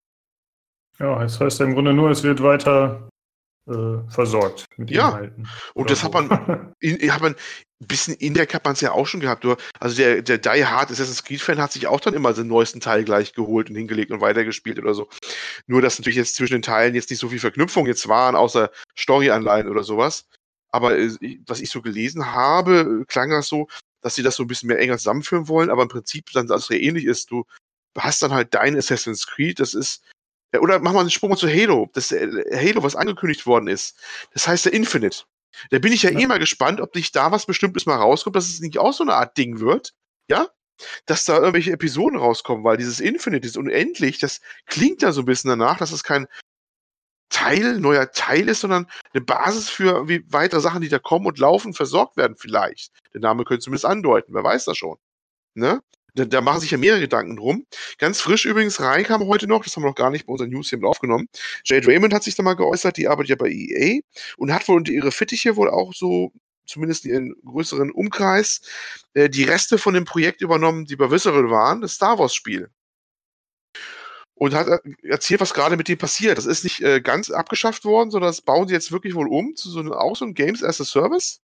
Ja, 0.99 1.19
das 1.19 1.39
heißt 1.39 1.59
ja 1.59 1.65
im 1.65 1.75
Grunde 1.75 1.93
nur, 1.93 2.09
es 2.09 2.23
wird 2.23 2.41
weiter 2.41 3.07
äh, 3.67 4.09
versorgt 4.09 4.65
mit 4.77 4.89
Ja. 4.89 5.09
Inhalten. 5.09 5.47
Und 5.75 5.89
das 5.89 6.03
hat 6.03 6.13
man, 6.13 6.73
in, 6.79 7.13
hat 7.13 7.21
man 7.21 7.35
ein 7.79 7.87
bisschen 7.87 8.15
in 8.15 8.33
der 8.33 8.47
hat 8.47 8.65
man 8.65 8.73
es 8.73 8.81
ja 8.81 8.91
auch 8.91 9.05
schon 9.05 9.19
gehabt. 9.19 9.45
Also 9.79 9.95
der, 9.95 10.21
der 10.23 10.39
Die 10.39 10.65
Hard 10.65 10.89
Assassin's 10.89 11.23
Creed-Fan 11.23 11.61
hat 11.61 11.71
sich 11.71 11.85
auch 11.85 11.99
dann 11.99 12.15
immer 12.15 12.33
den 12.33 12.47
neuesten 12.47 12.79
Teil 12.79 13.03
gleich 13.03 13.33
geholt 13.33 13.69
und 13.69 13.75
hingelegt 13.75 14.11
und 14.11 14.19
weitergespielt 14.19 14.79
oder 14.79 14.95
so. 14.95 15.07
Nur, 15.67 15.81
dass 15.81 15.99
natürlich 15.99 16.17
jetzt 16.17 16.35
zwischen 16.35 16.53
den 16.53 16.61
Teilen 16.63 16.95
jetzt 16.95 17.09
nicht 17.11 17.19
so 17.19 17.29
viel 17.29 17.39
Verknüpfung 17.39 17.85
jetzt 17.85 18.07
waren, 18.07 18.35
außer 18.35 18.71
Story-Anleihen 18.97 19.69
oder 19.69 19.83
sowas. 19.83 20.25
Aber 20.71 20.97
äh, 20.97 21.11
was 21.45 21.61
ich 21.61 21.69
so 21.69 21.81
gelesen 21.81 22.33
habe, 22.33 23.01
äh, 23.01 23.05
klang 23.05 23.29
das 23.29 23.47
so, 23.47 23.67
dass 24.01 24.15
sie 24.15 24.23
das 24.23 24.35
so 24.35 24.43
ein 24.43 24.47
bisschen 24.47 24.67
mehr 24.67 24.79
enger 24.79 24.97
zusammenführen 24.97 25.47
wollen, 25.47 25.69
aber 25.69 25.83
im 25.83 25.89
Prinzip 25.89 26.31
dann 26.33 26.47
das 26.47 26.67
sehr 26.67 26.81
ähnlich 26.81 27.05
ist. 27.05 27.29
Du 27.29 27.45
hast 27.95 28.21
dann 28.23 28.33
halt 28.33 28.53
dein 28.55 28.75
Assassin's 28.75 29.27
Creed, 29.27 29.59
das 29.59 29.75
ist 29.75 30.03
ja, 30.53 30.61
oder 30.61 30.79
mach 30.79 30.93
mal 30.93 31.01
einen 31.01 31.11
Sprung 31.11 31.35
zu 31.37 31.47
Halo. 31.47 31.89
Das 31.93 32.11
äh, 32.11 32.27
Halo, 32.55 32.83
was 32.83 32.95
angekündigt 32.95 33.45
worden 33.45 33.67
ist. 33.67 33.97
Das 34.33 34.47
heißt 34.47 34.65
ja 34.65 34.71
Infinite. 34.71 35.23
Da 35.71 35.79
bin 35.79 35.91
ich 35.93 36.03
ja, 36.03 36.11
Ja. 36.11 36.19
eh 36.19 36.27
mal 36.27 36.39
gespannt, 36.39 36.81
ob 36.81 36.93
nicht 36.95 37.15
da 37.15 37.31
was 37.31 37.45
Bestimmtes 37.45 37.85
mal 37.85 37.95
rauskommt, 37.97 38.35
dass 38.35 38.47
es 38.47 38.59
nicht 38.59 38.77
auch 38.79 38.93
so 38.93 39.03
eine 39.03 39.15
Art 39.15 39.37
Ding 39.37 39.59
wird. 39.59 39.93
Ja? 40.29 40.47
Dass 41.05 41.25
da 41.25 41.37
irgendwelche 41.37 41.71
Episoden 41.71 42.19
rauskommen, 42.19 42.63
weil 42.63 42.77
dieses 42.77 42.99
Infinite, 42.99 43.41
dieses 43.41 43.57
Unendlich, 43.57 44.19
das 44.19 44.41
klingt 44.67 45.01
ja 45.01 45.11
so 45.11 45.21
ein 45.21 45.25
bisschen 45.25 45.49
danach, 45.49 45.77
dass 45.77 45.91
es 45.91 46.03
kein 46.03 46.27
Teil, 47.29 47.79
neuer 47.79 48.11
Teil 48.11 48.47
ist, 48.47 48.61
sondern 48.61 48.87
eine 49.13 49.21
Basis 49.21 49.69
für 49.69 50.07
wie 50.07 50.23
weitere 50.31 50.61
Sachen, 50.61 50.81
die 50.81 50.87
da 50.89 50.97
kommen 50.99 51.25
und 51.25 51.39
laufen, 51.39 51.73
versorgt 51.73 52.15
werden 52.15 52.37
vielleicht. 52.37 52.91
Der 53.13 53.19
Name 53.21 53.43
könnte 53.43 53.63
zumindest 53.63 53.85
andeuten, 53.85 54.33
wer 54.33 54.43
weiß 54.43 54.65
das 54.65 54.77
schon. 54.77 54.97
Ne? 55.55 55.81
Da, 56.17 56.25
da 56.25 56.41
machen 56.41 56.61
sich 56.61 56.71
ja 56.71 56.77
mehrere 56.77 56.99
Gedanken 56.99 57.37
drum. 57.37 57.65
Ganz 57.97 58.19
frisch 58.19 58.45
übrigens 58.45 58.79
reinkam 58.79 59.25
heute 59.27 59.47
noch, 59.47 59.63
das 59.63 59.75
haben 59.75 59.83
wir 59.83 59.89
noch 59.89 59.95
gar 59.95 60.09
nicht 60.09 60.25
bei 60.25 60.31
unseren 60.33 60.49
News 60.49 60.69
hier 60.69 60.83
aufgenommen. 60.83 61.27
Jade 61.63 61.87
Raymond 61.87 62.13
hat 62.13 62.23
sich 62.23 62.35
da 62.35 62.43
mal 62.43 62.55
geäußert, 62.55 62.97
die 62.97 63.07
arbeitet 63.07 63.29
ja 63.29 63.35
bei 63.35 63.49
EA 63.49 63.99
und 64.37 64.51
hat 64.51 64.67
wohl 64.67 64.77
unter 64.77 64.91
ihre 64.91 65.11
Fittiche 65.11 65.55
wohl 65.55 65.69
auch 65.69 65.93
so 65.93 66.31
zumindest 66.65 67.05
ihren 67.05 67.33
größeren 67.45 67.91
Umkreis, 67.91 68.61
äh, 69.13 69.29
die 69.29 69.43
Reste 69.43 69.77
von 69.77 69.93
dem 69.93 70.05
Projekt 70.05 70.41
übernommen, 70.41 70.85
die 70.85 70.95
bei 70.95 71.09
Visceral 71.09 71.49
waren, 71.49 71.81
das 71.81 71.93
Star 71.93 72.19
Wars-Spiel. 72.19 72.69
Und 74.35 74.53
hat 74.53 74.67
äh, 74.67 74.79
erzählt, 75.03 75.41
was 75.41 75.53
gerade 75.53 75.77
mit 75.77 75.87
dem 75.87 75.97
passiert. 75.97 76.37
Das 76.37 76.45
ist 76.45 76.63
nicht 76.63 76.81
äh, 76.81 77.01
ganz 77.01 77.31
abgeschafft 77.31 77.85
worden, 77.85 78.11
sondern 78.11 78.29
das 78.29 78.41
bauen 78.41 78.67
sie 78.67 78.73
jetzt 78.73 78.91
wirklich 78.91 79.15
wohl 79.15 79.27
um 79.27 79.55
zu 79.55 79.69
so 79.69 79.79
einem, 79.79 79.93
auch 79.93 80.15
so 80.15 80.25
einem 80.25 80.33
Games 80.33 80.63
as 80.63 80.81
a 80.81 80.85
Service. 80.85 81.39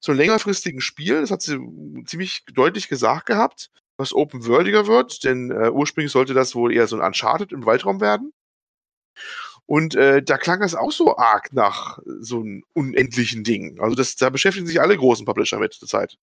Zu 0.00 0.12
einem 0.12 0.20
längerfristigen 0.20 0.80
Spiel. 0.80 1.20
Das 1.20 1.30
hat 1.30 1.42
sie 1.42 1.58
ziemlich 2.06 2.44
deutlich 2.52 2.88
gesagt 2.88 3.26
gehabt, 3.26 3.70
was 3.96 4.12
open-worldiger 4.12 4.86
wird, 4.86 5.24
denn 5.24 5.50
äh, 5.50 5.70
ursprünglich 5.70 6.12
sollte 6.12 6.34
das 6.34 6.54
wohl 6.54 6.72
eher 6.72 6.86
so 6.86 6.96
ein 6.96 7.06
Uncharted 7.06 7.52
im 7.52 7.66
Weltraum 7.66 8.00
werden. 8.00 8.32
Und 9.66 9.94
äh, 9.94 10.22
da 10.22 10.36
klang 10.36 10.60
das 10.60 10.74
auch 10.74 10.92
so 10.92 11.16
arg 11.16 11.52
nach 11.52 11.98
so 12.20 12.40
einem 12.40 12.64
unendlichen 12.74 13.44
Ding. 13.44 13.80
Also 13.80 13.96
das, 13.96 14.16
da 14.16 14.28
beschäftigen 14.28 14.66
sich 14.66 14.80
alle 14.80 14.96
großen 14.96 15.24
Publisher 15.24 15.58
mit 15.58 15.72
zur 15.72 15.88
Zeit. 15.88 16.16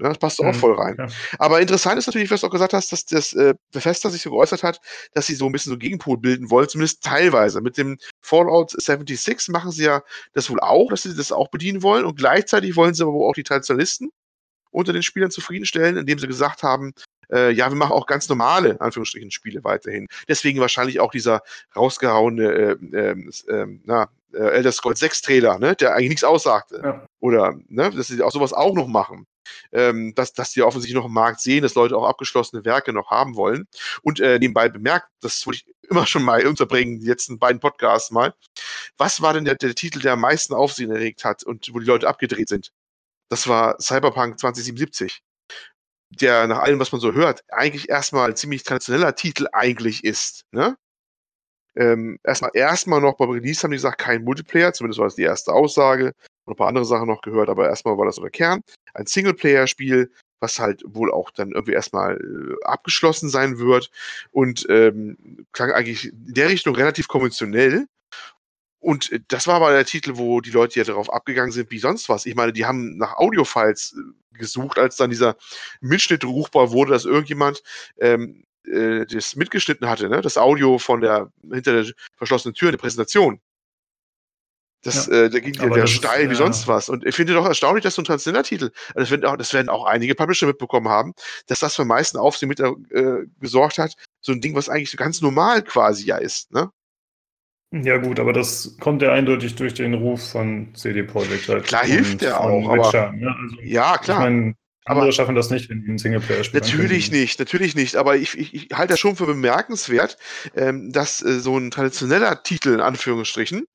Ja, 0.00 0.08
das 0.08 0.18
passt 0.18 0.40
auch 0.40 0.44
mhm, 0.44 0.54
voll 0.54 0.74
rein. 0.74 0.96
Ja. 0.98 1.06
Aber 1.38 1.60
interessant 1.60 1.98
ist 1.98 2.06
natürlich, 2.06 2.30
was 2.30 2.42
du 2.42 2.48
auch 2.48 2.52
gesagt 2.52 2.74
hast, 2.74 2.92
dass 2.92 3.06
das 3.06 3.32
äh, 3.32 3.54
Bethesda 3.72 4.10
sich 4.10 4.22
so 4.22 4.30
geäußert 4.30 4.62
hat, 4.62 4.80
dass 5.12 5.26
sie 5.26 5.34
so 5.34 5.46
ein 5.46 5.52
bisschen 5.52 5.72
so 5.72 5.78
Gegenpol 5.78 6.18
bilden 6.18 6.50
wollen, 6.50 6.68
zumindest 6.68 7.02
teilweise. 7.02 7.62
Mit 7.62 7.78
dem 7.78 7.98
Fallout 8.20 8.70
76 8.70 9.48
machen 9.48 9.70
sie 9.70 9.84
ja 9.84 10.02
das 10.34 10.50
wohl 10.50 10.60
auch, 10.60 10.90
dass 10.90 11.04
sie 11.04 11.16
das 11.16 11.32
auch 11.32 11.48
bedienen 11.48 11.82
wollen 11.82 12.04
und 12.04 12.16
gleichzeitig 12.16 12.76
wollen 12.76 12.92
sie 12.92 13.04
aber 13.04 13.12
auch 13.12 13.34
die 13.34 13.42
Traditionalisten 13.42 14.10
unter 14.70 14.92
den 14.92 15.02
Spielern 15.02 15.30
zufriedenstellen, 15.30 15.96
indem 15.96 16.18
sie 16.18 16.26
gesagt 16.26 16.62
haben, 16.62 16.92
äh, 17.32 17.50
ja, 17.52 17.70
wir 17.70 17.76
machen 17.76 17.92
auch 17.92 18.06
ganz 18.06 18.28
normale, 18.28 18.78
Anführungsstrichen, 18.80 19.30
Spiele 19.30 19.64
weiterhin. 19.64 20.06
Deswegen 20.28 20.60
wahrscheinlich 20.60 21.00
auch 21.00 21.10
dieser 21.10 21.42
rausgehauene, 21.74 22.44
äh, 22.44 22.76
ähm, 22.92 23.30
äh, 23.48 23.66
na, 23.84 24.10
Elder 24.32 24.72
Scrolls 24.72 25.00
6 25.00 25.22
Trailer, 25.22 25.58
ne, 25.58 25.74
der 25.74 25.94
eigentlich 25.94 26.10
nichts 26.10 26.24
aussagte. 26.24 26.80
Ja. 26.84 27.06
Oder, 27.20 27.58
ne, 27.68 27.90
dass 27.90 28.08
sie 28.08 28.22
auch 28.22 28.32
sowas 28.32 28.52
auch 28.52 28.74
noch 28.74 28.86
machen. 28.86 29.26
Ähm, 29.72 30.14
dass, 30.14 30.32
dass 30.32 30.52
die 30.52 30.62
offensichtlich 30.62 30.96
noch 30.96 31.06
im 31.06 31.12
Markt 31.12 31.40
sehen, 31.40 31.62
dass 31.62 31.74
Leute 31.74 31.96
auch 31.96 32.06
abgeschlossene 32.06 32.64
Werke 32.64 32.92
noch 32.92 33.10
haben 33.10 33.36
wollen. 33.36 33.66
Und 34.02 34.20
äh, 34.20 34.38
nebenbei 34.38 34.68
bemerkt, 34.68 35.08
das 35.20 35.46
wollte 35.46 35.60
ich 35.66 35.74
immer 35.90 36.06
schon 36.06 36.22
mal 36.22 36.46
unterbringen, 36.46 37.00
die 37.00 37.06
letzten 37.06 37.38
beiden 37.38 37.60
Podcasts 37.60 38.10
mal. 38.10 38.34
Was 38.98 39.22
war 39.22 39.32
denn 39.34 39.44
der, 39.44 39.56
der 39.56 39.74
Titel, 39.74 40.00
der 40.00 40.14
am 40.14 40.20
meisten 40.20 40.54
Aufsehen 40.54 40.90
erregt 40.90 41.24
hat 41.24 41.44
und 41.44 41.72
wo 41.72 41.78
die 41.78 41.86
Leute 41.86 42.08
abgedreht 42.08 42.48
sind? 42.48 42.72
Das 43.28 43.48
war 43.48 43.80
Cyberpunk 43.80 44.38
2077 44.38 45.22
der 46.10 46.46
nach 46.46 46.60
allem, 46.60 46.78
was 46.80 46.92
man 46.92 47.00
so 47.00 47.12
hört, 47.12 47.42
eigentlich 47.48 47.88
erstmal 47.88 48.30
ein 48.30 48.36
ziemlich 48.36 48.62
traditioneller 48.62 49.14
Titel 49.14 49.48
eigentlich 49.52 50.04
ist. 50.04 50.44
Ne? 50.52 50.76
Ähm, 51.76 52.18
erstmal, 52.24 52.50
erstmal 52.54 53.00
noch 53.00 53.16
beim 53.16 53.30
Release 53.30 53.62
haben 53.62 53.70
die 53.70 53.76
gesagt, 53.76 53.98
kein 53.98 54.24
Multiplayer, 54.24 54.72
zumindest 54.72 54.98
war 54.98 55.06
das 55.06 55.16
die 55.16 55.22
erste 55.22 55.52
Aussage. 55.52 56.14
Und 56.46 56.54
ein 56.54 56.56
paar 56.56 56.68
andere 56.68 56.84
Sachen 56.84 57.08
noch 57.08 57.22
gehört, 57.22 57.48
aber 57.48 57.68
erstmal 57.68 57.98
war 57.98 58.06
das 58.06 58.16
so 58.16 58.22
der 58.22 58.30
Kern. 58.30 58.62
Ein 58.94 59.06
Singleplayer-Spiel, 59.06 60.10
was 60.40 60.58
halt 60.58 60.82
wohl 60.86 61.12
auch 61.12 61.30
dann 61.30 61.52
irgendwie 61.52 61.72
erstmal 61.72 62.16
äh, 62.16 62.64
abgeschlossen 62.64 63.28
sein 63.28 63.58
wird 63.58 63.90
und 64.30 64.66
ähm, 64.68 65.46
klang 65.52 65.72
eigentlich 65.72 66.12
in 66.12 66.34
der 66.34 66.48
Richtung 66.48 66.74
relativ 66.74 67.08
konventionell. 67.08 67.86
Und 68.78 69.10
äh, 69.10 69.20
das 69.28 69.46
war 69.46 69.56
aber 69.56 69.72
der 69.72 69.84
Titel, 69.84 70.12
wo 70.16 70.40
die 70.40 70.50
Leute 70.50 70.78
ja 70.78 70.84
darauf 70.84 71.12
abgegangen 71.12 71.52
sind, 71.52 71.70
wie 71.70 71.78
sonst 71.78 72.08
was. 72.08 72.26
Ich 72.26 72.36
meine, 72.36 72.52
die 72.52 72.64
haben 72.64 72.96
nach 72.96 73.16
Audiofiles 73.16 73.96
äh, 73.98 74.38
gesucht, 74.38 74.78
als 74.78 74.96
dann 74.96 75.10
dieser 75.10 75.36
Mitschnitt 75.80 76.24
ruchbar 76.24 76.70
wurde, 76.70 76.92
dass 76.92 77.04
irgendjemand 77.04 77.62
ähm, 77.98 78.44
äh, 78.66 79.06
das 79.06 79.36
mitgeschnitten 79.36 79.88
hatte, 79.88 80.08
ne? 80.08 80.20
das 80.20 80.36
Audio 80.36 80.78
von 80.78 81.00
der 81.00 81.32
hinter 81.50 81.82
der 81.82 81.92
verschlossenen 82.16 82.54
Tür, 82.54 82.70
der 82.70 82.78
Präsentation. 82.78 83.40
Das, 84.86 85.06
ja. 85.06 85.24
äh, 85.24 85.30
da 85.30 85.40
ging 85.40 85.54
ja 85.54 85.68
der 85.68 85.86
steil 85.86 86.22
ist, 86.22 86.28
wie 86.28 86.32
ja. 86.32 86.38
sonst 86.38 86.68
was. 86.68 86.88
Und 86.88 87.04
ich 87.04 87.14
finde 87.14 87.34
doch 87.34 87.46
erstaunlich, 87.46 87.82
dass 87.82 87.94
so 87.96 88.02
ein 88.02 88.04
Transgender-Titel, 88.04 88.70
also 88.94 89.00
das 89.00 89.10
werden, 89.10 89.24
auch, 89.24 89.36
das 89.36 89.52
werden 89.52 89.68
auch 89.68 89.84
einige 89.84 90.14
Publisher 90.14 90.46
mitbekommen 90.46 90.88
haben, 90.88 91.12
dass 91.48 91.58
das 91.58 91.74
für 91.74 91.84
meisten 91.84 92.18
Aufsehen 92.18 92.48
mit 92.48 92.60
äh, 92.60 92.72
gesorgt 93.40 93.78
hat. 93.78 93.94
So 94.20 94.32
ein 94.32 94.40
Ding, 94.40 94.54
was 94.54 94.68
eigentlich 94.68 94.90
so 94.90 94.96
ganz 94.96 95.20
normal 95.20 95.62
quasi 95.62 96.06
ja 96.06 96.16
ist. 96.16 96.52
Ne? 96.52 96.70
Ja, 97.72 97.98
gut, 97.98 98.20
aber 98.20 98.32
das 98.32 98.76
kommt 98.78 99.02
ja 99.02 99.12
eindeutig 99.12 99.56
durch 99.56 99.74
den 99.74 99.94
Ruf 99.94 100.30
von 100.30 100.74
CD 100.74 101.02
Projekt 101.02 101.48
halt. 101.48 101.64
Klar 101.64 101.84
hilft 101.84 102.22
der 102.22 102.40
auch, 102.40 102.68
aber. 102.68 103.12
Ne? 103.12 103.34
Also, 103.36 103.56
ja, 103.62 103.98
klar. 103.98 104.18
Ich 104.18 104.24
meine, 104.24 104.54
andere 104.86 105.12
schaffen 105.12 105.34
das 105.34 105.50
nicht, 105.50 105.68
wenn 105.68 105.82
die 105.82 105.88
einen 105.88 105.98
Singleplayer 105.98 106.44
spielen. 106.44 106.62
Natürlich 106.62 107.10
nicht, 107.10 107.40
natürlich 107.40 107.74
nicht. 107.74 107.96
Aber 107.96 108.16
ich, 108.16 108.38
ich, 108.38 108.54
ich 108.54 108.68
halte 108.72 108.92
das 108.92 109.00
schon 109.00 109.16
für 109.16 109.26
bemerkenswert, 109.26 110.16
ähm, 110.54 110.92
dass 110.92 111.22
äh, 111.22 111.40
so 111.40 111.58
ein 111.58 111.72
traditioneller 111.72 112.42
Titel, 112.44 112.72
in 112.72 112.80
Anführungsstrichen, 112.80 113.66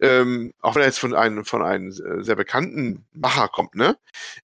ähm, 0.00 0.52
auch 0.60 0.74
wenn 0.74 0.82
er 0.82 0.88
jetzt 0.88 0.98
von 0.98 1.14
einem, 1.14 1.44
von 1.44 1.62
einem 1.62 1.88
äh, 1.88 2.22
sehr 2.22 2.36
bekannten 2.36 3.04
Macher 3.12 3.48
kommt, 3.48 3.74
ne, 3.74 3.96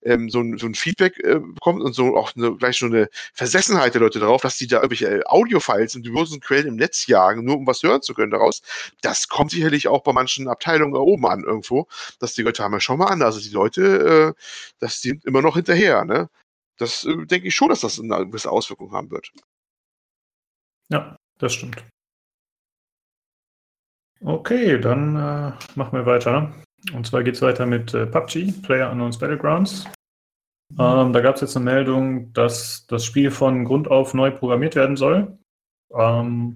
ähm, 0.03 0.31
so, 0.31 0.41
ein, 0.41 0.59
so 0.59 0.67
ein 0.67 0.75
Feedback 0.75 1.19
äh, 1.19 1.41
bekommt 1.41 1.83
und 1.83 1.93
so 1.93 2.17
auch 2.17 2.35
eine, 2.37 2.57
gleich 2.57 2.77
schon 2.77 2.95
eine 2.95 3.09
Versessenheit 3.35 3.95
der 3.95 4.01
Leute 4.01 4.21
drauf, 4.21 4.43
dass 4.43 4.59
die 4.59 4.67
da 4.67 4.77
irgendwelche 4.77 5.09
äh, 5.09 5.23
Audiofiles 5.27 5.97
und 5.97 6.07
diversen 6.07 6.41
Quellen 6.41 6.69
im 6.69 6.77
Netz 6.77 7.07
jagen, 7.07 7.45
nur 7.45 7.57
um 7.57 7.67
was 7.67 7.83
hören 7.83 8.03
zu 8.03 8.15
können 8.15 8.31
daraus. 8.31 8.63
Das 9.03 9.29
kommt 9.29 9.51
sicherlich 9.51 9.89
auch 9.89 10.03
bei 10.03 10.13
manchen 10.13 10.49
Abteilungen 10.49 10.95
oben 10.95 11.27
an 11.27 11.45
irgendwo, 11.45 11.87
dass 12.21 12.35
die 12.35 12.43
Leute 12.43 12.63
haben 12.63 12.73
ja 12.73 12.81
schon 12.81 12.99
mal 12.99 13.09
an, 13.09 13.23
also 13.23 13.41
die 13.41 13.51
Leute, 13.51 14.35
äh, 14.37 14.43
das 14.79 15.01
sind 15.03 15.25
immer 15.25 15.43
noch 15.43 15.57
hinterher, 15.57 16.05
ne. 16.05 16.29
Das 16.79 17.05
äh, 17.05 17.27
denke 17.27 17.49
ich 17.49 17.55
schon, 17.55 17.69
dass 17.69 17.81
das 17.81 18.01
eine 18.01 18.27
gewisse 18.27 18.51
Auswirkung 18.51 18.93
haben 18.93 19.11
wird. 19.11 19.31
Ja, 20.91 21.17
das 21.39 21.55
stimmt. 21.55 21.85
Okay, 24.23 24.79
dann 24.79 25.17
äh, 25.17 25.53
machen 25.77 25.93
wir 25.93 26.05
weiter. 26.05 26.53
Und 26.93 27.07
zwar 27.07 27.23
geht 27.23 27.37
es 27.37 27.43
weiter 27.43 27.65
mit 27.65 27.95
äh, 27.95 28.07
PUBG, 28.07 28.53
Player 28.63 28.91
Unknowns 28.91 29.19
Battlegrounds. 29.19 29.87
Ähm, 30.79 31.13
da 31.13 31.21
gab 31.21 31.35
es 31.35 31.41
jetzt 31.41 31.57
eine 31.57 31.65
Meldung, 31.65 32.33
dass 32.33 32.87
das 32.87 33.05
Spiel 33.05 33.31
von 33.31 33.65
Grund 33.65 33.89
auf 33.89 34.15
neu 34.15 34.31
programmiert 34.31 34.77
werden 34.77 34.97
soll. 34.97 35.39
Ähm, 35.93 36.55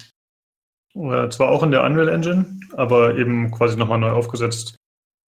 äh, 0.95 1.29
zwar 1.31 1.49
auch 1.49 1.63
in 1.63 1.71
der 1.71 1.85
Unreal 1.85 2.09
Engine, 2.09 2.61
aber 2.77 3.17
eben 3.17 3.51
quasi 3.51 3.77
nochmal 3.77 3.99
neu 3.99 4.11
aufgesetzt, 4.11 4.77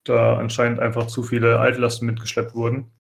da 0.05 0.39
anscheinend 0.39 0.79
einfach 0.79 1.07
zu 1.07 1.23
viele 1.23 1.59
Altlasten 1.59 2.07
mitgeschleppt 2.07 2.55
wurden. 2.55 2.93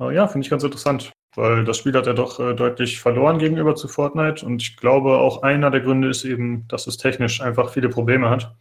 Äh, 0.00 0.14
ja, 0.14 0.26
finde 0.26 0.44
ich 0.44 0.50
ganz 0.50 0.64
interessant 0.64 1.12
weil 1.36 1.64
das 1.64 1.76
Spiel 1.76 1.94
hat 1.94 2.06
er 2.06 2.14
doch 2.14 2.40
äh, 2.40 2.54
deutlich 2.54 3.00
verloren 3.00 3.38
gegenüber 3.38 3.74
zu 3.74 3.88
Fortnite 3.88 4.44
und 4.44 4.62
ich 4.62 4.76
glaube 4.76 5.18
auch 5.18 5.42
einer 5.42 5.70
der 5.70 5.80
Gründe 5.80 6.08
ist 6.08 6.24
eben, 6.24 6.66
dass 6.68 6.86
es 6.86 6.96
technisch 6.96 7.40
einfach 7.40 7.70
viele 7.70 7.88
Probleme 7.88 8.30
hat. 8.30 8.56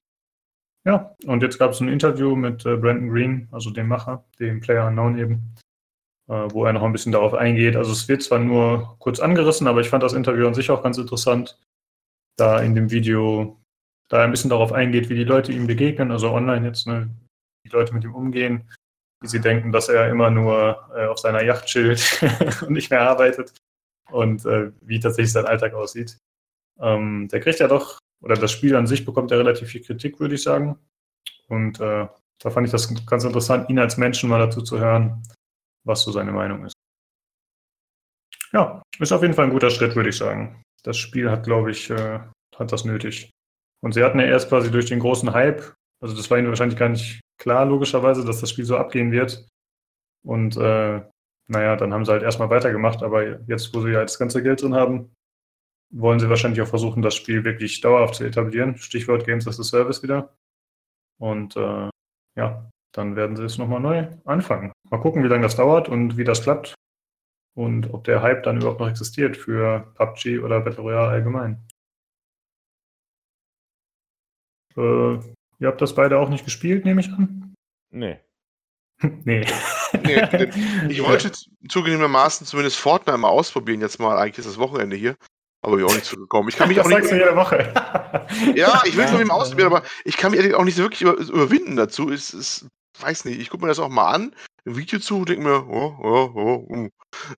Ja, 0.85 1.15
und 1.25 1.41
jetzt 1.41 1.57
gab 1.57 1.71
es 1.71 1.79
ein 1.79 1.87
Interview 1.87 2.35
mit 2.35 2.65
äh, 2.65 2.77
Brandon 2.77 3.09
Green, 3.09 3.47
also 3.51 3.71
dem 3.71 3.87
Macher, 3.87 4.23
dem 4.39 4.59
Player 4.59 4.87
Unknown 4.87 5.17
eben, 5.17 5.55
äh, 6.27 6.47
wo 6.51 6.65
er 6.65 6.73
noch 6.73 6.83
ein 6.83 6.91
bisschen 6.91 7.11
darauf 7.11 7.33
eingeht. 7.33 7.75
Also 7.75 7.91
es 7.91 8.07
wird 8.07 8.21
zwar 8.21 8.39
nur 8.39 8.95
kurz 8.99 9.19
angerissen, 9.19 9.67
aber 9.67 9.81
ich 9.81 9.89
fand 9.89 10.03
das 10.03 10.13
Interview 10.13 10.45
an 10.45 10.53
sich 10.53 10.69
auch 10.69 10.83
ganz 10.83 10.97
interessant, 10.97 11.59
da 12.37 12.59
in 12.59 12.75
dem 12.75 12.91
Video 12.91 13.57
da 14.09 14.23
ein 14.23 14.31
bisschen 14.31 14.49
darauf 14.49 14.73
eingeht, 14.73 15.09
wie 15.09 15.15
die 15.15 15.23
Leute 15.23 15.51
ihm 15.51 15.65
begegnen, 15.65 16.11
also 16.11 16.31
online 16.31 16.67
jetzt, 16.67 16.85
ne, 16.85 17.09
die 17.65 17.69
Leute 17.69 17.93
mit 17.93 18.03
ihm 18.03 18.13
umgehen, 18.13 18.69
wie 19.25 19.29
sie 19.29 19.41
denken, 19.41 19.71
dass 19.71 19.89
er 19.89 20.09
immer 20.09 20.29
nur 20.29 20.87
äh, 20.95 21.07
auf 21.07 21.17
seiner 21.17 21.43
Yacht 21.43 21.65
chillt 21.65 22.21
und 22.61 22.71
nicht 22.71 22.91
mehr 22.91 23.01
arbeitet 23.01 23.53
und 24.11 24.45
äh, 24.45 24.71
wie 24.81 24.99
tatsächlich 24.99 25.31
sein 25.31 25.47
Alltag 25.47 25.73
aussieht. 25.73 26.17
Ähm, 26.79 27.27
der 27.29 27.39
kriegt 27.39 27.59
ja 27.59 27.67
doch, 27.67 27.97
oder 28.21 28.35
das 28.35 28.51
Spiel 28.51 28.75
an 28.75 28.85
sich 28.85 29.03
bekommt 29.03 29.31
ja 29.31 29.37
relativ 29.37 29.69
viel 29.69 29.81
Kritik, 29.81 30.19
würde 30.19 30.35
ich 30.35 30.43
sagen. 30.43 30.77
Und 31.47 31.79
äh, 31.79 32.07
da 32.39 32.49
fand 32.51 32.67
ich 32.67 32.71
das 32.71 32.93
ganz 33.07 33.23
interessant, 33.23 33.67
ihn 33.69 33.79
als 33.79 33.97
Menschen 33.97 34.29
mal 34.29 34.39
dazu 34.39 34.61
zu 34.61 34.77
hören, 34.77 35.23
was 35.85 36.03
so 36.03 36.11
seine 36.11 36.31
Meinung 36.31 36.65
ist. 36.65 36.73
Ja, 38.51 38.83
ist 38.99 39.11
auf 39.11 39.23
jeden 39.23 39.33
Fall 39.33 39.45
ein 39.45 39.51
guter 39.51 39.71
Schritt, 39.71 39.95
würde 39.95 40.09
ich 40.09 40.17
sagen. 40.17 40.61
Das 40.83 40.97
Spiel 40.97 41.31
hat, 41.31 41.45
glaube 41.45 41.71
ich, 41.71 41.89
äh, 41.89 42.19
hat 42.55 42.71
das 42.71 42.85
nötig. 42.85 43.31
Und 43.81 43.93
sie 43.93 44.03
hatten 44.03 44.19
ja 44.19 44.27
erst 44.27 44.49
quasi 44.49 44.69
durch 44.69 44.85
den 44.85 44.99
großen 44.99 45.33
Hype, 45.33 45.73
also 46.01 46.15
das 46.15 46.29
war 46.29 46.37
ihnen 46.37 46.49
wahrscheinlich 46.49 46.79
gar 46.79 46.89
nicht 46.89 47.21
klar, 47.37 47.65
logischerweise, 47.65 48.25
dass 48.25 48.41
das 48.41 48.49
Spiel 48.49 48.65
so 48.65 48.77
abgehen 48.77 49.11
wird. 49.11 49.47
Und 50.23 50.57
äh, 50.57 51.01
naja, 51.47 51.75
dann 51.75 51.93
haben 51.93 52.05
sie 52.05 52.11
halt 52.11 52.23
erstmal 52.23 52.49
weitergemacht, 52.49 53.03
aber 53.03 53.39
jetzt, 53.47 53.73
wo 53.73 53.81
sie 53.81 53.91
ja 53.91 54.01
das 54.01 54.17
ganze 54.17 54.41
Geld 54.41 54.61
drin 54.61 54.73
haben, 54.73 55.15
wollen 55.91 56.19
sie 56.19 56.29
wahrscheinlich 56.29 56.61
auch 56.61 56.67
versuchen, 56.67 57.01
das 57.01 57.15
Spiel 57.15 57.43
wirklich 57.43 57.81
dauerhaft 57.81 58.15
zu 58.15 58.23
etablieren. 58.23 58.77
Stichwort 58.77 59.25
Games 59.25 59.47
as 59.47 59.59
a 59.59 59.63
Service 59.63 60.01
wieder. 60.03 60.35
Und 61.19 61.55
äh, 61.55 61.89
ja, 62.35 62.69
dann 62.91 63.15
werden 63.15 63.35
sie 63.35 63.43
es 63.43 63.57
nochmal 63.57 63.79
neu 63.79 64.07
anfangen. 64.25 64.71
Mal 64.89 64.99
gucken, 64.99 65.23
wie 65.23 65.27
lange 65.27 65.43
das 65.43 65.55
dauert 65.55 65.89
und 65.89 66.17
wie 66.17 66.23
das 66.23 66.41
klappt. 66.43 66.75
Und 67.55 67.93
ob 67.93 68.03
der 68.03 68.21
Hype 68.21 68.43
dann 68.43 68.57
überhaupt 68.57 68.79
noch 68.79 68.89
existiert 68.89 69.37
für 69.37 69.93
PUBG 69.95 70.39
oder 70.39 70.59
Battle 70.61 70.83
Royale 70.83 71.09
allgemein. 71.09 71.65
Äh, 74.75 75.19
Ihr 75.59 75.67
habt 75.67 75.81
das 75.81 75.95
beide 75.95 76.19
auch 76.19 76.29
nicht 76.29 76.45
gespielt, 76.45 76.85
nehme 76.85 77.01
ich 77.01 77.09
an? 77.09 77.55
Nee. 77.91 78.19
nee. 79.23 79.45
Nee, 80.03 80.49
ich 80.89 81.01
wollte 81.01 81.31
zugegebenermaßen 81.69 82.45
zumindest 82.45 82.77
Fortnite 82.77 83.17
mal 83.17 83.29
ausprobieren, 83.29 83.79
jetzt 83.79 83.97
mal, 83.97 84.17
eigentlich 84.17 84.39
ist 84.39 84.47
das 84.47 84.57
Wochenende 84.57 84.97
hier. 84.97 85.15
Aber 85.61 85.77
ich 85.77 85.83
bin 85.83 85.89
auch 85.89 85.95
nicht 85.95 86.05
zugekommen. 86.05 86.49
Ich 86.49 86.57
kann 86.57 86.67
mich 86.67 86.77
das 86.77 86.85
auch 86.85 86.91
sagst 86.91 87.11
nicht. 87.11 87.21
du 87.21 87.25
jede 87.25 87.35
Woche. 87.37 87.73
Ja, 88.55 88.81
ich 88.85 88.97
will 88.97 89.05
es 89.05 89.11
Ja, 89.11 89.25
mal 89.25 89.35
ausprobieren, 89.35 89.71
aber 89.71 89.83
ich 90.03 90.17
kann 90.17 90.31
mich 90.31 90.53
auch 90.53 90.63
nicht 90.63 90.75
so 90.75 90.83
wirklich 90.83 91.01
über, 91.01 91.13
überwinden 91.17 91.75
dazu. 91.75 92.11
Es 92.11 92.33
ist, 92.33 92.67
weiß 92.99 93.25
nicht, 93.25 93.39
ich 93.39 93.49
gucke 93.49 93.63
mir 93.63 93.69
das 93.69 93.79
auch 93.79 93.89
mal 93.89 94.11
an, 94.11 94.35
ein 94.65 94.75
Video 94.75 94.99
zu, 94.99 95.25
denke 95.25 95.43
mir, 95.43 95.67
oh, 95.67 95.95
oh, 96.01 96.31
oh, 96.35 96.67
oh. 96.69 96.89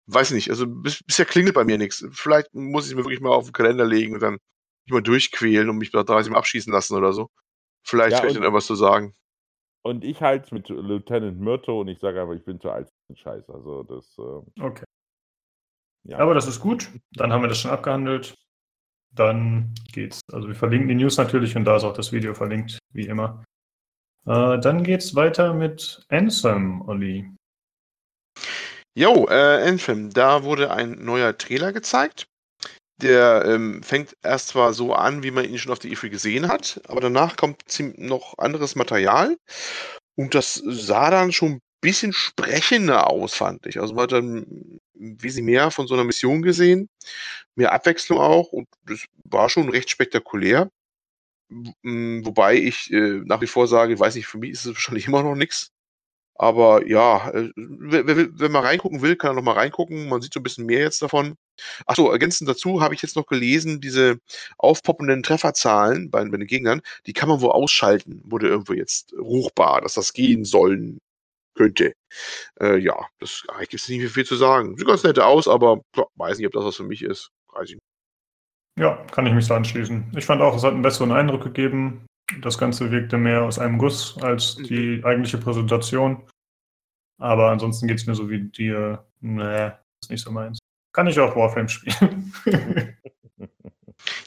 weiß 0.07 0.31
nicht. 0.31 0.49
Also 0.49 0.65
bis, 0.65 1.03
bisher 1.03 1.25
klingelt 1.25 1.55
bei 1.55 1.63
mir 1.63 1.77
nichts. 1.77 2.05
Vielleicht 2.11 2.53
muss 2.53 2.85
ich 2.85 2.91
es 2.91 2.97
mir 2.97 3.03
wirklich 3.03 3.21
mal 3.21 3.29
auf 3.29 3.45
den 3.45 3.53
Kalender 3.53 3.85
legen 3.85 4.13
und 4.13 4.21
dann 4.21 4.37
mich 4.85 4.93
mal 4.93 5.01
durchquälen 5.01 5.69
und 5.69 5.77
mich 5.77 5.91
da 5.91 6.03
30 6.03 6.31
Mal 6.31 6.39
abschießen 6.39 6.71
lassen 6.71 6.95
oder 6.95 7.13
so. 7.13 7.29
Vielleicht 7.87 8.13
Ja, 8.13 8.19
kann 8.19 8.29
ich 8.29 8.33
dann 8.35 8.43
irgendwas 8.43 8.65
zu 8.65 8.75
sagen. 8.75 9.13
Und 9.83 10.03
ich 10.03 10.21
halt 10.21 10.51
mit 10.51 10.67
Lieutenant 10.67 11.39
Myrto 11.39 11.79
und 11.79 11.87
ich 11.87 11.99
sage 11.99 12.21
einfach, 12.21 12.33
ich 12.33 12.43
bin 12.43 12.59
zu 12.59 12.69
alt 12.69 12.89
für 12.89 13.13
den 13.13 13.17
Scheiß. 13.17 13.49
Also 13.49 13.83
das, 13.83 14.17
äh, 14.17 14.61
Okay. 14.61 14.83
ja. 16.03 16.17
Aber 16.17 16.33
das 16.33 16.47
ist 16.47 16.59
gut. 16.59 16.89
Dann 17.11 17.31
haben 17.31 17.41
wir 17.41 17.47
das 17.47 17.59
schon 17.59 17.71
abgehandelt. 17.71 18.35
Dann 19.15 19.73
geht's. 19.93 20.19
Also 20.33 20.49
wir 20.49 20.55
verlinken 20.55 20.89
die 20.89 20.95
News 20.95 21.17
natürlich 21.17 21.55
und 21.55 21.63
da 21.63 21.77
ist 21.77 21.85
auch 21.85 21.93
das 21.93 22.11
Video 22.11 22.33
verlinkt, 22.33 22.77
wie 22.93 23.07
immer. 23.07 23.43
Äh, 24.25 24.59
dann 24.59 24.83
geht's 24.83 25.15
weiter 25.15 25.53
mit 25.53 26.05
Ansem, 26.09 26.81
Olli. 26.81 27.31
Jo, 28.95 29.27
äh, 29.29 29.69
Anthem, 29.69 30.09
da 30.09 30.43
wurde 30.43 30.71
ein 30.71 31.03
neuer 31.05 31.37
Trailer 31.37 31.71
gezeigt. 31.71 32.27
Der 33.01 33.43
ähm, 33.45 33.83
fängt 33.83 34.15
erst 34.23 34.49
zwar 34.49 34.73
so 34.73 34.93
an, 34.93 35.21
wie 35.23 35.31
man 35.31 35.45
ihn 35.45 35.59
schon 35.59 35.71
auf 35.71 35.79
der 35.79 35.91
E3 35.91 36.09
gesehen 36.09 36.47
hat, 36.47 36.81
aber 36.87 36.99
danach 37.01 37.35
kommt 37.35 37.63
noch 37.97 38.37
anderes 38.39 38.75
Material. 38.75 39.37
Und 40.15 40.33
das 40.33 40.55
sah 40.65 41.11
dann 41.11 41.31
schon 41.31 41.53
ein 41.53 41.61
bisschen 41.81 42.11
sprechender 42.13 43.09
aus, 43.09 43.35
fand 43.35 43.67
ich. 43.67 43.79
Also 43.79 43.93
man 43.93 44.03
hat 44.03 44.13
dann 44.13 44.79
wesentlich 44.95 45.45
mehr 45.45 45.71
von 45.71 45.87
so 45.87 45.93
einer 45.93 46.05
Mission 46.05 46.41
gesehen, 46.41 46.89
mehr 47.55 47.71
Abwechslung 47.73 48.19
auch 48.19 48.51
und 48.51 48.67
das 48.85 49.05
war 49.25 49.49
schon 49.49 49.69
recht 49.69 49.89
spektakulär. 49.91 50.69
Wobei 51.83 52.55
ich 52.57 52.91
äh, 52.91 53.21
nach 53.25 53.41
wie 53.41 53.47
vor 53.47 53.67
sage, 53.67 53.99
weiß 53.99 54.15
nicht, 54.15 54.27
für 54.27 54.37
mich 54.37 54.51
ist 54.51 54.65
es 54.65 54.73
wahrscheinlich 54.75 55.07
immer 55.07 55.23
noch 55.23 55.35
nichts. 55.35 55.71
Aber 56.39 56.87
ja, 56.87 57.31
äh, 57.31 57.51
wer 57.55 58.49
mal 58.49 58.61
reingucken 58.61 59.01
will, 59.01 59.15
kann 59.15 59.31
er 59.31 59.33
noch 59.35 59.43
mal 59.43 59.53
reingucken. 59.53 60.07
Man 60.07 60.21
sieht 60.21 60.33
so 60.33 60.39
ein 60.39 60.43
bisschen 60.43 60.65
mehr 60.65 60.81
jetzt 60.81 61.01
davon. 61.01 61.35
Achso, 61.87 62.11
ergänzend 62.11 62.49
dazu 62.49 62.81
habe 62.81 62.93
ich 62.93 63.01
jetzt 63.01 63.15
noch 63.15 63.25
gelesen, 63.25 63.81
diese 63.81 64.19
aufpoppenden 64.57 65.23
Trefferzahlen 65.23 66.11
bei, 66.11 66.23
bei 66.25 66.37
den 66.37 66.47
Gegnern, 66.47 66.81
die 67.07 67.13
kann 67.13 67.29
man 67.29 67.41
wohl 67.41 67.51
ausschalten, 67.51 68.21
wurde 68.25 68.47
irgendwo 68.47 68.73
jetzt 68.73 69.13
ruchbar, 69.13 69.81
dass 69.81 69.95
das 69.95 70.13
gehen 70.13 70.45
sollen 70.45 70.99
könnte. 71.55 71.93
Äh, 72.61 72.77
ja, 72.77 72.95
das 73.19 73.43
gibt 73.61 73.73
es 73.73 73.89
nicht 73.89 73.99
mehr 73.99 74.09
viel 74.09 74.25
zu 74.25 74.35
sagen. 74.35 74.77
Sieht 74.77 74.87
ganz 74.87 75.03
nett 75.03 75.19
aus, 75.19 75.47
aber 75.47 75.81
ja, 75.95 76.05
weiß 76.15 76.37
nicht, 76.37 76.47
ob 76.47 76.53
das 76.53 76.65
was 76.65 76.75
für 76.75 76.83
mich 76.83 77.01
ist. 77.01 77.31
Weiß 77.53 77.69
ich 77.69 77.75
nicht. 77.75 77.83
Ja, 78.79 79.03
kann 79.11 79.25
ich 79.25 79.33
mich 79.33 79.47
so 79.47 79.55
anschließen. 79.55 80.13
Ich 80.15 80.25
fand 80.25 80.41
auch, 80.41 80.55
es 80.55 80.63
hat 80.63 80.73
einen 80.73 80.83
besseren 80.83 81.11
Eindruck 81.11 81.43
gegeben. 81.43 82.05
Das 82.41 82.57
Ganze 82.57 82.91
wirkte 82.91 83.17
mehr 83.17 83.43
aus 83.43 83.59
einem 83.59 83.77
Guss 83.77 84.17
als 84.21 84.55
die 84.55 85.01
eigentliche 85.03 85.37
Präsentation. 85.37 86.23
Aber 87.19 87.49
ansonsten 87.49 87.87
geht 87.87 87.97
es 87.97 88.05
mir 88.05 88.15
so 88.15 88.29
wie 88.29 88.43
dir. 88.43 89.05
Nee, 89.21 89.71
ist 90.01 90.11
nicht 90.11 90.23
so 90.23 90.31
meins. 90.31 90.59
Kann 90.93 91.07
ich 91.07 91.19
auch 91.19 91.35
Warframe 91.35 91.67
spielen. 91.67 92.33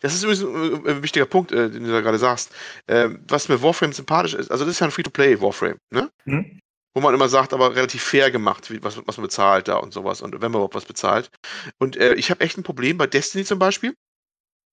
Das 0.03 0.15
ist 0.15 0.25
übrigens 0.25 0.43
ein, 0.43 0.87
äh, 0.87 0.91
ein 0.91 1.03
wichtiger 1.03 1.27
Punkt, 1.27 1.53
äh, 1.53 1.71
den 1.71 1.85
du 1.85 1.93
da 1.93 2.01
gerade 2.01 2.19
sagst. 2.19 2.53
Äh, 2.87 3.11
was 3.29 3.49
mir 3.49 3.63
Warframe 3.63 3.93
sympathisch 3.93 4.35
ist, 4.35 4.51
also 4.51 4.65
das 4.65 4.75
ist 4.75 4.81
ja 4.81 4.87
ein 4.87 4.91
Free-to-Play 4.91 5.41
Warframe, 5.41 5.79
ne? 5.91 6.11
Hm? 6.25 6.61
wo 6.95 7.01
man 7.01 7.15
immer 7.15 7.29
sagt, 7.29 7.53
aber 7.53 7.75
relativ 7.75 8.03
fair 8.03 8.31
gemacht, 8.31 8.71
wie, 8.71 8.83
was, 8.83 9.01
was 9.07 9.17
man 9.17 9.27
bezahlt 9.27 9.69
da 9.69 9.77
und 9.77 9.93
sowas 9.93 10.23
und 10.23 10.33
wenn 10.33 10.41
man 10.41 10.55
überhaupt 10.55 10.75
was 10.75 10.85
bezahlt. 10.85 11.31
Und 11.79 11.97
äh, 11.97 12.15
ich 12.15 12.31
habe 12.31 12.41
echt 12.41 12.59
ein 12.59 12.65
Problem 12.65 12.99
bei 12.99 13.07
Destiny 13.07 13.45
zum 13.45 13.59
Beispiel. 13.59 13.95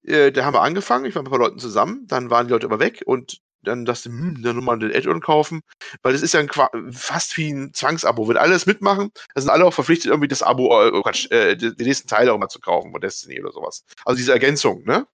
Äh, 0.08 0.32
da 0.32 0.46
haben 0.46 0.54
wir 0.54 0.62
angefangen, 0.62 1.06
ich 1.06 1.16
war 1.16 1.22
mit 1.22 1.30
ein 1.30 1.38
paar 1.38 1.40
Leuten 1.40 1.60
zusammen, 1.60 2.08
dann 2.08 2.30
waren 2.30 2.48
die 2.48 2.54
Leute 2.54 2.66
aber 2.66 2.80
weg 2.80 3.04
und 3.06 3.42
dann 3.64 3.84
dachte 3.86 4.08
ich, 4.10 4.16
hm, 4.16 4.42
dann 4.44 4.56
nochmal 4.56 4.80
den 4.80 4.96
Add-on 4.96 5.20
kaufen, 5.20 5.62
weil 6.02 6.14
das 6.14 6.22
ist 6.22 6.34
ja 6.34 6.40
ein, 6.40 6.50
fast 6.94 7.36
wie 7.38 7.52
ein 7.52 7.74
Zwangsabo. 7.74 8.28
Wenn 8.30 8.38
alle 8.38 8.54
das 8.54 8.66
mitmachen, 8.66 9.12
dann 9.34 9.42
sind 9.42 9.50
alle 9.50 9.66
auch 9.66 9.74
verpflichtet, 9.74 10.12
irgendwie 10.12 10.30
das 10.30 10.42
Abo, 10.42 10.68
äh, 10.82 10.92
oh 10.94 11.02
Quatsch, 11.02 11.30
äh, 11.32 11.56
die, 11.56 11.76
die 11.76 11.84
nächsten 11.84 12.08
Teile 12.08 12.32
auch 12.32 12.38
mal 12.38 12.48
zu 12.48 12.60
kaufen 12.60 12.92
von 12.92 13.02
Destiny 13.02 13.42
oder 13.42 13.52
sowas. 13.52 13.84
Also 14.06 14.18
diese 14.18 14.32
Ergänzung, 14.32 14.84
ne? 14.86 15.06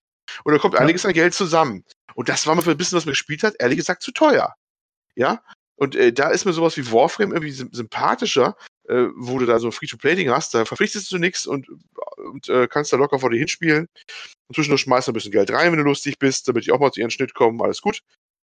Und 0.44 0.52
da 0.52 0.58
kommt 0.58 0.74
Ja. 0.74 0.80
einiges 0.80 1.04
an 1.04 1.12
Geld 1.12 1.34
zusammen. 1.34 1.84
Und 2.14 2.28
das 2.28 2.46
war 2.46 2.54
mir 2.54 2.62
für 2.62 2.70
ein 2.72 2.76
bisschen, 2.76 2.96
was 2.96 3.06
man 3.06 3.12
gespielt 3.12 3.42
hat, 3.42 3.54
ehrlich 3.58 3.78
gesagt 3.78 4.02
zu 4.02 4.12
teuer. 4.12 4.54
Ja? 5.16 5.42
Und 5.76 5.96
äh, 5.96 6.12
da 6.12 6.28
ist 6.28 6.44
mir 6.44 6.52
sowas 6.52 6.76
wie 6.76 6.92
Warframe 6.92 7.32
irgendwie 7.32 7.52
sym- 7.52 7.74
sympathischer, 7.74 8.56
äh, 8.88 9.06
wo 9.16 9.38
du 9.38 9.46
da 9.46 9.58
so 9.58 9.68
ein 9.68 9.72
Free-to-Play-Ding 9.72 10.30
hast, 10.30 10.54
da 10.54 10.64
verpflichtest 10.64 11.10
du 11.12 11.18
nichts 11.18 11.46
und, 11.46 11.68
und 12.16 12.48
äh, 12.48 12.66
kannst 12.68 12.92
da 12.92 12.96
locker 12.96 13.18
vor 13.18 13.30
dir 13.30 13.38
hinspielen. 13.38 13.88
Und 14.48 14.54
zwischendurch 14.54 14.82
schmeißt 14.82 15.08
du 15.08 15.12
ein 15.12 15.14
bisschen 15.14 15.32
Geld 15.32 15.50
rein, 15.50 15.72
wenn 15.72 15.78
du 15.78 15.84
lustig 15.84 16.18
bist, 16.18 16.48
damit 16.48 16.66
die 16.66 16.72
auch 16.72 16.80
mal 16.80 16.92
zu 16.92 17.00
ihren 17.00 17.10
Schnitt 17.10 17.34
kommen, 17.34 17.60
alles 17.62 17.80
gut. 17.80 18.00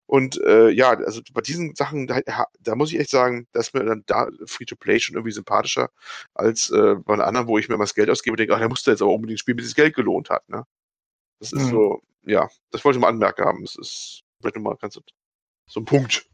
Und 0.07 0.41
äh, 0.41 0.69
ja, 0.69 0.89
also 0.89 1.21
bei 1.31 1.41
diesen 1.41 1.73
Sachen, 1.75 2.05
da, 2.07 2.19
da 2.59 2.75
muss 2.75 2.91
ich 2.91 2.99
echt 2.99 3.11
sagen, 3.11 3.47
dass 3.53 3.73
mir 3.73 3.85
dann 3.85 4.03
da 4.07 4.27
Free-to-Play 4.45 4.99
schon 4.99 5.15
irgendwie 5.15 5.31
sympathischer 5.31 5.89
als 6.33 6.69
äh, 6.69 6.95
bei 6.95 7.17
anderen, 7.17 7.47
wo 7.47 7.57
ich 7.57 7.69
mir 7.69 7.77
mal 7.77 7.85
das 7.85 7.95
Geld 7.95 8.09
ausgebe 8.09 8.33
und 8.33 8.39
denke, 8.39 8.53
ach, 8.53 8.59
der 8.59 8.67
musste 8.67 8.91
jetzt 8.91 9.01
aber 9.01 9.13
unbedingt 9.13 9.39
spielen, 9.39 9.55
bis 9.57 9.67
das 9.67 9.75
Geld 9.75 9.95
gelohnt 9.95 10.29
hat. 10.29 10.47
Ne? 10.49 10.65
Das 11.39 11.53
ist 11.53 11.65
Mhm. 11.65 11.69
so, 11.69 12.01
ja, 12.23 12.49
das 12.71 12.83
wollte 12.83 12.97
ich 12.97 13.01
mal 13.01 13.07
anmerken 13.07 13.45
haben. 13.45 13.63
Das 13.63 13.75
ist 13.75 14.23
vielleicht 14.39 14.55
nochmal 14.57 14.75
ganz 14.81 14.99
so 15.67 15.79
ein 15.79 15.85
Punkt. 15.85 16.30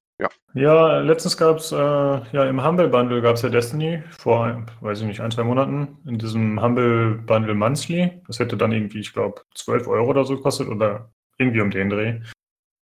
Ja, 0.54 1.00
letztens 1.02 1.38
gab 1.38 1.58
es, 1.58 1.72
äh, 1.72 1.76
ja, 1.76 2.46
im 2.46 2.66
Humble 2.66 2.88
Bundle 2.88 3.22
gab 3.22 3.36
es 3.36 3.44
ja 3.44 3.50
Destiny 3.50 4.02
vor, 4.18 4.66
weiß 4.82 5.02
ich 5.02 5.06
nicht, 5.06 5.22
ein, 5.22 5.30
zwei 5.30 5.44
Monaten. 5.44 6.00
In 6.06 6.18
diesem 6.18 6.62
Humble 6.62 7.20
Bundle 7.26 7.54
Monthly. 7.54 8.22
Das 8.26 8.40
hätte 8.40 8.58
dann 8.58 8.72
irgendwie, 8.72 9.00
ich 9.00 9.14
glaube, 9.14 9.42
12 9.54 9.88
Euro 9.88 10.10
oder 10.10 10.26
so 10.26 10.36
gekostet 10.36 10.68
oder 10.68 11.12
irgendwie 11.38 11.62
um 11.62 11.70
den 11.70 11.90
Dreh. 11.90 12.22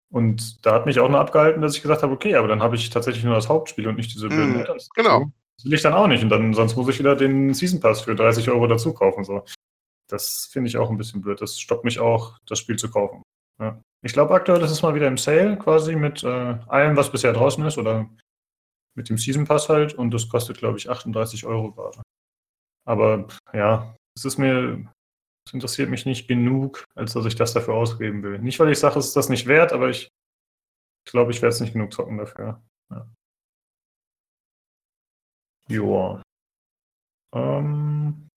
Und 0.10 0.66
da 0.66 0.74
hat 0.74 0.86
mich 0.86 1.00
auch 1.00 1.10
nur 1.10 1.20
abgehalten, 1.20 1.62
dass 1.62 1.76
ich 1.76 1.82
gesagt 1.82 2.04
habe, 2.04 2.14
okay, 2.14 2.36
aber 2.36 2.48
dann 2.48 2.62
habe 2.62 2.76
ich 2.76 2.90
tatsächlich 2.90 3.26
nur 3.26 3.36
das 3.36 3.50
Hauptspiel 3.50 3.88
und 3.88 3.98
nicht 3.98 4.14
diese 4.14 4.30
blöden 4.30 4.60
Mhm, 4.60 4.66
genau. 4.96 5.32
Das 5.58 5.66
will 5.66 5.74
ich 5.74 5.82
dann 5.82 5.94
auch 5.94 6.08
nicht. 6.08 6.24
Und 6.24 6.30
dann, 6.30 6.54
sonst 6.54 6.78
muss 6.78 6.88
ich 6.88 7.00
wieder 7.00 7.16
den 7.16 7.54
Season 7.54 7.82
Pass 7.82 8.02
für 8.02 8.16
30 8.16 8.50
Euro 8.50 8.68
dazu 8.68 8.94
kaufen. 8.94 9.26
So. 9.26 9.44
Das 10.08 10.48
finde 10.52 10.70
ich 10.70 10.78
auch 10.78 10.90
ein 10.90 10.98
bisschen 10.98 11.22
blöd. 11.22 11.42
Das 11.42 11.60
stoppt 11.60 11.84
mich 11.84 12.00
auch, 12.00 12.38
das 12.48 12.60
Spiel 12.60 12.78
zu 12.78 12.90
kaufen. 12.90 13.24
Ja. 13.60 13.82
Ich 14.06 14.14
glaube, 14.14 14.36
aktuell 14.36 14.62
ist 14.62 14.70
es 14.70 14.84
mal 14.84 14.94
wieder 14.94 15.08
im 15.08 15.18
Sale 15.18 15.58
quasi 15.58 15.96
mit 15.96 16.24
äh, 16.24 16.28
allem, 16.68 16.96
was 16.96 17.12
bisher 17.12 17.34
draußen 17.34 17.66
ist 17.66 17.80
oder 17.80 18.08
mit 18.96 19.10
dem 19.10 19.18
Season 19.18 19.46
Pass 19.46 19.68
halt 19.68 19.96
und 19.96 20.12
das 20.12 20.30
kostet, 20.30 20.60
glaube 20.60 20.78
ich, 20.78 20.88
38 20.88 21.44
Euro 21.48 21.72
gerade. 21.72 22.04
Aber 22.88 23.28
ja, 23.52 23.96
es 24.16 24.26
ist 24.26 24.38
mir, 24.38 24.88
es 25.48 25.54
interessiert 25.54 25.90
mich 25.90 26.06
nicht 26.06 26.28
genug, 26.28 26.84
als 26.94 27.14
dass 27.14 27.26
ich 27.26 27.34
das 27.34 27.54
dafür 27.54 27.74
ausgeben 27.74 28.22
will. 28.22 28.38
Nicht, 28.38 28.60
weil 28.60 28.72
ich 28.72 28.78
sage, 28.78 29.00
es 29.00 29.08
ist 29.08 29.16
das 29.16 29.30
nicht 29.30 29.48
wert, 29.48 29.74
aber 29.74 29.90
ich, 29.90 30.08
glaube, 31.06 31.32
ich 31.32 31.42
werde 31.42 31.56
es 31.56 31.62
nicht 31.62 31.74
genug 31.74 31.92
zocken 31.92 32.20
dafür. 32.20 32.62
Ja. 32.92 33.10
Joa. 35.68 36.22
Ähm, 37.34 38.28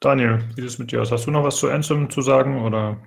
Daniel, 0.00 0.48
wie 0.54 0.64
ist 0.64 0.74
es 0.74 0.78
mit 0.78 0.92
dir 0.92 1.02
aus? 1.02 1.10
Hast 1.10 1.26
du 1.26 1.32
noch 1.32 1.42
was 1.42 1.56
zu 1.56 1.68
Anthem 1.68 2.08
zu 2.08 2.22
sagen 2.22 2.62
oder? 2.62 3.04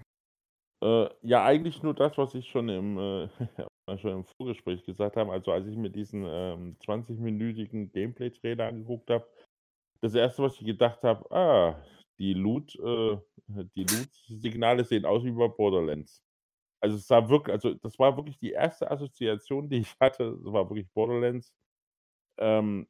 Äh, 0.83 1.09
ja, 1.21 1.43
eigentlich 1.45 1.83
nur 1.83 1.93
das, 1.93 2.17
was 2.17 2.33
ich 2.35 2.49
schon 2.49 2.69
im, 2.69 2.97
äh, 2.97 3.29
schon 3.99 4.11
im 4.11 4.25
Vorgespräch 4.25 4.83
gesagt 4.83 5.15
habe. 5.17 5.31
Also 5.31 5.51
als 5.51 5.67
ich 5.67 5.77
mir 5.77 5.89
diesen 5.91 6.25
ähm, 6.27 6.77
20-minütigen 6.79 7.91
Gameplay-Trailer 7.91 8.67
angeguckt 8.67 9.09
habe, 9.09 9.27
das 10.01 10.15
erste, 10.15 10.43
was 10.43 10.59
ich 10.59 10.65
gedacht 10.65 11.03
habe, 11.03 11.29
ah, 11.31 11.83
die 12.19 12.33
Loot, 12.33 12.75
äh, 12.77 13.17
die 13.75 13.83
Loot-Signale 13.83 14.83
sehen 14.85 15.05
aus 15.05 15.23
wie 15.23 15.31
bei 15.31 15.47
Borderlands. 15.47 16.23
Also 16.81 16.97
es 16.97 17.07
sah 17.07 17.29
wirklich, 17.29 17.53
also 17.53 17.75
das 17.75 17.99
war 17.99 18.17
wirklich 18.17 18.39
die 18.39 18.51
erste 18.51 18.89
Assoziation, 18.91 19.69
die 19.69 19.79
ich 19.79 19.95
hatte. 19.99 20.37
Das 20.43 20.53
war 20.53 20.69
wirklich 20.69 20.87
Borderlands. 20.93 21.53
Ähm, 22.39 22.87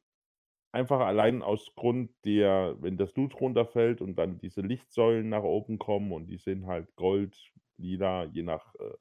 einfach 0.72 1.00
allein 1.00 1.42
aus 1.42 1.74
Grund 1.76 2.10
der, 2.24 2.76
wenn 2.80 2.96
das 2.96 3.14
Loot 3.16 3.40
runterfällt 3.40 4.00
und 4.00 4.16
dann 4.16 4.38
diese 4.38 4.62
Lichtsäulen 4.62 5.28
nach 5.28 5.42
oben 5.42 5.78
kommen 5.78 6.12
und 6.12 6.26
die 6.28 6.38
sind 6.38 6.66
halt 6.66 6.94
Gold, 6.96 7.36
lila, 7.82 8.24
je 8.24 8.42
nach, 8.42 8.74
äh, 8.76 8.94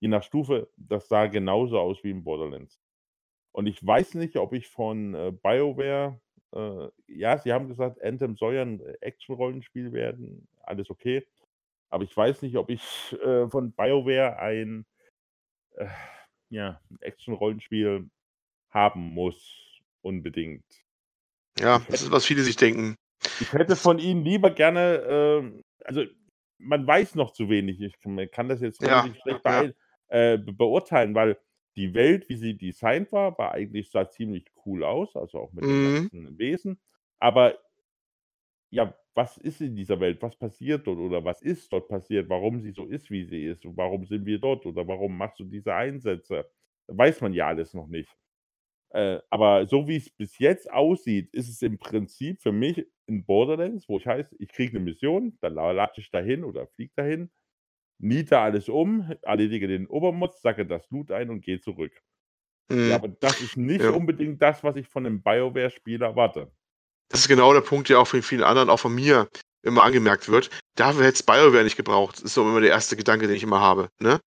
je 0.00 0.08
nach 0.08 0.22
Stufe, 0.22 0.68
das 0.76 1.08
sah 1.08 1.26
genauso 1.26 1.78
aus 1.78 2.02
wie 2.02 2.10
in 2.10 2.24
Borderlands. 2.24 2.80
Und 3.52 3.66
ich 3.66 3.84
weiß 3.86 4.14
nicht, 4.14 4.36
ob 4.36 4.52
ich 4.52 4.68
von 4.68 5.14
äh, 5.14 5.32
BioWare, 5.32 6.20
äh, 6.54 6.88
ja, 7.06 7.38
sie 7.38 7.52
haben 7.52 7.68
gesagt, 7.68 8.02
Anthem 8.02 8.36
soll 8.36 8.54
ja 8.54 8.62
ein 8.62 8.80
äh, 8.80 8.96
Action-Rollenspiel 9.00 9.92
werden, 9.92 10.48
alles 10.62 10.90
okay. 10.90 11.26
Aber 11.90 12.04
ich 12.04 12.16
weiß 12.16 12.42
nicht, 12.42 12.56
ob 12.56 12.70
ich 12.70 12.82
äh, 13.24 13.48
von 13.48 13.72
BioWare 13.72 14.38
ein 14.38 14.86
äh, 15.76 15.86
ja, 16.52 16.80
ein 16.90 16.98
Action-Rollenspiel 17.00 18.08
haben 18.70 19.00
muss, 19.14 19.80
unbedingt. 20.02 20.64
Ja, 21.58 21.80
das 21.88 22.02
ist, 22.02 22.10
was 22.10 22.26
viele 22.26 22.42
sich 22.42 22.56
denken. 22.56 22.96
Ich 23.40 23.52
hätte 23.52 23.76
von 23.76 23.98
ihnen 23.98 24.24
lieber 24.24 24.50
gerne, 24.50 25.02
ähm, 25.08 25.62
also 25.84 26.04
man 26.62 26.86
weiß 26.86 27.14
noch 27.16 27.32
zu 27.32 27.48
wenig. 27.50 27.80
Ich 27.80 28.00
kann, 28.00 28.14
man 28.14 28.30
kann 28.30 28.48
das 28.48 28.60
jetzt 28.60 28.80
Ja, 28.80 29.12
schlecht 29.22 29.46
äh, 30.08 30.38
be- 30.38 30.52
beurteilen, 30.52 31.14
weil 31.14 31.38
die 31.76 31.94
Welt, 31.94 32.28
wie 32.28 32.36
sie 32.36 32.56
designt 32.56 33.12
war, 33.12 33.36
war 33.38 33.52
eigentlich 33.52 33.90
sah 33.90 34.08
ziemlich 34.08 34.46
cool 34.66 34.84
aus, 34.84 35.16
also 35.16 35.38
auch 35.40 35.52
mit 35.52 35.68
den 35.70 35.80
Mhm. 35.80 36.08
ganzen 36.20 36.38
Wesen. 36.38 36.80
Aber 37.18 37.58
ja, 38.70 38.94
was 39.14 39.36
ist 39.38 39.60
in 39.60 39.76
dieser 39.76 40.00
Welt? 40.00 40.22
Was 40.22 40.36
passiert 40.36 40.86
dort 40.86 40.98
oder 40.98 41.24
was 41.24 41.42
ist 41.42 41.72
dort 41.72 41.88
passiert? 41.88 42.28
Warum 42.28 42.60
sie 42.60 42.72
so 42.72 42.86
ist, 42.86 43.10
wie 43.10 43.24
sie 43.24 43.44
ist? 43.44 43.64
Und 43.66 43.76
warum 43.76 44.04
sind 44.06 44.24
wir 44.26 44.38
dort 44.38 44.64
oder 44.66 44.86
warum 44.88 45.16
machst 45.18 45.38
du 45.40 45.44
diese 45.44 45.74
Einsätze? 45.74 46.50
Weiß 46.88 47.20
man 47.20 47.34
ja 47.34 47.46
alles 47.48 47.74
noch 47.74 47.86
nicht. 47.88 48.16
Äh, 48.94 49.20
aber 49.30 49.66
so 49.66 49.88
wie 49.88 49.96
es 49.96 50.10
bis 50.10 50.38
jetzt 50.38 50.70
aussieht, 50.70 51.30
ist 51.34 51.48
es 51.48 51.62
im 51.62 51.78
Prinzip 51.78 52.42
für 52.42 52.52
mich 52.52 52.86
in 53.06 53.24
Borderlands, 53.24 53.88
wo 53.88 53.98
ich 53.98 54.06
heißt, 54.06 54.34
ich 54.38 54.48
kriege 54.50 54.76
eine 54.76 54.84
Mission, 54.84 55.38
dann 55.40 55.54
la 55.54 55.70
latsche 55.72 56.02
ich 56.02 56.10
dahin 56.10 56.44
oder 56.44 56.66
fliege 56.68 56.92
dahin, 56.96 57.30
niete 57.98 58.38
alles 58.40 58.68
um, 58.68 59.12
erledige 59.22 59.68
den 59.68 59.86
Obermods, 59.88 60.42
sacke 60.42 60.66
das 60.66 60.90
Loot 60.90 61.12
ein 61.12 61.30
und 61.30 61.42
gehe 61.42 61.60
zurück. 61.60 61.92
Ja, 62.70 62.76
Mhm. 62.76 62.92
aber 62.92 63.08
das 63.08 63.40
ist 63.40 63.56
nicht 63.56 63.84
Ja. 63.84 63.90
unbedingt 63.90 64.42
das, 64.42 64.64
was 64.64 64.76
ich 64.76 64.88
von 64.88 65.04
'nem 65.04 65.22
BioWare-Spiel 65.22 66.02
erwarte. 66.02 66.52
Das 67.10 67.20
ist 67.20 67.28
genau 67.28 67.52
der 67.52 67.60
Punkt, 67.60 67.88
der 67.88 67.98
auch 68.00 68.06
von 68.06 68.22
vielen 68.22 68.42
anderen, 68.42 68.70
auch 68.70 68.78
von 68.80 68.94
mir, 68.94 69.28
immer 69.62 69.84
angemerkt 69.84 70.28
wird. 70.28 70.50
Dafür 70.76 71.04
hätte 71.04 71.14
es 71.16 71.22
BioWare 71.22 71.64
nicht 71.64 71.76
gebraucht. 71.76 72.20
Ist 72.20 72.34
so 72.34 72.42
immer 72.42 72.60
der 72.60 72.70
erste 72.70 72.96
Gedanke, 72.96 73.26
den 73.26 73.36
ich 73.36 73.42
immer 73.42 73.60
habe, 73.60 73.88
ne? 74.00 74.18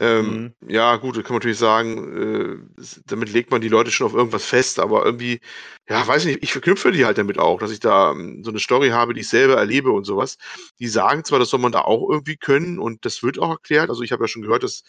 Ähm, 0.00 0.54
Mhm. 0.60 0.70
ja, 0.70 0.96
gut, 0.96 1.16
da 1.16 1.22
kann 1.22 1.32
man 1.32 1.38
natürlich 1.38 1.58
sagen, 1.58 2.68
äh, 2.78 2.84
damit 3.06 3.30
legt 3.32 3.50
man 3.50 3.60
die 3.60 3.68
Leute 3.68 3.90
schon 3.90 4.06
auf 4.06 4.14
irgendwas 4.14 4.44
fest, 4.44 4.78
aber 4.78 5.04
irgendwie, 5.04 5.40
ja, 5.88 6.06
weiß 6.06 6.24
ich 6.24 6.28
nicht, 6.34 6.42
ich 6.44 6.52
verknüpfe 6.52 6.92
die 6.92 7.04
halt 7.04 7.18
damit 7.18 7.38
auch, 7.38 7.58
dass 7.58 7.70
ich 7.72 7.80
da, 7.80 8.12
hm, 8.12 8.44
so 8.44 8.50
'ne 8.52 8.60
Story 8.60 8.90
habe, 8.90 9.14
die 9.14 9.20
ich 9.22 9.28
selber 9.28 9.56
erlebe 9.56 9.90
und 9.90 10.04
so 10.04 10.16
was. 10.16 10.36
Die 10.78 10.86
sagen 10.88 11.24
zwar, 11.24 11.38
das 11.40 11.50
soll 11.50 11.60
man 11.60 11.72
da 11.72 11.80
auch 11.82 12.08
irgendwie 12.10 12.36
können 12.36 12.78
und 12.78 13.04
das 13.04 13.22
wird 13.24 13.38
auch 13.40 13.50
erklärt. 13.50 13.90
Also, 13.90 14.02
ich 14.02 14.12
habe 14.12 14.22
ja 14.24 14.28
schon 14.28 14.42
gehört, 14.42 14.62
dass 14.62 14.82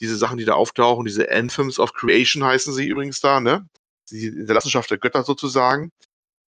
diese 0.00 0.16
Sachen, 0.16 0.38
die 0.38 0.44
da 0.44 0.54
auftauchen, 0.54 1.04
diese 1.06 1.30
Anthems 1.30 1.78
of 1.78 1.92
Creation 1.94 2.44
heißen 2.44 2.72
sie 2.72 2.86
übrigens 2.86 3.20
da, 3.20 3.40
ne? 3.40 3.66
Die 4.10 4.20
Hinterlassenschaft 4.30 4.90
der 4.90 4.98
Götter 4.98 5.22
sozusagen. 5.24 5.90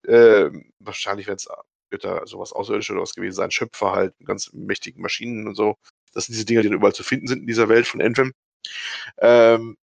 Ähm, 0.08 0.72
wahrscheinlich 0.80 1.28
werden's 1.28 1.48
Götter, 1.92 2.24
so 2.28 2.40
was 2.40 2.54
Außerirdisches 2.54 2.94
oder 2.94 3.02
was 3.04 3.14
gewesen 3.16 3.36
sein, 3.36 3.52
Schöpfer 3.52 3.92
halt, 3.94 4.14
ganz 4.26 4.52
mächtigen 4.54 5.02
Maschinen 5.02 5.48
und 5.48 5.56
so. 5.56 5.76
Das 6.14 6.26
sind 6.26 6.34
diese 6.36 6.46
Dinger, 6.46 6.62
die 6.64 6.70
dann 6.70 6.78
überall 6.78 6.94
zu 6.94 7.04
finden 7.04 7.28
sind 7.28 7.42
in 7.42 7.48
dieser 7.48 7.70
Welt 7.70 7.88
von 7.88 8.02
Anthem. 8.02 8.34
Ähm, 9.20 9.78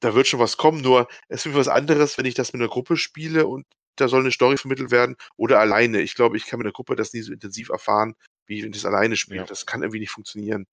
da 0.00 0.14
wird 0.14 0.28
schon 0.28 0.40
was 0.40 0.56
kommen, 0.58 0.82
nur 0.82 1.08
es 1.28 1.46
ist 1.46 1.54
was 1.56 1.68
anderes, 1.68 2.18
wenn 2.18 2.26
ich 2.26 2.34
das 2.34 2.52
mit 2.54 2.62
'ner 2.62 2.68
Gruppe 2.68 2.96
spiele 2.98 3.46
und 3.48 3.66
da 3.96 4.08
soll 4.08 4.22
'ne 4.24 4.32
Story 4.32 4.56
vermittelt 4.58 4.90
werden 4.92 5.16
oder 5.36 5.60
alleine. 5.60 6.02
Ich 6.02 6.14
glaube, 6.16 6.36
ich 6.38 6.46
kann 6.46 6.58
mit 6.60 6.66
'ner 6.66 6.72
Gruppe 6.72 6.96
das 6.96 7.12
nie 7.14 7.22
so 7.22 7.32
intensiv 7.32 7.70
erfahren, 7.70 8.14
wie 8.46 8.62
wenn 8.64 8.70
ich 8.72 8.78
das 8.78 8.86
alleine 8.86 9.16
spiele. 9.16 9.40
Ja. 9.40 9.46
Das 9.46 9.66
kann 9.66 9.82
irgendwie 9.82 10.00
nicht 10.00 10.10
funktionieren. 10.12 10.66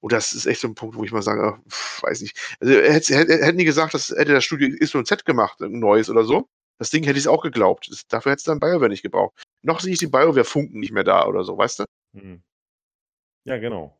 Und 0.00 0.12
das 0.12 0.32
ist 0.34 0.46
echt 0.46 0.60
so 0.62 0.68
'n 0.68 0.74
Punkt, 0.76 0.96
wo 0.96 1.04
ich 1.04 1.12
mal 1.12 1.22
sage: 1.22 1.42
„Ach, 1.70 2.02
weiß 2.04 2.22
nicht.“ 2.22 2.38
Also, 2.60 2.74
hätten 2.74 3.58
die 3.58 3.64
gesagt, 3.66 3.94
das 3.94 4.10
hätte 4.10 4.32
das 4.34 4.44
Studio 4.44 4.68
XYZ 4.80 5.24
gemacht, 5.26 5.60
'n 5.62 5.78
neues 5.80 6.10
oder 6.10 6.24
so, 6.24 6.48
das 6.80 6.90
Ding 6.90 7.04
hätte 7.04 7.18
ich's 7.18 7.28
auch 7.28 7.42
geglaubt. 7.42 7.88
Das 7.90 8.06
dafür 8.08 8.32
hätt's 8.32 8.44
dann 8.44 8.60
BioWare 8.60 8.88
nicht 8.90 9.02
gebraucht. 9.04 9.34
Noch 9.62 9.80
sehe 9.80 9.92
ich 9.94 10.00
den 10.00 10.10
BioWare-Funken 10.12 10.80
nicht 10.80 10.92
mehr 10.92 11.04
da 11.04 11.26
oder 11.26 11.44
so, 11.44 11.58
weißt 11.58 11.80
du? 11.80 11.84
Mhm. 12.14 12.42
Ja, 13.46 13.58
genau. 13.58 13.96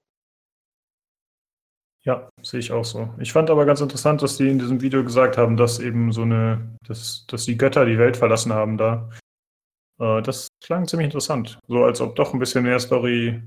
Ja, 2.05 2.28
sehe 2.42 2.59
ich 2.59 2.72
auch 2.72 2.84
so. 2.84 3.14
Ich 3.20 3.32
fand 3.32 3.48
aber 3.48 3.64
ganz 3.64 3.80
interessant, 3.80 4.22
dass 4.22 4.36
die 4.36 4.48
in 4.48 4.59
diesem 4.59 4.80
Video 4.80 5.05
gesagt 5.05 5.38
haben, 5.38 5.57
dass 5.57 5.78
eben 5.78 6.11
so 6.11 6.24
'ne 6.24 6.76
dass 6.88 7.24
dass 7.28 7.44
die 7.44 7.57
Götter 7.57 7.84
die 7.86 7.96
Welt 7.98 8.16
verlassen 8.16 8.53
haben 8.53 8.76
da. 8.76 9.09
Äh, 10.00 10.22
das 10.22 10.48
klang 10.64 10.88
ziemlich 10.88 11.07
interessant. 11.07 11.59
So 11.68 11.84
als 11.84 12.00
ob 12.00 12.16
doch 12.16 12.34
'n 12.34 12.40
bisschen 12.40 12.64
mehr 12.64 12.80
Story 12.80 13.42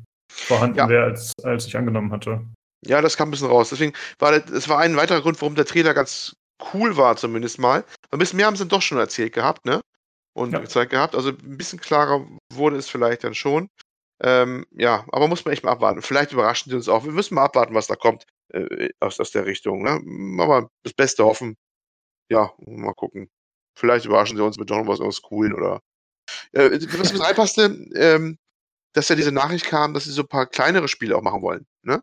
vorhanden 0.46 0.78
Ja. 0.80 0.90
wäre, 0.90 1.06
als 1.06 1.34
als 1.44 1.68
ich 1.68 1.78
angenommen 1.78 2.12
hatte. 2.12 2.42
Ja, 2.84 3.02
das 3.02 3.18
kam 3.18 3.30
'n 3.30 3.32
bisschen 3.32 3.48
raus. 3.50 3.70
Deswegen 3.70 3.94
war 4.20 4.32
das 4.40 4.50
es 4.52 4.70
war 4.70 4.80
ein 4.80 4.96
weiterer 4.98 5.22
Grund, 5.22 5.42
warum 5.42 5.56
der 5.56 5.66
Trailer 5.66 5.94
ganz 5.94 6.36
cool 6.74 6.98
war 6.98 7.16
zumindest 7.18 7.60
mal. 7.60 7.84
Ein 8.12 8.20
bisschen 8.20 8.38
mehr 8.38 8.48
haben 8.48 8.56
sie 8.56 8.64
dann 8.64 8.70
doch 8.70 8.82
schon 8.82 8.98
erzählt 8.98 9.34
gehabt, 9.34 9.66
ne? 9.66 9.82
Und 10.36 10.54
Ja. 10.54 10.60
gezeigt 10.60 10.92
gehabt. 10.92 11.16
Also, 11.16 11.30
'n 11.32 11.58
bisschen 11.58 11.80
klarer 11.82 12.26
wurde 12.54 12.78
es 12.78 12.90
vielleicht 12.90 13.24
dann 13.24 13.36
schon. 13.36 13.70
Ähm, 14.24 14.66
ja, 14.72 15.06
aber 15.12 15.28
muss 15.30 15.46
man 15.46 15.54
echt 15.54 15.64
mal 15.66 15.72
abwarten. 15.74 16.02
Vielleicht 16.04 16.34
überraschen 16.34 16.72
sie 16.72 16.76
uns 16.78 16.90
auch. 16.90 17.06
Wir 17.06 17.14
müssen 17.14 17.36
mal 17.36 17.46
abwarten, 17.46 17.76
was 17.76 17.88
da 17.88 17.96
kommt, 17.98 18.26
äh, 18.56 18.90
aus 19.00 19.20
aus 19.20 19.32
der 19.32 19.46
Richtung, 19.46 19.84
ne? 19.84 20.00
Mal 20.04 20.68
das 20.84 20.94
Beste 20.94 21.26
hoffen. 21.26 21.58
Ja, 22.30 22.54
mal 22.60 22.94
gucken. 22.94 23.30
Vielleicht 23.78 24.06
überraschen 24.06 24.38
sie 24.38 24.44
uns 24.44 24.58
mit 24.60 24.70
noch 24.72 24.88
was 24.88 25.00
was 25.00 25.22
Coolen 25.22 25.54
oder 25.54 25.82
äh, 26.54 26.72
was 27.00 27.14
mir 27.14 27.22
reinpasste, 27.22 27.66
ähm, 27.96 28.38
dass 28.94 29.10
ja 29.10 29.16
diese 29.18 29.32
Nachricht 29.34 29.66
kam, 29.68 29.94
dass 29.94 30.06
sie 30.06 30.12
so 30.12 30.24
'n 30.24 30.30
paar 30.30 30.48
kleinere 30.48 30.88
Spiele 30.90 31.18
auch 31.18 31.24
machen 31.24 31.42
wollen, 31.44 31.66
ne? 31.84 32.02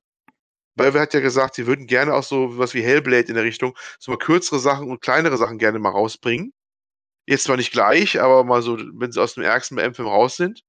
BioWare 0.76 1.02
hat 1.02 1.14
ja 1.14 1.20
gesagt, 1.20 1.54
sie 1.56 1.66
würden 1.66 1.86
gerne 1.86 2.14
auch 2.14 2.24
so 2.24 2.58
was 2.58 2.74
wie 2.74 2.82
Hellblade 2.82 3.28
in 3.28 3.34
der 3.34 3.44
Richtung, 3.44 3.76
so 4.00 4.12
mal 4.12 4.18
kürzere 4.18 4.58
Sachen 4.60 4.90
und 4.90 5.02
kleinere 5.02 5.36
Sachen 5.38 5.58
gerne 5.58 5.78
mal 5.78 5.90
rausbringen. 5.90 6.52
Jetzt 7.28 7.44
zwar 7.44 7.56
nicht 7.58 7.72
gleich, 7.72 8.20
aber 8.20 8.44
mal 8.44 8.62
so, 8.62 8.78
wenn 8.78 9.12
sie 9.12 9.22
aus 9.22 9.34
dem 9.34 9.44
Ärgsten 9.44 9.78
Anthem 9.80 10.06
raus 10.06 10.36
sind. 10.36 10.62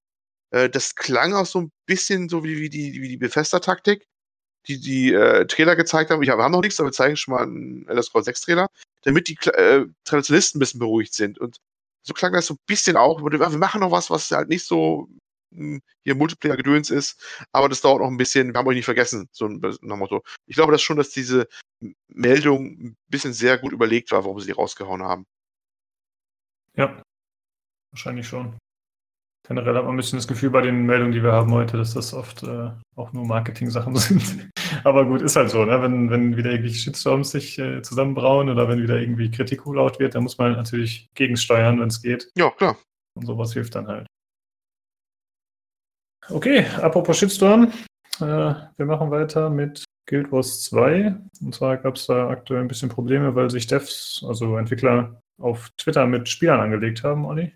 Äh, 0.51 0.69
das 0.69 0.95
klang 0.95 1.33
auch 1.35 1.45
so 1.47 1.59
'n 1.61 1.71
bisschen 1.87 2.29
so 2.29 2.43
wie 2.45 2.57
wie 2.61 2.69
die 2.69 3.01
wie 3.01 3.09
die 3.09 3.17
Bethesda-Taktik, 3.17 4.05
die 4.67 4.79
die, 4.79 5.13
äh, 5.13 5.45
Trailer 5.47 5.75
gezeigt 5.75 6.11
haben. 6.11 6.23
Ja, 6.23 6.37
wir 6.37 6.43
haben 6.43 6.51
noch 6.51 6.61
nix, 6.61 6.79
aber 6.79 6.89
wir 6.89 6.93
zeigen 6.93 7.17
schon 7.17 7.33
mal 7.33 7.43
'n 7.45 7.85
Elder 7.87 8.03
Scrolls 8.03 8.25
6 8.25 8.41
Trailer, 8.41 8.67
damit 9.03 9.27
die 9.29 9.35
äh, 9.49 9.85
Traditionalisten 10.05 10.59
'n 10.59 10.61
bisschen 10.61 10.79
beruhigt 10.79 11.13
sind. 11.13 11.39
Und 11.39 11.57
so 12.03 12.13
klang 12.13 12.33
das 12.33 12.47
so 12.47 12.55
'n 12.55 12.59
bisschen 12.67 12.97
auch. 12.97 13.21
Wir 13.23 13.39
wir 13.39 13.49
machen 13.57 13.81
noch 13.81 13.91
was, 13.91 14.09
was 14.09 14.31
halt 14.31 14.49
nicht 14.49 14.65
so, 14.65 15.07
hm, 15.53 15.81
hier 16.03 16.15
Multiplayer-Gedöns 16.15 16.89
ist, 16.91 17.21
aber 17.51 17.69
das 17.69 17.81
dauert 17.81 18.01
noch 18.01 18.07
'n 18.09 18.17
bisschen. 18.17 18.53
Wir 18.53 18.59
haben 18.59 18.67
euch 18.67 18.75
nicht 18.77 18.85
vergessen, 18.85 19.29
so 19.31 19.45
'n 19.47 19.59
nach 19.61 19.77
dem 19.79 19.99
Motto. 19.99 20.23
Ich 20.47 20.55
glaube 20.55 20.71
das 20.73 20.81
schon, 20.81 20.97
dass 20.97 21.09
diese 21.11 21.47
Meldung 22.09 22.65
'n 22.79 22.97
bisschen 23.09 23.33
sehr 23.33 23.57
gut 23.57 23.73
überlegt 23.73 24.11
war, 24.11 24.23
warum 24.25 24.39
sie 24.39 24.47
die 24.47 24.51
rausgehauen 24.53 25.03
haben. 25.03 25.25
Ja. 26.75 27.01
Wahrscheinlich 27.91 28.27
schon. 28.27 28.59
Generell 29.45 29.75
hat 29.75 29.83
man 29.83 29.95
'n 29.95 29.97
bisschen 29.97 30.17
das 30.17 30.27
Gefühl 30.27 30.51
bei 30.51 30.61
den 30.61 30.85
Meldungen, 30.85 31.11
die 31.11 31.21
wir 31.21 31.33
haben 31.33 31.51
heute, 31.51 31.75
dass 31.75 31.93
das 31.93 32.13
oft, 32.13 32.43
äh, 32.43 32.69
auch 32.95 33.11
nur 33.11 33.25
Marketing-Sachen 33.25 33.93
sind. 33.97 34.49
Aber 34.85 35.05
gut, 35.05 35.21
ist 35.21 35.35
halt 35.35 35.49
so, 35.49 35.65
ne? 35.65 35.81
Wenn 35.81 36.09
wenn 36.09 36.37
wieder 36.37 36.51
irgendwelche 36.51 36.77
Shitstorms 36.79 37.31
sich, 37.31 37.59
äh, 37.59 37.81
zusammenbrauen 37.81 38.49
oder 38.49 38.69
wenn 38.69 38.81
wieder 38.81 38.99
irgendwie 38.99 39.29
Kritik 39.29 39.65
laut 39.65 39.99
wird, 39.99 40.15
dann 40.15 40.23
muss 40.23 40.37
man 40.37 40.53
natürlich 40.53 41.09
gegensteuern, 41.15 41.79
wenn's 41.81 42.01
geht. 42.01 42.29
Ja, 42.37 42.51
klar. 42.51 42.77
Und 43.15 43.25
so 43.25 43.37
was 43.37 43.53
hilft 43.53 43.75
dann 43.75 43.87
halt. 43.87 44.07
Okay, 46.29 46.65
apropos 46.81 47.17
Shitstorm, 47.17 47.65
äh, 48.21 48.23
wir 48.23 48.85
machen 48.85 49.11
weiter 49.11 49.49
mit 49.49 49.83
Guild 50.07 50.31
Wars 50.31 50.61
2. 50.63 51.15
Und 51.41 51.53
zwar 51.53 51.77
gab's 51.77 52.05
da 52.07 52.29
aktuell 52.29 52.61
'n 52.61 52.67
bisschen 52.69 52.87
Probleme, 52.89 53.35
weil 53.35 53.49
sich 53.49 53.67
Devs, 53.67 54.23
also 54.25 54.55
Entwickler, 54.57 55.19
auf 55.41 55.69
Twitter 55.77 56.05
mit 56.07 56.29
Spielern 56.29 56.61
angelegt 56.61 57.03
haben, 57.03 57.25
Olli? 57.25 57.53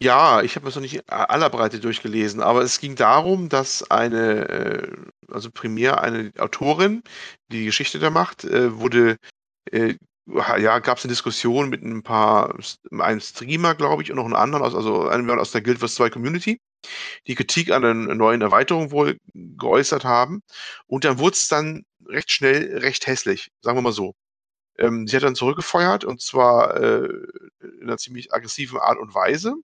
Ja, 0.00 0.42
ich 0.42 0.56
habe 0.56 0.64
mir's 0.64 0.74
noch 0.74 0.82
nicht 0.82 1.08
a 1.12 1.24
aller 1.24 1.48
Breite 1.50 1.78
durchgelesen, 1.78 2.40
aber 2.40 2.62
es 2.62 2.80
ging 2.80 2.96
darum, 2.96 3.48
dass 3.48 3.88
eine, 3.90 4.48
äh 4.48 4.92
also 5.30 5.50
primär 5.50 6.00
eine 6.02 6.32
Autorin, 6.38 7.02
die 7.50 7.58
die 7.60 7.64
Geschichte 7.66 7.98
da 7.98 8.10
macht, 8.10 8.44
äh, 8.44 8.78
wurde, 8.78 9.16
äh 9.72 9.96
ja, 10.58 10.78
gab's 10.80 11.04
'ne 11.04 11.08
Diskussion 11.10 11.68
mit 11.70 11.82
'n 11.82 12.02
paar 12.04 12.56
einem 13.00 13.20
Streamer, 13.20 13.74
glaube 13.76 14.02
ich, 14.04 14.10
und 14.12 14.16
noch 14.18 14.26
'n 14.26 14.34
anderen 14.34 14.64
aus 14.64 14.74
also 14.74 15.08
einem 15.08 15.30
aus 15.30 15.52
der 15.52 15.62
Guild 15.62 15.82
Wars 15.82 15.96
2 15.96 16.10
Community, 16.10 16.60
die 17.28 17.34
Kritik 17.36 17.70
an 17.72 17.82
den 17.82 18.04
neuen 18.18 18.42
Erweiterungen 18.42 18.92
wohl 18.92 19.18
geäußert 19.34 20.04
haben. 20.04 20.42
Und 20.86 21.04
dann 21.04 21.18
wurd's 21.20 21.48
dann 21.48 21.84
recht 22.06 22.30
schnell 22.32 22.78
recht 22.78 23.06
hässlich, 23.08 23.50
sagen 23.62 23.78
wir 23.78 23.82
mal 23.82 23.92
so. 23.92 24.14
Ähm, 24.78 25.06
sie 25.08 25.16
hat 25.16 25.24
dann 25.24 25.36
zurückgefeuert 25.36 26.04
und 26.04 26.20
zwar, 26.22 26.76
äh, 26.80 27.08
in 27.62 27.86
'ner 27.86 27.98
ziemlich 27.98 28.32
aggressiven 28.34 28.78
Art 28.80 28.98
und 28.98 29.14
Weise. 29.14 29.54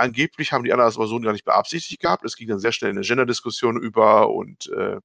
Angeblich 0.00 0.52
haben 0.52 0.64
die 0.64 0.72
anderen 0.72 0.88
das 0.88 0.96
aber 0.96 1.06
so 1.08 1.20
gar 1.20 1.32
nicht 1.32 1.44
beabsichtigt 1.44 2.00
gehabt. 2.00 2.24
Es 2.24 2.36
ging 2.36 2.48
dann 2.48 2.58
sehr 2.60 2.72
schnell 2.72 2.90
in 2.92 2.96
'ne 2.98 3.02
Genderdiskussion 3.02 3.76
über 3.80 4.30
und, 4.30 4.68
äh, 4.70 4.98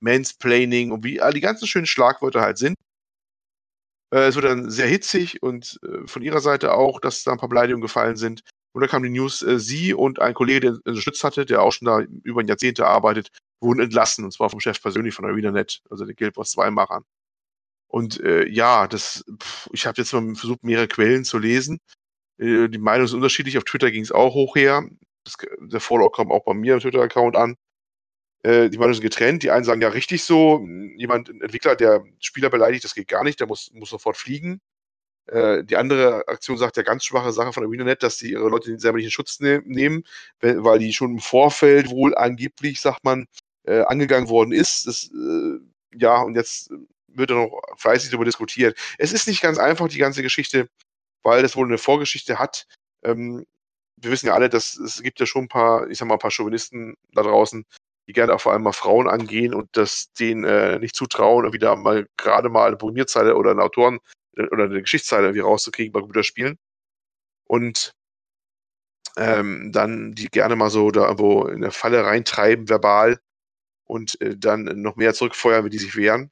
Mansplaining 0.00 0.92
und 0.92 1.04
wie 1.04 1.20
all 1.22 1.32
die 1.34 1.40
ganzen 1.42 1.66
schönen 1.68 1.86
Schlagwörter 1.86 2.42
halt 2.42 2.58
sind. 2.58 2.76
Äh, 4.12 4.26
es 4.28 4.36
wurde 4.36 4.48
dann 4.48 4.70
sehr 4.70 4.86
hitzig 4.86 5.42
und, 5.42 5.80
äh, 5.82 6.06
von 6.06 6.22
ihrer 6.22 6.40
Seite 6.40 6.74
auch, 6.74 7.00
dass 7.00 7.24
da 7.24 7.32
'n 7.32 7.38
paar 7.38 7.48
Beleidigungen 7.48 7.80
gefallen 7.82 8.16
sind. 8.16 8.42
Und 8.74 8.80
dann 8.82 8.90
kam 8.90 9.02
die 9.02 9.08
News, 9.10 9.42
äh, 9.42 9.58
sie 9.58 9.94
und 9.94 10.20
ein 10.20 10.34
Kollege, 10.34 10.60
der 10.60 10.72
unterstützt 10.84 11.24
hatte, 11.24 11.46
der 11.46 11.62
auch 11.62 11.72
schon 11.72 11.86
da 11.86 12.00
über 12.22 12.40
'n 12.42 12.48
Jahrzehnte 12.48 12.86
arbeitet, 12.86 13.28
wurden 13.60 13.80
entlassen, 13.80 14.24
und 14.24 14.32
zwar 14.32 14.50
vom 14.50 14.60
Chef 14.60 14.80
persönlich 14.82 15.14
von 15.14 15.24
ArenaNet, 15.24 15.80
also 15.90 16.04
den 16.04 16.14
Guild 16.16 16.36
Wars 16.36 16.50
2 16.50 16.70
Machern. 16.70 17.04
Und, 17.88 18.20
äh, 18.20 18.48
ja, 18.48 18.88
das 18.88 19.24
ich 19.72 19.86
habe 19.86 19.98
jetzt 20.00 20.12
mal 20.14 20.34
versucht, 20.36 20.64
mehrere 20.64 20.88
Quellen 20.88 21.24
zu 21.24 21.38
lesen. 21.38 21.78
Äh, 22.42 22.68
die 22.68 22.78
Meinungen 22.78 23.08
sind 23.08 23.16
unterschiedlich. 23.18 23.56
Auf 23.58 23.64
Twitter 23.64 23.90
ging's 23.90 24.12
auch 24.12 24.34
hoch 24.34 24.56
her. 24.56 24.84
Das 25.24 25.36
der 25.60 25.80
Fallout 25.80 26.16
kam 26.16 26.32
auch 26.32 26.44
bei 26.44 26.54
mir 26.54 26.74
im 26.74 26.80
Twitter-Account 26.80 27.36
an. 27.36 27.56
Äh, 28.44 28.70
die 28.70 28.78
Meinungen 28.78 28.94
sind 28.96 29.04
getrennt. 29.04 29.42
Die 29.44 29.50
einen 29.52 29.64
sagen: 29.64 29.82
„Ja, 29.82 29.88
richtig 29.90 30.24
so. 30.24 30.66
Jemand 30.96 31.30
'n 31.30 31.42
Entwickler, 31.42 31.76
der 31.76 32.04
Spieler 32.20 32.50
beleidigt, 32.50 32.84
das 32.84 32.94
geht 32.94 33.08
gar 33.08 33.24
nicht, 33.24 33.40
der 33.40 33.48
muss 33.48 33.70
muss 33.74 33.90
sofort 33.90 34.16
fliegen.“ 34.18 34.60
Äh, 35.26 35.64
die 35.64 35.76
andere 35.76 36.28
Aktion 36.28 36.58
sagt: 36.58 36.76
„Ja, 36.78 36.84
ganz 36.84 37.04
schwache 37.04 37.32
Sache 37.32 37.52
von 37.52 37.64
ArenaNet, 37.64 38.02
dass 38.02 38.18
die 38.18 38.32
ihre 38.32 38.48
Leute 38.50 38.78
selber 38.80 38.98
nicht 38.98 39.06
in 39.06 39.12
Schutz 39.12 39.40
ne 39.40 39.62
nehmen, 39.66 40.04
we 40.40 40.64
weil 40.64 40.78
die 40.80 40.92
schon 40.94 41.12
im 41.12 41.20
Vorfeld 41.20 41.90
wohl 41.90 42.14
angeblich, 42.16 42.80
sagt 42.80 43.04
man, 43.04 43.26
äh, 43.64 43.80
angegangen 43.82 44.28
worden 44.30 44.52
ist.“ 44.52 44.86
Das, 44.88 45.10
äh 45.12 45.58
ja, 45.98 46.22
und 46.22 46.36
jetzt 46.36 46.70
wird 47.08 47.30
da 47.30 47.34
noch 47.36 47.60
fleißig 47.78 48.10
darüber 48.10 48.24
diskutiert. 48.26 48.78
Es 48.98 49.12
ist 49.12 49.28
nicht 49.28 49.42
ganz 49.42 49.58
einfach, 49.58 49.88
die 49.88 49.98
ganze 49.98 50.22
Geschichte, 50.22 50.68
weil 51.22 51.42
das 51.42 51.56
wohl 51.56 51.66
eine 51.66 51.78
Vorgeschichte 51.78 52.38
hat. 52.38 52.66
Ähm, 53.04 53.46
wir 53.96 54.10
wissen 54.10 54.26
ja 54.26 54.34
alle, 54.34 54.48
dass 54.48 54.76
es 54.76 55.02
gibt 55.02 55.20
ja 55.20 55.26
schon 55.26 55.44
ein 55.44 55.48
paar, 55.48 55.88
ich 55.88 55.98
sag 55.98 56.08
mal, 56.08 56.14
ein 56.14 56.20
paar 56.20 56.30
Chauvinisten 56.30 56.94
da 57.12 57.22
draußen, 57.22 57.64
die 58.08 58.12
gerne 58.12 58.34
auch 58.34 58.40
vor 58.40 58.52
allem 58.52 58.62
mal 58.62 58.72
Frauen 58.72 59.08
angehen 59.08 59.54
und 59.54 59.68
das 59.72 60.12
denen 60.12 60.44
äh, 60.44 60.78
nicht 60.78 60.96
zutrauen, 60.96 61.50
da 61.58 61.76
mal 61.76 62.06
gerade 62.16 62.48
mal 62.48 62.66
eine 62.66 62.76
Programmierzeile 62.76 63.36
oder 63.36 63.52
eine 63.52 63.62
Autoren- 63.62 64.00
äh, 64.36 64.46
oder 64.48 64.64
eine 64.64 64.80
Geschichtszeile 64.82 65.26
irgendwie 65.28 65.40
rauszukriegen 65.40 65.92
bei 65.92 66.00
Computerspielen. 66.00 66.58
Und 67.46 67.92
ähm, 69.16 69.70
dann 69.72 70.14
die 70.14 70.28
gerne 70.28 70.56
mal 70.56 70.70
so 70.70 70.90
da 70.90 71.02
irgendwo 71.02 71.46
in 71.46 71.56
eine 71.56 71.70
Falle 71.70 72.04
reintreiben, 72.04 72.68
verbal, 72.68 73.18
und 73.84 74.20
äh, 74.20 74.36
dann 74.36 74.64
noch 74.82 74.96
mehr 74.96 75.14
zurückfeuern, 75.14 75.64
wie 75.64 75.70
die 75.70 75.78
sich 75.78 75.96
wehren. 75.96 76.30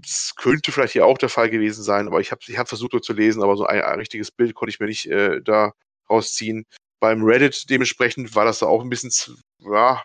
Das 0.00 0.34
könnte 0.36 0.72
vielleicht 0.72 0.92
hier 0.92 1.06
auch 1.06 1.18
der 1.18 1.28
Fall 1.28 1.50
gewesen 1.50 1.82
sein, 1.82 2.06
aber 2.06 2.20
ich 2.20 2.30
habe 2.30 2.40
ich 2.46 2.58
hab 2.58 2.68
versucht, 2.68 2.92
dort 2.92 3.04
zu 3.04 3.12
lesen, 3.12 3.42
aber 3.42 3.56
so 3.56 3.64
ein, 3.64 3.80
ein 3.80 3.98
richtiges 3.98 4.30
Bild 4.30 4.54
konnte 4.54 4.70
ich 4.70 4.80
mir 4.80 4.86
nicht 4.86 5.06
äh, 5.06 5.40
da 5.42 5.72
rausziehen. 6.10 6.66
Beim 7.00 7.22
Reddit 7.22 7.70
dementsprechend 7.70 8.34
war 8.34 8.44
das 8.44 8.58
da 8.58 8.66
auch 8.66 8.82
ein 8.82 8.90
bisschen, 8.90 9.10
ja, 9.60 10.02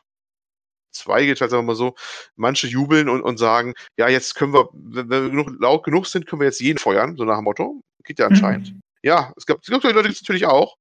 zweigeteilt, 0.92 1.52
sagen 1.52 1.64
wir 1.64 1.68
mal 1.68 1.76
so. 1.76 1.96
Manche 2.36 2.68
jubeln 2.68 3.10
und, 3.10 3.22
und 3.22 3.38
sagen, 3.38 3.74
ja, 3.98 4.08
jetzt 4.10 4.36
können 4.36 4.54
wir, 4.54 4.70
wenn 4.74 5.10
wir 5.10 5.30
genug, 5.30 5.50
laut 5.60 5.84
genug 5.84 6.08
sind, 6.08 6.28
können 6.28 6.42
wir 6.42 6.48
jetzt 6.48 6.62
jeden 6.62 6.80
feuern, 6.80 7.16
so 7.18 7.26
nach 7.26 7.38
dem 7.38 7.44
Motto. 7.46 7.82
Geht 8.04 8.20
ja 8.20 8.28
anscheinend. 8.28 8.74
Mhm. 8.74 8.82
Ja, 9.04 9.34
es 9.38 9.46
gab, 9.46 9.60
es 9.62 9.70
gab 9.70 9.84
Leute, 9.84 10.04
die 10.04 10.10
natürlich 10.10 10.46
auch. 10.46 10.76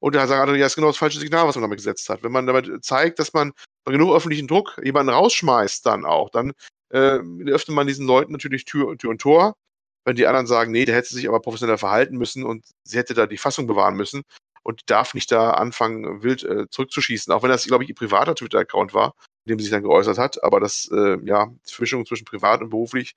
Und 0.00 0.14
da 0.14 0.26
sagen 0.26 0.40
andere, 0.40 0.58
ja, 0.58 0.66
ist 0.66 0.76
genau 0.76 0.88
das 0.88 0.96
falsche 0.96 1.18
Signal, 1.18 1.46
was 1.46 1.56
man 1.56 1.62
damit 1.62 1.78
gesetzt 1.78 2.08
hat. 2.08 2.22
Wenn 2.22 2.32
man 2.32 2.46
damit 2.46 2.84
zeigt, 2.84 3.18
dass 3.18 3.34
man 3.34 3.52
bei 3.84 3.92
genug 3.92 4.14
öffentlichen 4.14 4.48
Druck 4.48 4.80
jemanden 4.82 5.12
rausschmeißt, 5.12 5.84
dann 5.84 6.06
auch, 6.06 6.30
dann 6.30 6.52
äh, 6.90 7.20
öffnet 7.46 7.74
man 7.74 7.86
diesen 7.86 8.06
Leuten 8.06 8.32
natürlich 8.32 8.64
Tür, 8.64 8.96
Tür 8.98 9.10
und 9.10 9.20
Tor. 9.20 9.56
Wenn 10.04 10.16
die 10.16 10.26
anderen 10.26 10.46
sagen, 10.46 10.72
nee, 10.72 10.84
der 10.84 10.96
hätte 10.96 11.14
sich 11.14 11.28
aber 11.28 11.40
professioneller 11.40 11.78
verhalten 11.78 12.16
müssen 12.16 12.44
und 12.44 12.64
sie 12.84 12.98
hätte 12.98 13.14
da 13.14 13.26
die 13.26 13.36
Fassung 13.36 13.66
bewahren 13.66 13.96
müssen 13.96 14.22
und 14.62 14.82
darf 14.90 15.14
nicht 15.14 15.30
da 15.30 15.52
anfangen, 15.52 16.22
wild 16.22 16.42
äh, 16.44 16.68
zurückzuschießen, 16.70 17.32
auch 17.32 17.42
wenn 17.42 17.50
das, 17.50 17.66
glaube 17.66 17.84
ich, 17.84 17.90
ihr 17.90 17.94
privater 17.94 18.34
Twitter-Account 18.34 18.94
war, 18.94 19.14
in 19.44 19.50
dem 19.50 19.58
sie 19.58 19.64
sich 19.64 19.72
dann 19.72 19.82
geäußert 19.82 20.18
hat. 20.18 20.42
Aber 20.42 20.60
das, 20.60 20.88
äh, 20.92 21.18
ja, 21.24 21.46
die 21.68 21.72
Vermischung 21.72 22.06
zwischen 22.06 22.24
privat 22.24 22.62
und 22.62 22.70
beruflich 22.70 23.14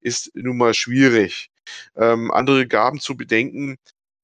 ist 0.00 0.30
nun 0.34 0.56
mal 0.58 0.74
schwierig. 0.74 1.50
Ähm, 1.96 2.30
andere 2.30 2.66
gaben 2.66 3.00
zu 3.00 3.16
bedenken, 3.16 3.76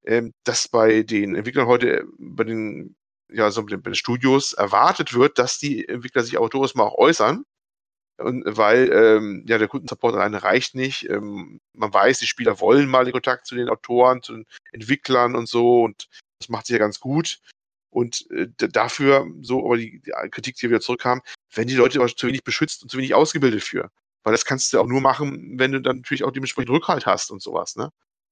ähm, 0.05 0.33
dass 0.45 0.69
bei 0.69 1.03
den 1.03 1.35
Entwicklern 1.35 1.67
heute, 1.67 2.01
äh, 2.01 2.05
bei 2.19 2.45
den, 2.45 2.97
ja, 3.31 3.51
so 3.51 3.65
bei 3.65 3.77
den 3.77 3.95
Studios 3.95 4.53
erwartet 4.53 5.15
wird, 5.15 5.39
dass 5.39 5.59
die 5.59 5.89
Entwickler 5.89 6.23
sich 6.23 6.39
autorisch 6.39 6.75
mal 6.75 6.85
auch 6.85 6.99
äußern. 6.99 7.45
Und 8.19 8.45
weil 8.47 8.91
ähm, 8.93 9.45
ja 9.47 9.59
der 9.59 9.69
Kundensupport 9.69 10.15
alleine 10.15 10.43
reicht 10.43 10.75
nicht. 10.75 11.09
Ähm, 11.09 11.61
man 11.73 11.93
weiß, 11.93 12.19
die 12.19 12.27
Spieler 12.27 12.61
wollen 12.61 12.89
mal 12.89 13.05
den 13.05 13.13
Kontakt 13.13 13.47
zu 13.47 13.55
den 13.55 13.69
Autoren, 13.69 14.23
zu 14.23 14.35
den 14.35 14.47
Entwicklern 14.73 15.35
und 15.35 15.49
so 15.49 15.83
und 15.83 16.09
das 16.39 16.49
macht 16.49 16.67
sich 16.67 16.75
ja 16.75 16.79
ganz 16.79 17.01
gut. 17.01 17.41
Und 17.91 18.31
äh, 18.31 18.49
dafür, 18.57 19.27
so 19.43 19.65
aber 19.65 19.77
die, 19.77 20.01
die, 20.01 20.13
Kritik, 20.31 20.57
die 20.57 20.71
wir 20.71 20.81
zurückkam, 20.81 21.21
werden 21.55 21.69
die 21.69 21.75
Leute 21.75 21.99
aber 21.99 22.09
zu 22.09 22.27
wenig 22.27 22.43
beschützt 22.43 22.83
und 22.83 22.91
zu 22.91 22.97
wenig 22.97 23.15
ausgebildet 23.15 23.63
für. 23.63 23.91
Weil 24.25 24.33
das 24.33 24.45
kannst 24.45 24.73
du 24.73 24.81
auch 24.81 24.87
nur 24.87 25.01
machen, 25.01 25.59
wenn 25.59 25.73
du 25.73 25.81
dann 25.81 25.99
natürlich 25.99 26.25
auch 26.25 26.31
dementsprechend 26.31 26.71
Rückhalt 26.71 27.07
hast 27.07 27.31
und 27.31 27.43
sowas, 27.43 27.77
ne? 27.77 27.91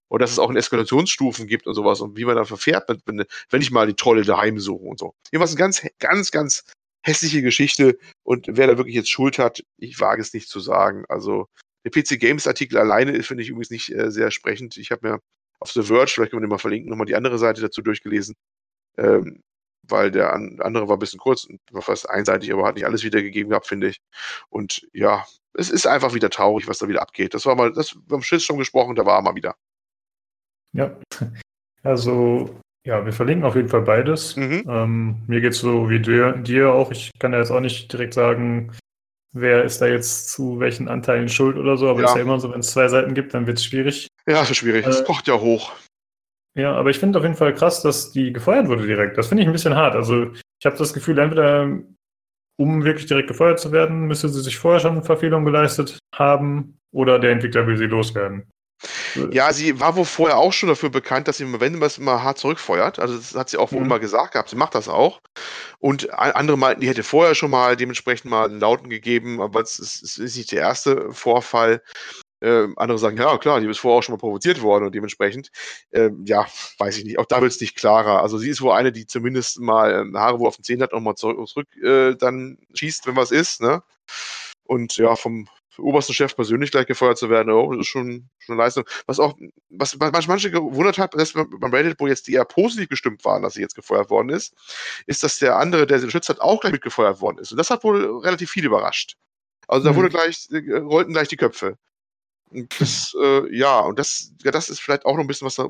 Oder 0.09 0.24
dass 0.24 0.33
es 0.33 0.39
auch 0.39 0.51
in 0.51 0.57
Eskalationsstufen 0.57 1.47
gibt 1.47 1.66
und 1.66 1.74
sowas 1.74 2.01
und 2.01 2.16
wie 2.16 2.24
man 2.24 2.37
da 2.37 2.45
verfährt, 2.45 2.89
wenn, 3.07 3.24
wenn 3.51 3.62
ich 3.62 3.70
mal 3.70 3.87
die 3.87 3.95
Trolle 3.95 4.22
daheim 4.22 4.59
suche 4.59 4.85
und 4.85 4.99
so. 4.99 5.14
Eine 5.33 5.55
ganz, 5.55 5.87
ganz, 6.01 6.31
ganz 6.33 6.64
hässliche 7.03 7.42
Geschichte 7.42 7.98
und 8.22 8.46
wer 8.48 8.66
da 8.66 8.76
wirklich 8.76 8.96
jetzt 8.96 9.11
Schuld 9.11 9.38
hat, 9.38 9.62
ich 9.78 10.01
wage 10.01 10.22
es 10.22 10.34
nicht 10.34 10.48
zu 10.48 10.61
sagen. 10.61 11.05
Also 11.09 11.48
der 11.84 11.90
PC 11.90 12.20
Games 12.20 12.46
Artikel 12.46 12.78
alleine 12.78 13.22
finde 13.22 13.42
ich 13.42 13.48
übrigens 13.48 13.70
nicht 13.70 13.90
äh, 13.90 14.11
sehr 14.11 14.30
sprechend. 14.30 14.76
Ich 14.76 14.90
habe 14.90 15.09
mir 15.09 15.20
auf 15.61 15.72
The 15.72 15.82
Verge, 15.82 16.11
vielleicht 16.11 16.30
können 16.30 16.42
wir 16.42 16.46
den 16.46 16.51
mal 16.51 16.59
verlinken, 16.59 16.90
nochmal 16.90 17.07
die 17.07 17.16
andere 17.16 17.38
Seite 17.38 17.61
dazu 17.61 17.82
durchgelesen. 17.82 18.34
Ähm, 18.98 19.42
weil 19.82 20.11
der 20.11 20.32
andere 20.32 20.88
war 20.88 20.96
ein 20.96 21.01
bisschen 21.01 21.18
kurz 21.18 21.48
war 21.70 21.82
fast 21.82 22.09
einseitig, 22.09 22.53
aber 22.53 22.66
hat 22.66 22.76
nicht 22.76 22.84
alles 22.84 23.03
wiedergegeben 23.03 23.51
gehabt, 23.51 23.66
finde 23.66 23.88
ich. 23.88 24.01
Und 24.48 24.86
ja, 24.92 25.26
es 25.55 25.70
ist 25.70 25.86
einfach 25.86 26.14
wieder 26.14 26.30
traurig, 26.30 26.68
was 26.68 26.78
da 26.78 26.88
wieder 26.88 27.03
abgeht. 27.03 27.34
Das 27.34 27.46
war 27.46 27.55
mal, 27.57 27.72
das 27.72 27.94
wir 27.94 28.14
haben 28.14 28.22
Schiss 28.22 28.44
schon 28.44 28.59
gesprochen, 28.59 28.94
da 28.94 29.07
war 29.07 29.18
er 29.18 29.22
mal 29.22 29.34
wieder. 29.34 29.57
Ja, 30.72 30.96
also 31.82 32.61
ja, 32.87 33.05
wir 33.05 33.12
verlinken 33.12 33.45
auf 33.45 33.57
jeden 33.57 33.68
Fall 33.68 33.83
beides. 33.83 34.37
Mhm. 34.37 34.64
Ähm, 34.68 35.22
mir 35.26 35.41
geht 35.41 35.53
es 35.53 35.59
so 35.61 35.91
wie 35.91 36.01
dir, 36.01 36.33
dir 36.33 36.72
auch. 36.72 36.91
Ich 36.91 37.11
kann 37.18 37.33
ja 37.33 37.39
jetzt 37.39 37.51
auch 37.51 37.61
nicht 37.61 37.93
direkt 37.93 38.14
sagen, 38.14 38.72
wer 39.33 39.64
ist 39.64 39.81
da 39.81 39.87
jetzt 39.87 40.31
zu 40.31 40.61
welchen 40.61 40.89
Anteilen 40.89 41.28
schuld 41.28 41.57
oder 41.57 41.76
so, 41.76 41.89
aber 41.89 42.01
es 42.01 42.05
ja. 42.05 42.09
ist 42.11 42.16
ja 42.16 42.22
immer 42.22 42.41
so, 42.41 42.53
wenn 42.53 42.61
es 42.61 42.70
zwei 42.70 42.89
Seiten 42.89 43.14
gibt, 43.14 43.35
dann 43.35 43.47
wird 43.47 43.59
es 43.59 43.64
schwierig. 43.64 44.09
Ja, 44.26 44.43
ist 44.43 44.57
schwierig. 44.57 44.87
Es 44.87 45.01
äh, 45.01 45.05
kocht 45.05 45.28
ja 45.28 45.39
hoch. 45.39 45.72
Ja, 46.55 46.74
aber 46.74 46.91
ich 46.91 46.99
finde 46.99 47.18
auf 47.18 47.24
jeden 47.24 47.37
Fall 47.37 47.55
krass, 47.55 47.83
dass 47.83 48.11
die 48.11 48.33
gefeuert 48.33 48.68
wurde 48.68 48.87
direkt. 48.87 49.16
Das 49.16 49.28
finde 49.28 49.43
ich 49.43 49.49
ein 49.49 49.53
bisschen 49.53 49.76
hart. 49.76 49.95
Also 49.95 50.33
ich 50.33 50.66
habe 50.66 50.76
das 50.76 50.93
Gefühl, 50.93 51.18
entweder 51.18 51.78
um 52.59 52.85
wirklich 52.85 53.07
direkt 53.07 53.28
gefeuert 53.28 53.61
zu 53.61 53.72
werden, 53.72 54.07
müsste 54.07 54.28
sie 54.28 54.43
sich 54.43 54.59
vorher 54.59 54.81
schon 54.81 55.03
Verfehlungen 55.03 55.47
geleistet 55.47 55.99
haben 56.14 56.78
oder 56.93 57.18
der 57.18 57.31
Entwickler 57.31 57.66
will 57.66 57.76
sie 57.76 57.87
loswerden. 57.87 58.51
Ja, 59.31 59.53
sie 59.53 59.78
war 59.78 59.97
wohl 59.97 60.05
vorher 60.05 60.39
auch 60.39 60.53
schon 60.53 60.68
dafür 60.68 60.91
bekannt, 60.91 61.28
dass 61.28 61.37
sie, 61.37 61.61
wenn 61.61 61.78
man 61.78 61.83
es 61.87 61.99
immer 61.99 62.22
hart 62.22 62.39
zurückfeuert, 62.39 62.99
also 62.99 63.16
das 63.16 63.35
hat 63.35 63.51
sie 63.51 63.59
auch 63.59 63.72
wohl 63.72 63.81
mhm. 63.81 63.87
immer 63.87 63.99
gesagt 63.99 64.33
gehabt, 64.33 64.49
sie 64.49 64.57
macht 64.57 64.74
das 64.74 64.89
auch. 64.89 65.20
Und 65.78 66.11
andere 66.12 66.57
meinten, 66.57 66.81
die 66.81 66.89
hätte 66.89 67.03
vorher 67.03 67.35
schon 67.35 67.51
mal 67.51 67.76
dementsprechend 67.76 68.31
mal 68.31 68.47
einen 68.47 68.61
Lauten 68.61 68.89
gegeben, 68.89 69.41
aber 69.41 69.61
es 69.61 69.78
ist, 69.78 70.03
es 70.03 70.18
ist 70.18 70.37
nicht 70.37 70.53
der 70.53 70.61
erste 70.61 71.12
Vorfall. 71.12 71.83
Äh, 72.43 72.68
andere 72.76 72.99
sagen, 72.99 73.18
ja 73.18 73.37
klar, 73.37 73.61
die 73.61 73.68
ist 73.68 73.81
vorher 73.81 73.99
auch 73.99 74.03
schon 74.03 74.14
mal 74.14 74.18
provoziert 74.18 74.62
worden 74.62 74.87
und 74.87 74.95
dementsprechend, 74.95 75.51
äh, 75.91 76.09
ja, 76.24 76.47
weiß 76.78 76.97
ich 76.97 77.05
nicht, 77.05 77.18
auch 77.18 77.26
da 77.26 77.43
wird 77.43 77.53
es 77.53 77.61
nicht 77.61 77.76
klarer. 77.76 78.22
Also 78.22 78.39
sie 78.39 78.49
ist 78.49 78.62
wohl 78.62 78.72
eine, 78.72 78.93
die 78.93 79.05
zumindest 79.07 79.61
mal 79.61 79.93
äh, 79.93 80.18
Haare 80.18 80.41
wo 80.41 80.47
auf 80.47 80.57
den 80.57 80.64
Zehen 80.64 80.83
hat, 80.83 80.93
nochmal 80.93 81.16
zurück, 81.16 81.47
zurück 81.49 81.68
äh, 81.83 82.14
dann 82.16 82.57
schießt, 82.72 83.07
wenn 83.07 83.16
was 83.16 83.31
ist, 83.31 83.61
ne? 83.61 83.83
Und 84.64 84.97
ja, 84.97 85.16
vom, 85.16 85.49
obersten 85.81 86.14
Chef 86.14 86.35
persönlich 86.35 86.70
gleich 86.70 86.87
gefeuert 86.87 87.18
zu 87.18 87.31
werden, 87.31 87.53
oh, 87.53 87.72
das 87.72 87.83
ist 87.83 87.89
schon, 87.89 88.28
schon 88.39 88.55
eine 88.55 88.64
Leistung. 88.64 88.85
Was 89.07 89.18
auch, 89.18 89.37
was, 89.68 89.97
manche 90.26 90.51
gewundert 90.51 90.99
hat, 90.99 91.14
dass 91.14 91.33
beim 91.33 91.72
Reddit, 91.72 91.99
wo 91.99 92.07
jetzt 92.07 92.26
die 92.26 92.35
eher 92.35 92.45
positiv 92.45 92.89
gestimmt 92.89 93.24
waren, 93.24 93.43
dass 93.43 93.55
sie 93.55 93.61
jetzt 93.61 93.74
gefeuert 93.74 94.11
worden 94.11 94.31
ist, 94.31 94.55
ist, 95.07 95.22
dass 95.22 95.39
der 95.39 95.57
andere, 95.57 95.87
der 95.87 95.99
sie 95.99 96.07
geschützt 96.07 96.28
hat, 96.28 96.41
auch 96.41 96.61
gleich 96.61 96.72
mitgefeuert 96.72 97.20
worden 97.20 97.39
ist. 97.39 97.53
Und 97.53 97.59
das 97.59 97.70
hat 97.70 97.85
wohl 97.85 98.20
relativ 98.20 98.51
viel 98.51 98.64
überrascht. 98.64 99.16
Also 99.68 99.85
da 99.85 99.93
mhm. 99.93 99.97
wurde 99.97 100.09
gleich, 100.11 100.49
äh, 100.51 100.76
rollten 100.78 101.12
gleich 101.12 101.28
die 101.28 101.37
Köpfe. 101.37 101.78
Und 102.51 102.81
das, 102.81 103.14
äh, 103.20 103.57
ja, 103.57 103.81
und 103.81 103.99
das, 103.99 104.33
ja, 104.43 104.51
das 104.51 104.68
ist 104.68 104.81
vielleicht 104.81 105.07
auch 105.07 105.14
noch 105.14 105.20
ein 105.20 105.28
bisschen 105.28 105.47
was 105.47 105.55
da 105.55 105.68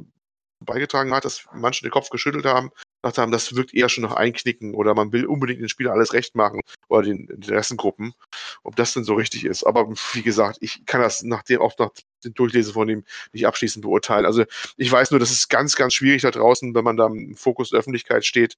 beigetragen 0.60 1.12
hat, 1.12 1.24
dass 1.24 1.44
manche 1.52 1.82
den 1.82 1.90
Kopf 1.90 2.10
geschüttelt 2.10 2.44
haben, 2.44 2.70
gesagt 3.02 3.18
haben, 3.18 3.32
das 3.32 3.54
wirkt 3.54 3.74
eher 3.74 3.88
schon 3.88 4.04
nach 4.04 4.14
Einknicken 4.14 4.74
oder 4.74 4.94
man 4.94 5.12
will 5.12 5.26
unbedingt 5.26 5.60
den 5.60 5.68
Spieler 5.68 5.92
alles 5.92 6.12
recht 6.12 6.34
machen 6.34 6.60
oder 6.88 7.02
den 7.02 7.28
Interessengruppen, 7.28 8.14
ob 8.62 8.76
das 8.76 8.92
denn 8.92 9.04
so 9.04 9.14
richtig 9.14 9.44
ist. 9.44 9.64
Aber 9.64 9.88
wie 10.12 10.22
gesagt, 10.22 10.58
ich 10.60 10.84
kann 10.86 11.00
das 11.00 11.22
nach 11.22 11.42
dem, 11.42 11.60
auch 11.60 11.76
nach 11.78 11.90
dem 12.24 12.34
Durchlesen 12.34 12.74
von 12.74 12.88
ihm 12.88 13.04
nicht 13.32 13.46
abschließend 13.46 13.82
beurteilen. 13.82 14.26
Also 14.26 14.44
ich 14.76 14.90
weiß 14.90 15.10
nur, 15.10 15.20
das 15.20 15.30
ist 15.30 15.48
ganz, 15.48 15.76
ganz 15.76 15.94
schwierig 15.94 16.22
da 16.22 16.30
draußen, 16.30 16.74
wenn 16.74 16.84
man 16.84 16.96
da 16.96 17.06
im 17.06 17.36
Fokus 17.36 17.70
der 17.70 17.78
Öffentlichkeit 17.78 18.24
steht. 18.24 18.56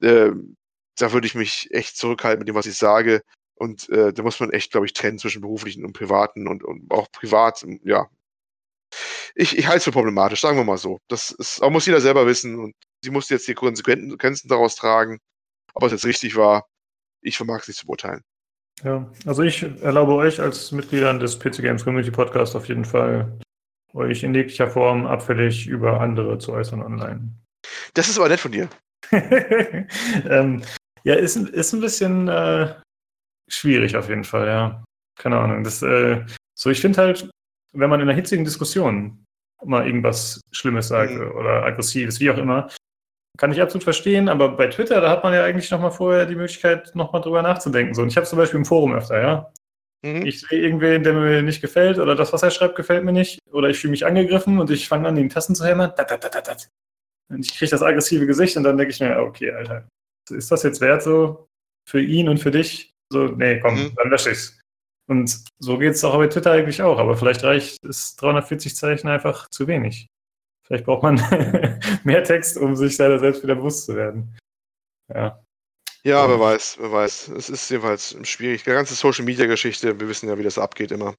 Äh, 0.00 0.30
da 0.98 1.12
würde 1.12 1.26
ich 1.26 1.34
mich 1.34 1.68
echt 1.70 1.96
zurückhalten 1.96 2.40
mit 2.40 2.48
dem, 2.48 2.56
was 2.56 2.66
ich 2.66 2.76
sage. 2.76 3.22
Und 3.54 3.88
äh, 3.90 4.12
da 4.12 4.22
muss 4.22 4.40
man 4.40 4.50
echt, 4.50 4.72
glaube 4.72 4.86
ich, 4.86 4.92
trennen 4.92 5.18
zwischen 5.18 5.42
beruflichen 5.42 5.84
und 5.84 5.92
privaten 5.92 6.46
und, 6.48 6.62
und 6.64 6.90
auch 6.92 7.10
privat, 7.10 7.64
ja, 7.84 8.08
ich, 9.34 9.56
ich 9.58 9.66
halte 9.66 9.78
es 9.78 9.84
für 9.84 9.92
problematisch, 9.92 10.40
sagen 10.40 10.56
wir 10.56 10.64
mal 10.64 10.78
so. 10.78 10.98
Das 11.08 11.30
ist, 11.30 11.62
auch 11.62 11.70
muss 11.70 11.86
jeder 11.86 12.00
selber 12.00 12.26
wissen 12.26 12.58
und 12.58 12.74
sie 13.02 13.10
muss 13.10 13.28
jetzt 13.28 13.48
die 13.48 13.54
Konsequenzen 13.54 14.48
daraus 14.48 14.76
tragen. 14.76 15.18
Ob 15.74 15.84
es 15.84 15.92
jetzt 15.92 16.06
richtig 16.06 16.36
war, 16.36 16.66
ich 17.20 17.36
vermag 17.36 17.60
es 17.60 17.68
nicht 17.68 17.80
zu 17.80 17.86
beurteilen. 17.86 18.22
Ja, 18.84 19.10
also 19.26 19.42
ich 19.42 19.62
erlaube 19.82 20.14
euch 20.14 20.40
als 20.40 20.70
Mitgliedern 20.70 21.18
des 21.18 21.38
PC 21.38 21.62
Games 21.62 21.84
Community 21.84 22.12
Podcast 22.12 22.54
auf 22.54 22.68
jeden 22.68 22.84
Fall, 22.84 23.38
euch 23.92 24.22
in 24.22 24.34
jeglicher 24.34 24.68
Form 24.68 25.06
abfällig 25.06 25.66
über 25.66 26.00
andere 26.00 26.38
zu 26.38 26.52
äußern 26.52 26.82
online. 26.82 27.32
Das 27.94 28.08
ist 28.08 28.18
aber 28.18 28.28
nett 28.28 28.40
von 28.40 28.52
dir. 28.52 28.68
ähm, 29.10 30.62
ja, 31.02 31.14
ist, 31.14 31.36
ist 31.36 31.72
ein 31.72 31.80
bisschen 31.80 32.28
äh, 32.28 32.74
schwierig 33.48 33.96
auf 33.96 34.08
jeden 34.08 34.24
Fall, 34.24 34.46
ja. 34.46 34.84
Keine 35.18 35.38
Ahnung. 35.38 35.64
Das, 35.64 35.82
äh, 35.82 36.24
so, 36.54 36.70
ich 36.70 36.80
finde 36.80 37.00
halt, 37.00 37.28
wenn 37.72 37.90
man 37.90 38.00
in 38.00 38.08
einer 38.08 38.16
hitzigen 38.16 38.44
Diskussion 38.44 39.24
mal 39.64 39.86
irgendwas 39.86 40.40
Schlimmes 40.52 40.88
sagt 40.88 41.12
mhm. 41.12 41.32
oder 41.32 41.64
aggressives, 41.64 42.20
wie 42.20 42.30
auch 42.30 42.38
immer, 42.38 42.70
kann 43.38 43.52
ich 43.52 43.62
absolut 43.62 43.84
verstehen, 43.84 44.28
aber 44.28 44.50
bei 44.50 44.66
Twitter, 44.66 45.00
da 45.00 45.08
hat 45.10 45.22
man 45.22 45.32
ja 45.32 45.44
eigentlich 45.44 45.70
nochmal 45.70 45.92
vorher 45.92 46.26
die 46.26 46.34
Möglichkeit, 46.34 46.94
nochmal 46.94 47.22
drüber 47.22 47.40
nachzudenken. 47.40 47.94
So, 47.94 48.02
und 48.02 48.08
ich 48.08 48.16
habe 48.16 48.26
zum 48.26 48.38
Beispiel 48.38 48.58
im 48.58 48.64
Forum 48.64 48.92
öfter, 48.92 49.20
ja. 49.20 49.52
Mhm. 50.02 50.26
Ich 50.26 50.40
sehe 50.40 50.60
irgendwen, 50.60 51.02
der 51.02 51.12
mir 51.12 51.42
nicht 51.42 51.60
gefällt 51.60 51.98
oder 51.98 52.14
das, 52.14 52.32
was 52.32 52.42
er 52.42 52.50
schreibt, 52.50 52.76
gefällt 52.76 53.04
mir 53.04 53.12
nicht 53.12 53.38
oder 53.50 53.68
ich 53.68 53.78
fühle 53.78 53.92
mich 53.92 54.04
angegriffen 54.04 54.58
und 54.58 54.70
ich 54.70 54.88
fange 54.88 55.08
an, 55.08 55.16
den 55.16 55.28
Tasten 55.28 55.54
zu 55.54 55.64
hämmern. 55.64 55.92
Und 57.30 57.44
ich 57.44 57.56
kriege 57.56 57.70
das 57.70 57.82
aggressive 57.82 58.26
Gesicht 58.26 58.56
und 58.56 58.64
dann 58.64 58.76
denke 58.76 58.92
ich 58.92 59.00
mir, 59.00 59.18
okay, 59.18 59.52
Alter, 59.52 59.88
ist 60.30 60.50
das 60.50 60.62
jetzt 60.62 60.80
wert 60.80 61.02
so 61.02 61.48
für 61.88 62.00
ihn 62.00 62.28
und 62.28 62.38
für 62.38 62.50
dich? 62.50 62.92
So, 63.12 63.26
nee, 63.26 63.60
komm, 63.60 63.74
mhm. 63.74 63.94
dann 63.96 64.10
lösche 64.10 64.30
ich's. 64.30 64.58
Und 65.08 65.44
so 65.58 65.78
geht 65.78 65.94
es 65.94 66.04
auch 66.04 66.16
bei 66.16 66.26
Twitter 66.26 66.52
eigentlich 66.52 66.82
auch, 66.82 66.98
aber 66.98 67.16
vielleicht 67.16 67.42
reicht 67.42 67.84
es 67.84 68.16
340 68.16 68.76
Zeichen 68.76 69.08
einfach 69.08 69.48
zu 69.48 69.66
wenig. 69.66 70.08
Vielleicht 70.68 70.84
braucht 70.84 71.02
man 71.02 71.16
mehr 72.04 72.22
Text, 72.22 72.58
um 72.58 72.76
sich 72.76 72.96
seiner 72.96 73.18
selbst 73.18 73.42
wieder 73.42 73.54
bewusst 73.54 73.86
zu 73.86 73.96
werden. 73.96 74.38
Ja. 75.12 75.42
Ja, 76.04 76.28
wer 76.28 76.38
weiß, 76.38 76.76
wer 76.78 76.92
weiß. 76.92 77.28
Es 77.28 77.48
ist 77.48 77.70
jedenfalls 77.70 78.16
schwierig. 78.22 78.62
Die 78.62 78.70
ganze 78.70 78.94
Social 78.94 79.24
Media 79.24 79.46
Geschichte, 79.46 79.98
wir 79.98 80.08
wissen 80.08 80.28
ja, 80.28 80.38
wie 80.38 80.42
das 80.42 80.58
abgeht 80.58 80.92
immer. 80.92 81.14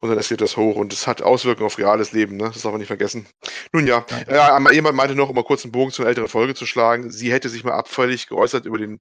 Und 0.00 0.10
dann 0.10 0.18
eskaliert 0.18 0.42
das 0.42 0.56
hoch 0.56 0.76
und 0.76 0.92
es 0.92 1.06
hat 1.06 1.22
Auswirkungen 1.22 1.66
auf 1.66 1.78
reales 1.78 2.12
Leben, 2.12 2.36
ne? 2.36 2.44
Das 2.44 2.62
darf 2.62 2.72
man 2.72 2.80
nicht 2.80 2.88
vergessen. 2.88 3.26
Nun 3.72 3.86
ja, 3.86 4.04
ja. 4.28 4.58
Äh, 4.58 4.74
jemand 4.74 4.96
meinte 4.96 5.14
noch, 5.14 5.28
um 5.28 5.34
mal 5.34 5.44
kurz 5.44 5.64
einen 5.64 5.72
Bogen 5.72 5.92
zu 5.92 6.02
einer 6.02 6.08
älteren 6.08 6.28
Folge 6.28 6.54
zu 6.54 6.66
schlagen, 6.66 7.10
sie 7.10 7.32
hätte 7.32 7.48
sich 7.48 7.62
mal 7.62 7.74
abfällig 7.74 8.26
geäußert 8.26 8.66
über 8.66 8.78
den 8.78 9.00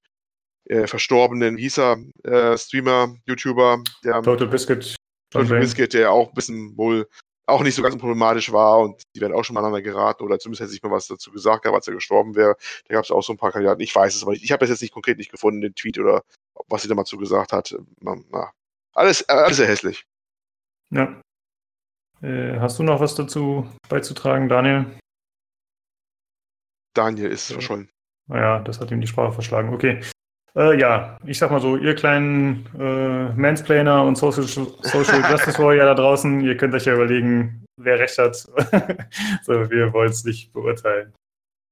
äh, 0.65 0.85
verstorbenen, 0.85 1.57
wie 1.57 1.63
hieß 1.63 1.80
er, 1.80 1.97
äh, 2.23 2.55
Streamer, 2.55 3.15
YouTuber, 3.26 3.84
der 4.03 4.22
Total 4.22 4.47
Biscuit. 4.47 4.95
Total 5.31 5.59
Biscuit, 5.59 5.93
der 5.93 6.11
auch 6.11 6.30
ein 6.30 6.35
bisschen 6.35 6.77
wohl 6.77 7.07
auch 7.51 7.63
nicht 7.63 7.75
so 7.75 7.83
ganz 7.83 7.97
problematisch 7.97 8.51
war 8.51 8.79
und 8.79 9.03
die 9.15 9.21
werden 9.21 9.33
auch 9.33 9.43
schon 9.43 9.53
mal 9.53 9.59
aneinander 9.61 9.81
geraten 9.81 10.23
oder 10.23 10.39
zumindest 10.39 10.61
hätte 10.61 10.71
sich 10.71 10.81
mal 10.81 10.91
was 10.91 11.07
dazu 11.07 11.31
gesagt, 11.31 11.65
als 11.67 11.87
er 11.87 11.93
gestorben 11.93 12.35
wäre. 12.35 12.55
Da 12.87 12.95
gab 12.95 13.03
es 13.03 13.11
auch 13.11 13.21
so 13.21 13.33
ein 13.33 13.37
paar 13.37 13.51
Kandidaten. 13.51 13.81
Ich 13.81 13.95
weiß 13.95 14.15
es 14.15 14.23
aber 14.23 14.31
nicht. 14.31 14.43
Ich 14.43 14.51
habe 14.51 14.63
es 14.63 14.69
jetzt 14.69 14.81
nicht 14.81 14.93
konkret 14.93 15.17
nicht 15.17 15.31
gefunden, 15.31 15.61
den 15.61 15.75
Tweet 15.75 15.99
oder 15.99 16.23
was 16.67 16.81
sie 16.81 16.87
da 16.87 16.95
mal 16.95 17.05
zu 17.05 17.17
gesagt 17.17 17.53
hat. 17.53 17.75
Na, 17.99 18.15
na. 18.29 18.51
Alles, 18.93 19.27
alles 19.29 19.57
sehr 19.57 19.67
hässlich. 19.67 20.05
Ja. 20.89 21.21
Äh, 22.21 22.59
hast 22.59 22.77
du 22.79 22.83
noch 22.83 22.99
was 22.99 23.15
dazu 23.15 23.67
beizutragen, 23.89 24.49
Daniel? 24.49 24.85
Daniel 26.93 27.31
ist 27.31 27.51
verschollen. 27.51 27.89
Naja, 28.27 28.59
das 28.59 28.79
hat 28.79 28.91
ihm 28.91 29.01
die 29.01 29.07
Sprache 29.07 29.33
verschlagen. 29.33 29.73
Okay. 29.73 30.01
Äh, 30.55 30.79
ja, 30.79 31.17
ich 31.25 31.37
sag 31.37 31.49
mal 31.49 31.61
so, 31.61 31.77
ihr 31.77 31.95
kleinen 31.95 32.65
äh, 32.77 33.29
Mansplainer 33.33 34.03
und 34.03 34.17
Social, 34.17 34.43
Social 34.43 35.21
Justice 35.31 35.57
Warrior 35.59 35.85
da 35.85 35.93
draußen, 35.95 36.41
ihr 36.41 36.57
könnt 36.57 36.73
euch 36.73 36.85
ja 36.85 36.93
überlegen, 36.93 37.65
wer 37.77 37.99
recht 37.99 38.17
hat. 38.17 38.35
so, 39.43 39.69
wir 39.69 39.93
wollen 39.93 40.11
es 40.11 40.25
nicht 40.25 40.51
beurteilen. 40.51 41.13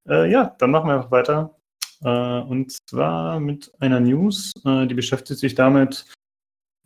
Äh, 0.07 0.31
ja, 0.31 0.55
dann 0.59 0.71
machen 0.71 0.87
wir 0.87 0.95
einfach 0.95 1.11
weiter. 1.11 1.55
Äh, 2.03 2.07
und 2.09 2.71
zwar 2.89 3.39
mit 3.39 3.71
einer 3.79 3.99
News, 3.99 4.53
äh, 4.65 4.87
die 4.87 4.93
beschäftigt 4.93 5.39
sich 5.39 5.55
damit, 5.55 6.05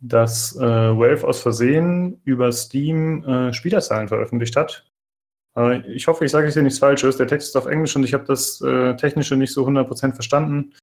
dass 0.00 0.56
äh, 0.56 0.60
Valve 0.60 1.26
aus 1.26 1.40
Versehen 1.40 2.20
über 2.24 2.50
Steam 2.52 3.52
Spielerzahlen 3.52 4.08
veröffentlicht 4.08 4.56
hat. 4.56 4.84
ich 5.86 6.08
hoffe, 6.08 6.24
ich 6.24 6.32
sage 6.32 6.48
hier 6.48 6.62
nichts 6.62 6.80
Falsches. 6.80 7.16
Der 7.16 7.28
Text 7.28 7.48
ist 7.48 7.56
auf 7.56 7.66
Englisch 7.66 7.94
und 7.94 8.02
ich 8.02 8.12
habe 8.12 8.24
das 8.24 8.58
Technische 8.98 9.36
nicht 9.36 9.52
so 9.52 9.66
100% 9.66 10.14
verstanden. 10.14 10.74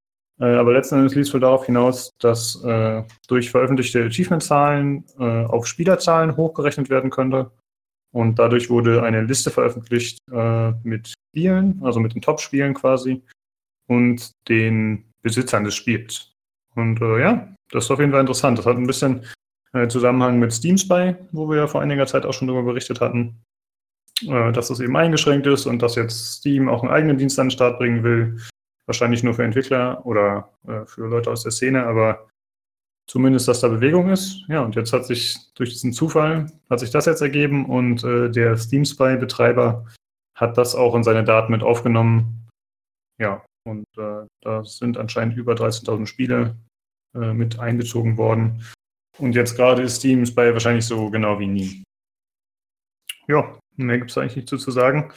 Äh, 0.42 0.56
aber 0.56 0.74
letzten 0.74 0.96
Endes 0.96 1.16
lief 1.16 1.28
es 1.28 1.34
wohl 1.34 1.40
darauf 1.40 1.66
hinaus, 1.66 2.12
dass 2.20 2.62
äh, 2.64 3.04
durch 3.28 3.52
veröffentlichte 3.52 4.04
Achievement-Zahlen 4.04 5.06
äh, 5.20 5.46
auf 5.46 5.68
Spielerzahlen 5.68 6.36
hochgerechnet 6.36 6.90
werden 6.90 7.12
könnte. 7.12 7.52
Und 8.12 8.40
dadurch 8.40 8.70
wurde 8.70 9.04
eine 9.04 9.22
Liste 9.22 9.52
veröffentlicht 9.52 10.18
äh, 10.32 10.72
mit 10.84 11.14
Spielen, 11.30 11.80
also 11.84 12.00
mit 12.00 12.16
den 12.16 12.22
Top-Spielen 12.22 12.74
quasi, 12.74 13.22
und 13.88 14.32
den 14.50 15.06
Besitzern 15.22 15.64
des 15.64 15.76
Spiels. 15.76 16.34
Und 16.76 17.02
äh, 17.02 17.22
ja, 17.22 17.48
das 17.70 17.86
ist 17.86 17.92
auf 17.92 18.00
jeden 18.00 18.12
Fall 18.12 18.22
interessant. 18.22 18.58
Das 18.58 18.66
hat 18.66 18.78
ein 18.78 18.88
bisschen 18.88 19.24
äh, 19.74 19.88
Zusammenhang 19.88 20.40
mit 20.40 20.52
Steam 20.52 20.78
Spy, 20.78 21.16
wo 21.32 21.48
wir 21.50 21.58
ja 21.58 21.68
vor 21.68 21.82
einiger 21.82 22.08
Zeit 22.08 22.26
auch 22.26 22.34
schon 22.34 22.48
darüber 22.48 22.64
berichtet 22.64 23.00
hatten, 23.00 23.42
dass 24.24 24.68
das 24.68 24.80
eben 24.80 24.96
eingeschränkt 24.96 25.48
ist 25.48 25.66
und 25.66 25.82
dass 25.82 25.96
jetzt 25.96 26.36
Steam 26.38 26.70
auch 26.70 26.84
einen 26.84 26.92
eigenen 26.92 27.18
Dienst 27.18 27.40
an 27.40 27.48
den 27.48 27.52
Start 27.52 27.80
bringen 27.80 28.04
will, 28.04 28.38
Wahrscheinlich 28.92 29.24
nur 29.24 29.34
für 29.34 29.46
Entwickler 29.46 30.06
oder 30.06 30.50
äh, 30.68 30.86
für 30.86 31.08
Leute 31.08 31.32
aus 31.32 31.44
der 31.44 31.54
Szene, 31.54 31.86
aber 31.86 32.28
zumindest, 33.08 33.48
dass 33.48 33.62
da 33.62 33.70
Bewegung 33.70 34.10
ist. 34.10 34.44
Ja, 34.50 34.60
und 34.66 34.76
jetzt 34.76 34.92
hat 34.92 35.06
sich 35.06 35.38
durch 35.56 35.70
diesen 35.70 35.94
Zufall, 35.94 36.52
hat 36.70 36.82
sich 36.82 36.92
das 36.92 37.06
jetzt 37.06 37.22
ergeben 37.22 37.68
und 37.68 38.04
äh, 38.04 38.30
der 38.30 38.58
Steam 38.58 38.84
Spy-Betreiber 38.84 39.86
hat 40.36 40.58
das 40.58 40.76
auch 40.76 40.94
in 40.94 41.04
seine 41.04 41.24
Daten 41.24 41.54
mit 41.54 41.64
aufgenommen. 41.64 42.50
Ja, 43.18 43.46
und 43.64 43.86
äh, 43.98 44.26
da 44.42 44.66
sind 44.66 44.98
anscheinend 44.98 45.38
über 45.38 45.54
13.000 45.54 46.06
Spiele 46.06 46.58
äh, 47.16 47.32
mit 47.32 47.60
einbezogen 47.60 48.18
worden. 48.18 48.62
Und 49.20 49.36
jetzt 49.36 49.56
gerade 49.56 49.84
ist 49.84 50.00
Steam 50.00 50.26
Spy 50.26 50.52
wahrscheinlich 50.52 50.86
so 50.86 51.10
genau 51.10 51.40
wie 51.40 51.48
nie. 51.48 51.84
Ja, 53.30 53.58
mehr 53.78 54.00
gibt 54.00 54.12
es 54.12 54.18
eigentlich 54.18 54.36
nicht 54.36 54.50
zu, 54.50 54.58
zu 54.58 54.72
sagen. 54.72 55.14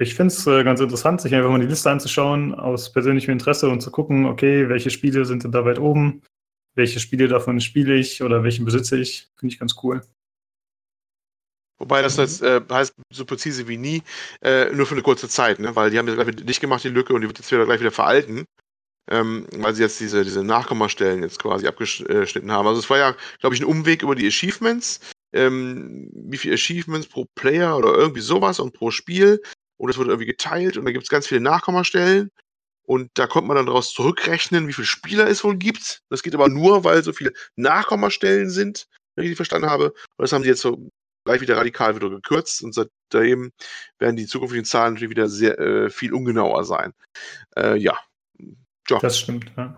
Ich 0.00 0.14
finde 0.14 0.32
es 0.32 0.46
äh, 0.46 0.62
ganz 0.62 0.80
interessant, 0.80 1.20
sich 1.20 1.34
einfach 1.34 1.50
mal 1.50 1.58
die 1.58 1.66
Liste 1.66 1.90
anzuschauen, 1.90 2.54
aus 2.54 2.92
persönlichem 2.92 3.32
Interesse 3.32 3.68
und 3.68 3.80
zu 3.80 3.90
gucken, 3.90 4.26
okay, 4.26 4.68
welche 4.68 4.90
Spiele 4.90 5.24
sind 5.24 5.42
denn 5.42 5.50
da 5.50 5.64
weit 5.64 5.80
oben, 5.80 6.22
welche 6.76 7.00
Spiele 7.00 7.26
davon 7.26 7.60
spiele 7.60 7.96
ich 7.96 8.22
oder 8.22 8.44
welchen 8.44 8.64
besitze 8.64 8.96
ich. 8.96 9.28
Finde 9.36 9.52
ich 9.52 9.58
ganz 9.58 9.74
cool. 9.82 10.02
Wobei 11.80 12.00
das 12.02 12.16
jetzt, 12.16 12.42
äh, 12.42 12.60
heißt 12.70 12.94
so 13.12 13.24
präzise 13.24 13.66
wie 13.66 13.76
nie, 13.76 14.02
äh, 14.40 14.72
nur 14.72 14.86
für 14.86 14.94
eine 14.94 15.02
kurze 15.02 15.28
Zeit, 15.28 15.58
ne? 15.58 15.74
weil 15.74 15.90
die 15.90 15.98
haben 15.98 16.08
jetzt 16.08 16.44
nicht 16.44 16.60
gemacht, 16.60 16.84
die 16.84 16.88
Lücke, 16.88 17.12
und 17.12 17.20
die 17.20 17.28
wird 17.28 17.38
jetzt 17.38 17.50
wieder 17.50 17.66
gleich 17.66 17.80
wieder 17.80 17.92
veralten, 17.92 18.44
ähm, 19.10 19.46
weil 19.56 19.74
sie 19.74 19.82
jetzt 19.82 19.98
diese, 19.98 20.22
diese 20.22 20.44
Nachkommastellen 20.44 21.22
jetzt 21.22 21.40
quasi 21.40 21.66
abgeschnitten 21.66 22.52
haben. 22.52 22.68
Also 22.68 22.80
es 22.80 22.90
war 22.90 22.98
ja, 22.98 23.16
glaube 23.40 23.54
ich, 23.54 23.60
ein 23.60 23.66
Umweg 23.66 24.02
über 24.02 24.14
die 24.14 24.26
Achievements. 24.26 25.00
Ähm, 25.30 26.10
wie 26.14 26.38
viele 26.38 26.54
Achievements 26.54 27.06
pro 27.06 27.26
Player 27.34 27.76
oder 27.76 27.92
irgendwie 27.94 28.22
sowas 28.22 28.60
und 28.60 28.72
pro 28.72 28.90
Spiel 28.90 29.42
und 29.78 29.90
es 29.90 29.96
wird 29.96 30.08
irgendwie 30.08 30.26
geteilt 30.26 30.76
und 30.76 30.84
da 30.84 30.92
gibt 30.92 31.04
es 31.04 31.10
ganz 31.10 31.26
viele 31.26 31.40
Nachkommastellen. 31.40 32.30
Und 32.82 33.10
da 33.14 33.26
kommt 33.26 33.46
man 33.46 33.56
dann 33.56 33.66
daraus 33.66 33.92
zurückrechnen, 33.92 34.66
wie 34.66 34.72
viele 34.72 34.86
Spieler 34.86 35.26
es 35.28 35.44
wohl 35.44 35.56
gibt. 35.56 36.00
Das 36.08 36.22
geht 36.22 36.34
aber 36.34 36.48
nur, 36.48 36.84
weil 36.84 37.02
so 37.02 37.12
viele 37.12 37.34
Nachkommastellen 37.54 38.48
sind, 38.48 38.88
wenn 39.14 39.24
ich 39.24 39.32
die 39.32 39.36
verstanden 39.36 39.68
habe. 39.68 39.90
Und 39.90 40.22
das 40.22 40.32
haben 40.32 40.42
sie 40.42 40.48
jetzt 40.48 40.62
so 40.62 40.90
gleich 41.28 41.42
wieder 41.42 41.58
radikal 41.58 41.94
wieder 41.94 42.08
gekürzt 42.08 42.62
und 42.62 42.74
seitdem 42.74 43.52
werden 43.98 44.16
die 44.16 44.26
zukünftigen 44.26 44.64
Zahlen 44.64 44.94
natürlich 44.94 45.10
wieder 45.10 45.28
sehr 45.28 45.58
äh, 45.58 45.90
viel 45.90 46.14
ungenauer 46.14 46.64
sein. 46.64 46.94
Äh, 47.56 47.76
ja. 47.76 47.98
ja. 48.88 48.98
Das 49.00 49.18
stimmt, 49.18 49.52
ja. 49.56 49.76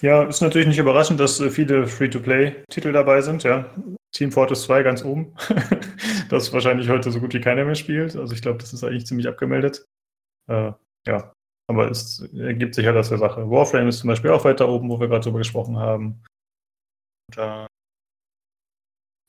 Ja, 0.00 0.24
ist 0.24 0.40
natürlich 0.40 0.66
nicht 0.66 0.78
überraschend, 0.78 1.20
dass 1.20 1.38
äh, 1.38 1.50
viele 1.50 1.86
Free-to-Play-Titel 1.86 2.90
dabei 2.90 3.22
sind, 3.22 3.44
ja. 3.44 3.72
Team 4.10 4.32
Fortress 4.32 4.64
2 4.64 4.82
ganz 4.82 5.04
oben. 5.04 5.36
das 6.28 6.52
wahrscheinlich 6.52 6.88
heute 6.88 7.10
so 7.10 7.20
gut 7.20 7.34
wie 7.34 7.40
keiner 7.40 7.64
mehr 7.64 7.74
spielt. 7.74 8.16
Also 8.16 8.34
ich 8.34 8.42
glaube, 8.42 8.58
das 8.58 8.72
ist 8.72 8.84
eigentlich 8.84 9.06
ziemlich 9.06 9.28
abgemeldet. 9.28 9.86
Äh, 10.48 10.72
ja, 11.06 11.32
aber 11.68 11.90
es 11.90 12.20
ergibt 12.34 12.74
sich 12.74 12.86
halt 12.86 12.96
aus 12.96 13.08
der 13.08 13.18
Sache. 13.18 13.48
Warframe 13.50 13.88
ist 13.88 14.00
zum 14.00 14.08
Beispiel 14.08 14.30
auch 14.30 14.44
weiter 14.44 14.68
oben, 14.68 14.88
wo 14.88 15.00
wir 15.00 15.08
gerade 15.08 15.24
drüber 15.24 15.38
gesprochen 15.38 15.78
haben. 15.78 16.22
Oder 17.32 17.66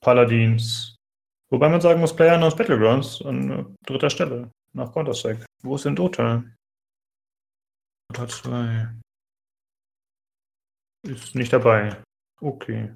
Paladins. 0.03 0.95
Wobei 1.49 1.70
man 1.70 1.82
sagen 1.82 1.99
muss, 1.99 2.15
PlayerUnknown's 2.15 2.56
Battlegrounds 2.56 3.22
an 3.24 3.76
dritter 3.86 4.10
Stelle 4.10 4.52
nach 4.74 4.91
Counter-Strike. 4.91 5.45
Wo 5.61 5.76
ist 5.76 5.86
denn 5.86 5.95
Dota? 5.95 6.44
Dota 8.11 8.28
2. 8.28 8.88
Ist 11.07 11.36
nicht 11.36 11.53
dabei. 11.53 12.02
Okay. 12.41 12.94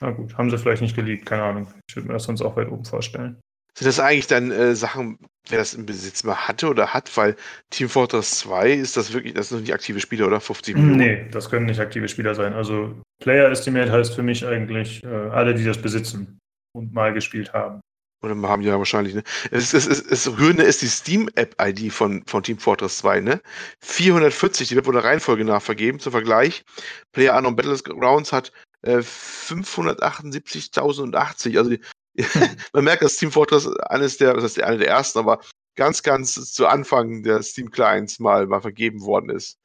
Na 0.00 0.10
gut, 0.10 0.36
haben 0.36 0.50
sie 0.50 0.58
vielleicht 0.58 0.82
nicht 0.82 0.96
geleakt, 0.96 1.26
keine 1.26 1.44
Ahnung. 1.44 1.72
Ich 1.88 1.96
würde 1.96 2.08
mir 2.08 2.14
das 2.14 2.24
sonst 2.24 2.42
auch 2.42 2.56
weit 2.56 2.70
oben 2.70 2.84
vorstellen. 2.84 3.40
Sind 3.76 3.88
das 3.88 3.98
eigentlich 3.98 4.28
dann 4.28 4.52
äh, 4.52 4.76
Sachen, 4.76 5.18
wer 5.48 5.58
das 5.58 5.74
im 5.74 5.84
Besitz 5.84 6.22
mal 6.22 6.36
hatte 6.36 6.68
oder 6.68 6.94
hat? 6.94 7.16
Weil 7.16 7.34
Team 7.70 7.88
Fortress 7.88 8.38
2 8.38 8.70
ist 8.70 8.96
das 8.96 9.12
wirklich, 9.12 9.34
das 9.34 9.48
sind 9.48 9.62
nicht 9.62 9.74
aktive 9.74 9.98
Spieler, 9.98 10.28
oder? 10.28 10.40
50 10.40 10.76
Millionen? 10.76 10.96
Nee, 10.96 11.28
das 11.30 11.50
können 11.50 11.66
nicht 11.66 11.80
aktive 11.80 12.08
Spieler 12.08 12.36
sein. 12.36 12.52
Also 12.52 12.94
Player 13.20 13.50
Estimate 13.50 13.90
heißt 13.90 14.14
für 14.14 14.22
mich 14.22 14.46
eigentlich 14.46 15.02
äh, 15.02 15.08
alle, 15.08 15.54
die 15.54 15.64
das 15.64 15.82
besitzen 15.82 16.38
und 16.72 16.92
mal 16.92 17.12
gespielt 17.12 17.52
haben. 17.52 17.80
Oder 18.22 18.36
haben 18.48 18.62
ja 18.62 18.78
wahrscheinlich, 18.78 19.14
ne? 19.14 19.22
Es, 19.50 19.74
es, 19.74 19.86
es, 19.86 20.00
es 20.00 20.38
Rührende 20.38 20.62
ist 20.62 20.80
die 20.80 20.86
Steam-App-ID 20.86 21.92
von, 21.92 22.22
von 22.26 22.42
Team 22.42 22.58
Fortress 22.58 22.98
2, 22.98 23.20
ne? 23.20 23.42
440, 23.80 24.68
die 24.68 24.76
wird 24.76 24.86
wohl 24.86 24.94
der 24.94 25.04
Reihenfolge 25.04 25.44
nach 25.44 25.60
vergeben. 25.60 25.98
Zum 25.98 26.12
Vergleich, 26.12 26.64
Player 27.12 27.36
Unknown 27.36 27.56
Battlegrounds 27.56 28.32
hat 28.32 28.52
äh, 28.84 28.98
578.080. 28.98 31.58
Also 31.58 31.70
die, 31.70 31.80
man 32.72 32.84
merkt, 32.84 33.02
dass 33.02 33.16
Team 33.16 33.32
Fortress 33.32 33.66
eines 33.66 34.18
der, 34.18 34.34
das 34.34 34.44
heißt 34.44 34.62
eine 34.62 34.78
der 34.78 34.86
ersten, 34.88 35.18
aber 35.18 35.40
ganz, 35.76 36.02
ganz 36.02 36.52
zu 36.52 36.66
Anfang 36.66 37.22
der 37.22 37.42
Steam 37.42 37.70
Clients 37.70 38.18
mal, 38.18 38.46
mal 38.46 38.60
vergeben 38.60 39.00
worden 39.02 39.30
ist. 39.30 39.56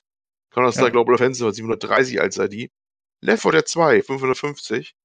Counter-Strike 0.52 0.88
ja. 0.88 0.94
Global 0.94 1.16
Offensive 1.16 1.48
hat 1.48 1.56
730 1.56 2.22
als 2.22 2.38
ID. 2.38 2.72
Left 3.22 3.44
4 3.44 3.52
Dead 3.52 3.68
2, 3.68 4.02
550. 4.02 4.96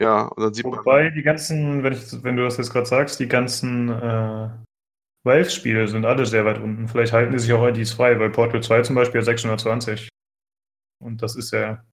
Ja, 0.00 0.26
und 0.26 0.42
dann 0.42 0.54
sieht 0.54 0.64
Wobei 0.64 0.76
man. 0.76 0.84
Wobei 0.84 1.10
die 1.10 1.22
ganzen, 1.22 1.82
wenn, 1.82 1.92
ich, 1.92 2.22
wenn 2.22 2.36
du 2.36 2.44
das 2.44 2.58
jetzt 2.58 2.72
gerade 2.72 2.86
sagst, 2.86 3.18
die 3.18 3.28
ganzen 3.28 3.88
äh, 3.88 4.50
Valve-Spiele 5.24 5.88
sind 5.88 6.04
alle 6.04 6.26
sehr 6.26 6.44
weit 6.44 6.58
unten. 6.58 6.88
Vielleicht 6.88 7.12
halten 7.12 7.32
die 7.32 7.38
sich 7.38 7.52
auch 7.52 7.66
IDs 7.66 7.92
frei, 7.92 8.18
weil 8.20 8.30
Portal 8.30 8.62
2 8.62 8.82
zum 8.82 8.94
Beispiel 8.94 9.20
hat 9.20 9.26
620. 9.26 10.08
Und 11.02 11.22
das 11.22 11.34
ist 11.34 11.52
ja 11.52 11.84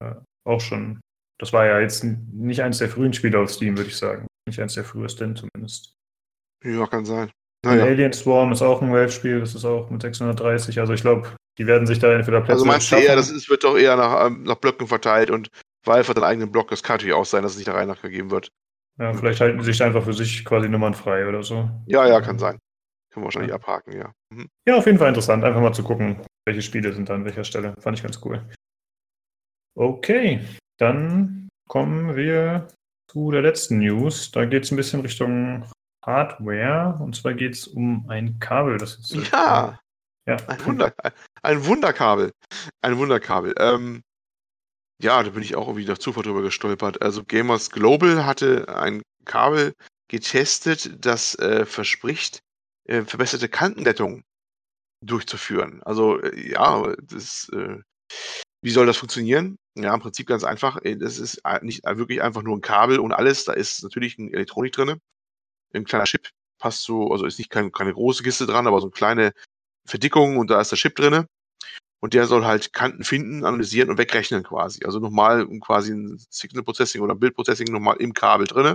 äh, 0.00 0.14
auch 0.46 0.60
schon, 0.60 1.00
das 1.38 1.52
war 1.52 1.66
ja 1.66 1.80
jetzt 1.80 2.04
nicht 2.04 2.62
eins 2.62 2.78
der 2.78 2.88
frühen 2.88 3.12
Spiele 3.12 3.38
auf 3.38 3.50
Steam, 3.50 3.76
würde 3.76 3.90
ich 3.90 3.96
sagen. 3.96 4.26
Nicht 4.46 4.60
eins 4.60 4.74
der 4.74 4.84
frühesten 4.84 5.36
zumindest. 5.36 5.94
Ja, 6.64 6.86
kann 6.86 7.04
sein. 7.04 7.30
Naja. 7.64 7.84
Alien 7.84 8.12
Swarm 8.12 8.52
ist 8.52 8.62
auch 8.62 8.80
ein 8.80 8.92
Valve-Spiel, 8.92 9.40
das 9.40 9.54
ist 9.54 9.64
auch 9.64 9.90
mit 9.90 10.02
630. 10.02 10.78
Also 10.78 10.92
ich 10.92 11.00
glaube, 11.00 11.28
die 11.58 11.66
werden 11.66 11.86
sich 11.86 11.98
da 11.98 12.12
entweder 12.12 12.40
Plätze 12.40 12.52
Also 12.52 12.64
meinst 12.64 12.92
du 12.92 12.96
eher, 12.96 13.16
das 13.16 13.30
ist, 13.30 13.48
wird 13.48 13.64
doch 13.64 13.76
eher 13.76 13.96
nach, 13.96 14.26
ähm, 14.26 14.44
nach 14.44 14.56
Blöcken 14.56 14.86
verteilt 14.86 15.30
und 15.30 15.50
Valve 15.84 16.08
hat 16.08 16.16
einen 16.16 16.24
eigenen 16.24 16.52
Block, 16.52 16.68
das 16.68 16.82
kann 16.82 16.94
natürlich 16.94 17.14
auch 17.14 17.24
sein, 17.24 17.42
dass 17.42 17.52
es 17.52 17.58
nicht 17.58 17.68
nach 17.68 18.02
gegeben 18.02 18.30
wird. 18.30 18.50
Ja, 18.98 19.12
vielleicht 19.12 19.40
halten 19.40 19.60
sie 19.60 19.72
sich 19.72 19.82
einfach 19.82 20.04
für 20.04 20.14
sich 20.14 20.44
quasi 20.44 20.68
Nummern 20.68 20.94
frei 20.94 21.28
oder 21.28 21.42
so. 21.42 21.68
Ja, 21.86 22.06
ja, 22.08 22.20
kann 22.20 22.38
sein. 22.38 22.58
Können 23.12 23.22
wir 23.22 23.26
wahrscheinlich 23.26 23.52
abhaken, 23.52 23.96
ja. 23.96 24.12
Mhm. 24.30 24.48
Ja, 24.66 24.76
auf 24.76 24.86
jeden 24.86 24.98
Fall 24.98 25.08
interessant, 25.08 25.44
einfach 25.44 25.60
mal 25.60 25.72
zu 25.72 25.82
gucken, 25.82 26.22
welche 26.46 26.62
Spiele 26.62 26.92
sind 26.92 27.08
da 27.08 27.14
an 27.14 27.24
welcher 27.24 27.44
Stelle. 27.44 27.74
Fand 27.78 27.98
ich 27.98 28.02
ganz 28.02 28.20
cool. 28.24 28.42
Okay, 29.76 30.40
dann 30.78 31.48
kommen 31.68 32.16
wir 32.16 32.68
zu 33.10 33.30
der 33.30 33.42
letzten 33.42 33.78
News. 33.78 34.30
Da 34.32 34.46
geht 34.46 34.64
es 34.64 34.70
ein 34.70 34.76
bisschen 34.76 35.02
Richtung 35.02 35.70
Hardware. 36.02 36.98
Und 36.98 37.14
zwar 37.14 37.34
geht 37.34 37.54
es 37.54 37.66
um 37.68 38.08
ein 38.08 38.38
Kabel. 38.40 38.78
Das 38.78 38.94
ist, 38.94 39.30
Ja, 39.32 39.78
ja. 40.26 40.36
ein, 40.46 40.64
Wunder, 40.64 40.94
ein 41.42 41.64
Wunderkabel. 41.66 42.32
Ein 42.80 42.96
Wunderkabel. 42.96 43.54
Ähm, 43.58 44.02
ja, 45.02 45.22
da 45.22 45.28
bin 45.28 45.42
ich 45.42 45.56
auch 45.56 45.66
irgendwie 45.66 45.84
durch 45.84 45.98
Zufall 45.98 46.22
drüber 46.22 46.40
gestolpert. 46.40 47.02
Also 47.02 47.22
Gamers 47.22 47.70
Global 47.70 48.24
hatte 48.24 48.74
ein 48.74 49.02
Kabel 49.26 49.74
getestet, 50.08 51.04
das 51.04 51.34
äh, 51.38 51.66
verspricht, 51.66 52.38
äh, 52.88 53.02
verbesserte 53.02 53.50
Kantenglättung 53.50 54.22
durchzuführen. 55.04 55.82
Also 55.82 56.18
äh, 56.22 56.50
ja, 56.52 56.94
das, 57.02 57.50
äh, 57.50 57.82
wie 58.62 58.70
soll 58.70 58.86
das 58.86 58.96
funktionieren? 58.96 59.58
Ja, 59.76 59.94
im 59.94 60.00
Prinzip 60.00 60.26
ganz 60.26 60.44
einfach. 60.44 60.78
Äh, 60.82 60.96
Das 60.96 61.18
ist 61.18 61.40
äh, 61.44 61.64
nicht 61.64 61.84
wirklich 61.84 62.22
einfach 62.22 62.42
nur 62.42 62.56
ein 62.56 62.62
Kabel 62.62 62.98
und 62.98 63.12
alles. 63.12 63.44
Da 63.44 63.52
ist 63.52 63.82
natürlich 63.82 64.18
ein 64.18 64.32
Elektronik 64.32 64.72
drin. 64.72 65.00
Ein 65.74 65.84
kleiner 65.84 66.04
Chip 66.04 66.30
passt 66.58 66.82
so, 66.84 67.12
also 67.12 67.26
ist 67.26 67.38
nicht 67.38 67.50
kein, 67.50 67.72
keine 67.72 67.92
große 67.94 68.22
Kiste 68.22 68.46
dran, 68.46 68.66
aber 68.66 68.80
so 68.80 68.86
eine 68.86 68.92
kleine 68.92 69.32
Verdickung 69.86 70.38
und 70.38 70.50
da 70.50 70.60
ist 70.60 70.72
der 70.72 70.78
Chip 70.78 70.96
drin. 70.96 71.26
Und 72.00 72.14
der 72.14 72.26
soll 72.26 72.44
halt 72.44 72.72
Kanten 72.72 73.04
finden, 73.04 73.44
analysieren 73.44 73.90
und 73.90 73.98
wegrechnen 73.98 74.42
quasi. 74.44 74.84
Also 74.84 75.00
nochmal 75.00 75.46
quasi 75.60 75.92
ein 75.92 76.18
Signal 76.30 76.64
Processing 76.64 77.02
oder 77.02 77.14
Bild 77.14 77.34
Processing 77.34 77.68
nochmal 77.72 77.96
im 77.98 78.12
Kabel 78.14 78.46
drin. 78.46 78.74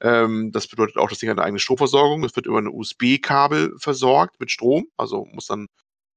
Ähm, 0.00 0.50
das 0.52 0.68
bedeutet 0.68 0.96
auch, 0.98 1.08
das 1.10 1.18
Ding 1.18 1.30
hat 1.30 1.38
eine 1.38 1.46
eigene 1.46 1.60
Stromversorgung. 1.60 2.24
Es 2.24 2.36
wird 2.36 2.46
über 2.46 2.58
ein 2.58 2.68
USB-Kabel 2.68 3.76
versorgt 3.78 4.40
mit 4.40 4.50
Strom. 4.50 4.86
Also 4.96 5.24
muss 5.26 5.46
dann 5.46 5.66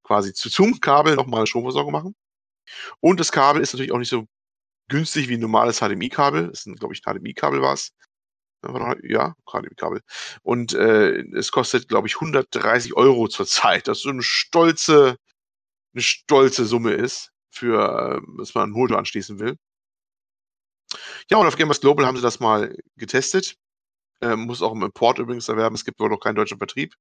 quasi 0.03 0.33
zu 0.33 0.49
zum 0.49 0.79
Kabel 0.79 1.15
nochmal 1.15 1.41
eine 1.41 1.47
Stromversorgung 1.47 1.91
machen. 1.93 2.15
Und 2.99 3.19
das 3.19 3.31
Kabel 3.31 3.61
ist 3.61 3.73
natürlich 3.73 3.91
auch 3.91 3.99
nicht 3.99 4.09
so 4.09 4.25
günstig 4.89 5.29
wie 5.29 5.35
ein 5.35 5.41
normales 5.41 5.79
HDMI-Kabel. 5.79 6.49
Das 6.49 6.65
ist, 6.65 6.79
glaube 6.79 6.93
ich, 6.93 7.05
ein 7.05 7.15
HDMI-Kabel 7.15 7.61
war 7.61 7.73
es. 7.73 7.91
Ja, 9.03 9.35
HDMI-Kabel. 9.45 10.01
Und 10.41 10.73
äh, 10.73 11.21
es 11.35 11.51
kostet, 11.51 11.87
glaube 11.87 12.07
ich, 12.07 12.15
130 12.15 12.95
Euro 12.95 13.27
zurzeit. 13.27 13.87
Das 13.87 13.99
ist 13.99 14.03
so 14.03 14.09
eine 14.09 14.23
stolze, 14.23 15.17
eine 15.93 16.01
stolze 16.01 16.65
Summe 16.65 16.93
ist, 16.93 17.31
für, 17.51 18.21
äh, 18.23 18.37
dass 18.37 18.55
man 18.55 18.65
einen 18.65 18.73
Motor 18.73 18.97
anschließen 18.97 19.39
will. 19.39 19.57
Ja, 21.29 21.37
und 21.37 21.47
auf 21.47 21.57
Gamers 21.57 21.81
Global 21.81 22.05
haben 22.05 22.17
sie 22.17 22.23
das 22.23 22.39
mal 22.39 22.75
getestet. 22.97 23.55
Äh, 24.21 24.35
muss 24.35 24.61
auch 24.61 24.73
im 24.73 24.83
Import 24.83 25.19
übrigens 25.19 25.49
erwerben. 25.49 25.75
Es 25.75 25.85
gibt 25.85 25.99
wohl 25.99 26.09
noch 26.09 26.19
keinen 26.19 26.35
deutschen 26.35 26.57
Vertrieb. 26.57 26.95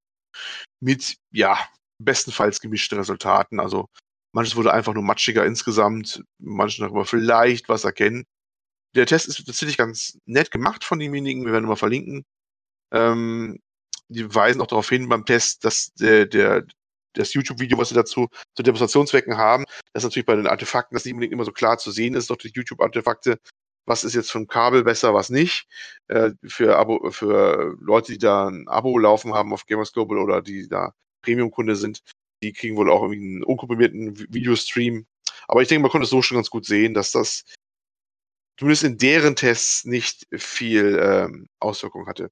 Mit, 0.80 1.16
ja, 1.30 1.58
bestenfalls 1.98 2.60
gemischten 2.60 2.98
Resultaten. 2.98 3.60
Also 3.60 3.88
manches 4.34 4.56
wurde 4.56 4.72
einfach 4.72 4.94
nur 4.94 5.02
matschiger 5.04 5.46
insgesamt, 5.46 6.24
manche 6.38 6.84
aber 6.84 7.04
vielleicht 7.04 7.68
was 7.68 7.84
erkennen. 7.84 8.24
Der 8.94 9.06
Test 9.06 9.28
ist 9.28 9.44
tatsächlich 9.46 9.76
ganz 9.76 10.18
nett 10.26 10.50
gemacht 10.50 10.84
von 10.84 10.98
demjenigen. 10.98 11.44
Wir 11.44 11.52
werden 11.52 11.66
mal 11.66 11.76
verlinken. 11.76 12.24
Ähm, 12.92 13.60
die 14.08 14.34
weisen 14.34 14.60
auch 14.60 14.66
darauf 14.66 14.88
hin 14.88 15.08
beim 15.08 15.24
Test, 15.24 15.64
dass 15.64 15.92
der, 15.94 16.26
der 16.26 16.66
das 17.14 17.32
YouTube-Video, 17.32 17.78
was 17.78 17.90
sie 17.90 17.94
dazu 17.94 18.28
zu 18.54 18.62
Demonstrationszwecken 18.62 19.36
haben, 19.36 19.64
dass 19.92 20.02
natürlich 20.02 20.26
bei 20.26 20.36
den 20.36 20.48
Artefakten 20.48 20.96
das 20.96 21.04
nicht 21.04 21.14
unbedingt 21.14 21.32
immer 21.32 21.44
so 21.44 21.52
klar 21.52 21.78
zu 21.78 21.90
sehen 21.92 22.14
ist, 22.14 22.30
doch 22.30 22.36
die 22.36 22.52
YouTube-Artefakte, 22.52 23.38
was 23.86 24.04
ist 24.04 24.14
jetzt 24.14 24.32
vom 24.32 24.48
Kabel 24.48 24.82
besser, 24.82 25.14
was 25.14 25.30
nicht. 25.30 25.66
Äh, 26.08 26.32
für, 26.44 26.76
Abo, 26.76 27.10
für 27.12 27.76
Leute, 27.80 28.12
die 28.12 28.18
da 28.18 28.48
ein 28.48 28.66
Abo 28.68 28.98
laufen 28.98 29.32
haben 29.34 29.52
auf 29.52 29.66
Gamers 29.66 29.92
Global 29.92 30.18
oder 30.18 30.42
die 30.42 30.68
da 30.68 30.92
Premium-Kunde 31.22 31.76
sind, 31.76 32.00
die 32.44 32.52
kriegen 32.52 32.76
wohl 32.76 32.90
auch 32.90 33.02
irgendwie 33.02 33.22
einen 33.22 33.44
unkomprimierten 33.44 34.16
Vi- 34.16 34.26
Videostream. 34.32 35.06
Aber 35.48 35.62
ich 35.62 35.68
denke, 35.68 35.82
man 35.82 35.90
konnte 35.90 36.04
es 36.04 36.10
so 36.10 36.22
schon 36.22 36.36
ganz 36.36 36.50
gut 36.50 36.66
sehen, 36.66 36.94
dass 36.94 37.10
das 37.10 37.44
zumindest 38.58 38.84
in 38.84 38.98
deren 38.98 39.36
Tests 39.36 39.84
nicht 39.84 40.26
viel 40.32 40.98
ähm, 41.02 41.48
Auswirkung 41.58 42.06
hatte. 42.06 42.30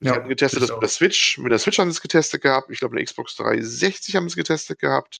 Ja, 0.00 0.16
hatten 0.16 0.28
getestet, 0.28 0.62
ich 0.62 0.68
das 0.68 0.76
mit 0.76 0.82
der 0.82 0.88
Switch, 0.88 1.38
mit 1.38 1.52
der 1.52 1.58
Switch 1.58 1.78
haben 1.78 1.90
sie 1.90 1.96
es 1.96 2.02
getestet 2.02 2.42
gehabt. 2.42 2.70
Ich 2.70 2.80
glaube, 2.80 2.96
eine 2.96 3.04
Xbox 3.04 3.34
360 3.36 4.14
haben 4.14 4.24
sie 4.24 4.32
es 4.32 4.36
getestet 4.36 4.78
gehabt. 4.78 5.18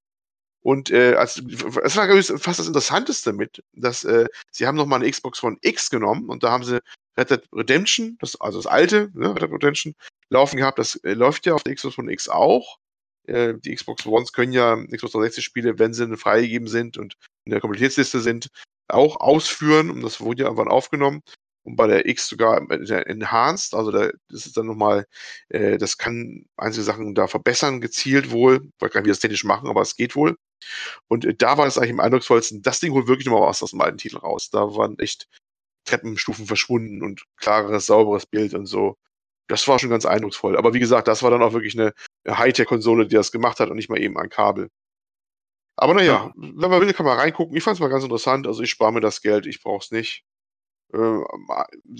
Und 0.60 0.90
äh, 0.90 1.14
als, 1.14 1.38
es 1.84 1.96
war 1.96 2.10
ich, 2.10 2.26
fast 2.26 2.58
das 2.58 2.66
Interessanteste 2.66 3.32
mit, 3.32 3.62
dass 3.72 4.04
äh, 4.04 4.26
sie 4.50 4.66
haben 4.66 4.76
noch 4.76 4.86
mal 4.86 4.96
eine 4.96 5.10
Xbox 5.10 5.42
One 5.42 5.56
X 5.60 5.90
genommen 5.90 6.28
und 6.28 6.42
da 6.42 6.50
haben 6.50 6.64
sie 6.64 6.80
Red 7.16 7.30
Dead 7.30 7.42
Redemption, 7.52 8.18
das, 8.20 8.38
also 8.40 8.58
das 8.58 8.66
alte 8.66 9.10
ne, 9.14 9.30
Red 9.30 9.42
Dead 9.42 9.52
Redemption, 9.52 9.94
laufen 10.28 10.56
gehabt. 10.56 10.78
Das 10.78 10.96
äh, 10.96 11.14
läuft 11.14 11.46
ja 11.46 11.54
auf 11.54 11.62
der 11.62 11.74
Xbox 11.74 11.96
One 11.98 12.12
X 12.12 12.28
auch. 12.28 12.78
Äh, 13.26 13.54
die 13.58 13.74
Xbox 13.74 14.06
Ones 14.06 14.32
können 14.32 14.52
ja 14.52 14.76
Xbox 14.76 15.12
360 15.12 15.44
Spiele, 15.44 15.78
wenn 15.78 15.94
sie 15.94 16.16
freigegeben 16.16 16.68
sind 16.68 16.98
und 16.98 17.16
in 17.44 17.50
der 17.52 17.60
Komplettitätsliste 17.60 18.20
sind, 18.20 18.48
auch 18.88 19.20
ausführen. 19.20 19.90
Und 19.90 20.02
das 20.02 20.20
wurde 20.20 20.42
ja 20.42 20.46
irgendwann 20.48 20.68
aufgenommen 20.68 21.22
und 21.66 21.74
bei 21.74 21.88
der 21.88 22.06
X 22.06 22.28
sogar 22.28 22.62
äh, 22.70 23.02
Enhanced, 23.10 23.74
also 23.74 23.90
da, 23.90 24.10
ist 24.30 24.56
dann 24.56 24.66
nochmal, 24.66 25.04
äh, 25.48 25.78
das 25.78 25.98
kann 25.98 26.46
einzelne 26.56 26.84
Sachen 26.84 27.14
da 27.16 27.26
verbessern, 27.26 27.80
gezielt 27.80 28.30
wohl. 28.30 28.70
Ich 28.76 28.80
weiß 28.80 28.92
gar 28.92 29.02
das 29.02 29.18
technisch 29.18 29.42
machen, 29.42 29.68
aber 29.68 29.82
es 29.82 29.96
geht 29.96 30.14
wohl. 30.14 30.36
Und 31.08 31.24
äh, 31.24 31.34
da 31.34 31.58
war 31.58 31.64
das 31.64 31.76
eigentlich 31.76 31.94
am 31.94 32.00
eindrucksvollsten. 32.00 32.62
Das 32.62 32.78
Ding 32.78 32.92
holt 32.92 33.08
wirklich 33.08 33.26
nochmal 33.26 33.48
was 33.48 33.64
aus 33.64 33.72
dem 33.72 33.80
alten 33.80 33.98
Titel 33.98 34.18
raus. 34.18 34.48
Da 34.50 34.60
waren 34.76 34.96
echt 35.00 35.28
Treppenstufen 35.86 36.46
verschwunden 36.46 37.02
und 37.02 37.24
klareres, 37.36 37.86
sauberes 37.86 38.26
Bild 38.26 38.54
und 38.54 38.66
so. 38.66 38.96
Das 39.48 39.66
war 39.66 39.80
schon 39.80 39.90
ganz 39.90 40.06
eindrucksvoll. 40.06 40.56
Aber 40.56 40.72
wie 40.72 40.80
gesagt, 40.80 41.08
das 41.08 41.24
war 41.24 41.32
dann 41.32 41.42
auch 41.42 41.52
wirklich 41.52 41.76
eine 41.76 41.92
Hightech-Konsole, 42.28 43.06
die 43.06 43.16
das 43.16 43.32
gemacht 43.32 43.60
hat 43.60 43.70
und 43.70 43.76
nicht 43.76 43.88
mal 43.88 44.00
eben 44.00 44.18
ein 44.18 44.28
Kabel. 44.28 44.70
Aber 45.76 45.94
naja, 45.94 46.32
wenn 46.36 46.70
man 46.70 46.80
will, 46.80 46.92
kann 46.94 47.06
man 47.06 47.18
reingucken. 47.18 47.56
Ich 47.56 47.62
fand 47.62 47.76
es 47.76 47.80
mal 47.80 47.88
ganz 47.88 48.02
interessant. 48.02 48.46
Also 48.46 48.62
ich 48.62 48.70
spare 48.70 48.92
mir 48.92 49.00
das 49.00 49.20
Geld, 49.20 49.46
ich 49.46 49.62
brauche 49.62 49.84
es 49.84 49.90
nicht. 49.90 50.24
Äh, 50.92 51.18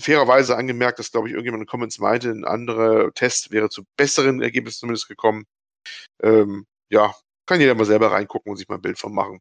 fairerweise 0.01 0.57
angemerkt, 0.57 0.99
dass, 0.99 1.11
glaube 1.13 1.29
ich, 1.29 1.35
irgendjemand 1.35 1.63
in 1.63 1.67
den 1.67 1.71
Comments 1.71 1.99
meinte, 1.99 2.31
ein 2.31 2.45
anderer 2.45 3.13
Test 3.13 3.51
wäre 3.51 3.69
zu 3.69 3.85
besseren 3.97 4.41
Ergebnissen 4.41 4.81
zumindest 4.81 5.09
gekommen. 5.09 5.45
Ähm, 6.23 6.67
ja, 6.91 7.15
kann 7.47 7.61
jeder 7.61 7.75
mal 7.75 7.85
selber 7.85 8.13
reingucken 8.13 8.51
und 8.51 8.57
sich 8.59 8.69
mal 8.69 8.77
ein 8.77 8.83
Bild 8.83 8.99
von 8.99 9.15
machen. 9.15 9.41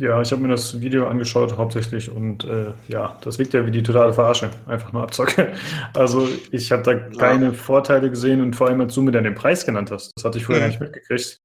Ja, 0.00 0.22
ich 0.22 0.32
habe 0.32 0.40
mir 0.40 0.48
das 0.48 0.80
Video 0.80 1.06
angeschaut 1.06 1.58
hauptsächlich 1.58 2.10
und 2.10 2.44
äh, 2.44 2.72
ja, 2.88 3.18
das 3.22 3.38
wirkt 3.38 3.52
ja 3.52 3.66
wie 3.66 3.70
die 3.70 3.82
totale 3.82 4.14
Verarsche. 4.14 4.50
Einfach 4.66 4.92
nur 4.94 5.02
Abzocke. 5.02 5.52
Also 5.94 6.26
ich 6.52 6.72
habe 6.72 6.82
da 6.82 6.94
keine 6.94 7.52
Vorteile 7.52 8.08
gesehen 8.08 8.40
und 8.40 8.56
vor 8.56 8.68
allem, 8.68 8.80
als 8.80 8.94
du 8.94 9.02
mir 9.02 9.10
dann 9.12 9.24
den 9.24 9.34
Preis 9.34 9.66
genannt 9.66 9.90
hast. 9.90 10.12
Das 10.16 10.24
hatte 10.24 10.38
ich 10.38 10.44
vorher 10.46 10.64
Mhm. 10.64 10.70
nicht 10.70 10.80
mitgekriegt. 10.80 11.38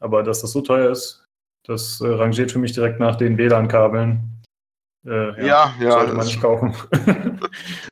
Aber 0.00 0.22
dass 0.22 0.42
das 0.42 0.52
so 0.52 0.60
teuer 0.60 0.90
ist, 0.90 1.24
das 1.66 2.00
äh, 2.02 2.06
rangiert 2.06 2.52
für 2.52 2.58
mich 2.58 2.72
direkt 2.72 3.00
nach 3.00 3.16
den 3.16 3.38
WLAN-Kabeln. 3.38 4.41
Äh, 5.04 5.46
Ja, 5.46 5.74
ja, 5.80 5.90
Sollte 5.90 6.14
man 6.14 6.26
nicht 6.26 6.40
kaufen. 6.40 6.74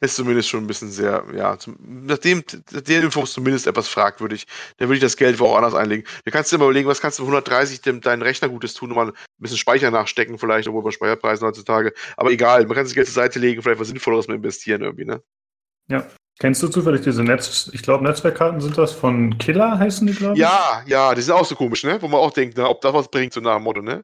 ist 0.01 0.15
zumindest 0.15 0.49
schon 0.49 0.62
ein 0.62 0.66
bisschen 0.66 0.91
sehr, 0.91 1.24
ja, 1.35 1.59
zum, 1.59 1.77
nachdem 1.81 2.45
der 2.70 3.03
Info 3.03 3.23
ist 3.23 3.32
zumindest 3.32 3.66
etwas 3.66 3.89
fragwürdig, 3.89 4.47
dann 4.77 4.89
würde 4.89 4.97
ich 4.97 5.03
das 5.03 5.16
Geld 5.16 5.41
woanders 5.41 5.74
einlegen. 5.74 6.07
Da 6.24 6.31
kannst 6.31 6.53
du 6.53 6.57
dir 6.57 6.61
mal 6.61 6.66
überlegen, 6.66 6.89
was 6.89 7.01
kannst 7.01 7.19
du 7.19 7.24
für 7.24 7.28
130 7.28 7.81
dem, 7.81 8.01
deinen 8.01 8.23
Rechner 8.23 8.49
Gutes 8.49 8.74
tun, 8.74 8.91
nochmal 8.91 9.09
ein 9.09 9.15
bisschen 9.39 9.59
Speicher 9.59 9.91
nachstecken, 9.91 10.39
vielleicht, 10.39 10.69
obwohl 10.69 10.82
bei 10.82 10.93
Speicherpreisen 10.93 11.47
heutzutage. 11.47 11.93
Aber 12.16 12.31
egal, 12.31 12.65
man 12.66 12.77
kann 12.77 12.85
das 12.85 12.95
Geld 12.95 13.07
zur 13.07 13.15
Seite 13.15 13.41
legen, 13.41 13.61
vielleicht 13.61 13.81
was 13.81 13.89
Sinnvolleres 13.89 14.28
mal 14.28 14.35
investieren 14.35 14.82
irgendwie, 14.82 15.05
ne? 15.05 15.20
Kennst 16.39 16.62
du 16.62 16.69
zufällig 16.69 17.03
diese 17.03 17.23
Netz, 17.23 17.69
ich 17.73 17.82
glaube 17.82 18.03
Netzwerkkarten 18.05 18.61
sind 18.61 18.78
das 18.78 18.93
von 18.93 19.37
Killer 19.37 19.78
heißen 19.78 20.07
die, 20.07 20.15
glaube 20.15 20.35
ich? 20.35 20.41
Ja, 20.41 20.82
ja, 20.87 21.15
die 21.15 21.20
sind 21.20 21.35
auch 21.35 21.45
so 21.45 21.55
komisch, 21.57 21.85
ne? 21.85 22.01
Wo 22.01 22.09
man 22.09 22.20
auch 22.20 22.32
denkt, 22.32 22.57
ne, 22.57 22.69
ob 22.69 22.81
das 22.81 22.95
was 22.95 23.11
bringt, 23.11 23.35
so 23.35 23.41
nach 23.41 23.57
dem 23.57 23.65
Motto, 23.65 23.82
ne? 23.82 24.03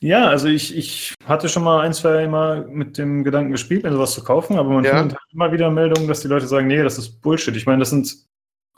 Ja, 0.00 0.28
also 0.28 0.48
ich, 0.48 0.76
ich 0.76 1.14
hatte 1.24 1.48
schon 1.48 1.64
mal 1.64 1.80
ein, 1.80 1.92
zwei 1.94 2.28
Mal 2.28 2.66
mit 2.68 2.98
dem 2.98 3.24
Gedanken 3.24 3.52
gespielt, 3.52 3.82
mir 3.82 3.92
sowas 3.92 4.12
zu 4.12 4.22
kaufen, 4.22 4.58
aber 4.58 4.68
man 4.68 4.84
Ja. 4.84 4.98
findet 4.98 5.18
halt 5.18 5.32
immer 5.32 5.52
wieder 5.52 5.70
Meldungen, 5.70 6.06
dass 6.06 6.20
die 6.20 6.28
Leute 6.28 6.46
sagen, 6.46 6.66
nee, 6.66 6.82
das 6.82 6.98
ist 6.98 7.20
Bullshit. 7.22 7.56
Ich 7.56 7.66
meine, 7.66 7.80
das 7.80 7.90
sind 7.90 8.26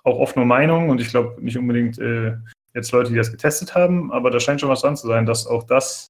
auch 0.04 0.18
oft 0.18 0.36
nur 0.36 0.44
Meinungen 0.44 0.90
und 0.90 1.00
ich 1.00 1.08
glaube 1.08 1.42
nicht 1.42 1.58
unbedingt 1.58 1.98
äh, 1.98 2.36
jetzt 2.74 2.92
Leute, 2.92 3.10
die 3.10 3.16
das 3.16 3.32
getestet 3.32 3.74
haben, 3.74 4.12
aber 4.12 4.30
da 4.30 4.38
scheint 4.38 4.60
schon 4.60 4.70
was 4.70 4.82
dran 4.82 4.96
zu 4.96 5.08
sein, 5.08 5.26
dass 5.26 5.46
auch 5.46 5.64
das 5.64 6.06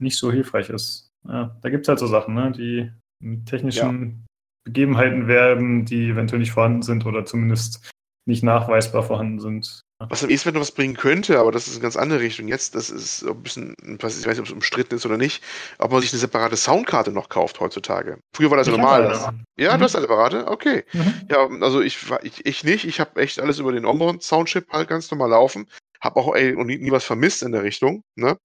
nicht 0.00 0.18
so 0.18 0.32
hilfreich 0.32 0.68
ist. 0.70 1.10
Ja, 1.28 1.56
da 1.62 1.70
gibt 1.70 1.84
es 1.84 1.88
halt 1.88 2.00
so 2.00 2.08
Sachen, 2.08 2.34
ne, 2.34 2.50
die 2.50 2.90
mit 3.20 3.46
technischen 3.46 4.26
Begebenheiten 4.64 5.28
werben, 5.28 5.84
die 5.84 6.08
eventuell 6.10 6.40
nicht 6.40 6.52
vorhanden 6.52 6.82
sind 6.82 7.06
oder 7.06 7.24
zumindest 7.24 7.88
nicht 8.26 8.42
nachweisbar 8.42 9.04
vorhanden 9.04 9.38
sind. 9.38 9.82
Was 10.08 10.22
am 10.24 10.30
ehesten 10.30 10.52
noch 10.54 10.60
was 10.60 10.72
bringen 10.72 10.96
könnte, 10.96 11.38
aber 11.38 11.52
das 11.52 11.66
ist 11.66 11.74
eine 11.74 11.82
ganz 11.82 11.96
andere 11.96 12.20
Richtung 12.20 12.48
jetzt. 12.48 12.74
Das 12.74 12.90
ist 12.90 13.22
ein 13.22 13.42
bisschen, 13.42 13.74
ich 13.82 14.02
weiß 14.02 14.26
nicht, 14.26 14.38
ob 14.38 14.46
es 14.46 14.52
umstritten 14.52 14.94
ist 14.94 15.06
oder 15.06 15.16
nicht, 15.16 15.42
ob 15.78 15.92
man 15.92 16.00
sich 16.00 16.12
eine 16.12 16.20
separate 16.20 16.56
Soundkarte 16.56 17.12
noch 17.12 17.28
kauft 17.28 17.60
heutzutage. 17.60 18.18
Früher 18.34 18.50
war 18.50 18.58
das 18.58 18.66
Ich 18.68 18.72
normal. 18.76 19.04
Das, 19.04 19.28
ja, 19.56 19.74
Mhm. 19.74 19.78
du 19.78 19.84
hast 19.84 19.96
eine 19.96 20.02
separate? 20.02 20.46
Okay. 20.48 20.84
Mhm. 20.92 21.14
Ja, 21.30 21.48
also 21.60 21.80
ich, 21.80 21.98
ich, 22.22 22.46
ich 22.46 22.64
nicht. 22.64 22.84
Ich 22.84 23.00
habe 23.00 23.20
echt 23.20 23.40
alles 23.40 23.58
über 23.58 23.72
den 23.72 23.84
Onboard 23.86 24.22
Soundchip 24.22 24.70
halt 24.72 24.88
ganz 24.88 25.10
normal 25.10 25.30
laufen. 25.30 25.68
Hab 26.00 26.16
auch 26.16 26.34
ey, 26.34 26.52
nie, 26.64 26.78
nie 26.78 26.90
was 26.90 27.04
vermisst 27.04 27.42
in 27.42 27.52
der 27.52 27.62
Richtung. 27.62 28.02
Ne? 28.16 28.36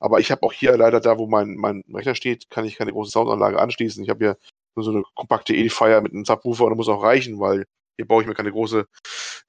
Aber 0.00 0.20
ich 0.20 0.30
habe 0.30 0.42
auch 0.42 0.52
hier 0.52 0.76
leider 0.76 1.00
da, 1.00 1.18
wo 1.18 1.26
mein, 1.26 1.54
mein 1.54 1.82
Rechner 1.92 2.14
steht, 2.14 2.50
kann 2.50 2.64
ich 2.64 2.76
keine 2.76 2.92
große 2.92 3.10
Soundanlage 3.12 3.58
anschließen. 3.58 4.02
Ich 4.02 4.10
habe 4.10 4.24
hier 4.24 4.36
nur 4.76 4.84
so 4.84 4.90
eine 4.90 5.04
kompakte 5.14 5.54
Edifier 5.54 6.00
mit 6.00 6.12
einem 6.12 6.24
Subwoofer 6.24 6.64
und 6.64 6.70
das 6.70 6.76
muss 6.76 6.88
auch 6.88 7.02
reichen, 7.02 7.38
weil 7.38 7.64
hier 7.96 8.06
baue 8.06 8.22
ich 8.22 8.28
mir 8.28 8.34
keine 8.34 8.52
große 8.52 8.86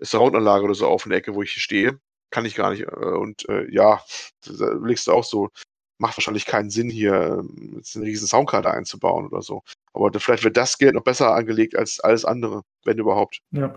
Soundanlage 0.02 0.64
oder 0.64 0.76
so 0.76 0.88
auf 0.88 1.06
in 1.06 1.12
der 1.12 1.20
Ecke, 1.20 1.36
wo 1.36 1.42
ich 1.42 1.52
hier 1.52 1.62
stehe. 1.62 2.00
Kann 2.32 2.46
ich 2.46 2.56
gar 2.56 2.72
nicht. 2.72 2.84
Äh, 2.84 2.86
und 2.86 3.48
äh, 3.50 3.72
ja, 3.72 4.02
da 4.46 4.74
legst 4.84 5.08
du 5.08 5.12
auch 5.12 5.24
so, 5.24 5.50
macht 5.98 6.18
wahrscheinlich 6.18 6.46
keinen 6.46 6.70
Sinn, 6.70 6.90
hier 6.90 7.40
ähm, 7.40 7.74
jetzt 7.78 7.96
eine 7.96 8.06
riesen 8.06 8.28
Soundkarte 8.28 8.72
einzubauen 8.72 9.28
oder 9.28 9.42
so. 9.42 9.64
Aber 9.94 10.12
vielleicht 10.20 10.44
wird 10.44 10.58
das 10.58 10.78
Geld 10.78 10.96
noch 10.96 11.04
besser 11.04 11.34
angelegt 11.34 11.76
als 11.76 12.00
alles 12.00 12.26
andere, 12.26 12.64
wenn 12.84 12.98
überhaupt. 12.98 13.40
Ja. 13.52 13.74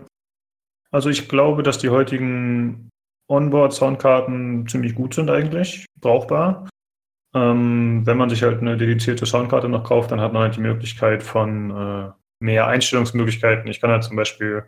Also 0.91 1.09
ich 1.09 1.29
glaube, 1.29 1.63
dass 1.63 1.77
die 1.77 1.89
heutigen 1.89 2.89
Onboard-Soundkarten 3.29 4.67
ziemlich 4.67 4.95
gut 4.95 5.13
sind 5.13 5.29
eigentlich, 5.29 5.85
brauchbar. 6.01 6.67
Ähm, 7.35 8.05
wenn 8.05 8.17
man 8.17 8.29
sich 8.29 8.41
halt 8.41 8.59
eine 8.59 8.75
dedizierte 8.75 9.27
Soundkarte 9.27 9.69
noch 9.69 9.83
kauft, 9.83 10.11
dann 10.11 10.19
hat 10.19 10.33
man 10.33 10.43
halt 10.43 10.55
die 10.55 10.61
Möglichkeit 10.61 11.21
von 11.21 11.69
äh, 11.69 12.11
mehr 12.39 12.67
Einstellungsmöglichkeiten. 12.67 13.69
Ich 13.69 13.81
kann 13.81 13.91
halt 13.91 14.03
zum 14.03 14.15
Beispiel 14.15 14.63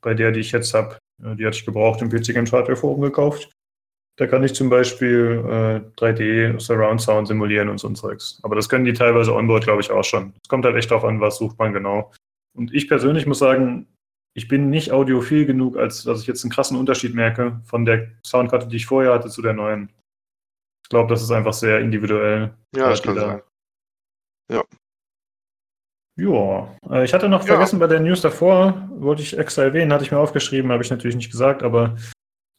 bei 0.00 0.14
der, 0.14 0.32
die 0.32 0.40
ich 0.40 0.52
jetzt 0.52 0.74
habe, 0.74 0.98
äh, 1.22 1.34
die 1.36 1.46
hatte 1.46 1.56
ich 1.56 1.66
gebraucht 1.66 2.02
im 2.02 2.10
PC 2.10 2.34
Games 2.34 2.52
Hardware 2.52 2.76
Forum 2.76 3.00
gekauft. 3.00 3.50
Da 4.18 4.26
kann 4.26 4.42
ich 4.44 4.54
zum 4.54 4.70
Beispiel 4.70 5.44
äh, 5.44 6.00
3D 6.00 6.58
Surround 6.58 7.02
Sound 7.02 7.28
simulieren 7.28 7.68
und 7.68 7.78
so 7.78 7.88
ein 7.88 7.96
Zeugs. 7.96 8.40
Aber 8.42 8.56
das 8.56 8.68
können 8.68 8.86
die 8.86 8.94
teilweise 8.94 9.34
onboard, 9.34 9.64
glaube 9.64 9.82
ich, 9.82 9.90
auch 9.90 10.04
schon. 10.04 10.32
Es 10.42 10.48
kommt 10.48 10.64
halt 10.64 10.76
echt 10.76 10.90
darauf 10.90 11.04
an, 11.04 11.20
was 11.20 11.36
sucht 11.36 11.58
man 11.58 11.74
genau. 11.74 12.12
Und 12.56 12.72
ich 12.72 12.88
persönlich 12.88 13.26
muss 13.26 13.38
sagen, 13.38 13.86
ich 14.34 14.48
bin 14.48 14.70
nicht 14.70 14.90
audiophil 14.90 15.44
genug, 15.44 15.76
als 15.76 16.04
dass 16.04 16.20
ich 16.20 16.26
jetzt 16.26 16.44
einen 16.44 16.50
krassen 16.50 16.78
Unterschied 16.78 17.14
merke 17.14 17.60
von 17.64 17.84
der 17.84 18.10
Soundkarte, 18.24 18.68
die 18.68 18.76
ich 18.76 18.86
vorher 18.86 19.12
hatte, 19.12 19.28
zu 19.28 19.42
der 19.42 19.52
neuen. 19.52 19.90
Ich 20.82 20.88
glaube, 20.88 21.10
das 21.10 21.22
ist 21.22 21.30
einfach 21.30 21.52
sehr 21.52 21.80
individuell. 21.80 22.54
Ja, 22.74 22.90
das 22.90 23.02
kann 23.02 23.16
sein. 23.16 23.42
Ja. 24.50 24.62
Ja, 26.16 26.74
äh, 26.90 27.04
ich 27.04 27.12
hatte 27.12 27.28
noch 27.28 27.40
ja. 27.40 27.46
vergessen 27.46 27.78
bei 27.78 27.86
der 27.86 28.00
News 28.00 28.22
davor, 28.22 28.88
wollte 28.90 29.22
ich 29.22 29.38
extra 29.38 29.62
erwähnen, 29.62 29.92
hatte 29.92 30.04
ich 30.04 30.10
mir 30.10 30.18
aufgeschrieben, 30.18 30.72
habe 30.72 30.82
ich 30.82 30.90
natürlich 30.90 31.16
nicht 31.16 31.30
gesagt, 31.30 31.62
aber 31.62 31.96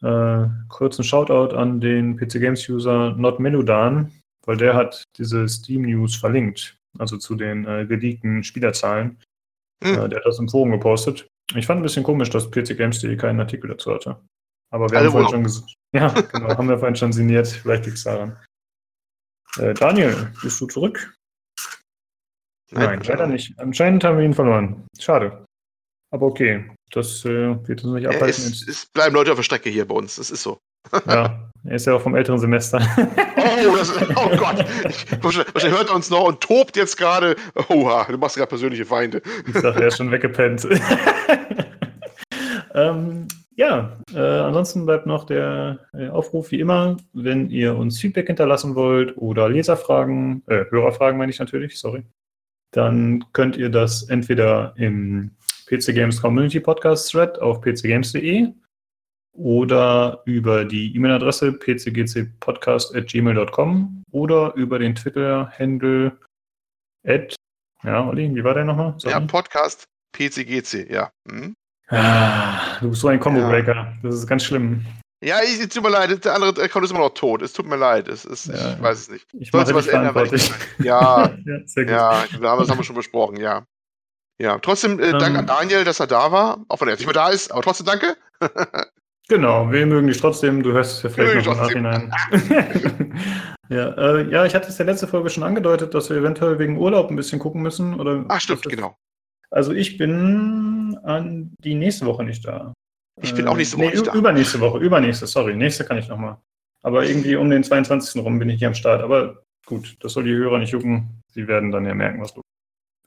äh, 0.04 0.48
kurzen 0.70 1.04
Shoutout 1.04 1.56
an 1.56 1.82
den 1.82 2.18
PC 2.18 2.34
Games 2.34 2.70
User 2.70 3.16
Not 3.18 3.40
Menudan, 3.40 4.12
weil 4.46 4.58
der 4.58 4.76
hat 4.76 5.04
diese 5.18 5.48
Steam 5.48 5.82
News 5.82 6.16
verlinkt, 6.16 6.78
also 7.00 7.18
zu 7.18 7.36
den 7.36 7.66
äh, 7.66 7.86
geleakten 7.86 8.44
Spielerzahlen. 8.44 9.18
Hm. 9.84 9.94
Äh, 9.94 10.10
der 10.10 10.20
hat 10.20 10.26
das 10.26 10.40
im 10.40 10.50
Forum 10.50 10.72
gepostet. 10.72 11.28
Ich 11.56 11.66
fand 11.66 11.80
ein 11.80 11.84
bisschen 11.84 12.04
komisch, 12.04 12.30
dass 12.30 12.52
PCGames.de 12.52 13.16
keinen 13.18 13.40
Artikel 13.40 13.70
dazu 13.70 13.94
hatte. 13.94 14.18
Aber 14.70 14.90
wir 14.90 15.00
haben 15.00 15.12
vorhin 15.12 15.48
schon 15.50 15.64
Ja, 15.94 16.10
genau, 16.10 16.50
haben 16.50 16.70
wir 16.70 16.78
vorhin 16.78 16.96
schon 16.96 17.14
signiert. 17.14 17.48
Vielleicht 17.48 17.86
liegt 17.86 17.98
es 17.98 18.04
daran. 18.04 18.38
Äh, 19.58 19.74
Daniel, 19.74 20.32
bist 20.44 20.60
du 20.60 20.68
zurück? 20.68 21.17
Nein, 22.72 23.00
Nein 23.00 23.02
leider 23.04 23.28
nicht. 23.28 23.58
Anscheinend 23.60 24.04
haben 24.04 24.18
wir 24.18 24.26
ihn 24.26 24.34
verloren. 24.34 24.86
Schade. 25.00 25.46
Aber 26.12 26.26
okay, 26.26 26.66
das 26.92 27.26
äh, 27.26 27.56
wird 27.68 27.84
uns 27.84 27.94
nicht 27.94 28.08
abhalten. 28.08 28.28
Es, 28.28 28.68
es, 28.68 28.86
bleiben 28.86 29.14
Leute 29.14 29.32
auf 29.32 29.38
der 29.38 29.44
Strecke 29.44 29.70
hier 29.70 29.86
bei 29.86 29.96
uns, 29.96 30.16
das 30.16 30.32
ist 30.32 30.44
so. 30.44 30.58
ja, 31.08 31.50
er 31.66 31.76
ist 31.76 31.86
ja 31.86 31.96
auch 31.96 32.02
vom 32.02 32.16
älteren 32.16 32.40
Semester. 32.40 32.80
oh, 32.98 33.76
das, 33.76 33.92
oh 34.16 34.38
Gott, 34.38 34.66
ich, 34.88 35.24
wahrscheinlich 35.24 35.78
hört 35.78 35.90
er 35.90 35.96
uns 35.96 36.10
noch 36.10 36.24
und 36.24 36.40
tobt 36.40 36.78
jetzt 36.78 36.98
gerade. 36.98 37.36
Oha, 37.68 38.06
du 38.10 38.18
machst 38.18 38.38
gerade 38.38 38.48
persönliche 38.48 38.86
Feinde. 38.86 39.22
Ich 39.48 39.56
sag, 39.56 39.76
er 39.76 39.88
ist 39.88 39.98
schon 39.98 40.12
weggepennt. 40.12 40.66
ähm, 42.74 43.28
ja, 43.58 43.98
äh, 44.14 44.20
ansonsten 44.20 44.86
bleibt 44.86 45.08
noch 45.08 45.26
der 45.26 45.80
äh, 45.94 46.08
Aufruf 46.08 46.52
wie 46.52 46.62
immer, 46.62 46.96
wenn 47.14 47.50
ihr 47.50 47.76
uns 47.76 48.00
Feedback 48.00 48.28
hinterlassen 48.28 48.76
wollt 48.76 49.18
oder 49.18 49.50
Leserfragen, 49.50 50.44
äh, 50.48 50.66
Hörerfragen 50.70 51.18
meine 51.18 51.32
ich 51.32 51.40
natürlich, 51.40 51.80
sorry, 51.80 52.04
dann 52.72 53.26
könnt 53.34 53.58
ihr 53.58 53.70
das 53.70 54.10
entweder 54.10 54.74
im 54.78 55.32
PC 55.68 55.94
Games 55.94 56.20
Community 56.22 56.60
Podcast 56.60 57.12
Thread 57.12 57.40
auf 57.40 57.62
pcgames.de 57.62 58.52
oder 59.34 60.22
über 60.26 60.66
die 60.66 60.94
E-Mail-Adresse 60.96 61.54
pcgcpodcast.gmail.com 61.54 64.04
oder 64.12 64.54
über 64.56 64.80
den 64.80 64.96
Twitter-Handle 64.96 66.18
at, 67.06 67.36
ja, 67.84 68.08
Olli, 68.08 68.34
wie 68.34 68.44
war 68.44 68.56
der 68.56 68.66
nochmal? 68.66 68.96
Ja, 69.04 69.20
Podcast 69.20 69.84
PCGC, 70.14 70.92
ja. 70.92 71.12
Hm? 71.30 71.54
Ah, 71.90 72.80
du 72.82 72.90
bist 72.90 73.02
so 73.02 73.08
ein 73.08 73.20
Combo-Breaker. 73.20 73.76
Ja. 73.76 73.94
Das 74.02 74.16
ist 74.16 74.28
ganz 74.28 74.44
schlimm. 74.44 74.84
Ja, 75.24 75.40
ich, 75.42 75.68
tut 75.70 75.82
mir 75.82 75.90
leid, 75.90 76.24
der 76.24 76.36
andere 76.36 76.62
Account 76.62 76.86
ist 76.86 76.92
immer 76.92 77.00
noch 77.00 77.14
tot. 77.14 77.42
Es 77.42 77.54
tut 77.54 77.66
mir 77.66 77.76
leid. 77.76 78.08
Es 78.08 78.24
ist, 78.24 78.48
ja. 78.48 78.74
Ich 78.74 78.82
weiß 78.82 79.00
es 79.00 79.10
nicht. 79.10 79.28
Ich 79.34 79.52
mache 79.52 79.74
was 79.74 79.88
ändern, 79.88 80.16
ich, 80.32 80.52
Ja, 80.78 81.36
ja, 81.46 81.60
sehr 81.66 81.86
gut. 81.86 81.92
ja, 81.92 82.26
das 82.40 82.70
haben 82.70 82.78
wir 82.78 82.84
schon 82.84 82.96
besprochen, 82.96 83.38
ja. 83.38 83.66
Ja, 84.40 84.60
trotzdem 84.60 85.00
äh, 85.00 85.14
an 85.14 85.36
ähm. 85.36 85.46
Daniel, 85.48 85.84
dass 85.84 86.00
er 86.00 86.06
da 86.06 86.32
war, 86.32 86.64
auch 86.68 86.80
wenn 86.80 86.90
er 86.90 86.92
jetzt 86.92 87.00
nicht 87.00 87.08
mehr 87.08 87.14
da 87.14 87.30
ist, 87.30 87.52
aber 87.52 87.64
trotzdem 87.64 87.88
danke. 87.88 88.16
genau, 89.28 89.72
wir 89.72 89.86
mögen 89.88 90.08
dich 90.08 90.20
trotzdem, 90.20 90.62
du 90.62 90.74
hörst 90.74 90.98
es 90.98 91.04
ja 91.04 91.10
vielleicht 91.10 91.48
noch 91.48 91.72
im 91.72 91.82
Nachhinein. 91.82 92.14
ja, 93.70 93.90
äh, 93.98 94.30
ja, 94.30 94.46
ich 94.46 94.54
hatte 94.54 94.68
es 94.68 94.78
der 94.78 94.86
letzte 94.86 95.08
Folge 95.08 95.32
schon 95.32 95.42
angedeutet, 95.42 95.96
dass 95.96 96.12
wir 96.12 96.18
eventuell 96.18 96.60
wegen 96.60 96.78
Urlaub 96.78 97.10
ein 97.10 97.16
bisschen 97.16 97.40
gucken 97.40 97.64
müssen. 97.64 98.00
Oder 98.00 98.26
Ach, 98.28 98.40
stimmt, 98.40 98.62
genau. 98.70 98.96
Also 99.50 99.72
ich 99.72 99.98
bin 99.98 101.00
an 101.04 101.56
die 101.64 101.74
nächste 101.74 102.06
Woche 102.06 102.24
nicht 102.24 102.46
da. 102.46 102.74
Ich 103.22 103.34
bin 103.34 103.48
auch 103.48 103.56
nächste 103.58 103.78
Woche 103.78 103.86
nee, 103.88 103.92
nicht 103.94 104.08
da. 104.08 104.14
Übernächste 104.14 104.60
Woche, 104.60 104.80
übernächste, 104.80 105.28
sorry. 105.28 105.56
Nächste 105.56 105.86
kann 105.86 105.98
ich 105.98 106.08
nochmal. 106.08 106.38
Aber 106.84 107.06
irgendwie 107.06 107.36
um 107.36 107.50
den 107.50 107.64
22. 107.64 108.24
rum 108.24 108.40
bin 108.40 108.50
ich 108.50 108.60
hier 108.60 108.68
am 108.68 108.74
Start. 108.74 109.02
Aber 109.02 109.44
gut, 109.66 109.96
das 110.02 110.14
soll 110.14 110.24
die 110.24 110.36
Hörer 110.36 110.60
nicht 110.60 110.72
jucken. 110.72 111.24
Sie 111.34 111.48
werden 111.48 111.72
dann 111.72 111.86
ja 111.86 111.94
merken, 111.94 112.22
was 112.22 112.34
du. 112.34 112.42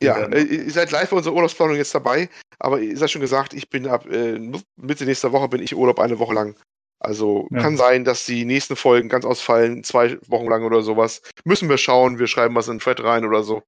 Ja, 0.03 0.25
äh, 0.27 0.43
ihr 0.43 0.71
seid 0.71 0.91
live 0.91 1.11
bei 1.11 1.17
unserer 1.17 1.35
Urlaubsplanung 1.35 1.77
jetzt 1.77 1.95
dabei, 1.95 2.31
aber 2.59 2.81
ihr 2.81 2.97
seid 2.97 3.11
schon 3.11 3.21
gesagt, 3.21 3.53
ich 3.53 3.69
bin 3.69 3.87
ab 3.87 4.07
äh, 4.11 4.39
Mitte 4.77 5.05
nächster 5.05 5.33
Woche 5.33 5.49
bin 5.49 5.63
ich 5.63 5.77
Urlaub 5.77 6.01
eine 6.01 6.19
Woche 6.19 6.35
lang. 6.35 6.57
Also 7.01 7.49
ja. 7.51 7.61
kann 7.61 7.77
sein, 7.77 8.05
dass 8.05 8.27
die 8.27 8.45
nächsten 8.45 8.77
Folgen 8.77 9.09
ganz 9.09 9.25
ausfallen, 9.25 9.85
zwei 9.85 10.19
Wochen 10.27 10.49
lang 10.49 10.65
oder 10.65 10.83
sowas. 10.83 11.23
Müssen 11.45 11.69
wir 11.69 11.79
schauen, 11.79 12.19
wir 12.19 12.27
schreiben 12.27 12.55
was 12.55 12.69
in 12.69 12.75
den 12.75 12.81
Thread 12.81 13.03
rein 13.03 13.25
oder 13.25 13.43
so. 13.43 13.63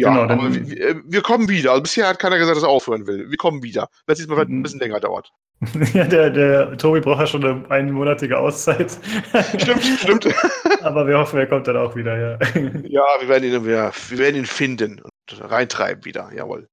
Ja, 0.00 0.26
genau, 0.26 0.32
aber 0.32 0.54
wir, 0.54 0.80
äh, 0.80 0.94
wir, 1.04 1.22
kommen 1.22 1.48
wieder. 1.48 1.72
Also 1.72 1.82
bisher 1.82 2.08
hat 2.08 2.18
keiner 2.18 2.38
gesagt, 2.38 2.56
dass 2.56 2.62
er 2.62 2.68
aufhören 2.68 3.06
will. 3.06 3.30
Wir 3.30 3.36
kommen 3.36 3.62
wieder. 3.62 3.88
Wenn 4.06 4.12
es 4.12 4.18
diesmal 4.18 4.40
ein 4.40 4.62
bisschen 4.62 4.80
länger 4.80 5.00
dauert. 5.00 5.32
Ja, 5.92 6.04
der, 6.04 6.30
der 6.30 6.78
Tobi 6.78 7.00
braucht 7.00 7.18
ja 7.18 7.26
schon 7.26 7.44
eine 7.44 7.68
einmonatige 7.68 8.38
Auszeit. 8.38 8.92
Stimmt, 9.58 9.84
stimmt. 9.84 10.28
Aber 10.82 11.04
wir 11.06 11.18
hoffen, 11.18 11.38
er 11.38 11.48
kommt 11.48 11.66
dann 11.66 11.76
auch 11.76 11.96
wieder, 11.96 12.16
ja. 12.16 12.38
Ja, 12.84 13.04
wir 13.18 13.28
werden 13.28 13.42
ihn, 13.42 13.64
wir, 13.66 13.90
wir 14.08 14.18
werden 14.18 14.36
ihn 14.36 14.46
finden 14.46 15.00
und 15.00 15.50
reintreiben 15.50 16.04
wieder, 16.04 16.30
jawohl. 16.32 16.68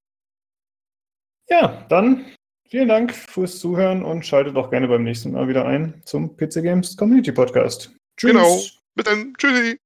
Ja, 1.49 1.83
dann 1.89 2.25
vielen 2.67 2.87
Dank 2.87 3.13
fürs 3.13 3.59
Zuhören 3.59 4.03
und 4.03 4.25
schaltet 4.25 4.55
auch 4.55 4.69
gerne 4.69 4.87
beim 4.87 5.03
nächsten 5.03 5.31
Mal 5.31 5.47
wieder 5.47 5.65
ein 5.65 6.01
zum 6.05 6.35
PC 6.37 6.61
Games 6.61 6.95
Community 6.95 7.31
Podcast. 7.31 7.91
Tschüss. 8.17 8.31
Genau. 8.31 8.61
Bis 8.95 9.05
dann. 9.05 9.33
Tschüssi. 9.37 9.79